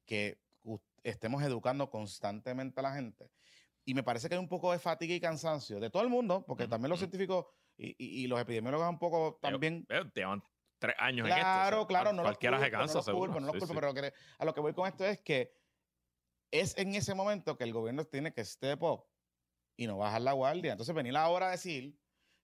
Que 0.06 0.38
estemos 1.02 1.42
educando 1.42 1.90
constantemente 1.90 2.80
a 2.80 2.82
la 2.82 2.94
gente. 2.94 3.30
Y 3.84 3.92
me 3.92 4.02
parece 4.02 4.26
que 4.26 4.36
hay 4.36 4.40
un 4.40 4.48
poco 4.48 4.72
de 4.72 4.78
fatiga 4.78 5.14
y 5.14 5.20
cansancio 5.20 5.78
de 5.78 5.90
todo 5.90 6.02
el 6.02 6.08
mundo, 6.08 6.46
porque 6.46 6.66
también 6.66 6.88
los 6.88 6.98
científicos 6.98 7.44
y, 7.76 8.26
los 8.26 8.40
epidemiólogos 8.40 8.88
un 8.88 8.98
poco 8.98 9.38
también... 9.42 9.86
llevan 10.14 10.42
tres 10.78 10.94
años 10.98 11.26
claro, 11.26 11.42
en 11.42 11.46
esto. 11.46 11.52
Claro, 11.52 11.86
claro, 11.86 12.12
no 12.14 12.22
cualquiera 12.22 12.58
se 12.58 12.70
cansa, 12.70 13.02
seguro. 13.02 13.38
No 13.38 13.52
pero 13.52 13.92
a 14.38 14.44
lo 14.46 14.54
que 14.54 14.60
voy 14.62 14.72
con 14.72 14.88
esto 14.88 15.04
es 15.04 15.18
que 15.18 15.52
es 16.50 16.74
en 16.78 16.94
ese 16.94 17.14
momento 17.14 17.58
que 17.58 17.64
el 17.64 17.74
gobierno 17.74 18.06
tiene 18.06 18.32
que 18.32 18.42
step 18.42 18.82
up 18.82 19.04
y 19.76 19.86
no 19.86 19.98
bajar 19.98 20.22
la 20.22 20.32
guardia. 20.32 20.72
Entonces 20.72 20.94
venir 20.94 21.16
ahora 21.16 21.48
a 21.48 21.50
decir 21.52 21.98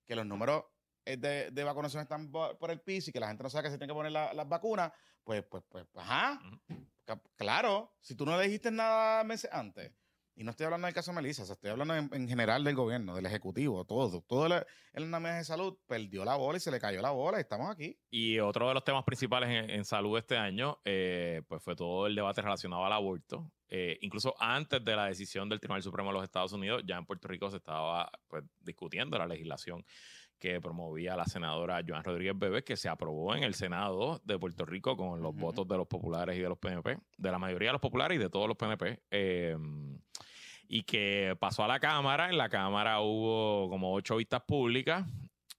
que 0.06 0.16
los 0.16 0.26
números 0.26 0.64
de, 1.04 1.50
de, 1.50 1.64
vacunación 1.64 2.02
están 2.02 2.30
por 2.30 2.70
el 2.70 2.80
piso 2.80 3.10
y 3.10 3.12
que 3.12 3.20
la 3.20 3.28
gente 3.28 3.42
no 3.42 3.50
sabe 3.50 3.64
que 3.64 3.70
se 3.70 3.78
tiene 3.78 3.90
que 3.92 3.96
poner 3.96 4.12
las 4.12 4.48
vacunas, 4.48 4.92
pues, 5.24 5.44
pues, 5.44 5.62
pues, 5.68 5.86
ajá. 5.94 6.40
Claro, 7.36 7.96
si 8.00 8.14
tú 8.14 8.24
no 8.24 8.36
le 8.38 8.44
dijiste 8.44 8.70
nada 8.70 9.24
meses 9.24 9.50
antes, 9.52 9.92
y 10.40 10.42
no 10.42 10.52
estoy 10.52 10.64
hablando 10.64 10.86
del 10.86 10.94
caso 10.94 11.10
de 11.10 11.16
Melissa, 11.16 11.42
estoy 11.42 11.70
hablando 11.70 11.94
en, 11.94 12.26
general 12.26 12.64
del 12.64 12.74
gobierno, 12.74 13.14
del 13.14 13.26
ejecutivo, 13.26 13.84
todo. 13.84 14.22
Todo 14.22 14.46
el, 14.46 14.64
el 14.94 15.10
de 15.10 15.44
salud 15.44 15.76
perdió 15.86 16.24
la 16.24 16.36
bola 16.36 16.56
y 16.56 16.60
se 16.60 16.70
le 16.70 16.80
cayó 16.80 17.02
la 17.02 17.10
bola 17.10 17.36
y 17.36 17.42
estamos 17.42 17.70
aquí. 17.70 17.94
Y 18.08 18.38
otro 18.38 18.66
de 18.68 18.72
los 18.72 18.82
temas 18.82 19.04
principales 19.04 19.68
en, 19.68 19.84
salud 19.84 20.16
este 20.16 20.38
año, 20.38 20.78
eh, 20.82 21.42
pues 21.46 21.62
fue 21.62 21.76
todo 21.76 22.06
el 22.06 22.14
debate 22.14 22.40
relacionado 22.40 22.86
al 22.86 22.92
aborto. 22.94 23.52
Eh, 23.68 23.98
incluso 24.00 24.34
antes 24.38 24.82
de 24.82 24.96
la 24.96 25.04
decisión 25.04 25.46
del 25.46 25.60
Tribunal 25.60 25.82
Supremo 25.82 26.08
de 26.08 26.14
los 26.14 26.24
Estados 26.24 26.54
Unidos, 26.54 26.84
ya 26.86 26.96
en 26.96 27.04
Puerto 27.04 27.28
Rico 27.28 27.50
se 27.50 27.58
estaba 27.58 28.10
pues, 28.26 28.42
discutiendo 28.60 29.18
la 29.18 29.26
legislación 29.26 29.84
que 30.38 30.58
promovía 30.58 31.16
la 31.16 31.26
senadora 31.26 31.82
Joan 31.86 32.02
Rodríguez 32.02 32.38
Bebé, 32.38 32.64
que 32.64 32.78
se 32.78 32.88
aprobó 32.88 33.36
en 33.36 33.44
el 33.44 33.52
Senado 33.52 34.22
de 34.24 34.38
Puerto 34.38 34.64
Rico 34.64 34.96
con 34.96 35.20
los 35.20 35.34
votos 35.34 35.68
de 35.68 35.76
los 35.76 35.86
populares 35.86 36.38
y 36.38 36.40
de 36.40 36.48
los 36.48 36.56
PNP, 36.56 36.96
de 37.18 37.30
la 37.30 37.38
mayoría 37.38 37.68
de 37.68 37.72
los 37.74 37.82
populares 37.82 38.16
y 38.16 38.18
de 38.18 38.30
todos 38.30 38.48
los 38.48 38.56
PNP. 38.56 39.02
Y 40.72 40.84
que 40.84 41.36
pasó 41.40 41.64
a 41.64 41.68
la 41.68 41.80
Cámara. 41.80 42.30
En 42.30 42.38
la 42.38 42.48
Cámara 42.48 43.00
hubo 43.00 43.68
como 43.68 43.92
ocho 43.92 44.16
vistas 44.16 44.42
públicas 44.42 45.04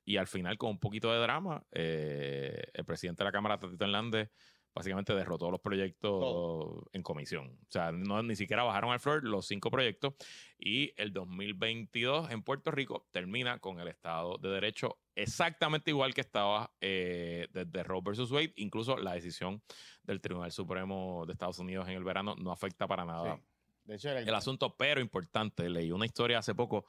y 0.05 0.15
al 0.15 0.25
final, 0.25 0.57
con 0.57 0.69
un 0.69 0.79
poquito 0.79 1.11
de 1.11 1.19
drama, 1.19 1.61
eh, 1.73 2.63
el 2.73 2.85
presidente 2.85 3.21
de 3.21 3.25
la 3.25 3.31
Cámara, 3.33 3.59
Tatito 3.59 3.83
Hernández, 3.83 4.31
básicamente 4.73 5.13
derrotó 5.13 5.51
los 5.51 5.59
proyectos 5.59 6.85
en 6.93 7.03
comisión. 7.03 7.59
O 7.67 7.71
sea, 7.71 7.91
no, 7.91 8.23
ni 8.23 8.37
siquiera 8.37 8.63
bajaron 8.63 8.93
al 8.93 9.01
floor 9.01 9.25
los 9.25 9.47
cinco 9.47 9.69
proyectos. 9.69 10.13
Y 10.57 10.93
el 10.95 11.11
2022 11.11 12.31
en 12.31 12.41
Puerto 12.41 12.71
Rico 12.71 13.05
termina 13.11 13.59
con 13.59 13.81
el 13.81 13.89
Estado 13.89 14.37
de 14.37 14.47
Derecho 14.47 14.97
exactamente 15.13 15.91
igual 15.91 16.13
que 16.13 16.21
estaba 16.21 16.71
eh, 16.79 17.49
desde 17.51 17.83
Roe 17.83 18.01
versus 18.01 18.31
Wade. 18.31 18.53
Incluso 18.55 18.95
la 18.95 19.13
decisión 19.13 19.61
del 20.03 20.21
Tribunal 20.21 20.53
Supremo 20.53 21.25
de 21.25 21.33
Estados 21.33 21.59
Unidos 21.59 21.89
en 21.89 21.95
el 21.95 22.03
verano 22.05 22.33
no 22.37 22.53
afecta 22.53 22.87
para 22.87 23.03
nada 23.03 23.41
de 23.83 23.95
hecho, 23.95 24.09
el, 24.09 24.33
asunto. 24.33 24.75
Pero 24.77 25.01
importante, 25.01 25.69
leí 25.69 25.91
una 25.91 26.05
historia 26.05 26.39
hace 26.39 26.55
poco, 26.55 26.85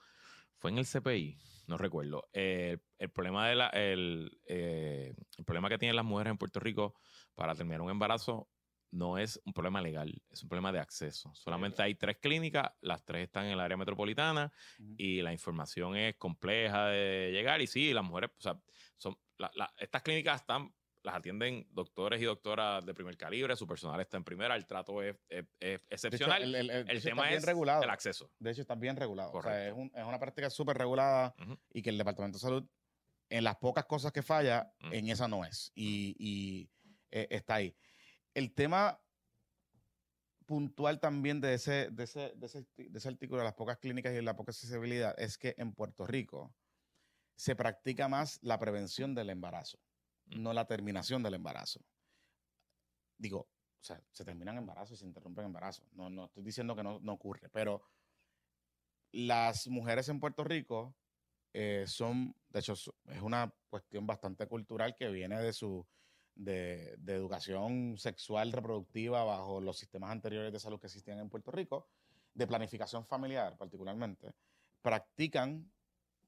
fue 0.59 0.70
en 0.70 0.78
el 0.78 0.86
CPI, 0.86 1.38
no 1.66 1.78
recuerdo. 1.78 2.28
Eh, 2.32 2.78
el, 2.99 3.11
problema 3.11 3.49
de 3.49 3.55
la, 3.55 3.68
el, 3.68 4.38
eh, 4.47 5.14
el 5.38 5.45
problema 5.45 5.68
que 5.68 5.78
tienen 5.78 5.97
las 5.97 6.05
mujeres 6.05 6.30
en 6.30 6.38
Puerto 6.38 6.61
Rico 6.61 6.95
para 7.34 7.55
terminar 7.55 7.80
un 7.80 7.90
embarazo 7.90 8.49
no 8.93 9.16
es 9.16 9.40
un 9.45 9.53
problema 9.55 9.80
legal, 9.80 10.22
es 10.30 10.43
un 10.43 10.49
problema 10.49 10.70
de 10.70 10.78
acceso. 10.78 11.34
Solamente 11.34 11.82
hay 11.82 11.95
tres 11.95 12.18
clínicas, 12.18 12.70
las 12.82 13.05
tres 13.05 13.24
están 13.24 13.47
en 13.47 13.53
el 13.53 13.61
área 13.61 13.76
metropolitana 13.76 14.53
y 14.99 15.22
la 15.22 15.32
información 15.32 15.97
es 15.97 16.16
compleja 16.16 16.88
de 16.88 17.30
llegar. 17.32 17.62
Y 17.62 17.66
sí, 17.66 17.93
las 17.95 18.05
mujeres, 18.05 18.30
o 18.36 18.40
sea, 18.40 18.61
son, 18.99 19.16
estas 19.78 20.03
clínicas 20.03 20.43
están, 20.43 20.72
las 21.03 21.16
atienden 21.16 21.66
doctores 21.70 22.20
y 22.20 22.24
doctoras 22.24 22.84
de 22.84 22.94
primer 22.94 23.16
calibre, 23.16 23.57
su 23.57 23.66
personal 23.66 24.00
está 24.00 24.16
en 24.16 24.24
primera, 24.24 24.55
el 24.55 24.66
trato 24.66 25.03
es, 25.03 25.16
excepcional. 25.90 26.55
el, 26.55 27.03
tema 27.03 27.30
es 27.30 27.44
regulado. 27.44 27.82
el 27.82 27.90
acceso. 27.90 28.30
De 28.38 28.50
hecho, 28.50 28.62
está 28.62 28.74
bien 28.74 28.96
regulado. 28.96 29.32
O 29.32 29.42
sea, 29.42 29.68
es, 29.68 29.74
una 29.74 30.18
práctica 30.18 30.48
súper 30.50 30.78
regulada 30.78 31.34
y 31.72 31.82
que 31.82 31.90
el 31.90 31.98
Departamento 31.98 32.38
de 32.38 32.42
Salud, 32.42 32.64
en 33.28 33.44
las 33.44 33.57
pocas 33.57 33.84
cosas 33.86 34.12
que 34.12 34.22
falla, 34.22 34.72
en 34.90 35.09
esa 35.09 35.26
no 35.28 35.44
es. 35.44 35.72
y 35.74 36.68
eh, 37.11 37.28
está 37.30 37.57
ahí. 37.57 37.76
El 38.34 38.55
tema 38.55 38.98
puntual 40.46 40.98
también 40.98 41.40
de 41.40 41.55
ese, 41.55 41.90
de 41.90 42.05
ese, 42.05 42.32
de 42.34 42.46
ese, 42.94 43.09
artículo 43.09 43.40
de 43.40 43.44
las 43.44 43.55
pocas 43.55 43.78
clínicas 43.78 44.12
y 44.14 44.20
la 44.20 44.36
poca 44.36 44.50
accesibilidad 44.50 45.14
es 45.18 45.38
que 45.38 45.55
en 45.59 45.72
Puerto 45.72 46.07
Rico 46.07 46.55
se 47.36 47.55
practica 47.55 48.09
más 48.09 48.38
la 48.42 48.59
prevención 48.59 49.14
del 49.14 49.30
embarazo. 49.30 49.78
No 50.27 50.53
la 50.53 50.66
terminación 50.66 51.23
del 51.23 51.35
embarazo. 51.35 51.81
Digo, 53.18 53.41
o 53.41 53.85
sea, 53.85 54.01
se 54.12 54.25
terminan 54.25 54.59
embarazos 54.59 54.99
y 54.99 55.01
se 55.01 55.07
interrumpen 55.07 55.47
embarazos. 55.47 55.85
No, 55.93 56.09
no 56.09 56.27
estoy 56.27 56.45
diciendo 56.45 56.77
que 56.77 56.83
no, 56.83 57.01
ocurre, 57.12 57.49
pero 57.51 57.83
las 59.12 59.66
mujeres 59.68 60.09
en 60.09 60.20
Puerto 60.20 60.45
Rico 60.45 60.95
eh, 61.53 61.85
son, 61.87 62.35
de 62.49 62.61
hecho, 62.61 62.73
es 62.73 63.23
una 63.23 63.53
cuestión 63.68 64.07
bastante 64.07 64.47
cultural 64.47 64.95
que 64.97 65.11
viene 65.11 65.41
de 65.41 65.53
su 65.53 65.87
de, 66.35 66.99
educación 67.07 67.97
sexual 67.99 68.53
reproductiva 68.53 69.25
bajo 69.25 69.61
los 69.61 69.79
sistemas 69.79 70.11
anteriores 70.11 70.53
de 70.53 70.61
salud 70.61 70.81
que 70.81 70.87
existían 70.87 71.18
en 71.18 71.29
Puerto 71.29 71.51
Rico, 71.51 71.89
de 72.35 72.47
planificación 72.47 73.05
familiar 73.05 73.57
particularmente, 73.59 74.33
practican 74.81 75.70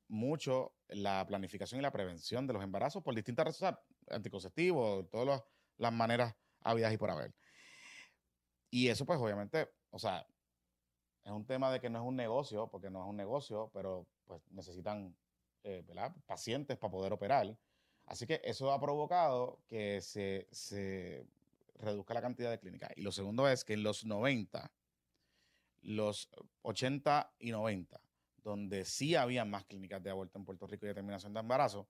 mucho 0.08 0.74
la 0.88 1.26
planificación 1.26 1.80
y 1.80 1.82
la 1.82 1.92
prevención 1.92 2.46
de 2.46 2.52
los 2.52 2.62
embarazos 2.62 3.02
por 3.02 3.14
distintas 3.14 3.46
razones, 3.46 3.80
anticonceptivos, 4.08 5.08
todas 5.10 5.42
las 5.78 5.92
maneras 5.92 6.34
habidas 6.60 6.92
y 6.92 6.98
por 6.98 7.10
haber. 7.10 7.34
Y 8.70 8.88
eso 8.88 9.06
pues 9.06 9.18
obviamente, 9.18 9.70
o 9.90 9.98
sea, 9.98 10.26
es 11.24 11.32
un 11.32 11.46
tema 11.46 11.70
de 11.72 11.80
que 11.80 11.88
no 11.88 12.00
es 12.00 12.04
un 12.04 12.16
negocio, 12.16 12.68
porque 12.68 12.90
no 12.90 13.02
es 13.02 13.08
un 13.08 13.16
negocio, 13.16 13.70
pero 13.72 14.06
pues 14.24 14.42
necesitan 14.50 15.16
eh, 15.62 15.82
pacientes 16.26 16.76
para 16.76 16.90
poder 16.90 17.12
operar. 17.12 17.56
Así 18.06 18.26
que 18.26 18.40
eso 18.44 18.70
ha 18.70 18.80
provocado 18.80 19.62
que 19.66 20.00
se, 20.02 21.26
reduzca 21.76 22.14
la 22.14 22.20
cantidad 22.20 22.50
de 22.50 22.58
clínicas. 22.58 22.90
Y 22.96 23.02
lo 23.02 23.12
segundo 23.12 23.48
es 23.48 23.64
que 23.64 23.72
en 23.72 23.82
los 23.82 24.04
90, 24.04 24.70
los 25.82 26.28
80 26.62 27.34
y 27.38 27.50
90, 27.50 28.00
donde 28.44 28.84
sí 28.84 29.16
había 29.16 29.44
más 29.44 29.64
clínicas 29.64 30.02
de 30.02 30.10
aborto 30.10 30.38
en 30.38 30.44
Puerto 30.44 30.66
Rico 30.66 30.86
y 30.86 30.88
de 30.88 30.94
terminación 30.94 31.32
de 31.32 31.40
embarazo, 31.40 31.88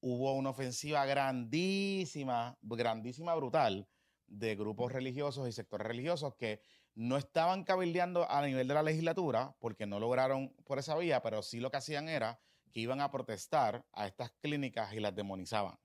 hubo 0.00 0.34
una 0.34 0.50
ofensiva 0.50 1.04
grandísima, 1.06 2.56
grandísima, 2.62 3.34
brutal, 3.34 3.88
de 4.26 4.54
grupos 4.54 4.92
religiosos 4.92 5.48
y 5.48 5.52
sectores 5.52 5.86
religiosos 5.86 6.34
que 6.36 6.60
no 6.94 7.16
estaban 7.16 7.64
cabildeando 7.64 8.30
a 8.30 8.44
nivel 8.46 8.68
de 8.68 8.74
la 8.74 8.82
legislatura 8.82 9.56
porque 9.58 9.86
no 9.86 9.98
lograron 9.98 10.54
por 10.64 10.78
esa 10.78 10.96
vía, 10.96 11.22
pero 11.22 11.42
sí 11.42 11.58
lo 11.60 11.70
que 11.70 11.78
hacían 11.78 12.08
era 12.08 12.40
que 12.72 12.80
iban 12.80 13.00
a 13.00 13.10
protestar 13.10 13.84
a 13.92 14.06
estas 14.06 14.30
clínicas 14.40 14.92
y 14.92 15.00
las 15.00 15.14
demonizaban. 15.14 15.78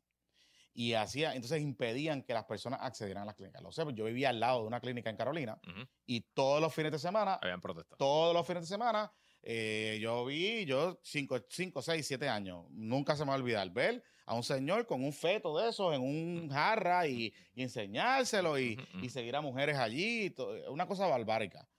Y 0.74 0.94
hacía, 0.94 1.34
entonces 1.34 1.62
impedían 1.62 2.22
que 2.22 2.34
las 2.34 2.44
personas 2.44 2.82
accedieran 2.84 3.24
a 3.24 3.28
las 3.28 3.36
clínicas. 3.36 3.62
Lo 3.62 3.72
sé, 3.72 3.84
pues, 3.84 3.96
yo 3.96 4.04
vivía 4.06 4.30
al 4.30 4.42
lado 4.42 4.62
de 4.62 4.68
una 4.68 4.82
clínica 4.82 5.10
en 5.10 5.16
Carolina 5.16 5.60
y 6.06 6.22
todos 6.34 6.62
los 6.62 6.74
fines 6.74 6.92
de 6.92 7.00
semana, 7.00 7.40
habían 7.42 7.62
protestado. 7.62 7.98
Todos 7.98 8.34
los 8.34 8.46
fines 8.46 8.64
de 8.64 8.68
semana, 8.68 9.12
eh, 9.48 10.00
yo 10.02 10.26
vi, 10.26 10.66
yo 10.66 11.00
cinco, 11.04 11.40
cinco, 11.48 11.80
seis, 11.84 12.08
siete 12.08 12.28
años, 12.28 12.66
nunca 12.72 13.16
se 13.16 13.24
me 13.24 13.28
va 13.28 13.36
a 13.36 13.38
olvidar 13.38 13.70
ver 13.70 14.04
a 14.26 14.34
un 14.34 14.42
señor 14.42 14.88
con 14.88 15.04
un 15.04 15.14
feto 15.14 15.56
de 15.60 15.70
esos 15.70 15.94
en 15.94 16.02
un 16.02 16.50
jarra 16.50 17.08
y, 17.08 17.32
enseñárselo 17.56 18.58
y, 18.58 18.76
seguir 19.08 19.36
a 19.36 19.42
mujeres 19.42 19.78
allí, 19.78 20.34
una 20.68 20.88
cosa 20.88 21.06
barbárica. 21.06 21.70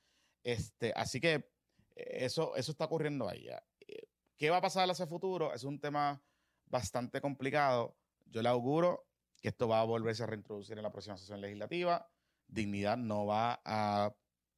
Este, 0.44 0.92
así 0.94 1.20
que 1.20 1.34
eh, 1.96 2.18
eso, 2.20 2.54
eso 2.54 2.70
está 2.70 2.84
ocurriendo 2.84 3.28
ahí. 3.28 3.48
¿Qué 4.36 4.48
va 4.48 4.58
a 4.58 4.62
pasar 4.62 4.88
hacia 4.88 5.02
el 5.02 5.08
futuro? 5.08 5.52
Es 5.52 5.64
un 5.64 5.80
tema 5.80 6.22
bastante 6.66 7.20
complicado. 7.20 7.96
Yo 8.26 8.42
le 8.42 8.48
auguro 8.48 9.08
que 9.40 9.48
esto 9.48 9.66
va 9.66 9.80
a 9.80 9.84
volverse 9.84 10.22
a 10.22 10.26
reintroducir 10.26 10.76
en 10.76 10.84
la 10.84 10.92
próxima 10.92 11.16
sesión 11.16 11.40
legislativa. 11.40 12.08
Dignidad 12.46 12.96
no 12.96 13.26
va 13.26 13.60
a, 13.64 14.14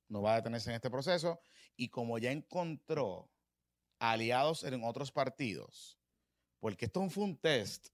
no 0.08 0.20
va 0.20 0.34
a 0.34 0.36
detenerse 0.36 0.68
en 0.68 0.76
este 0.76 0.90
proceso. 0.90 1.40
Y 1.78 1.88
como 1.88 2.18
ya 2.18 2.32
encontró 2.32 3.30
aliados 4.00 4.64
en 4.64 4.82
otros 4.84 5.12
partidos, 5.12 5.98
porque 6.58 6.86
esto 6.86 7.08
fue 7.08 7.24
un 7.24 7.36
test, 7.36 7.88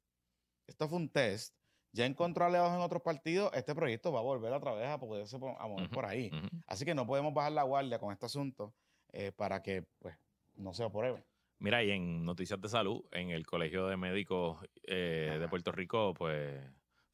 esto 0.67 0.89
fue 0.89 0.99
un 0.99 1.09
test, 1.09 1.55
ya 1.93 2.07
encontró 2.07 2.47
aliados 2.47 2.73
en 2.75 2.81
otros 2.81 3.03
partidos, 3.03 3.53
este 3.55 3.75
proyecto 3.75 4.11
va 4.11 4.21
a 4.21 4.23
volver 4.23 4.53
otra 4.53 4.73
vez 4.73 4.89
a 4.89 4.99
poderse 4.99 5.37
a 5.37 5.69
mover 5.69 5.91
por 5.91 6.07
ahí. 6.07 6.31
Así 6.67 6.85
que 6.85 6.95
no 6.95 7.07
podemos 7.07 7.33
bajar 7.33 7.53
la 7.53 7.63
guardia 7.63 7.99
con 7.99 8.11
este 8.11 8.27
asunto 8.27 8.75
eh, 9.13 9.31
para 9.31 9.63
que 9.63 9.85
pues, 10.01 10.17
no 10.55 10.73
se 10.73 10.83
apruebe. 10.83 11.23
Mira, 11.59 11.85
y 11.85 11.91
en 11.91 12.25
noticias 12.25 12.61
de 12.61 12.69
salud, 12.69 13.05
en 13.13 13.31
el 13.31 13.47
Colegio 13.47 13.87
de 13.87 13.97
Médicos 13.97 14.59
eh, 14.83 15.37
de 15.39 15.49
Puerto 15.49 15.73
Rico, 15.73 16.15
pues 16.15 16.59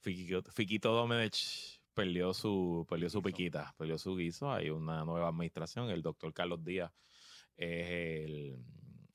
Fiquito, 0.00 0.92
Domenech 0.92 1.79
perdió 1.94 2.32
su, 2.34 2.86
perdió 2.88 3.10
su 3.10 3.22
piquita, 3.22 3.74
perdió 3.76 3.98
su 3.98 4.16
guiso. 4.16 4.52
Hay 4.52 4.70
una 4.70 5.04
nueva 5.04 5.28
administración. 5.28 5.90
El 5.90 6.02
doctor 6.02 6.32
Carlos 6.32 6.64
Díaz 6.64 6.92
es 7.56 7.90
el 7.90 8.64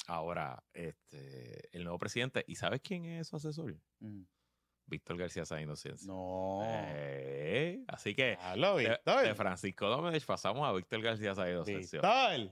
ahora 0.08 0.64
este, 0.74 1.70
el 1.76 1.84
nuevo 1.84 1.98
presidente. 1.98 2.44
¿Y 2.48 2.56
sabes 2.56 2.82
quién 2.82 3.06
es 3.06 3.28
su 3.28 3.38
asesor? 3.38 3.76
Mm. 4.00 4.24
Víctor 4.88 5.18
García 5.18 5.44
Inocencia. 5.62 6.08
No. 6.08 6.62
Eh, 6.64 7.84
así 7.88 8.14
que 8.14 8.38
Víctor. 8.56 9.24
De, 9.24 9.36
Francisco 9.36 9.88
Domínguez 9.88 10.24
pasamos 10.26 10.68
a 10.68 10.72
Víctor 10.74 11.02
García 11.02 11.34
San 11.34 11.50
Inocencia. 11.50 12.02
Víctor. 12.02 12.52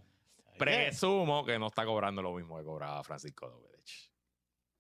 Presumo 0.58 1.46
que 1.46 1.60
no 1.60 1.68
está 1.68 1.86
cobrando 1.86 2.22
lo 2.22 2.34
mismo 2.34 2.58
que 2.58 2.64
cobraba 2.64 3.04
Francisco 3.04 3.50
Domínguez. 3.50 4.12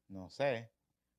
No 0.08 0.30
sé. 0.30 0.72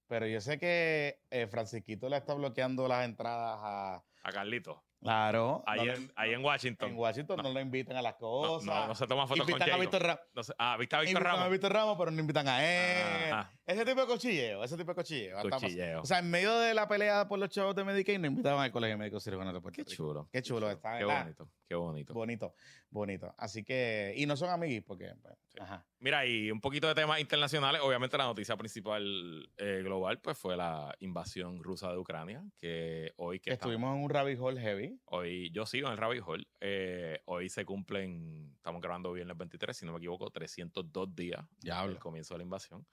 Pero 0.06 0.26
yo 0.26 0.40
sé 0.40 0.58
que 0.58 1.20
eh, 1.30 1.46
Francisquito 1.46 2.08
le 2.08 2.16
está 2.16 2.34
bloqueando 2.34 2.86
las 2.88 3.04
entradas 3.04 3.60
a... 3.62 4.04
A 4.24 4.32
Carlito. 4.32 4.82
Claro. 5.04 5.62
Ahí, 5.66 5.86
en, 5.86 6.10
ahí 6.16 6.32
en 6.32 6.42
Washington. 6.42 6.90
En 6.90 6.96
Washington 6.96 7.36
no, 7.42 7.52
lo 7.52 7.60
invitan 7.60 7.94
a 7.98 8.00
las 8.00 8.14
cosas. 8.14 8.66
No, 8.66 8.86
no, 8.86 8.94
se 8.94 9.06
toma 9.06 9.26
fotos 9.26 9.46
invitan 9.46 9.68
con 9.68 9.78
a 9.78 9.80
Víctor 9.80 10.02
Ramos. 10.02 10.24
No 10.34 10.42
ah, 10.58 10.76
¿viste 10.78 10.96
a 10.96 11.00
Víctor 11.00 11.22
Ramos? 11.22 11.40
a 11.40 11.48
Víctor 11.48 11.72
Ramos, 11.74 11.98
pero 11.98 12.10
no 12.10 12.20
invitan 12.20 12.48
a 12.48 12.64
él. 12.64 13.34
Ese 13.66 13.82
tipo 13.86 14.02
de 14.02 14.06
cochilleo, 14.06 14.62
ese 14.62 14.76
tipo 14.76 14.90
de 14.90 14.94
cochilleo. 14.94 15.40
Cochilleo. 15.48 16.02
o 16.02 16.04
sea, 16.04 16.18
en 16.18 16.30
medio 16.30 16.58
de 16.58 16.74
la 16.74 16.86
pelea 16.86 17.26
por 17.26 17.38
los 17.38 17.48
chavos 17.48 17.74
de 17.74 17.82
Medicaid, 17.82 18.18
no 18.18 18.26
invitaban 18.26 18.62
al 18.62 18.70
Colegio 18.70 18.98
Médico 18.98 19.20
Cirujano 19.20 19.54
de 19.54 19.60
Puerto 19.62 19.82
Qué 19.82 19.84
chulo. 19.86 20.28
Qué 20.30 20.42
chulo. 20.42 20.70
Está, 20.70 20.98
qué 20.98 21.04
bonito. 21.04 21.48
Qué 21.66 21.74
bonito. 21.74 22.12
Bonito, 22.12 22.54
bonito. 22.90 23.34
Así 23.38 23.64
que, 23.64 24.12
y 24.18 24.26
no 24.26 24.36
son 24.36 24.50
amiguis 24.50 24.82
porque, 24.82 25.14
pues, 25.22 25.34
ajá. 25.58 25.86
Mira, 25.98 26.26
y 26.26 26.50
un 26.50 26.60
poquito 26.60 26.88
de 26.88 26.94
temas 26.94 27.20
internacionales. 27.20 27.80
Obviamente 27.82 28.18
la 28.18 28.24
noticia 28.24 28.54
principal 28.58 29.50
eh, 29.56 29.80
global, 29.82 30.20
pues, 30.20 30.36
fue 30.36 30.58
la 30.58 30.94
invasión 31.00 31.62
rusa 31.62 31.90
de 31.90 31.96
Ucrania, 31.96 32.44
que 32.58 33.14
hoy 33.16 33.40
que 33.40 33.50
Estuvimos 33.50 33.96
en 33.96 34.02
un 34.02 34.10
rabbit 34.10 34.38
hole 34.38 34.60
heavy. 34.60 35.00
Hoy, 35.06 35.50
yo 35.52 35.64
sigo 35.64 35.86
en 35.86 35.92
el 35.92 35.98
rabbit 35.98 36.22
hole. 36.26 36.46
Eh, 36.60 37.22
hoy 37.24 37.48
se 37.48 37.64
cumplen, 37.64 38.52
estamos 38.56 38.82
grabando 38.82 39.10
viernes 39.12 39.38
23, 39.38 39.74
si 39.74 39.86
no 39.86 39.92
me 39.92 39.98
equivoco, 39.98 40.28
302 40.30 41.14
días 41.14 41.42
del 41.62 41.98
comienzo 41.98 42.34
de 42.34 42.38
la 42.38 42.44
invasión. 42.44 42.86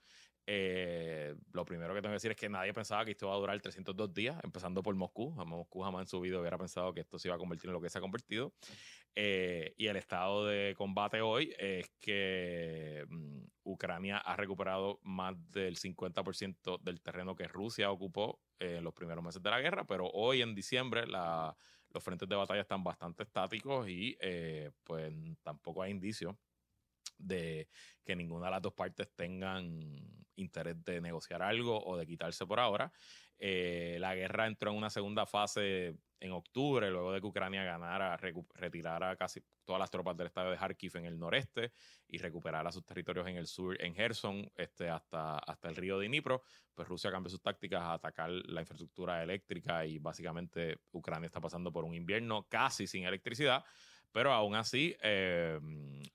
Eh, 0.48 1.36
lo 1.52 1.66
primero 1.66 1.94
que 1.94 2.02
tengo 2.02 2.12
que 2.12 2.16
decir 2.16 2.32
es 2.32 2.38
que 2.38 2.50
nadie 2.50 2.74
pensaba 2.74 3.06
que 3.06 3.12
esto 3.12 3.28
iba 3.28 3.36
a 3.36 3.40
durar 3.40 3.62
302 3.62 4.14
días, 4.14 4.38
empezando 4.44 4.82
por 4.82 4.96
Moscú. 4.96 5.32
Moscú 5.32 5.82
jamás 5.82 6.02
en 6.02 6.08
su 6.08 6.20
vida 6.20 6.40
hubiera 6.40 6.58
pensado 6.58 6.94
que 6.94 7.02
esto 7.02 7.20
se 7.20 7.28
iba 7.28 7.36
a 7.36 7.38
convertir 7.40 7.70
en 7.70 7.74
lo 7.74 7.82
que 7.82 7.90
se 7.90 7.98
ha 7.98 8.02
convertido. 8.02 8.54
Eh, 9.14 9.74
y 9.78 9.88
el 9.88 9.98
estado 9.98 10.46
de 10.46 10.74
combate 10.78 11.22
hoy 11.22 11.54
es 11.58 11.90
que 12.00 13.06
mm, 13.10 13.44
Ucrania 13.64 14.18
ha 14.18 14.36
recuperado 14.36 15.00
más 15.04 15.36
del 15.52 15.78
50% 15.78 16.80
del 16.82 17.02
terreno 17.02 17.36
que 17.36 17.48
Rusia 17.48 17.92
ocupó 17.92 18.40
en 18.60 18.84
los 18.84 18.94
primeros 18.94 19.24
meses 19.24 19.42
de 19.42 19.50
la 19.50 19.60
guerra, 19.60 19.86
pero 19.86 20.08
hoy 20.08 20.42
en 20.42 20.56
diciembre 20.56 21.06
los 21.08 22.04
frentes 22.04 22.30
de 22.30 22.36
batalla 22.36 22.62
están 22.62 22.84
bastante 22.84 23.24
estáticos 23.24 23.88
y 23.90 24.18
eh, 24.22 24.72
pues 24.84 25.14
tampoco 25.44 25.82
hay 25.82 25.92
indicios 25.92 26.36
de 27.22 27.68
que 28.04 28.16
ninguna 28.16 28.46
de 28.46 28.52
las 28.52 28.62
dos 28.62 28.74
partes 28.74 29.10
tengan 29.16 29.80
interés 30.36 30.84
de 30.84 31.02
negociar 31.02 31.42
algo 31.42 31.84
o 31.84 31.98
de 31.98 32.06
quitarse 32.06 32.46
por 32.46 32.60
ahora. 32.60 32.92
Eh, 33.38 33.98
la 34.00 34.14
guerra 34.14 34.48
entró 34.48 34.72
en 34.72 34.78
una 34.78 34.90
segunda 34.90 35.26
fase 35.26 35.96
en 36.20 36.32
octubre, 36.32 36.92
luego 36.92 37.12
de 37.12 37.20
que 37.20 37.26
Ucrania 37.26 37.64
ganara, 37.64 38.16
retirara 38.54 39.16
casi 39.16 39.42
todas 39.66 39.80
las 39.80 39.90
tropas 39.90 40.16
del 40.16 40.28
estado 40.28 40.52
de 40.52 40.58
Kharkiv 40.58 40.98
en 40.98 41.06
el 41.06 41.18
noreste 41.18 41.72
y 42.08 42.20
recuperara 42.20 42.72
sus 42.72 42.86
territorios 42.86 43.28
en 43.28 43.38
el 43.38 43.48
sur, 43.48 43.82
en 43.82 43.96
Gerson, 43.96 44.52
este, 44.56 44.90
hasta, 44.90 45.40
hasta 45.40 45.70
el 45.70 45.76
río 45.76 45.98
Dnipro, 45.98 46.44
pues 46.76 46.88
Rusia 46.88 47.10
cambió 47.10 47.32
sus 47.32 47.42
tácticas 47.42 47.82
a 47.82 47.94
atacar 47.94 48.30
la 48.30 48.62
infraestructura 48.62 49.24
eléctrica 49.24 49.84
y 49.86 49.98
básicamente 49.98 50.78
Ucrania 50.92 51.26
está 51.26 51.42
pasando 51.42 51.72
por 51.72 51.84
un 51.84 51.96
invierno 51.96 52.48
casi 52.48 52.86
sin 52.86 53.06
electricidad. 53.06 53.66
Pero 54.12 54.34
aún 54.34 54.56
así, 54.56 54.96
eh, 55.02 55.60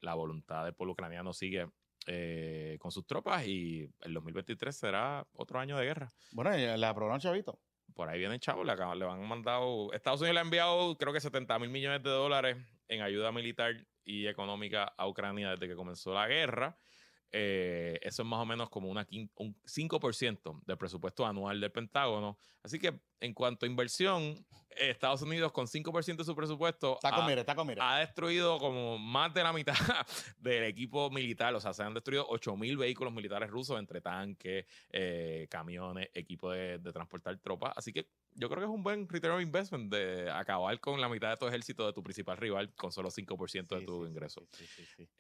la 0.01 0.15
voluntad 0.15 0.65
del 0.65 0.75
pueblo 0.75 0.93
ucraniano 0.93 1.33
sigue 1.33 1.69
eh, 2.07 2.77
con 2.81 2.93
sus 2.93 3.07
tropas 3.07 3.47
y 3.47 3.89
el 4.01 4.15
2023 4.15 4.77
será 4.77 5.27
otro 5.33 5.59
año 5.59 5.77
de 5.77 5.87
guerra. 5.87 6.13
Bueno, 6.33 6.51
le 6.51 6.87
aprobaron 6.87 7.21
chavito. 7.21 7.59
Por 7.95 8.09
ahí 8.09 8.19
viene 8.19 8.39
chavo, 8.39 8.63
le, 8.63 8.75
le 8.75 9.05
han 9.07 9.27
mandado. 9.27 9.93
Estados 9.93 10.21
Unidos 10.21 10.35
le 10.35 10.41
ha 10.41 10.45
enviado, 10.45 10.97
creo 10.99 11.13
que 11.13 11.21
70 11.21 11.59
mil 11.59 11.71
millones 11.71 12.03
de 12.03 12.11
dólares 12.11 12.59
en 12.89 13.01
ayuda 13.01 13.33
militar 13.33 13.75
y 14.05 14.27
económica 14.27 14.85
a 14.97 15.09
Ucrania 15.09 15.51
desde 15.51 15.69
que 15.69 15.75
comenzó 15.75 16.15
la 16.15 16.29
guerra. 16.29 16.77
Eh, 17.33 17.99
eso 18.03 18.23
es 18.23 18.29
más 18.29 18.41
o 18.41 18.47
menos 18.47 18.71
como 18.71 18.89
una, 18.89 19.07
un 19.37 19.57
5% 19.65 20.63
del 20.65 20.79
presupuesto 20.79 21.27
anual 21.27 21.61
del 21.61 21.73
Pentágono. 21.73 22.39
Así 22.63 22.79
que 22.79 23.01
en 23.21 23.35
cuanto 23.35 23.67
a 23.67 23.69
inversión, 23.69 24.45
Estados 24.71 25.23
Unidos 25.23 25.53
con 25.53 25.67
5% 25.67 26.17
de 26.17 26.25
su 26.25 26.35
presupuesto 26.35 26.99
ha, 27.03 27.99
destruido 27.99 28.59
como 28.59 28.99
más 28.99 29.33
de 29.33 29.43
la 29.43 29.53
mitad 29.53 29.75
del 30.39 30.65
equipo 30.65 31.11
militar. 31.11 31.55
O 31.55 31.61
sea, 31.61 31.73
se 31.73 31.83
han 31.83 31.95
destruido 31.95 32.27
8.000 32.29 32.79
vehículos 32.79 33.13
militares 33.13 33.51
rusos 33.51 33.79
entre 33.79 34.01
tanques, 34.01 34.67
eh, 34.91 35.47
camiones, 35.51 36.09
equipo 36.15 36.51
de, 36.51 36.79
transportar 36.93 37.39
tropas. 37.39 37.73
Así 37.77 37.93
que 37.93 38.09
yo 38.33 38.49
creo 38.49 38.61
que 38.61 38.67
es 38.67 38.75
un 38.75 38.83
buen 38.83 39.09
return 39.09 39.37
of 39.37 39.43
investment 39.43 39.93
de 39.93 40.31
acabar 40.31 40.79
con 40.81 41.01
la 41.01 41.09
mitad 41.09 41.31
de 41.31 41.37
tu 41.37 41.47
ejército 41.47 41.87
de 41.87 41.93
tu 41.93 42.03
principal 42.03 42.37
rival 42.37 42.73
con 42.75 42.93
solo 42.93 43.11
5% 43.11 43.79
de 43.79 43.85
tu 43.85 44.07
ingreso. 44.07 44.47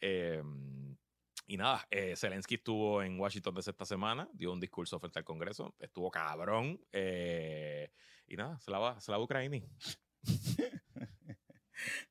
Eh, 0.01 0.43
y 1.47 1.57
nada, 1.57 1.87
eh, 1.91 2.17
Zelensky 2.17 2.57
estuvo 2.57 3.03
en 3.03 3.21
Washington 3.21 3.55
desde 3.55 3.71
esta 3.71 3.85
semana, 3.85 4.29
dio 4.33 4.53
un 4.53 4.59
discurso 4.59 4.99
frente 4.99 5.21
al 5.21 5.25
Congreso, 5.25 5.75
estuvo 5.79 6.11
cabrón. 6.11 6.81
Eh, 6.93 7.91
y 8.27 8.37
nada, 8.37 8.59
se 8.59 8.71
la 8.71 8.79
va, 8.79 9.01
se 9.01 9.13
la 9.13 9.19
va 9.19 9.25
Ucrania. 9.25 9.63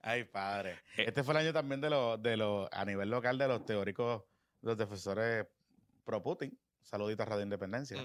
Ay, 0.02 0.24
padre. 0.24 0.80
Eh, 0.96 1.06
este 1.08 1.24
fue 1.24 1.34
el 1.34 1.40
año 1.40 1.52
también 1.52 1.82
de 1.82 1.90
los, 1.90 2.22
de 2.22 2.38
los, 2.38 2.70
a 2.72 2.86
nivel 2.86 3.10
local, 3.10 3.38
de 3.38 3.48
los 3.48 3.66
teóricos, 3.66 4.24
los 4.62 4.78
defensores 4.78 5.46
pro 6.06 6.24
Putin. 6.24 6.58
Saludito 6.82 7.24
a 7.24 7.26
Radio 7.26 7.44
Independencia. 7.44 7.98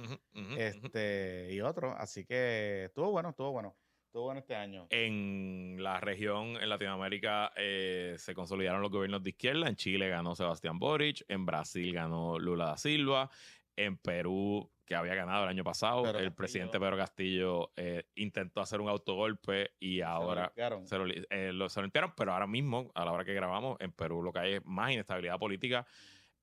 este, 0.56 1.48
y 1.52 1.60
otros. 1.60 1.94
Así 1.98 2.24
que 2.24 2.86
estuvo 2.86 3.10
bueno, 3.10 3.28
estuvo 3.28 3.52
bueno. 3.52 3.76
Estuvo 4.10 4.24
bueno 4.24 4.40
este 4.40 4.56
año. 4.56 4.88
En 4.90 5.76
la 5.78 6.00
región, 6.00 6.60
en 6.60 6.68
Latinoamérica, 6.68 7.52
eh, 7.54 8.16
se 8.18 8.34
consolidaron 8.34 8.82
los 8.82 8.90
gobiernos 8.90 9.22
de 9.22 9.30
izquierda. 9.30 9.68
En 9.68 9.76
Chile 9.76 10.08
ganó 10.08 10.34
Sebastián 10.34 10.80
Boric. 10.80 11.24
En 11.28 11.46
Brasil 11.46 11.94
ganó 11.94 12.36
Lula 12.36 12.64
da 12.64 12.76
Silva. 12.76 13.30
En 13.76 13.98
Perú, 13.98 14.68
que 14.84 14.96
había 14.96 15.14
ganado 15.14 15.44
el 15.44 15.50
año 15.50 15.62
pasado, 15.62 16.04
el 16.18 16.32
presidente 16.32 16.80
Pedro 16.80 16.96
Castillo 16.96 17.70
eh, 17.76 18.02
intentó 18.16 18.60
hacer 18.60 18.80
un 18.80 18.88
autogolpe 18.88 19.74
y 19.78 20.00
ahora 20.00 20.52
se 20.82 20.98
lo, 20.98 21.06
eh, 21.06 21.52
lo, 21.52 21.68
se 21.68 21.78
lo 21.78 21.84
limpiaron. 21.84 22.12
Pero 22.16 22.32
ahora 22.32 22.48
mismo, 22.48 22.90
a 22.96 23.04
la 23.04 23.12
hora 23.12 23.24
que 23.24 23.32
grabamos, 23.32 23.76
en 23.78 23.92
Perú 23.92 24.24
lo 24.24 24.32
que 24.32 24.40
hay 24.40 24.52
es 24.54 24.64
más 24.64 24.90
inestabilidad 24.90 25.38
política 25.38 25.86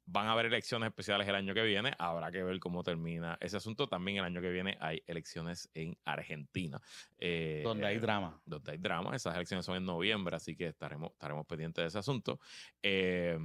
Van 0.09 0.27
a 0.27 0.31
haber 0.31 0.45
elecciones 0.45 0.87
especiales 0.87 1.27
el 1.27 1.35
año 1.35 1.53
que 1.53 1.63
viene. 1.63 1.93
Habrá 1.99 2.31
que 2.31 2.41
ver 2.41 2.59
cómo 2.59 2.81
termina 2.81 3.37
ese 3.41 3.57
asunto. 3.57 3.87
También 3.87 4.17
el 4.17 4.23
año 4.23 4.41
que 4.41 4.49
viene 4.49 4.77
hay 4.79 5.03
elecciones 5.05 5.69
en 5.73 5.97
Argentina. 6.05 6.81
Eh, 7.19 7.61
donde 7.63 7.85
hay 7.85 7.97
drama. 7.97 8.41
Donde 8.45 8.71
hay 8.71 8.77
drama. 8.77 9.15
Esas 9.15 9.35
elecciones 9.35 9.65
son 9.65 9.75
en 9.75 9.85
noviembre, 9.85 10.35
así 10.35 10.55
que 10.55 10.67
estaremos, 10.67 11.11
estaremos 11.11 11.45
pendientes 11.45 11.83
de 11.83 11.87
ese 11.89 11.99
asunto. 11.99 12.39
Eh, 12.81 13.37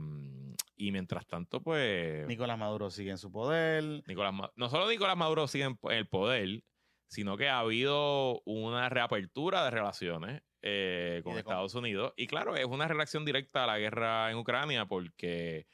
y 0.77 0.93
mientras 0.93 1.27
tanto, 1.27 1.61
pues. 1.61 2.27
Nicolás 2.29 2.59
Maduro 2.59 2.91
sigue 2.91 3.11
en 3.11 3.19
su 3.19 3.33
poder. 3.33 4.03
Nicolás, 4.07 4.33
no 4.55 4.69
solo 4.69 4.89
Nicolás 4.89 5.17
Maduro 5.17 5.49
sigue 5.49 5.65
en 5.65 5.79
el 5.91 6.07
poder, 6.07 6.63
sino 7.09 7.37
que 7.37 7.49
ha 7.49 7.59
habido 7.59 8.41
una 8.45 8.89
reapertura 8.89 9.65
de 9.65 9.71
relaciones 9.71 10.43
eh, 10.63 11.21
con 11.25 11.37
Estados 11.37 11.75
Unidos. 11.75 12.15
Y 12.17 12.29
claro, 12.29 12.55
es 12.55 12.65
una 12.65 12.87
reacción 12.87 13.25
directa 13.25 13.65
a 13.65 13.67
la 13.67 13.79
guerra 13.79 14.31
en 14.31 14.39
Ucrania 14.39 14.87
porque 14.87 15.67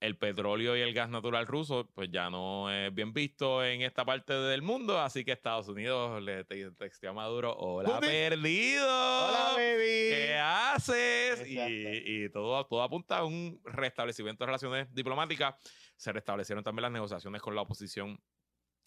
el 0.00 0.16
petróleo 0.16 0.76
y 0.76 0.80
el 0.80 0.94
gas 0.94 1.08
natural 1.08 1.46
ruso, 1.46 1.88
pues 1.92 2.10
ya 2.10 2.30
no 2.30 2.70
es 2.70 2.94
bien 2.94 3.12
visto 3.12 3.64
en 3.64 3.82
esta 3.82 4.04
parte 4.04 4.32
del 4.32 4.62
mundo, 4.62 5.00
así 5.00 5.24
que 5.24 5.32
Estados 5.32 5.68
Unidos 5.68 6.22
le 6.22 6.44
texteó 6.44 7.10
a 7.10 7.12
Maduro, 7.12 7.56
hola 7.56 7.98
perdido, 7.98 8.86
hola 8.86 9.54
baby, 9.56 10.10
¿qué 10.10 10.38
haces? 10.40 11.44
Y, 11.48 12.28
todo, 12.30 12.64
todo 12.66 12.82
apunta 12.82 13.18
a 13.18 13.24
un 13.24 13.60
restablecimiento 13.64 14.44
de 14.44 14.46
relaciones 14.46 14.94
diplomáticas. 14.94 15.56
Se 15.96 16.12
restablecieron 16.12 16.62
también 16.62 16.82
las 16.82 16.92
negociaciones 16.92 17.42
con 17.42 17.56
la 17.56 17.62
oposición 17.62 18.20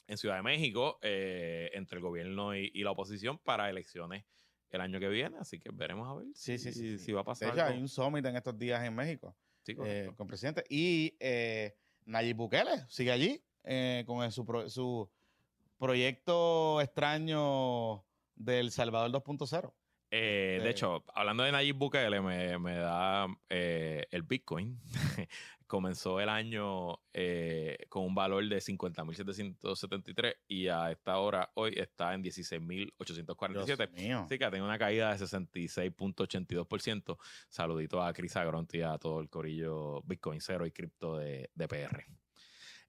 en 0.08 0.18
Ciudad 0.18 0.38
de 0.38 0.44
México, 0.44 0.98
eh, 1.02 1.72
entre 1.74 1.98
el 1.98 2.04
gobierno 2.04 2.56
y, 2.56 2.70
la 2.84 2.92
oposición 2.92 3.38
para 3.38 3.70
elecciones 3.70 4.24
el 4.70 4.80
año 4.80 5.02
que 5.02 5.10
viene, 5.10 5.38
así 5.38 5.60
que 5.60 5.70
veremos 5.74 6.08
a 6.08 6.14
ver 6.14 6.28
si, 6.34 6.58
si, 6.58 7.12
va 7.12 7.22
a 7.22 7.24
pasar. 7.26 7.54
De 7.54 7.60
hecho, 7.60 7.70
hay 7.70 7.78
un 7.78 7.90
summit 7.90 8.26
en 8.26 8.38
estos 8.38 8.58
días 8.58 8.82
en 8.86 8.96
México. 8.96 9.36
Eh, 9.68 10.12
con 10.16 10.28
presidente. 10.28 10.64
Y 10.70 11.16
eh, 11.20 11.76
Nayib 12.06 12.38
Bukele 12.38 12.86
sigue 12.88 13.12
allí 13.12 13.42
eh, 13.64 14.04
con 14.06 14.32
su, 14.32 14.46
su 14.68 15.10
proyecto 15.78 16.82
extraño 16.82 18.04
del 18.36 18.72
Salvador 18.72 19.12
2.0. 19.12 19.74
de 20.10 20.70
hecho, 20.70 21.04
hablando 21.14 21.44
de 21.44 21.52
Nayib 21.52 21.78
Bukele, 21.78 22.22
me, 22.22 22.58
me 22.60 22.76
da 22.76 23.28
el 23.50 24.24
Bitcoin. 24.24 24.80
comenzó 25.72 26.20
el 26.20 26.28
año 26.28 27.00
eh, 27.14 27.78
con 27.88 28.04
un 28.04 28.14
valor 28.14 28.46
de 28.46 28.58
50.773 28.58 30.36
y 30.50 30.68
a 30.68 30.92
esta 30.92 31.18
hora, 31.18 31.50
hoy, 31.54 31.76
está 31.78 32.14
en 32.14 32.22
16.847. 32.22 34.26
Así 34.26 34.38
que 34.38 34.50
tenido 34.50 34.66
una 34.66 34.78
caída 34.78 35.16
de 35.16 35.26
66.82%. 35.26 37.18
Saludito 37.48 38.04
a 38.04 38.12
Chris 38.12 38.36
Agronti 38.36 38.80
y 38.80 38.82
a 38.82 38.98
todo 38.98 39.22
el 39.22 39.30
corillo 39.30 40.02
Bitcoin 40.02 40.42
Cero 40.42 40.66
y 40.66 40.72
cripto 40.72 41.18
de, 41.18 41.50
PR. 41.56 42.06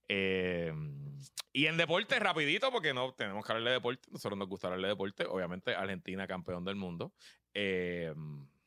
Eh, 0.08 0.74
y 1.52 1.62
Y 1.62 1.66
en 1.68 1.76
deporte, 1.76 2.18
rapidito, 2.18 2.72
porque 2.72 2.92
no 2.92 3.14
tenemos 3.14 3.46
que 3.46 3.52
hablar 3.52 3.68
de 3.68 3.74
deporte. 3.74 4.08
Nosotros 4.10 4.36
nos 4.36 4.48
gusta 4.48 4.66
hablar 4.66 4.80
de 4.80 4.88
deporte. 4.88 5.24
Obviamente, 5.24 5.76
Argentina, 5.76 6.26
campeón 6.26 6.64
del 6.64 6.74
mundo. 6.74 7.12
Eh, 7.54 8.12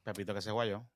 Pepito 0.06 0.34
que 0.34 0.42
se 0.42 0.52
guayó. 0.52 0.88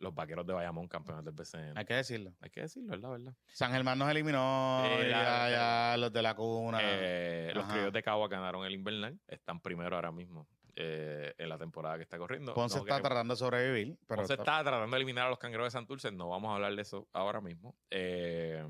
Los 0.00 0.14
vaqueros 0.14 0.46
de 0.46 0.54
Bayamón, 0.54 0.88
campeones 0.88 1.24
del 1.24 1.34
BCN. 1.34 1.76
Hay 1.76 1.84
que 1.84 1.94
decirlo. 1.94 2.34
Hay 2.40 2.50
que 2.50 2.62
decirlo, 2.62 2.94
es 2.94 3.00
la 3.00 3.08
verdad. 3.10 3.34
San 3.52 3.70
Germán 3.70 3.98
nos 3.98 4.10
eliminó. 4.10 4.82
los 4.82 6.12
de 6.12 6.22
la 6.22 6.34
cuna. 6.34 6.78
Eh, 6.82 7.52
los 7.54 7.66
criollos 7.66 7.92
de 7.92 8.02
Cagua 8.02 8.26
ganaron 8.28 8.64
el 8.64 8.72
invernal. 8.72 9.20
Están 9.28 9.60
primero 9.60 9.94
ahora 9.96 10.10
mismo. 10.10 10.48
Eh, 10.76 11.34
en 11.36 11.48
la 11.48 11.58
temporada 11.58 11.96
que 11.96 12.04
está 12.04 12.16
corriendo. 12.16 12.54
Ponce 12.54 12.78
está 12.78 13.02
tratando 13.02 13.34
de 13.34 13.38
sobrevivir. 13.38 13.98
Pero 14.06 14.20
Ponce 14.22 14.34
está... 14.34 14.62
tratando 14.62 14.86
de 14.86 14.96
eliminar 14.96 15.26
a 15.26 15.28
los 15.28 15.38
cangreros 15.38 15.66
de 15.66 15.70
Santurce. 15.72 16.10
No 16.10 16.30
vamos 16.30 16.50
a 16.50 16.54
hablar 16.54 16.74
de 16.74 16.80
eso 16.80 17.06
ahora 17.12 17.42
mismo. 17.42 17.76
Eh, 17.90 18.64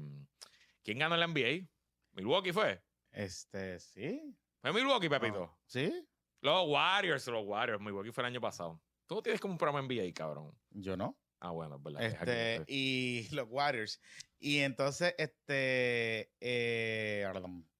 ¿Quién 0.82 0.98
ganó 0.98 1.15
el 1.15 1.20
NBA? 1.20 1.69
¿Milwaukee 2.12 2.52
fue? 2.52 2.82
Este, 3.12 3.78
sí. 3.78 4.36
¿Fue 4.61 4.73
Milwaukee, 4.73 5.09
Pepito? 5.09 5.57
¿Sí? 5.66 6.05
Los 6.40 6.69
Warriors, 6.69 7.27
los 7.28 7.47
Warriors. 7.47 7.81
Milwaukee 7.81 8.11
fue 8.11 8.23
el 8.23 8.27
año 8.28 8.40
pasado. 8.40 8.81
Tú 9.07 9.20
tienes 9.23 9.40
como 9.40 9.55
un 9.55 9.59
programa 9.59 9.86
NBA, 9.86 10.12
cabrón. 10.15 10.52
Yo 10.70 10.97
no. 10.97 11.16
Ah, 11.41 11.51
bueno, 11.51 11.77
es 11.77 11.83
verdad. 11.83 12.03
Este, 12.03 12.65
y 12.67 13.29
los 13.33 13.47
Warriors. 13.49 14.01
Y 14.39 14.59
entonces, 14.59 15.15
este, 15.19 16.33
eh, 16.41 17.27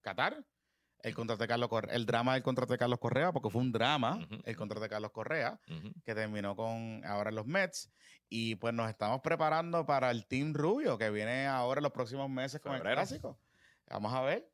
Qatar 0.01 0.45
el 1.03 1.15
contrato 1.15 1.43
de 1.43 1.49
Carlos 1.49 1.69
Correa, 1.69 1.95
el 1.95 2.07
drama 2.07 2.35
del 2.35 2.43
contrato 2.43 2.73
de 2.73 2.79
Carlos 2.79 2.99
Correa, 2.99 3.33
porque 3.33 3.51
fue 3.51 3.61
un 3.61 3.73
drama 3.73 4.27
el 4.45 4.57
contrato 4.57 4.83
de 4.83 4.89
Carlos 4.89 5.11
Correa, 5.13 5.61
que 6.05 6.15
terminó 6.15 6.57
con 6.57 7.03
ahora 7.05 7.31
los 7.31 7.47
Mets. 7.47 7.91
Y 8.29 8.57
pues 8.57 8.73
nos 8.75 8.89
estamos 8.89 9.21
preparando 9.23 9.85
para 9.87 10.11
el 10.11 10.27
Team 10.27 10.55
Rubio, 10.55 10.99
que 10.99 11.11
viene 11.11 11.47
ahora 11.47 11.81
en 11.81 11.85
los 11.85 11.93
próximos 11.93 12.31
meses 12.31 12.61
con 12.61 12.75
el 12.75 12.83
clásico. 12.83 13.41
Vamos 13.89 14.13
a 14.13 14.21
ver. 14.23 14.49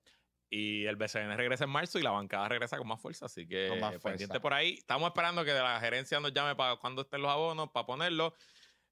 Y 0.49 0.87
el 0.87 0.97
BCN 0.97 1.37
regresa 1.37 1.65
en 1.65 1.71
marzo 1.71 1.99
y 1.99 2.03
la 2.03 2.13
bancada 2.13 2.49
regresa 2.49 2.79
con 2.79 2.87
más 2.87 3.01
fuerza. 3.01 3.27
Así 3.27 3.47
que 3.47 3.69
pendiente 4.03 4.41
por 4.41 4.55
ahí. 4.55 4.75
Estamos 4.75 5.09
esperando 5.09 5.45
que 5.45 5.53
la 5.53 5.81
gerencia 5.81 6.21
nos 6.21 6.33
llame 6.33 6.55
para 6.55 6.77
cuando 6.77 7.03
estén 7.03 7.21
los 7.21 7.31
abonos, 7.31 7.71
para 7.71 7.85
ponerlo. 7.85 8.33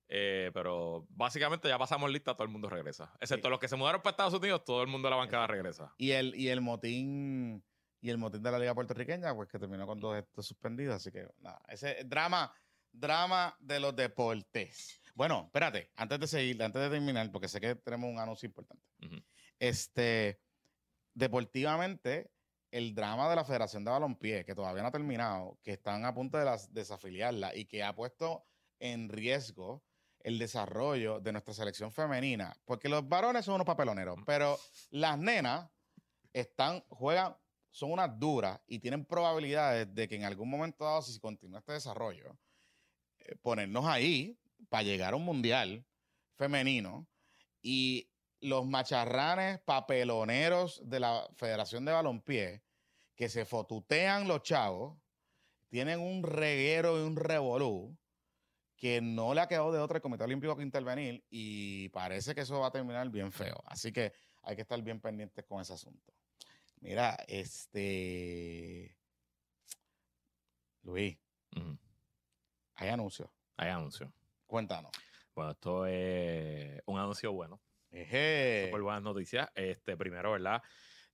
Eh, 0.09 0.51
pero 0.53 1.07
básicamente 1.09 1.69
ya 1.69 1.79
pasamos 1.79 2.11
lista, 2.11 2.35
todo 2.35 2.45
el 2.45 2.53
mundo 2.53 2.69
regresa. 2.69 3.13
Excepto 3.21 3.49
los 3.49 3.59
que 3.59 3.69
se 3.69 3.77
mudaron 3.77 4.03
para 4.03 4.13
Estados 4.13 4.35
Unidos, 4.35 4.65
todo 4.65 4.83
el 4.83 4.89
mundo 4.89 5.07
de 5.07 5.11
la 5.11 5.17
bancada 5.17 5.47
regresa. 5.47 5.95
Y 5.97 6.11
el, 6.11 6.35
y 6.35 6.49
el 6.49 6.61
motín 6.61 7.65
y 8.05 8.11
el 8.11 8.19
motín 8.19 8.43
de 8.43 8.51
la 8.51 8.59
Liga 8.59 8.75
Puertorriqueña, 8.75 9.35
pues 9.35 9.49
que 9.49 9.59
terminó 9.59 9.87
con 9.87 9.99
dos 9.99 10.19
estos 10.19 10.47
suspendidos. 10.47 10.97
Así 10.97 11.11
que 11.11 11.27
nada, 11.39 11.63
ese 11.69 12.05
drama, 12.05 12.53
drama 12.93 13.57
de 13.59 13.81
los 13.81 13.97
deportes. 13.97 15.01
Bueno, 15.15 15.45
espérate, 15.47 15.91
antes 15.97 16.21
de 16.21 16.27
seguir, 16.27 16.63
antes 16.63 16.83
de 16.83 16.91
terminar, 16.91 17.33
porque 17.33 17.49
sé 17.49 17.63
que 17.63 17.77
tenemos 17.77 18.11
un 18.11 18.19
anuncio 18.19 18.47
importante. 18.47 18.85
Este, 19.59 20.39
deportivamente, 21.15 22.31
el 22.71 22.95
drama 22.95 23.31
de 23.31 23.37
la 23.37 23.45
Federación 23.45 23.85
de 23.85 23.93
Balompié, 23.93 24.45
que 24.45 24.55
todavía 24.55 24.83
no 24.83 24.89
ha 24.89 24.93
terminado, 24.93 25.59
que 25.63 25.73
están 25.73 26.05
a 26.05 26.13
punto 26.13 26.37
de 26.37 26.59
desafiliarla 26.73 27.57
y 27.57 27.65
que 27.65 27.83
ha 27.83 27.95
puesto 27.95 28.45
en 28.81 29.09
riesgo 29.09 29.83
el 30.25 30.39
desarrollo 30.39 31.21
de 31.21 31.33
nuestra 31.33 31.53
selección 31.53 31.93
femenina, 31.93 32.57
porque 32.65 32.89
los 32.89 33.07
varones 33.07 33.45
son 33.45 33.57
unos 33.57 33.67
papeloneros, 33.67 34.19
pero 34.25 34.59
las 34.91 35.19
nenas 35.19 35.69
están, 36.33 36.83
juegan, 36.89 37.37
son 37.71 37.93
unas 37.93 38.19
duras 38.19 38.59
y 38.67 38.79
tienen 38.79 39.05
probabilidades 39.05 39.95
de 39.95 40.09
que 40.09 40.17
en 40.17 40.25
algún 40.25 40.49
momento 40.49 40.85
dado, 40.85 41.03
si 41.03 41.21
continúa 41.21 41.59
este 41.59 41.75
desarrollo, 41.75 42.37
eh, 43.19 43.37
ponernos 43.37 43.85
ahí 43.85 44.39
para 44.71 44.83
llegar 44.83 45.13
a 45.13 45.17
un 45.17 45.25
mundial 45.25 45.85
femenino. 46.37 47.07
Y 47.61 48.09
los 48.41 48.67
macharranes 48.67 49.61
papeloneros 49.61 50.81
de 50.85 51.01
la 51.01 51.29
Federación 51.37 51.85
de 51.85 51.93
Balompié 51.93 52.63
que 53.15 53.29
se 53.29 53.45
fotutean 53.45 54.27
los 54.27 54.43
chavos, 54.43 54.99
tienen 55.69 56.01
un 56.01 56.23
reguero 56.23 56.99
y 56.99 57.03
un 57.03 57.17
revolú 57.17 57.97
que 58.77 59.01
no 59.01 59.35
le 59.35 59.41
ha 59.41 59.49
quedado 59.49 59.73
de 59.73 59.79
otra 59.79 59.99
el 59.99 60.03
Comité 60.03 60.25
Olímpico 60.25 60.57
que 60.57 60.63
intervenir 60.63 61.25
y 61.31 61.89
parece 61.91 62.35
que 62.35 62.43
eso 62.43 62.61
va 62.61 62.69
a 62.69 62.73
terminar 62.73 63.09
bien 63.11 63.33
feo. 63.33 63.63
Así 63.67 63.93
que 63.93 64.13
hay 64.43 64.57
que 64.57 64.63
estar 64.63 64.81
bien 64.83 65.01
pendientes 65.01 65.45
con 65.45 65.61
ese 65.61 65.73
asunto. 65.73 66.13
Mira, 66.81 67.17
este. 67.29 68.97
Luis, 70.83 71.17
hay 72.75 72.89
anuncios. 72.89 73.31
Hay 73.57 73.71
anuncios. 73.71 74.11
Cuéntanos. 74.47 74.93
Bueno, 75.35 75.53
esto 75.53 75.87
es 75.87 76.83
un 76.87 76.99
anuncio 76.99 77.33
bueno. 77.33 77.61
Eje. 77.91 78.71
Buenas 78.71 79.03
noticias. 79.03 79.49
Este, 79.55 79.97
primero, 79.97 80.33
¿verdad? 80.33 80.63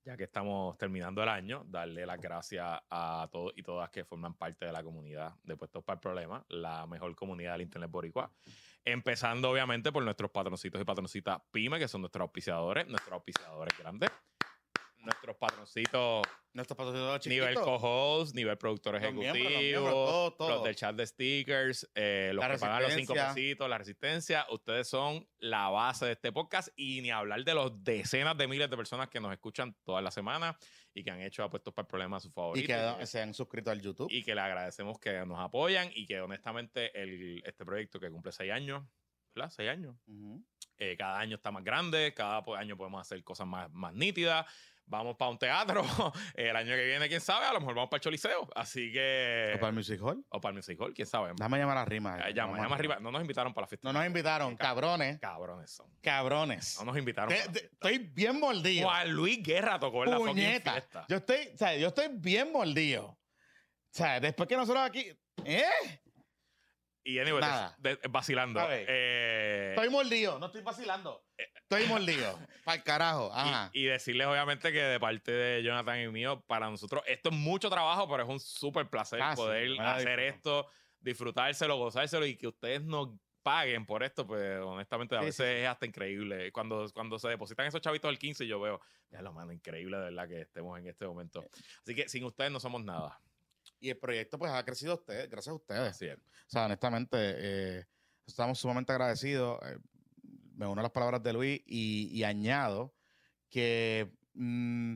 Ya 0.05 0.17
que 0.17 0.25
estamos 0.25 0.77
terminando 0.79 1.23
el 1.23 1.29
año, 1.29 1.65
darle 1.69 2.07
las 2.07 2.21
gracias 2.21 2.81
a 2.91 3.29
todos 3.31 3.53
y 3.57 3.63
todas 3.63 3.91
que 3.91 4.05
forman 4.05 4.35
parte 4.35 4.67
de 4.67 4.73
la 4.73 4.83
comunidad 4.83 5.35
de 5.43 5.57
Puestos 5.57 5.85
para 5.85 5.95
el 5.95 6.01
Problema, 6.01 6.45
la 6.49 6.87
mejor 6.87 7.15
comunidad 7.15 7.53
del 7.53 7.63
Internet 7.63 7.91
Boricua. 7.91 8.31
Empezando, 8.85 9.51
obviamente, 9.51 9.93
por 9.93 10.03
nuestros 10.03 10.31
patroncitos 10.31 10.81
y 10.81 10.85
patroncitas 10.85 11.41
PYME, 11.51 11.79
que 11.79 11.89
son 11.89 12.01
nuestros 12.01 12.23
auspiciadores, 12.23 12.89
nuestros 12.89 13.13
auspiciadores 13.13 13.77
grandes 13.79 14.11
nuestros 15.03 15.37
patroncitos. 15.37 16.27
Nuestros 16.53 16.77
patroncitos 16.77 17.27
Nivel 17.29 17.55
co-host, 17.55 18.35
nivel 18.35 18.59
productor 18.59 18.97
ejecutivo, 18.97 20.35
los, 20.37 20.65
del 20.65 20.75
chat 20.75 20.97
de 20.97 21.07
stickers, 21.07 21.89
eh, 21.95 22.33
los 22.35 22.45
que 22.45 22.59
pagan 22.59 22.83
los 22.83 22.93
cinco 22.95 23.15
pesitos, 23.15 23.69
la 23.69 23.79
resistencia. 23.79 24.47
Ustedes 24.51 24.89
son 24.89 25.29
la 25.39 25.69
base 25.69 26.07
de 26.07 26.13
este 26.13 26.33
podcast 26.33 26.69
y 26.75 27.03
ni 27.03 27.11
hablar 27.11 27.45
de 27.45 27.55
los 27.55 27.85
decenas 27.85 28.37
de 28.37 28.49
miles 28.49 28.69
de 28.69 28.77
personas 28.77 29.09
que 29.09 29.21
nos 29.21 29.33
escuchan 29.33 29.77
toda 29.85 30.03
la 30.03 30.11
semana 30.11 30.59
y 30.93 31.05
que 31.05 31.11
han 31.13 31.21
hecho 31.21 31.45
apuestos 31.45 31.73
para 31.73 31.85
el 31.85 31.89
problema 31.89 32.17
a 32.17 32.21
su 32.21 32.33
favorito. 32.33 32.65
Y 32.65 32.99
que 32.99 33.07
se 33.07 33.23
han 33.23 33.33
suscrito 33.33 33.71
al 33.71 33.81
YouTube. 33.81 34.09
Y 34.11 34.25
que 34.25 34.35
le 34.35 34.41
agradecemos 34.41 34.99
que 34.99 35.25
nos 35.25 35.39
apoyan 35.39 35.89
y 35.95 36.07
que 36.07 36.21
honestamente 36.21 37.01
el, 37.01 37.43
este 37.47 37.65
proyecto 37.65 38.01
que 38.01 38.11
cumple 38.11 38.33
seis 38.33 38.51
años, 38.51 38.83
¿verdad? 39.37 39.51
Seis 39.51 39.71
años. 39.71 39.95
Eh, 40.79 40.97
cada 40.97 41.21
año 41.21 41.37
está 41.37 41.53
más 41.53 41.63
grande, 41.63 42.13
cada 42.15 42.43
año 42.57 42.77
podemos 42.77 43.01
hacer 43.01 43.23
cosas 43.23 43.47
más, 43.47 43.71
más 43.71 43.95
nítidas 43.95 44.47
vamos 44.91 45.17
para 45.17 45.31
un 45.31 45.39
teatro. 45.39 45.83
El 46.35 46.55
año 46.55 46.75
que 46.75 46.85
viene, 46.85 47.09
quién 47.09 47.21
sabe, 47.21 47.47
a 47.47 47.53
lo 47.53 47.61
mejor 47.61 47.77
vamos 47.77 47.89
para 47.89 47.99
el 47.99 48.03
Choliseo. 48.03 48.49
Así 48.55 48.93
que. 48.93 49.53
O 49.55 49.61
para 49.61 49.69
el 49.69 49.75
Music 49.75 50.01
Hall. 50.03 50.25
O 50.29 50.41
para 50.41 50.51
el 50.51 50.57
Music 50.57 50.79
Hall, 50.81 50.93
quién 50.93 51.07
sabe. 51.07 51.33
Déjame 51.35 51.59
llamar 51.59 51.79
a 51.79 51.85
Rima. 51.85 52.19
Eh, 52.29 52.35
llama, 52.35 52.59
llama 52.59 52.75
arriba. 52.75 52.99
No 53.01 53.11
nos 53.11 53.21
invitaron 53.23 53.55
para 53.55 53.65
la 53.65 53.69
fiesta. 53.69 53.89
No 53.89 53.99
nos 53.99 54.07
invitaron, 54.07 54.57
cabrones. 54.57 55.19
Cabrones 55.21 55.71
son. 55.71 55.87
Cabrones. 56.03 56.77
No 56.79 56.87
nos 56.87 56.99
invitaron. 56.99 57.33
estoy 57.33 57.99
bien 57.99 58.39
mordido. 58.39 58.89
Juan 58.89 59.11
Luis 59.11 59.43
Guerra 59.43 59.79
tocó 59.79 60.05
en 60.05 60.11
la 60.11 60.35
fiesta. 60.35 61.07
Yo 61.09 61.17
estoy, 61.17 61.51
o 61.55 61.57
sea, 61.57 61.77
yo 61.77 61.89
estoy 61.89 62.09
bien 62.13 62.53
mordido. 62.53 63.07
O 63.07 63.19
sea, 63.93 64.21
después 64.21 64.49
que 64.49 64.57
nosotros 64.57 64.85
aquí. 64.85 65.11
¿Eh? 65.45 65.65
Y 67.11 67.19
anyway, 67.19 67.43
vacilando. 68.09 68.61
Eh, 68.71 69.71
estoy 69.75 69.91
mordido, 69.91 70.39
no 70.39 70.47
estoy 70.47 70.63
vacilando. 70.63 71.25
Estoy 71.37 71.87
mordido. 71.87 72.39
Para 72.65 72.77
el 72.77 72.85
carajo. 72.85 73.33
Ajá. 73.35 73.69
Y, 73.73 73.85
decirles, 73.87 74.29
obviamente, 74.29 74.73
que 74.73 74.81
de 74.81 75.01
parte 75.01 75.33
de 75.33 75.63
Jonathan 75.65 76.01
y 76.01 76.09
mío, 76.09 76.45
para 76.47 76.71
nosotros, 76.71 77.03
esto 77.07 77.31
es 77.31 77.35
mucho 77.35 77.69
trabajo, 77.69 78.09
pero 78.09 78.23
es 78.23 78.29
un 78.29 78.39
súper 78.39 78.89
placer 78.89 79.21
ah, 79.21 79.35
poder 79.35 79.81
hacer 79.81 80.21
esto, 80.21 80.69
disfrutárselo, 81.01 81.77
gozárselo 81.79 82.27
y 82.27 82.37
que 82.37 82.47
ustedes 82.47 82.83
nos 82.85 83.09
paguen 83.43 83.87
por 83.87 84.05
esto, 84.05 84.25
pues 84.25 84.61
honestamente 84.61 85.17
a 85.17 85.21
veces 85.21 85.63
es 85.63 85.67
hasta 85.67 85.87
increíble. 85.87 86.53
Cuando, 86.53 86.89
cuando 86.95 87.19
se 87.19 87.29
depositan 87.29 87.67
esos 87.67 87.81
chavitos 87.81 88.09
del 88.09 88.21
15, 88.21 88.47
yo 88.47 88.61
veo, 88.61 88.81
ya 89.11 89.21
lo 89.21 89.33
mando 89.33 89.53
increíble 89.53 89.97
de 89.97 90.05
verdad 90.05 90.29
que 90.29 90.43
estemos 90.43 90.79
en 90.79 90.87
este 90.87 91.07
momento. 91.07 91.45
Así 91.83 91.95
que 91.97 92.09
sin 92.09 92.23
ustedes 92.23 92.53
no 92.53 92.61
somos 92.61 92.85
nada. 92.85 93.19
Y 93.81 93.89
el 93.89 93.97
proyecto 93.97 94.39
pues 94.39 94.53
ha 94.53 94.63
crecido 94.63 94.95
ustedes, 94.95 95.29
gracias 95.31 95.53
a 95.53 95.57
ustedes. 95.57 95.97
Sí. 95.97 96.07
O 96.09 96.19
sea, 96.47 96.67
honestamente, 96.67 97.17
eh, 97.19 97.87
estamos 98.27 98.59
sumamente 98.59 98.93
agradecidos. 98.93 99.59
Eh, 99.63 99.79
me 100.55 100.67
uno 100.67 100.81
a 100.81 100.83
las 100.83 100.93
palabras 100.93 101.23
de 101.23 101.33
Luis 101.33 101.63
y, 101.65 102.23
añado 102.23 102.95
que 103.49 104.13
mm, 104.35 104.95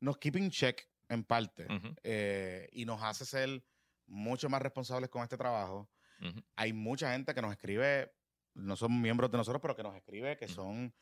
nos 0.00 0.18
keep 0.18 0.36
in 0.36 0.50
check 0.50 0.86
en 1.08 1.24
parte 1.24 1.66
eh, 2.02 2.68
y 2.72 2.84
nos 2.84 3.02
hace 3.02 3.24
ser 3.24 3.64
mucho 4.06 4.50
más 4.50 4.60
responsables 4.60 5.08
con 5.08 5.22
este 5.22 5.38
trabajo. 5.38 5.90
Hay 6.54 6.72
mucha 6.72 7.12
gente 7.12 7.34
que 7.34 7.42
nos 7.42 7.50
escribe, 7.50 8.12
no 8.54 8.76
son 8.76 9.00
miembros 9.00 9.30
de 9.30 9.38
nosotros, 9.38 9.60
pero 9.60 9.74
que 9.74 9.82
nos 9.82 9.96
escribe, 9.96 10.36
que 10.36 10.46
son, 10.46 10.94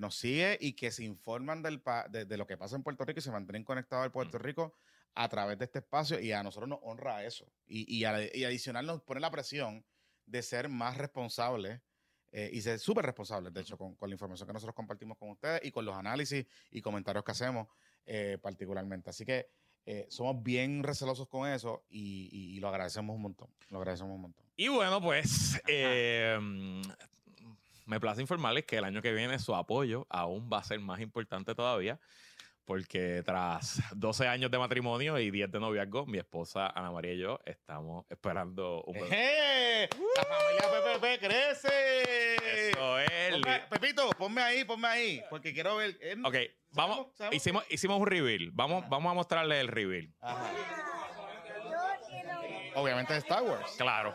nos 0.00 0.16
sigue 0.16 0.58
y 0.60 0.72
que 0.72 0.90
se 0.90 1.04
informan 1.04 1.62
del 1.62 1.80
de, 2.10 2.36
lo 2.36 2.46
que 2.46 2.56
pasa 2.56 2.74
en 2.74 2.82
Puerto 2.82 3.04
Rico 3.04 3.20
y 3.20 3.22
se 3.22 3.30
mantienen 3.30 3.62
conectados 3.62 4.04
al 4.04 4.10
Puerto 4.10 4.38
Rico 4.38 4.74
a 5.14 5.28
través 5.28 5.58
de 5.58 5.66
este 5.66 5.80
espacio 5.80 6.20
y 6.20 6.32
a 6.32 6.42
nosotros 6.42 6.68
nos 6.68 6.78
honra 6.82 7.24
eso. 7.24 7.46
Y, 7.66 7.98
y, 7.98 8.04
adicional 8.04 8.86
nos 8.86 9.02
pone 9.02 9.20
la 9.20 9.30
presión 9.30 9.84
de 10.26 10.42
ser 10.42 10.68
más 10.68 10.96
responsables 10.96 11.80
eh, 12.30 12.50
y 12.52 12.62
ser 12.62 12.78
súper 12.78 13.04
responsables, 13.04 13.52
de 13.52 13.60
hecho, 13.60 13.76
con, 13.76 13.96
la 14.00 14.10
información 14.10 14.46
que 14.46 14.54
nosotros 14.54 14.74
compartimos 14.74 15.18
con 15.18 15.30
ustedes 15.30 15.60
y 15.64 15.70
con 15.70 15.84
los 15.84 15.94
análisis 15.94 16.46
y 16.70 16.80
comentarios 16.80 17.24
que 17.24 17.32
hacemos 17.32 17.68
eh, 18.06 18.38
particularmente. 18.40 19.10
Así 19.10 19.26
que 19.26 19.50
eh, 19.84 20.06
somos 20.08 20.42
bien 20.42 20.82
recelosos 20.82 21.28
con 21.28 21.48
eso 21.48 21.84
y, 21.90 22.58
lo 22.60 22.68
agradecemos 22.68 23.14
un 23.14 23.22
montón. 23.22 23.50
Lo 23.68 23.78
agradecemos 23.78 24.14
un 24.14 24.22
montón. 24.22 24.46
Y 24.56 24.68
bueno, 24.68 25.02
pues 25.02 25.60
me 27.86 28.00
place 28.00 28.22
informarles 28.22 28.64
que 28.64 28.76
el 28.76 28.84
año 28.84 29.02
que 29.02 29.12
viene 29.12 29.38
su 29.38 29.54
apoyo 29.54 30.06
aún 30.08 30.48
va 30.50 30.58
a 30.58 30.64
ser 30.64 30.80
más 30.80 31.00
importante 31.00 31.54
todavía 31.54 32.00
porque 32.64 33.22
tras 33.24 33.80
12 33.96 34.28
años 34.28 34.50
de 34.50 34.58
matrimonio 34.58 35.18
y 35.18 35.30
10 35.30 35.50
de 35.50 35.60
noviazgo, 35.60 36.06
mi 36.06 36.18
esposa 36.18 36.68
Ana 36.68 36.90
María 36.90 37.12
y 37.12 37.18
yo 37.18 37.38
estamos 37.44 38.04
esperando 38.08 38.82
un 38.84 38.94
bebé. 38.94 39.08
¡Eh! 39.10 39.88
¡La 40.16 40.24
familia 40.24 40.98
PPP 40.98 41.20
crece! 41.20 42.70
Eso 42.70 42.98
es. 42.98 43.36
Pepito, 43.68 44.10
ponme 44.10 44.42
ahí, 44.42 44.64
ponme 44.64 44.88
ahí, 44.88 45.22
porque 45.30 45.52
quiero 45.52 45.76
ver. 45.76 45.96
Ok, 46.24 46.36
vamos, 46.70 47.08
Hicimos, 47.32 47.64
hicimos 47.70 48.00
un 48.00 48.06
reveal. 48.06 48.50
Vamos, 48.52 48.88
vamos 48.88 49.10
a 49.10 49.14
mostrarle 49.14 49.60
el 49.60 49.68
reveal. 49.68 50.12
Ajá. 50.20 50.50
Obviamente 52.74 53.12
de 53.12 53.18
Star 53.18 53.42
Wars. 53.42 53.74
Claro. 53.76 54.14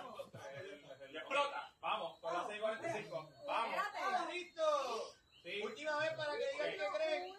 Vamos, 1.80 2.20
con 2.20 2.34
las 2.34 2.44
6.45. 2.48 3.30
Vamos. 3.46 3.76
¡Listo! 4.34 4.62
Última 5.64 5.98
vez 6.00 6.12
para 6.14 6.32
que 6.34 6.44
digan 6.54 6.72
que 6.72 6.98
creen. 6.98 7.34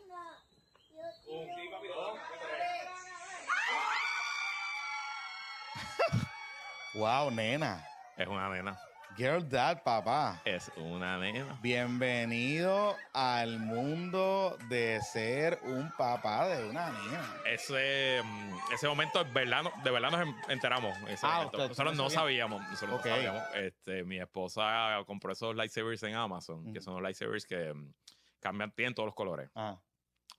Wow, 6.94 7.30
nena. 7.30 7.86
Es 8.16 8.26
una 8.26 8.48
nena. 8.48 8.78
Girl 9.16 9.46
Dad, 9.46 9.82
papá. 9.82 10.40
Es 10.46 10.70
una 10.76 11.18
nena. 11.18 11.58
Bienvenido 11.60 12.96
al 13.12 13.58
mundo 13.58 14.56
de 14.70 15.00
ser 15.02 15.58
un 15.64 15.92
papá 15.98 16.48
de 16.48 16.68
una 16.70 16.90
nena. 16.90 17.34
Ese, 17.44 18.22
mm, 18.24 18.72
ese 18.72 18.88
momento, 18.88 19.22
de 19.22 19.30
verdad, 19.30 19.64
de 19.84 19.90
verdad 19.90 20.10
nos 20.10 20.34
enteramos. 20.48 20.96
Ah, 21.22 21.46
nosotros 21.52 21.94
no 21.94 22.08
sabíamos. 22.08 22.62
Nosotros 22.70 23.04
no 23.04 23.10
sabíamos. 23.10 23.42
Este, 23.54 24.02
mi 24.02 24.18
esposa 24.18 25.02
compró 25.06 25.32
esos 25.32 25.54
lightsabers 25.54 26.02
en 26.04 26.14
Amazon, 26.14 26.72
que 26.72 26.80
son 26.80 26.94
los 26.94 27.02
lightsabers 27.02 27.44
que 27.44 27.74
mm, 27.74 27.92
cambian, 28.40 28.72
tienen 28.72 28.94
todos 28.94 29.08
los 29.08 29.14
colores. 29.14 29.50
Ah. 29.54 29.78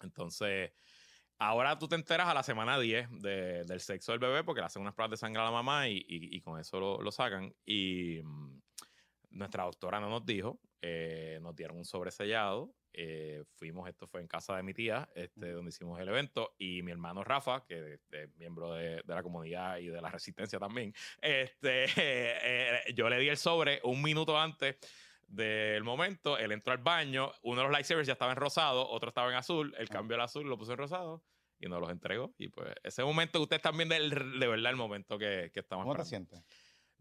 Entonces, 0.01 0.71
ahora 1.37 1.77
tú 1.79 1.87
te 1.87 1.95
enteras 1.95 2.27
a 2.27 2.33
la 2.33 2.43
semana 2.43 2.79
10 2.79 3.09
del 3.21 3.79
sexo 3.79 4.11
del 4.11 4.19
bebé 4.19 4.43
porque 4.43 4.61
le 4.61 4.67
hacen 4.67 4.81
unas 4.81 4.93
pruebas 4.93 5.11
de 5.11 5.17
sangre 5.17 5.41
a 5.41 5.45
la 5.45 5.51
mamá 5.51 5.87
y, 5.87 6.39
con 6.41 6.59
eso 6.59 6.79
lo, 6.79 7.01
lo, 7.01 7.11
sacan. 7.11 7.53
Y 7.65 8.21
mm, 8.23 8.61
nuestra 9.31 9.63
doctora 9.63 9.99
no 9.99 10.09
nos 10.09 10.25
dijo, 10.25 10.59
eh, 10.81 11.39
nos 11.41 11.55
dieron 11.55 11.77
un 11.77 11.85
sobresellado. 11.85 12.73
Eh, 12.91 13.43
fuimos, 13.55 13.87
esto 13.87 14.07
fue 14.07 14.19
en 14.19 14.27
casa 14.27 14.55
de 14.55 14.63
mi 14.63 14.73
tía, 14.73 15.07
este, 15.13 15.51
donde 15.51 15.69
hicimos 15.69 15.99
el 15.99 16.09
evento, 16.09 16.55
y 16.57 16.81
mi 16.81 16.91
hermano 16.91 17.23
Rafa, 17.23 17.63
que 17.65 17.99
es 18.11 18.37
miembro 18.37 18.73
de, 18.73 19.03
la 19.05 19.21
comunidad 19.21 19.77
y 19.77 19.87
de 19.87 20.01
la 20.01 20.09
resistencia 20.09 20.57
también, 20.57 20.93
este, 21.21 21.85
eh, 21.97 22.93
yo 22.95 23.07
le 23.09 23.19
di 23.19 23.29
el 23.29 23.37
sobre 23.37 23.79
un 23.83 24.01
minuto 24.01 24.37
antes 24.37 24.77
del 25.29 25.83
momento, 25.83 26.37
él 26.37 26.51
entró 26.51 26.73
al 26.73 26.79
baño, 26.79 27.31
uno 27.43 27.61
de 27.61 27.63
los 27.67 27.71
lightsabers 27.71 28.07
ya 28.07 28.13
estaba 28.13 28.31
en 28.31 28.37
rosado, 28.37 28.87
otro 28.89 29.09
estaba 29.09 29.29
en 29.29 29.35
azul, 29.35 29.73
él 29.77 29.89
cambió 29.89 30.15
el 30.15 30.21
azul, 30.21 30.47
lo 30.47 30.57
puso 30.57 30.71
en 30.71 30.77
rosado 30.77 31.23
y 31.59 31.67
nos 31.67 31.79
los 31.79 31.89
entregó. 31.89 32.33
Y 32.37 32.49
pues 32.49 32.73
ese 32.83 33.03
momento, 33.03 33.41
ustedes 33.41 33.61
también 33.61 33.89
de, 33.89 33.99
de 33.99 34.47
verdad 34.47 34.71
el 34.71 34.77
momento 34.77 35.17
que, 35.17 35.51
que 35.53 35.59
estamos 35.59 35.85
¿Cómo 35.85 35.95
te 35.95 36.05
sientes? 36.05 36.43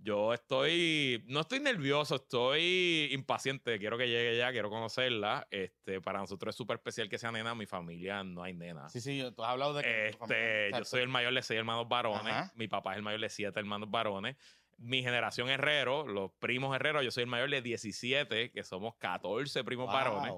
Yo 0.01 0.33
estoy, 0.33 1.25
no 1.27 1.41
estoy 1.41 1.59
nervioso, 1.59 2.15
estoy 2.15 3.09
impaciente, 3.11 3.81
quiero 3.81 3.99
que 3.99 4.07
llegue 4.07 4.37
ya, 4.37 4.53
quiero 4.53 4.71
conocerla. 4.71 5.49
Este, 5.51 6.01
para 6.01 6.21
nosotros 6.21 6.55
es 6.55 6.57
súper 6.57 6.77
especial 6.77 7.09
que 7.09 7.19
sea 7.19 7.33
nena, 7.33 7.57
mi 7.57 7.67
familia 7.67 8.23
no 8.23 8.45
hay 8.45 8.55
nena. 8.55 8.89
Sí, 8.91 9.01
sí, 9.01 9.25
tú 9.35 9.43
has 9.43 9.51
hablado 9.51 9.75
de 9.75 9.83
que 9.83 10.09
este, 10.11 10.71
yo 10.71 10.85
soy 10.85 11.01
el 11.01 11.09
mayor 11.09 11.35
de 11.35 11.43
seis 11.43 11.59
hermanos 11.59 11.89
varones, 11.89 12.55
mi 12.55 12.69
papá 12.69 12.93
es 12.93 12.99
el 12.99 13.03
mayor 13.03 13.21
de 13.21 13.29
siete 13.29 13.59
hermanos 13.59 13.91
varones. 13.91 14.37
Mi 14.79 15.03
generación 15.03 15.49
herrero, 15.49 16.07
los 16.07 16.31
primos 16.39 16.75
herreros, 16.75 17.05
yo 17.05 17.11
soy 17.11 17.25
el 17.25 17.29
mayor 17.29 17.51
de 17.51 17.63
17, 17.63 18.51
que 18.51 18.65
somos 18.65 18.95
14 18.97 19.65
primos 19.65 19.93
varones. 19.93 20.33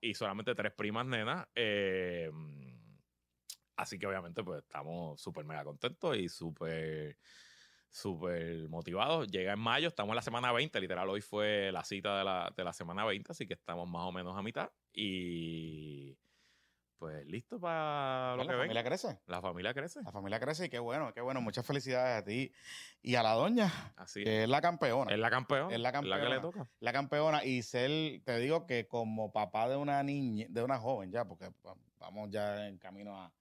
Y 0.00 0.14
solamente 0.14 0.54
tres 0.54 0.72
primas 0.72 1.06
nenas. 1.06 1.46
Eh, 1.54 2.30
así 3.76 3.98
que 3.98 4.06
obviamente 4.06 4.42
pues 4.42 4.62
estamos 4.62 5.20
súper 5.20 5.44
mega 5.44 5.64
contentos 5.64 6.16
y 6.16 6.28
súper 6.28 7.18
súper 7.90 8.68
motivados. 8.68 9.28
Llega 9.28 9.52
en 9.52 9.58
mayo, 9.58 9.88
estamos 9.88 10.12
en 10.12 10.16
la 10.16 10.22
semana 10.22 10.52
20, 10.52 10.80
literal, 10.80 11.08
hoy 11.08 11.22
fue 11.22 11.70
la 11.72 11.82
cita 11.82 12.18
de 12.18 12.24
la, 12.24 12.52
de 12.54 12.64
la 12.64 12.72
semana 12.72 13.04
20, 13.04 13.32
así 13.32 13.46
que 13.46 13.54
estamos 13.54 13.88
más 13.88 14.02
o 14.02 14.12
menos 14.12 14.36
a 14.36 14.42
mitad. 14.42 14.70
Y 14.92 16.16
pues 16.98 17.26
listo 17.26 17.60
para 17.60 18.36
lo 18.36 18.42
que 18.42 18.52
La 18.52 18.58
familia 18.58 18.84
crece. 18.84 19.18
La 19.26 19.40
familia 19.40 19.74
crece. 19.74 20.02
La 20.02 20.12
familia 20.12 20.40
crece 20.40 20.66
y 20.66 20.68
qué 20.68 20.78
bueno, 20.78 21.12
qué 21.12 21.20
bueno. 21.20 21.40
Muchas 21.40 21.66
felicidades 21.66 22.22
a 22.22 22.24
ti 22.24 22.52
y 23.02 23.14
a 23.14 23.22
la 23.22 23.32
doña, 23.32 23.70
Así 23.96 24.24
que 24.24 24.44
es. 24.44 24.48
la 24.48 24.60
campeona. 24.60 25.12
Es 25.12 25.18
la 25.18 25.30
campeona. 25.30 25.74
Es 25.74 25.80
la 25.80 25.92
campeona. 25.92 26.16
La 26.16 26.22
que 26.22 26.34
le 26.34 26.40
toca. 26.40 26.68
La 26.80 26.92
campeona. 26.92 27.44
Y 27.44 27.62
ser, 27.62 28.22
te 28.24 28.38
digo 28.38 28.66
que 28.66 28.86
como 28.86 29.32
papá 29.32 29.68
de 29.68 29.76
una 29.76 30.02
niña, 30.02 30.46
de 30.48 30.62
una 30.62 30.78
joven 30.78 31.10
ya, 31.10 31.24
porque 31.24 31.50
vamos 31.98 32.30
ya 32.30 32.66
en 32.66 32.78
camino 32.78 33.20
a 33.20 33.32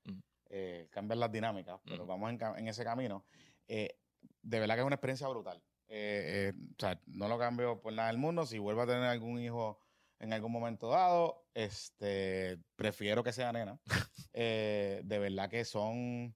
eh, 0.49 0.87
cambiar 0.91 1.17
las 1.17 1.31
dinámicas, 1.31 1.79
pero 1.85 2.05
vamos 2.05 2.31
en, 2.31 2.39
en, 2.57 2.67
ese 2.67 2.83
camino. 2.83 3.25
Eh, 3.67 3.97
de 4.41 4.59
verdad 4.59 4.75
que 4.75 4.81
es 4.81 4.87
una 4.87 4.95
experiencia 4.95 5.27
brutal. 5.27 5.61
Eh, 5.87 6.51
eh, 6.51 6.53
o 6.71 6.79
sea, 6.79 6.99
no 7.07 7.27
lo 7.27 7.37
cambio 7.37 7.79
por 7.79 7.93
nada 7.93 8.09
del 8.09 8.17
mundo. 8.17 8.45
Si 8.45 8.57
vuelvo 8.57 8.81
a 8.81 8.87
tener 8.87 9.03
algún 9.03 9.39
hijo 9.39 9.79
en 10.19 10.33
algún 10.33 10.51
momento 10.51 10.89
dado, 10.89 11.45
este, 11.53 12.57
prefiero 12.75 13.23
que 13.23 13.33
sea 13.33 13.51
nena. 13.51 13.79
Eh, 14.37 14.99
de 15.05 15.17
verdad 15.17 15.49
que 15.49 15.63
son 15.63 16.35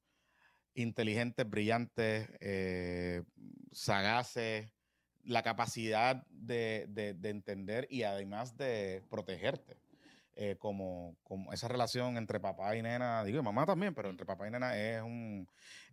inteligentes, 0.73 1.49
brillantes, 1.49 2.29
sagaces, 3.73 4.71
la 5.25 5.43
capacidad 5.43 6.25
de, 6.29 6.85
de, 6.87 7.29
entender 7.29 7.87
y 7.89 8.03
además 8.03 8.55
de 8.55 9.03
protegerte. 9.09 9.81
como, 10.59 11.17
como, 11.23 11.51
esa 11.51 11.67
relación 11.67 12.15
entre 12.15 12.39
papá 12.39 12.73
y 12.77 12.81
nena, 12.81 13.25
digo, 13.25 13.43
mamá 13.43 13.65
también, 13.65 13.93
pero 13.93 14.09
entre 14.09 14.25
papá 14.25 14.47
y 14.47 14.51
nena 14.51 14.77
es, 14.77 15.01
un, 15.01 15.45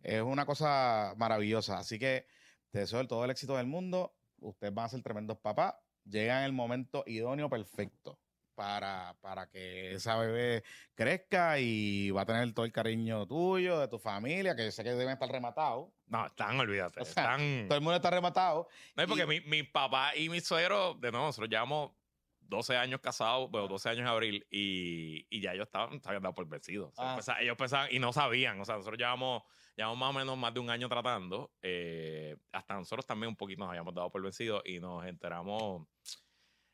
es 0.04 0.22
una 0.22 0.46
cosa 0.46 1.12
maravillosa. 1.16 1.78
Así 1.78 1.98
que 1.98 2.28
te 2.70 2.78
deseo 2.80 3.04
todo 3.08 3.24
el 3.24 3.30
éxito 3.30 3.56
del 3.56 3.66
mundo. 3.66 4.14
Ustedes 4.38 4.72
van 4.72 4.84
a 4.84 4.88
ser 4.90 5.02
tremendos 5.02 5.38
papás. 5.38 5.74
Llegan 6.08 6.44
el 6.44 6.52
momento 6.52 7.02
idóneo 7.06 7.50
perfecto 7.50 8.18
para, 8.56 9.14
para 9.20 9.48
que 9.48 9.92
esa 9.92 10.16
bebé 10.16 10.64
crezca 10.94 11.60
y 11.60 12.10
va 12.10 12.22
a 12.22 12.26
tener 12.26 12.52
todo 12.54 12.64
el 12.64 12.72
cariño 12.72 13.26
tuyo, 13.26 13.78
de 13.78 13.86
tu 13.86 13.98
familia, 13.98 14.56
que 14.56 14.72
sé 14.72 14.82
que 14.82 14.90
deben 14.90 15.10
estar 15.10 15.28
rematados. 15.28 15.90
No, 16.06 16.26
están, 16.26 16.58
olvídate. 16.58 17.02
están... 17.02 17.66
Todo 17.68 17.78
el 17.78 17.84
mundo 17.84 17.96
está 17.96 18.10
rematado. 18.10 18.68
No, 18.96 19.02
es 19.02 19.08
porque 19.08 19.26
mi, 19.26 19.40
mi, 19.42 19.62
papá 19.62 20.16
y 20.16 20.28
mi 20.28 20.40
suegro, 20.40 20.94
de 20.94 21.12
nuevo, 21.12 21.26
nosotros 21.26 21.50
llevamos 21.50 21.92
12 22.40 22.76
años 22.76 23.00
casados, 23.00 23.50
bueno, 23.50 23.68
12 23.68 23.88
años 23.90 24.00
en 24.00 24.06
abril, 24.06 24.46
y, 24.50 25.26
y 25.28 25.40
ya 25.40 25.52
ellos 25.52 25.66
estaban, 25.66 26.00
dado 26.00 26.34
por 26.34 26.48
vencidos. 26.48 26.94
Ah. 26.96 27.20
ellos 27.40 27.56
pensaban, 27.56 27.88
y 27.90 27.98
no 27.98 28.12
sabían, 28.12 28.60
o 28.60 28.64
sea, 28.64 28.76
nosotros 28.76 28.98
llevamos 28.98 29.42
Llevamos 29.76 29.98
más 29.98 30.10
o 30.10 30.18
menos 30.18 30.38
más 30.38 30.54
de 30.54 30.60
un 30.60 30.70
año 30.70 30.88
tratando. 30.88 31.52
Eh, 31.60 32.34
hasta 32.50 32.74
nosotros 32.74 33.04
también 33.04 33.28
un 33.28 33.36
poquito 33.36 33.60
nos 33.60 33.68
habíamos 33.68 33.94
dado 33.94 34.10
por 34.10 34.22
vencidos 34.22 34.62
y 34.64 34.80
nos 34.80 35.04
enteramos 35.04 35.86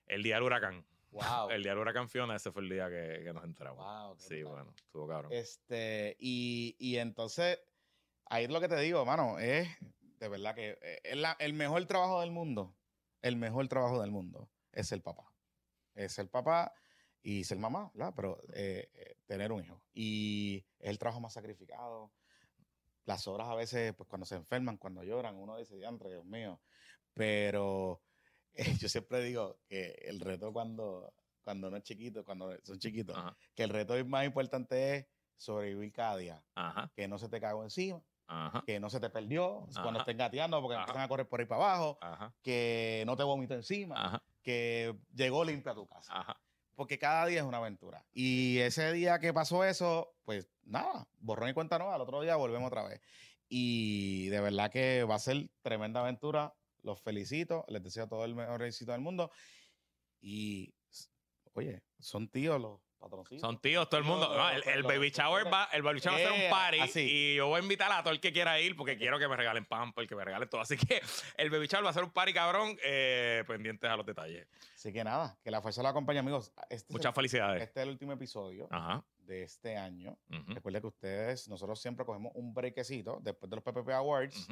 el 0.07 0.23
día 0.23 0.37
del 0.37 0.45
huracán. 0.45 0.87
Wow. 1.11 1.51
El 1.51 1.65
día 1.65 1.73
del 1.73 1.81
huracán 1.81 2.09
Fiona, 2.09 2.37
ese 2.37 2.53
fue 2.53 2.63
el 2.63 2.69
día 2.69 2.89
que, 2.89 3.29
nos 3.35 3.45
enteramos. 3.45 3.85
Wow, 3.85 4.17
sí, 4.19 4.45
bueno, 4.45 4.73
estuvo 4.77 5.09
cabrón. 5.09 5.33
Este, 5.33 6.17
y, 6.21 6.77
y 6.79 6.99
entonces, 6.99 7.59
ahí 8.27 8.45
es 8.45 8.51
lo 8.51 8.61
que 8.61 8.69
te 8.69 8.79
digo, 8.81 9.05
mano, 9.05 9.39
es 9.41 9.69
de 10.21 10.29
verdad 10.29 10.55
que 10.55 10.79
eh, 10.81 11.01
el 11.41 11.53
mejor 11.55 11.85
trabajo 11.87 12.21
del 12.21 12.31
mundo. 12.31 12.77
El 13.21 13.37
mejor 13.37 13.67
trabajo 13.67 14.01
del 14.01 14.13
mundo 14.13 14.49
es 14.71 14.93
el 14.93 15.03
papá. 15.03 15.35
Es 15.95 16.21
el 16.21 16.29
papá 16.29 16.73
y 17.21 17.43
ser 17.45 17.59
mamá, 17.59 17.91
¿verdad? 17.95 18.13
Pero 18.15 18.39
eh, 18.55 19.17
tener 19.27 19.51
un 19.51 19.65
hijo. 19.65 19.83
Y 19.93 20.65
es 20.79 20.91
el 20.91 20.99
trabajo 20.99 21.21
más 21.21 21.33
sacrificado 21.33 22.13
las 23.05 23.27
horas 23.27 23.49
a 23.49 23.55
veces, 23.55 23.95
pues 23.95 24.09
cuando 24.09 24.27
se 24.27 24.37
enferman, 24.37 24.77
cuando 24.77 25.03
lloran, 25.03 25.37
uno 25.37 25.57
dice, 25.57 25.85
Andre, 25.85 26.11
Dios 26.11 26.25
mío. 26.25 26.61
Pero 27.15 28.03
eh, 28.55 28.77
yo 28.79 28.89
siempre 28.89 29.23
digo 29.23 29.59
que 29.69 29.97
el 30.03 30.21
reto 30.21 30.53
cuando, 30.53 31.13
cuando 31.43 31.69
uno 31.69 31.77
es 31.77 31.83
chiquito, 31.83 32.25
cuando 32.25 32.55
son 32.63 32.79
chiquitos, 32.79 33.17
que 33.55 33.65
el 33.65 33.71
reto 33.71 33.95
más 34.07 34.25
importante 34.25 34.97
es 34.97 35.07
sobrevivir 35.37 35.93
cada 35.93 36.17
día. 36.17 36.45
Que 36.95 37.09
no 37.09 37.19
se 37.19 37.29
te 37.29 37.41
cagó 37.41 37.65
encima. 37.65 38.03
Que 38.65 38.81
no 38.81 38.89
se 38.89 38.99
te 38.99 39.11
perdió 39.11 39.67
cuando 39.83 40.01
estén 40.01 40.17
gateando 40.17 40.63
porque 40.63 40.79
empiezan 40.79 41.03
a 41.03 41.09
correr 41.09 41.29
por 41.29 41.41
ahí 41.41 41.47
para 41.47 41.65
abajo. 41.65 41.99
Que 42.43 43.03
no 43.07 43.17
te 43.17 43.25
vomito 43.25 43.55
encima. 43.55 44.23
Que 44.43 44.97
llegó 45.13 45.45
limpia 45.45 45.73
a 45.73 45.75
tu 45.75 45.87
casa 45.87 46.37
porque 46.75 46.99
cada 46.99 47.27
día 47.27 47.41
es 47.41 47.47
una 47.47 47.59
aventura. 47.59 48.05
Y 48.13 48.59
ese 48.59 48.93
día 48.93 49.19
que 49.19 49.33
pasó 49.33 49.65
eso, 49.65 50.15
pues 50.25 50.49
nada, 50.65 51.07
borrón 51.19 51.51
y 51.51 51.55
cuenta 51.55 51.79
nueva, 51.79 51.95
al 51.95 52.01
otro 52.01 52.21
día 52.21 52.37
volvemos 52.37 52.69
otra 52.69 52.85
vez. 52.85 53.01
Y 53.49 54.29
de 54.29 54.41
verdad 54.41 54.71
que 54.71 55.05
va 55.05 55.17
a 55.17 55.21
ser 55.21 55.51
tremenda 55.63 56.01
aventura. 56.01 56.55
Los 56.83 57.01
felicito, 57.01 57.65
les 57.69 57.83
deseo 57.83 58.09
todo 58.09 58.25
el 58.25 58.35
mejor 58.35 58.63
éxito 58.63 58.93
del 58.93 59.01
mundo. 59.01 59.31
Y, 60.21 60.75
oye, 61.53 61.83
son 61.99 62.29
tíos 62.29 62.61
los 62.61 62.81
Son 63.39 63.61
tíos, 63.61 63.89
todo 63.89 63.99
el 63.99 64.07
mundo. 64.07 64.35
el, 64.67 64.83
baby 64.83 65.11
shower 65.11 65.53
va, 65.53 65.69
el 65.73 65.83
baby 65.83 66.01
shower 66.01 66.25
va 66.25 66.31
a 66.31 66.33
ser 66.33 66.45
un 66.45 66.51
party 66.51 67.01
y 67.01 67.35
yo 67.37 67.49
voy 67.49 67.61
a 67.61 67.63
invitar 67.63 67.91
a 67.93 68.03
todo 68.03 68.13
el 68.13 68.21
que 68.21 68.33
quiera 68.33 68.61
ir 68.61 68.77
porque 68.77 68.97
quiero 68.97 69.19
que 69.19 69.29
me 69.29 69.37
regalen 69.37 69.67
el 69.97 70.09
que 70.09 70.15
me 70.15 70.25
regalen 70.25 70.49
todo. 70.49 70.61
Así 70.61 70.77
que 70.77 71.01
el 71.37 71.51
baby 71.51 71.67
shower 71.67 71.85
va 71.85 71.91
a 71.91 71.93
ser 71.93 72.05
un 72.05 72.11
party 72.11 72.33
cabrón, 72.33 72.77
eh, 72.85 73.45
pendientes 73.47 73.91
a 73.91 73.97
los 73.97 74.07
detalles. 74.07 74.47
Así 74.75 74.93
que 74.93 75.05
nada, 75.05 75.37
que 75.43 75.51
la 75.51 75.61
fuerza 75.61 75.83
la 75.83 75.91
acompañe, 75.91 76.19
amigos. 76.19 76.53
Este 76.69 76.93
Muchas 76.93 77.15
felicidades. 77.15 77.63
Este 77.63 77.81
es 77.81 77.85
el 77.85 77.91
último 77.91 78.13
episodio 78.13 78.69
de 79.19 79.43
este 79.43 79.77
año. 79.77 80.17
Recuerden 80.49 80.83
que 80.83 80.89
ustedes, 80.89 81.49
nosotros 81.49 81.81
siempre 81.81 82.05
cogemos 82.05 82.33
un 82.35 82.53
brequecito 82.53 83.19
después 83.23 83.51
de 83.51 83.57
los 83.57 83.65
PPP 83.65 83.91
Awards 83.91 84.49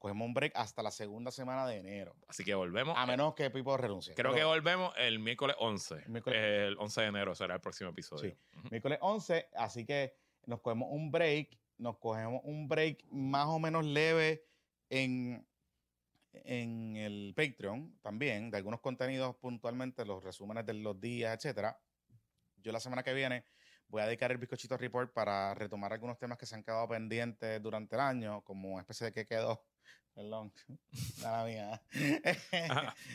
cogemos 0.00 0.26
un 0.26 0.34
break 0.34 0.52
hasta 0.56 0.82
la 0.82 0.90
segunda 0.90 1.30
semana 1.30 1.66
de 1.66 1.76
enero. 1.76 2.16
Así 2.26 2.42
que 2.42 2.54
volvemos. 2.54 2.96
A 2.98 3.06
menos 3.06 3.34
que 3.34 3.50
Pipo 3.50 3.76
renuncie. 3.76 4.14
Creo 4.14 4.34
que 4.34 4.42
volvemos 4.42 4.92
el 4.96 5.18
miércoles 5.18 5.54
11. 5.60 6.04
El, 6.26 6.76
11 6.78 7.00
de 7.02 7.06
enero 7.06 7.34
será 7.34 7.54
el 7.54 7.60
próximo 7.60 7.90
episodio. 7.90 8.30
Sí. 8.30 8.58
Miércoles 8.70 8.98
11, 9.02 9.50
así 9.54 9.84
que 9.84 10.14
nos 10.46 10.60
cogemos 10.62 10.88
un 10.90 11.12
break. 11.12 11.56
Nos 11.76 11.98
cogemos 11.98 12.40
un 12.44 12.66
break 12.66 13.04
más 13.10 13.46
o 13.46 13.58
menos 13.58 13.84
leve 13.84 14.42
en, 14.88 15.46
en 16.32 16.96
el 16.96 17.34
Patreon 17.36 17.98
también, 18.00 18.50
de 18.50 18.56
algunos 18.56 18.80
contenidos 18.80 19.36
puntualmente, 19.36 20.04
los 20.04 20.24
resúmenes 20.24 20.64
de 20.64 20.74
los 20.74 20.98
días, 20.98 21.36
etcétera. 21.36 21.78
Yo 22.56 22.72
la 22.72 22.80
semana 22.80 23.02
que 23.02 23.12
viene 23.12 23.44
voy 23.88 24.02
a 24.02 24.06
dedicar 24.06 24.30
el 24.30 24.38
bizcochito 24.38 24.76
report 24.76 25.12
para 25.12 25.54
retomar 25.54 25.92
algunos 25.92 26.18
temas 26.18 26.38
que 26.38 26.46
se 26.46 26.54
han 26.54 26.62
quedado 26.62 26.88
pendientes 26.88 27.60
durante 27.62 27.96
el 27.96 28.00
año, 28.00 28.42
como 28.42 28.70
una 28.70 28.80
especie 28.80 29.06
de 29.06 29.12
que 29.12 29.26
quedó 29.26 29.62
Perdón. 30.14 30.52
la 31.22 31.44
mía. 31.44 31.82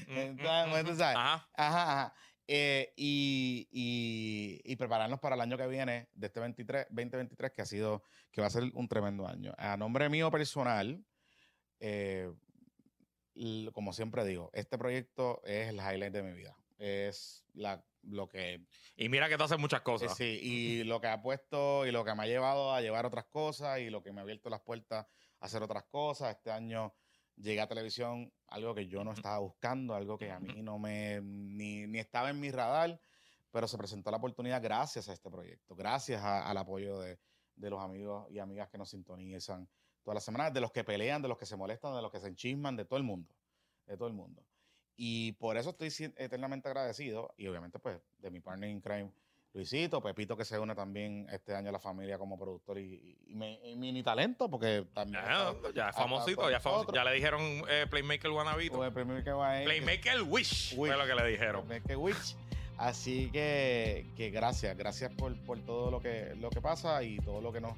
Entonces, 0.07 0.97
sabes. 0.97 1.17
Ajá. 1.17 1.49
Ajá, 1.55 2.13
eh, 2.47 2.93
y, 2.95 3.67
y, 3.71 4.61
y, 4.63 4.75
prepararnos 4.75 5.19
para 5.19 5.35
el 5.35 5.41
año 5.41 5.57
que 5.57 5.65
viene, 5.65 6.09
de 6.13 6.27
este 6.27 6.39
23, 6.39 6.87
2023, 6.89 7.51
que 7.51 7.61
ha 7.63 7.65
sido, 7.65 8.03
que 8.31 8.41
va 8.41 8.47
a 8.47 8.51
ser 8.51 8.63
un 8.73 8.87
tremendo 8.87 9.27
año. 9.27 9.53
A 9.57 9.77
nombre 9.77 10.09
mío 10.09 10.29
personal, 10.29 11.03
eh, 11.79 12.31
como 13.73 13.93
siempre 13.93 14.23
digo, 14.25 14.51
este 14.53 14.77
proyecto 14.77 15.41
es 15.43 15.69
el 15.69 15.77
highlight 15.77 16.13
de 16.13 16.23
mi 16.23 16.33
vida. 16.33 16.55
Es 16.77 17.43
la, 17.53 17.83
lo 18.03 18.27
que... 18.27 18.61
Y 18.95 19.09
mira 19.09 19.27
que 19.27 19.37
tú 19.37 19.43
haces 19.43 19.57
muchas 19.57 19.81
cosas. 19.81 20.15
sí, 20.15 20.39
y 20.41 20.83
lo 20.83 21.01
que 21.01 21.07
ha 21.07 21.21
puesto 21.21 21.85
y 21.87 21.91
lo 21.91 22.05
que 22.05 22.13
me 22.13 22.23
ha 22.23 22.27
llevado 22.27 22.73
a 22.73 22.81
llevar 22.81 23.05
otras 23.07 23.25
cosas 23.25 23.79
y 23.79 23.89
lo 23.89 24.03
que 24.03 24.11
me 24.11 24.19
ha 24.19 24.23
abierto 24.23 24.49
las 24.49 24.61
puertas 24.61 25.07
hacer 25.45 25.63
otras 25.63 25.85
cosas. 25.85 26.35
Este 26.35 26.51
año 26.51 26.93
llegué 27.37 27.61
a 27.61 27.67
televisión, 27.67 28.31
algo 28.47 28.73
que 28.73 28.87
yo 28.87 29.03
no 29.03 29.11
estaba 29.11 29.39
buscando, 29.39 29.95
algo 29.95 30.17
que 30.17 30.31
a 30.31 30.39
mí 30.39 30.61
no 30.61 30.79
me, 30.79 31.21
ni, 31.21 31.87
ni 31.87 31.99
estaba 31.99 32.29
en 32.29 32.39
mi 32.39 32.51
radar, 32.51 32.99
pero 33.51 33.67
se 33.67 33.77
presentó 33.77 34.11
la 34.11 34.17
oportunidad 34.17 34.61
gracias 34.61 35.09
a 35.09 35.13
este 35.13 35.29
proyecto, 35.29 35.75
gracias 35.75 36.21
al 36.23 36.57
apoyo 36.57 36.99
de, 36.99 37.19
de, 37.55 37.69
los 37.69 37.81
amigos 37.81 38.29
y 38.29 38.39
amigas 38.39 38.69
que 38.69 38.77
nos 38.77 38.89
sintonizan 38.89 39.69
todas 40.03 40.15
las 40.15 40.23
semanas, 40.23 40.53
de 40.53 40.61
los 40.61 40.71
que 40.71 40.83
pelean, 40.83 41.21
de 41.21 41.27
los 41.27 41.37
que 41.37 41.45
se 41.45 41.55
molestan, 41.55 41.95
de 41.95 42.01
los 42.01 42.11
que 42.11 42.19
se 42.19 42.27
enchisman, 42.27 42.75
de 42.75 42.85
todo 42.85 42.97
el 42.97 43.03
mundo, 43.03 43.33
de 43.85 43.97
todo 43.97 44.07
el 44.07 44.13
mundo. 44.13 44.45
Y 44.95 45.33
por 45.33 45.57
eso 45.57 45.71
estoy 45.71 45.91
eternamente 46.15 46.69
agradecido 46.69 47.33
y 47.37 47.47
obviamente 47.47 47.79
pues 47.79 47.99
de 48.17 48.31
mi 48.31 48.39
partner 48.39 48.69
in 48.69 48.81
crime, 48.81 49.11
Luisito, 49.55 50.01
Pepito 50.01 50.35
que 50.35 50.43
se 50.43 50.59
une 50.59 50.75
también 50.75 51.27
este 51.31 51.55
año 51.55 51.69
a 51.69 51.71
la 51.71 51.79
familia 51.79 52.17
como 52.17 52.37
productor 52.37 52.77
y, 52.77 53.15
mini 53.29 54.03
talento, 54.03 54.49
porque 54.49 54.85
también. 54.93 55.23
ya 55.73 55.89
es 55.89 55.95
famosito, 55.95 56.51
ya, 56.51 56.59
ya 56.93 57.03
le 57.05 57.13
dijeron 57.13 57.41
eh, 57.69 57.87
Playmaker 57.89 58.31
Wanabito. 58.31 58.75
Pues 58.75 58.91
Playmaker, 58.91 59.33
Playmaker 59.63 60.23
Wish, 60.23 60.75
fue 60.75 60.89
lo 60.89 61.05
que 61.05 61.15
le 61.15 61.27
dijeron. 61.27 61.65
Playmaker 61.65 61.95
Wish. 61.95 62.35
Así 62.77 63.29
que, 63.31 64.05
que 64.17 64.29
gracias, 64.29 64.75
gracias 64.77 65.13
por, 65.13 65.33
por, 65.45 65.57
todo 65.61 65.89
lo 65.89 66.01
que, 66.01 66.35
lo 66.35 66.49
que 66.49 66.59
pasa 66.59 67.01
y 67.03 67.17
todo 67.19 67.39
lo 67.39 67.53
que 67.53 67.61
nos, 67.61 67.77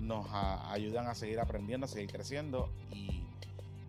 nos 0.00 0.26
ayudan 0.32 1.08
a 1.08 1.14
seguir 1.14 1.40
aprendiendo, 1.40 1.84
a 1.84 1.88
seguir 1.90 2.10
creciendo 2.10 2.72
y 2.90 3.22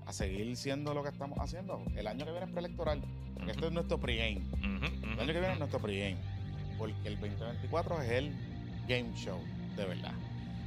a 0.05 0.11
seguir 0.11 0.57
siendo 0.57 0.93
lo 0.93 1.01
que 1.03 1.09
estamos 1.09 1.39
haciendo. 1.39 1.81
El 1.95 2.05
año 2.07 2.25
que 2.25 2.31
viene 2.31 2.47
es 2.47 2.51
preelectoral, 2.51 3.01
porque 3.33 3.51
esto 3.51 3.67
es 3.67 3.71
nuestro 3.71 3.97
pregame. 3.97 4.41
El 4.61 5.19
año 5.21 5.27
que 5.27 5.39
viene 5.39 5.53
es 5.53 5.59
nuestro 5.59 5.79
pregame 5.79 6.32
porque 6.83 7.07
el 7.07 7.17
2024 7.17 8.01
es 8.01 8.11
el 8.11 8.31
game 8.89 9.13
show, 9.15 9.39
de 9.77 9.85
verdad. 9.85 10.11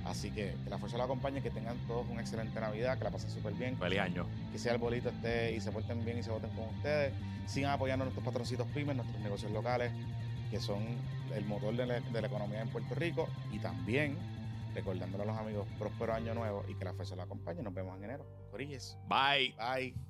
Así 0.07 0.31
que 0.31 0.55
que 0.65 0.71
la 0.71 0.79
fuerza 0.79 0.97
lo 0.97 1.05
acompañe, 1.05 1.43
que 1.43 1.51
tengan 1.51 1.77
todos 1.87 2.07
una 2.09 2.23
excelente 2.23 2.59
Navidad, 2.59 2.97
que 2.97 3.05
la 3.05 3.11
pasen 3.11 3.31
súper 3.31 3.53
bien. 3.53 3.77
Feliz 3.77 3.99
año. 3.99 4.27
Que 4.51 4.59
sea 4.59 4.73
el 4.73 4.79
bolito 4.79 5.11
esté 5.11 5.53
y 5.53 5.61
se 5.61 5.71
porten 5.73 6.03
bien 6.07 6.19
y 6.19 6.23
se 6.23 6.31
voten 6.31 6.49
con 6.51 6.69
ustedes. 6.75 7.13
Sigan 7.47 7.73
apoyando 7.73 8.05
a 8.05 8.07
nuestros 8.07 8.25
patroncitos 8.25 8.67
pymes, 8.69 8.97
nuestros 8.97 9.21
negocios 9.21 9.53
locales, 9.53 9.93
que 10.51 10.59
son 10.59 10.83
el 11.35 11.45
motor 11.45 11.77
de 11.77 11.87
la, 11.87 12.27
economía 12.27 12.63
en 12.63 12.71
Puerto 12.71 12.95
Rico. 12.95 13.29
Y 13.53 13.59
también 13.59 14.17
recordándole 14.75 15.25
a 15.25 15.27
los 15.27 15.37
amigos 15.37 15.67
próspero 15.79 16.15
año 16.15 16.35
nuevo 16.35 16.65
y 16.67 16.75
que 16.77 16.85
la 16.87 16.95
fuerza 16.95 17.15
lo 17.15 17.23
acompañe. 17.25 17.63
Nos 17.63 17.75
vemos 17.75 17.95
en 17.99 18.05
enero. 18.05 18.25
Corilles. 18.51 18.97
Bye. 19.07 19.55
Bye. 19.59 20.06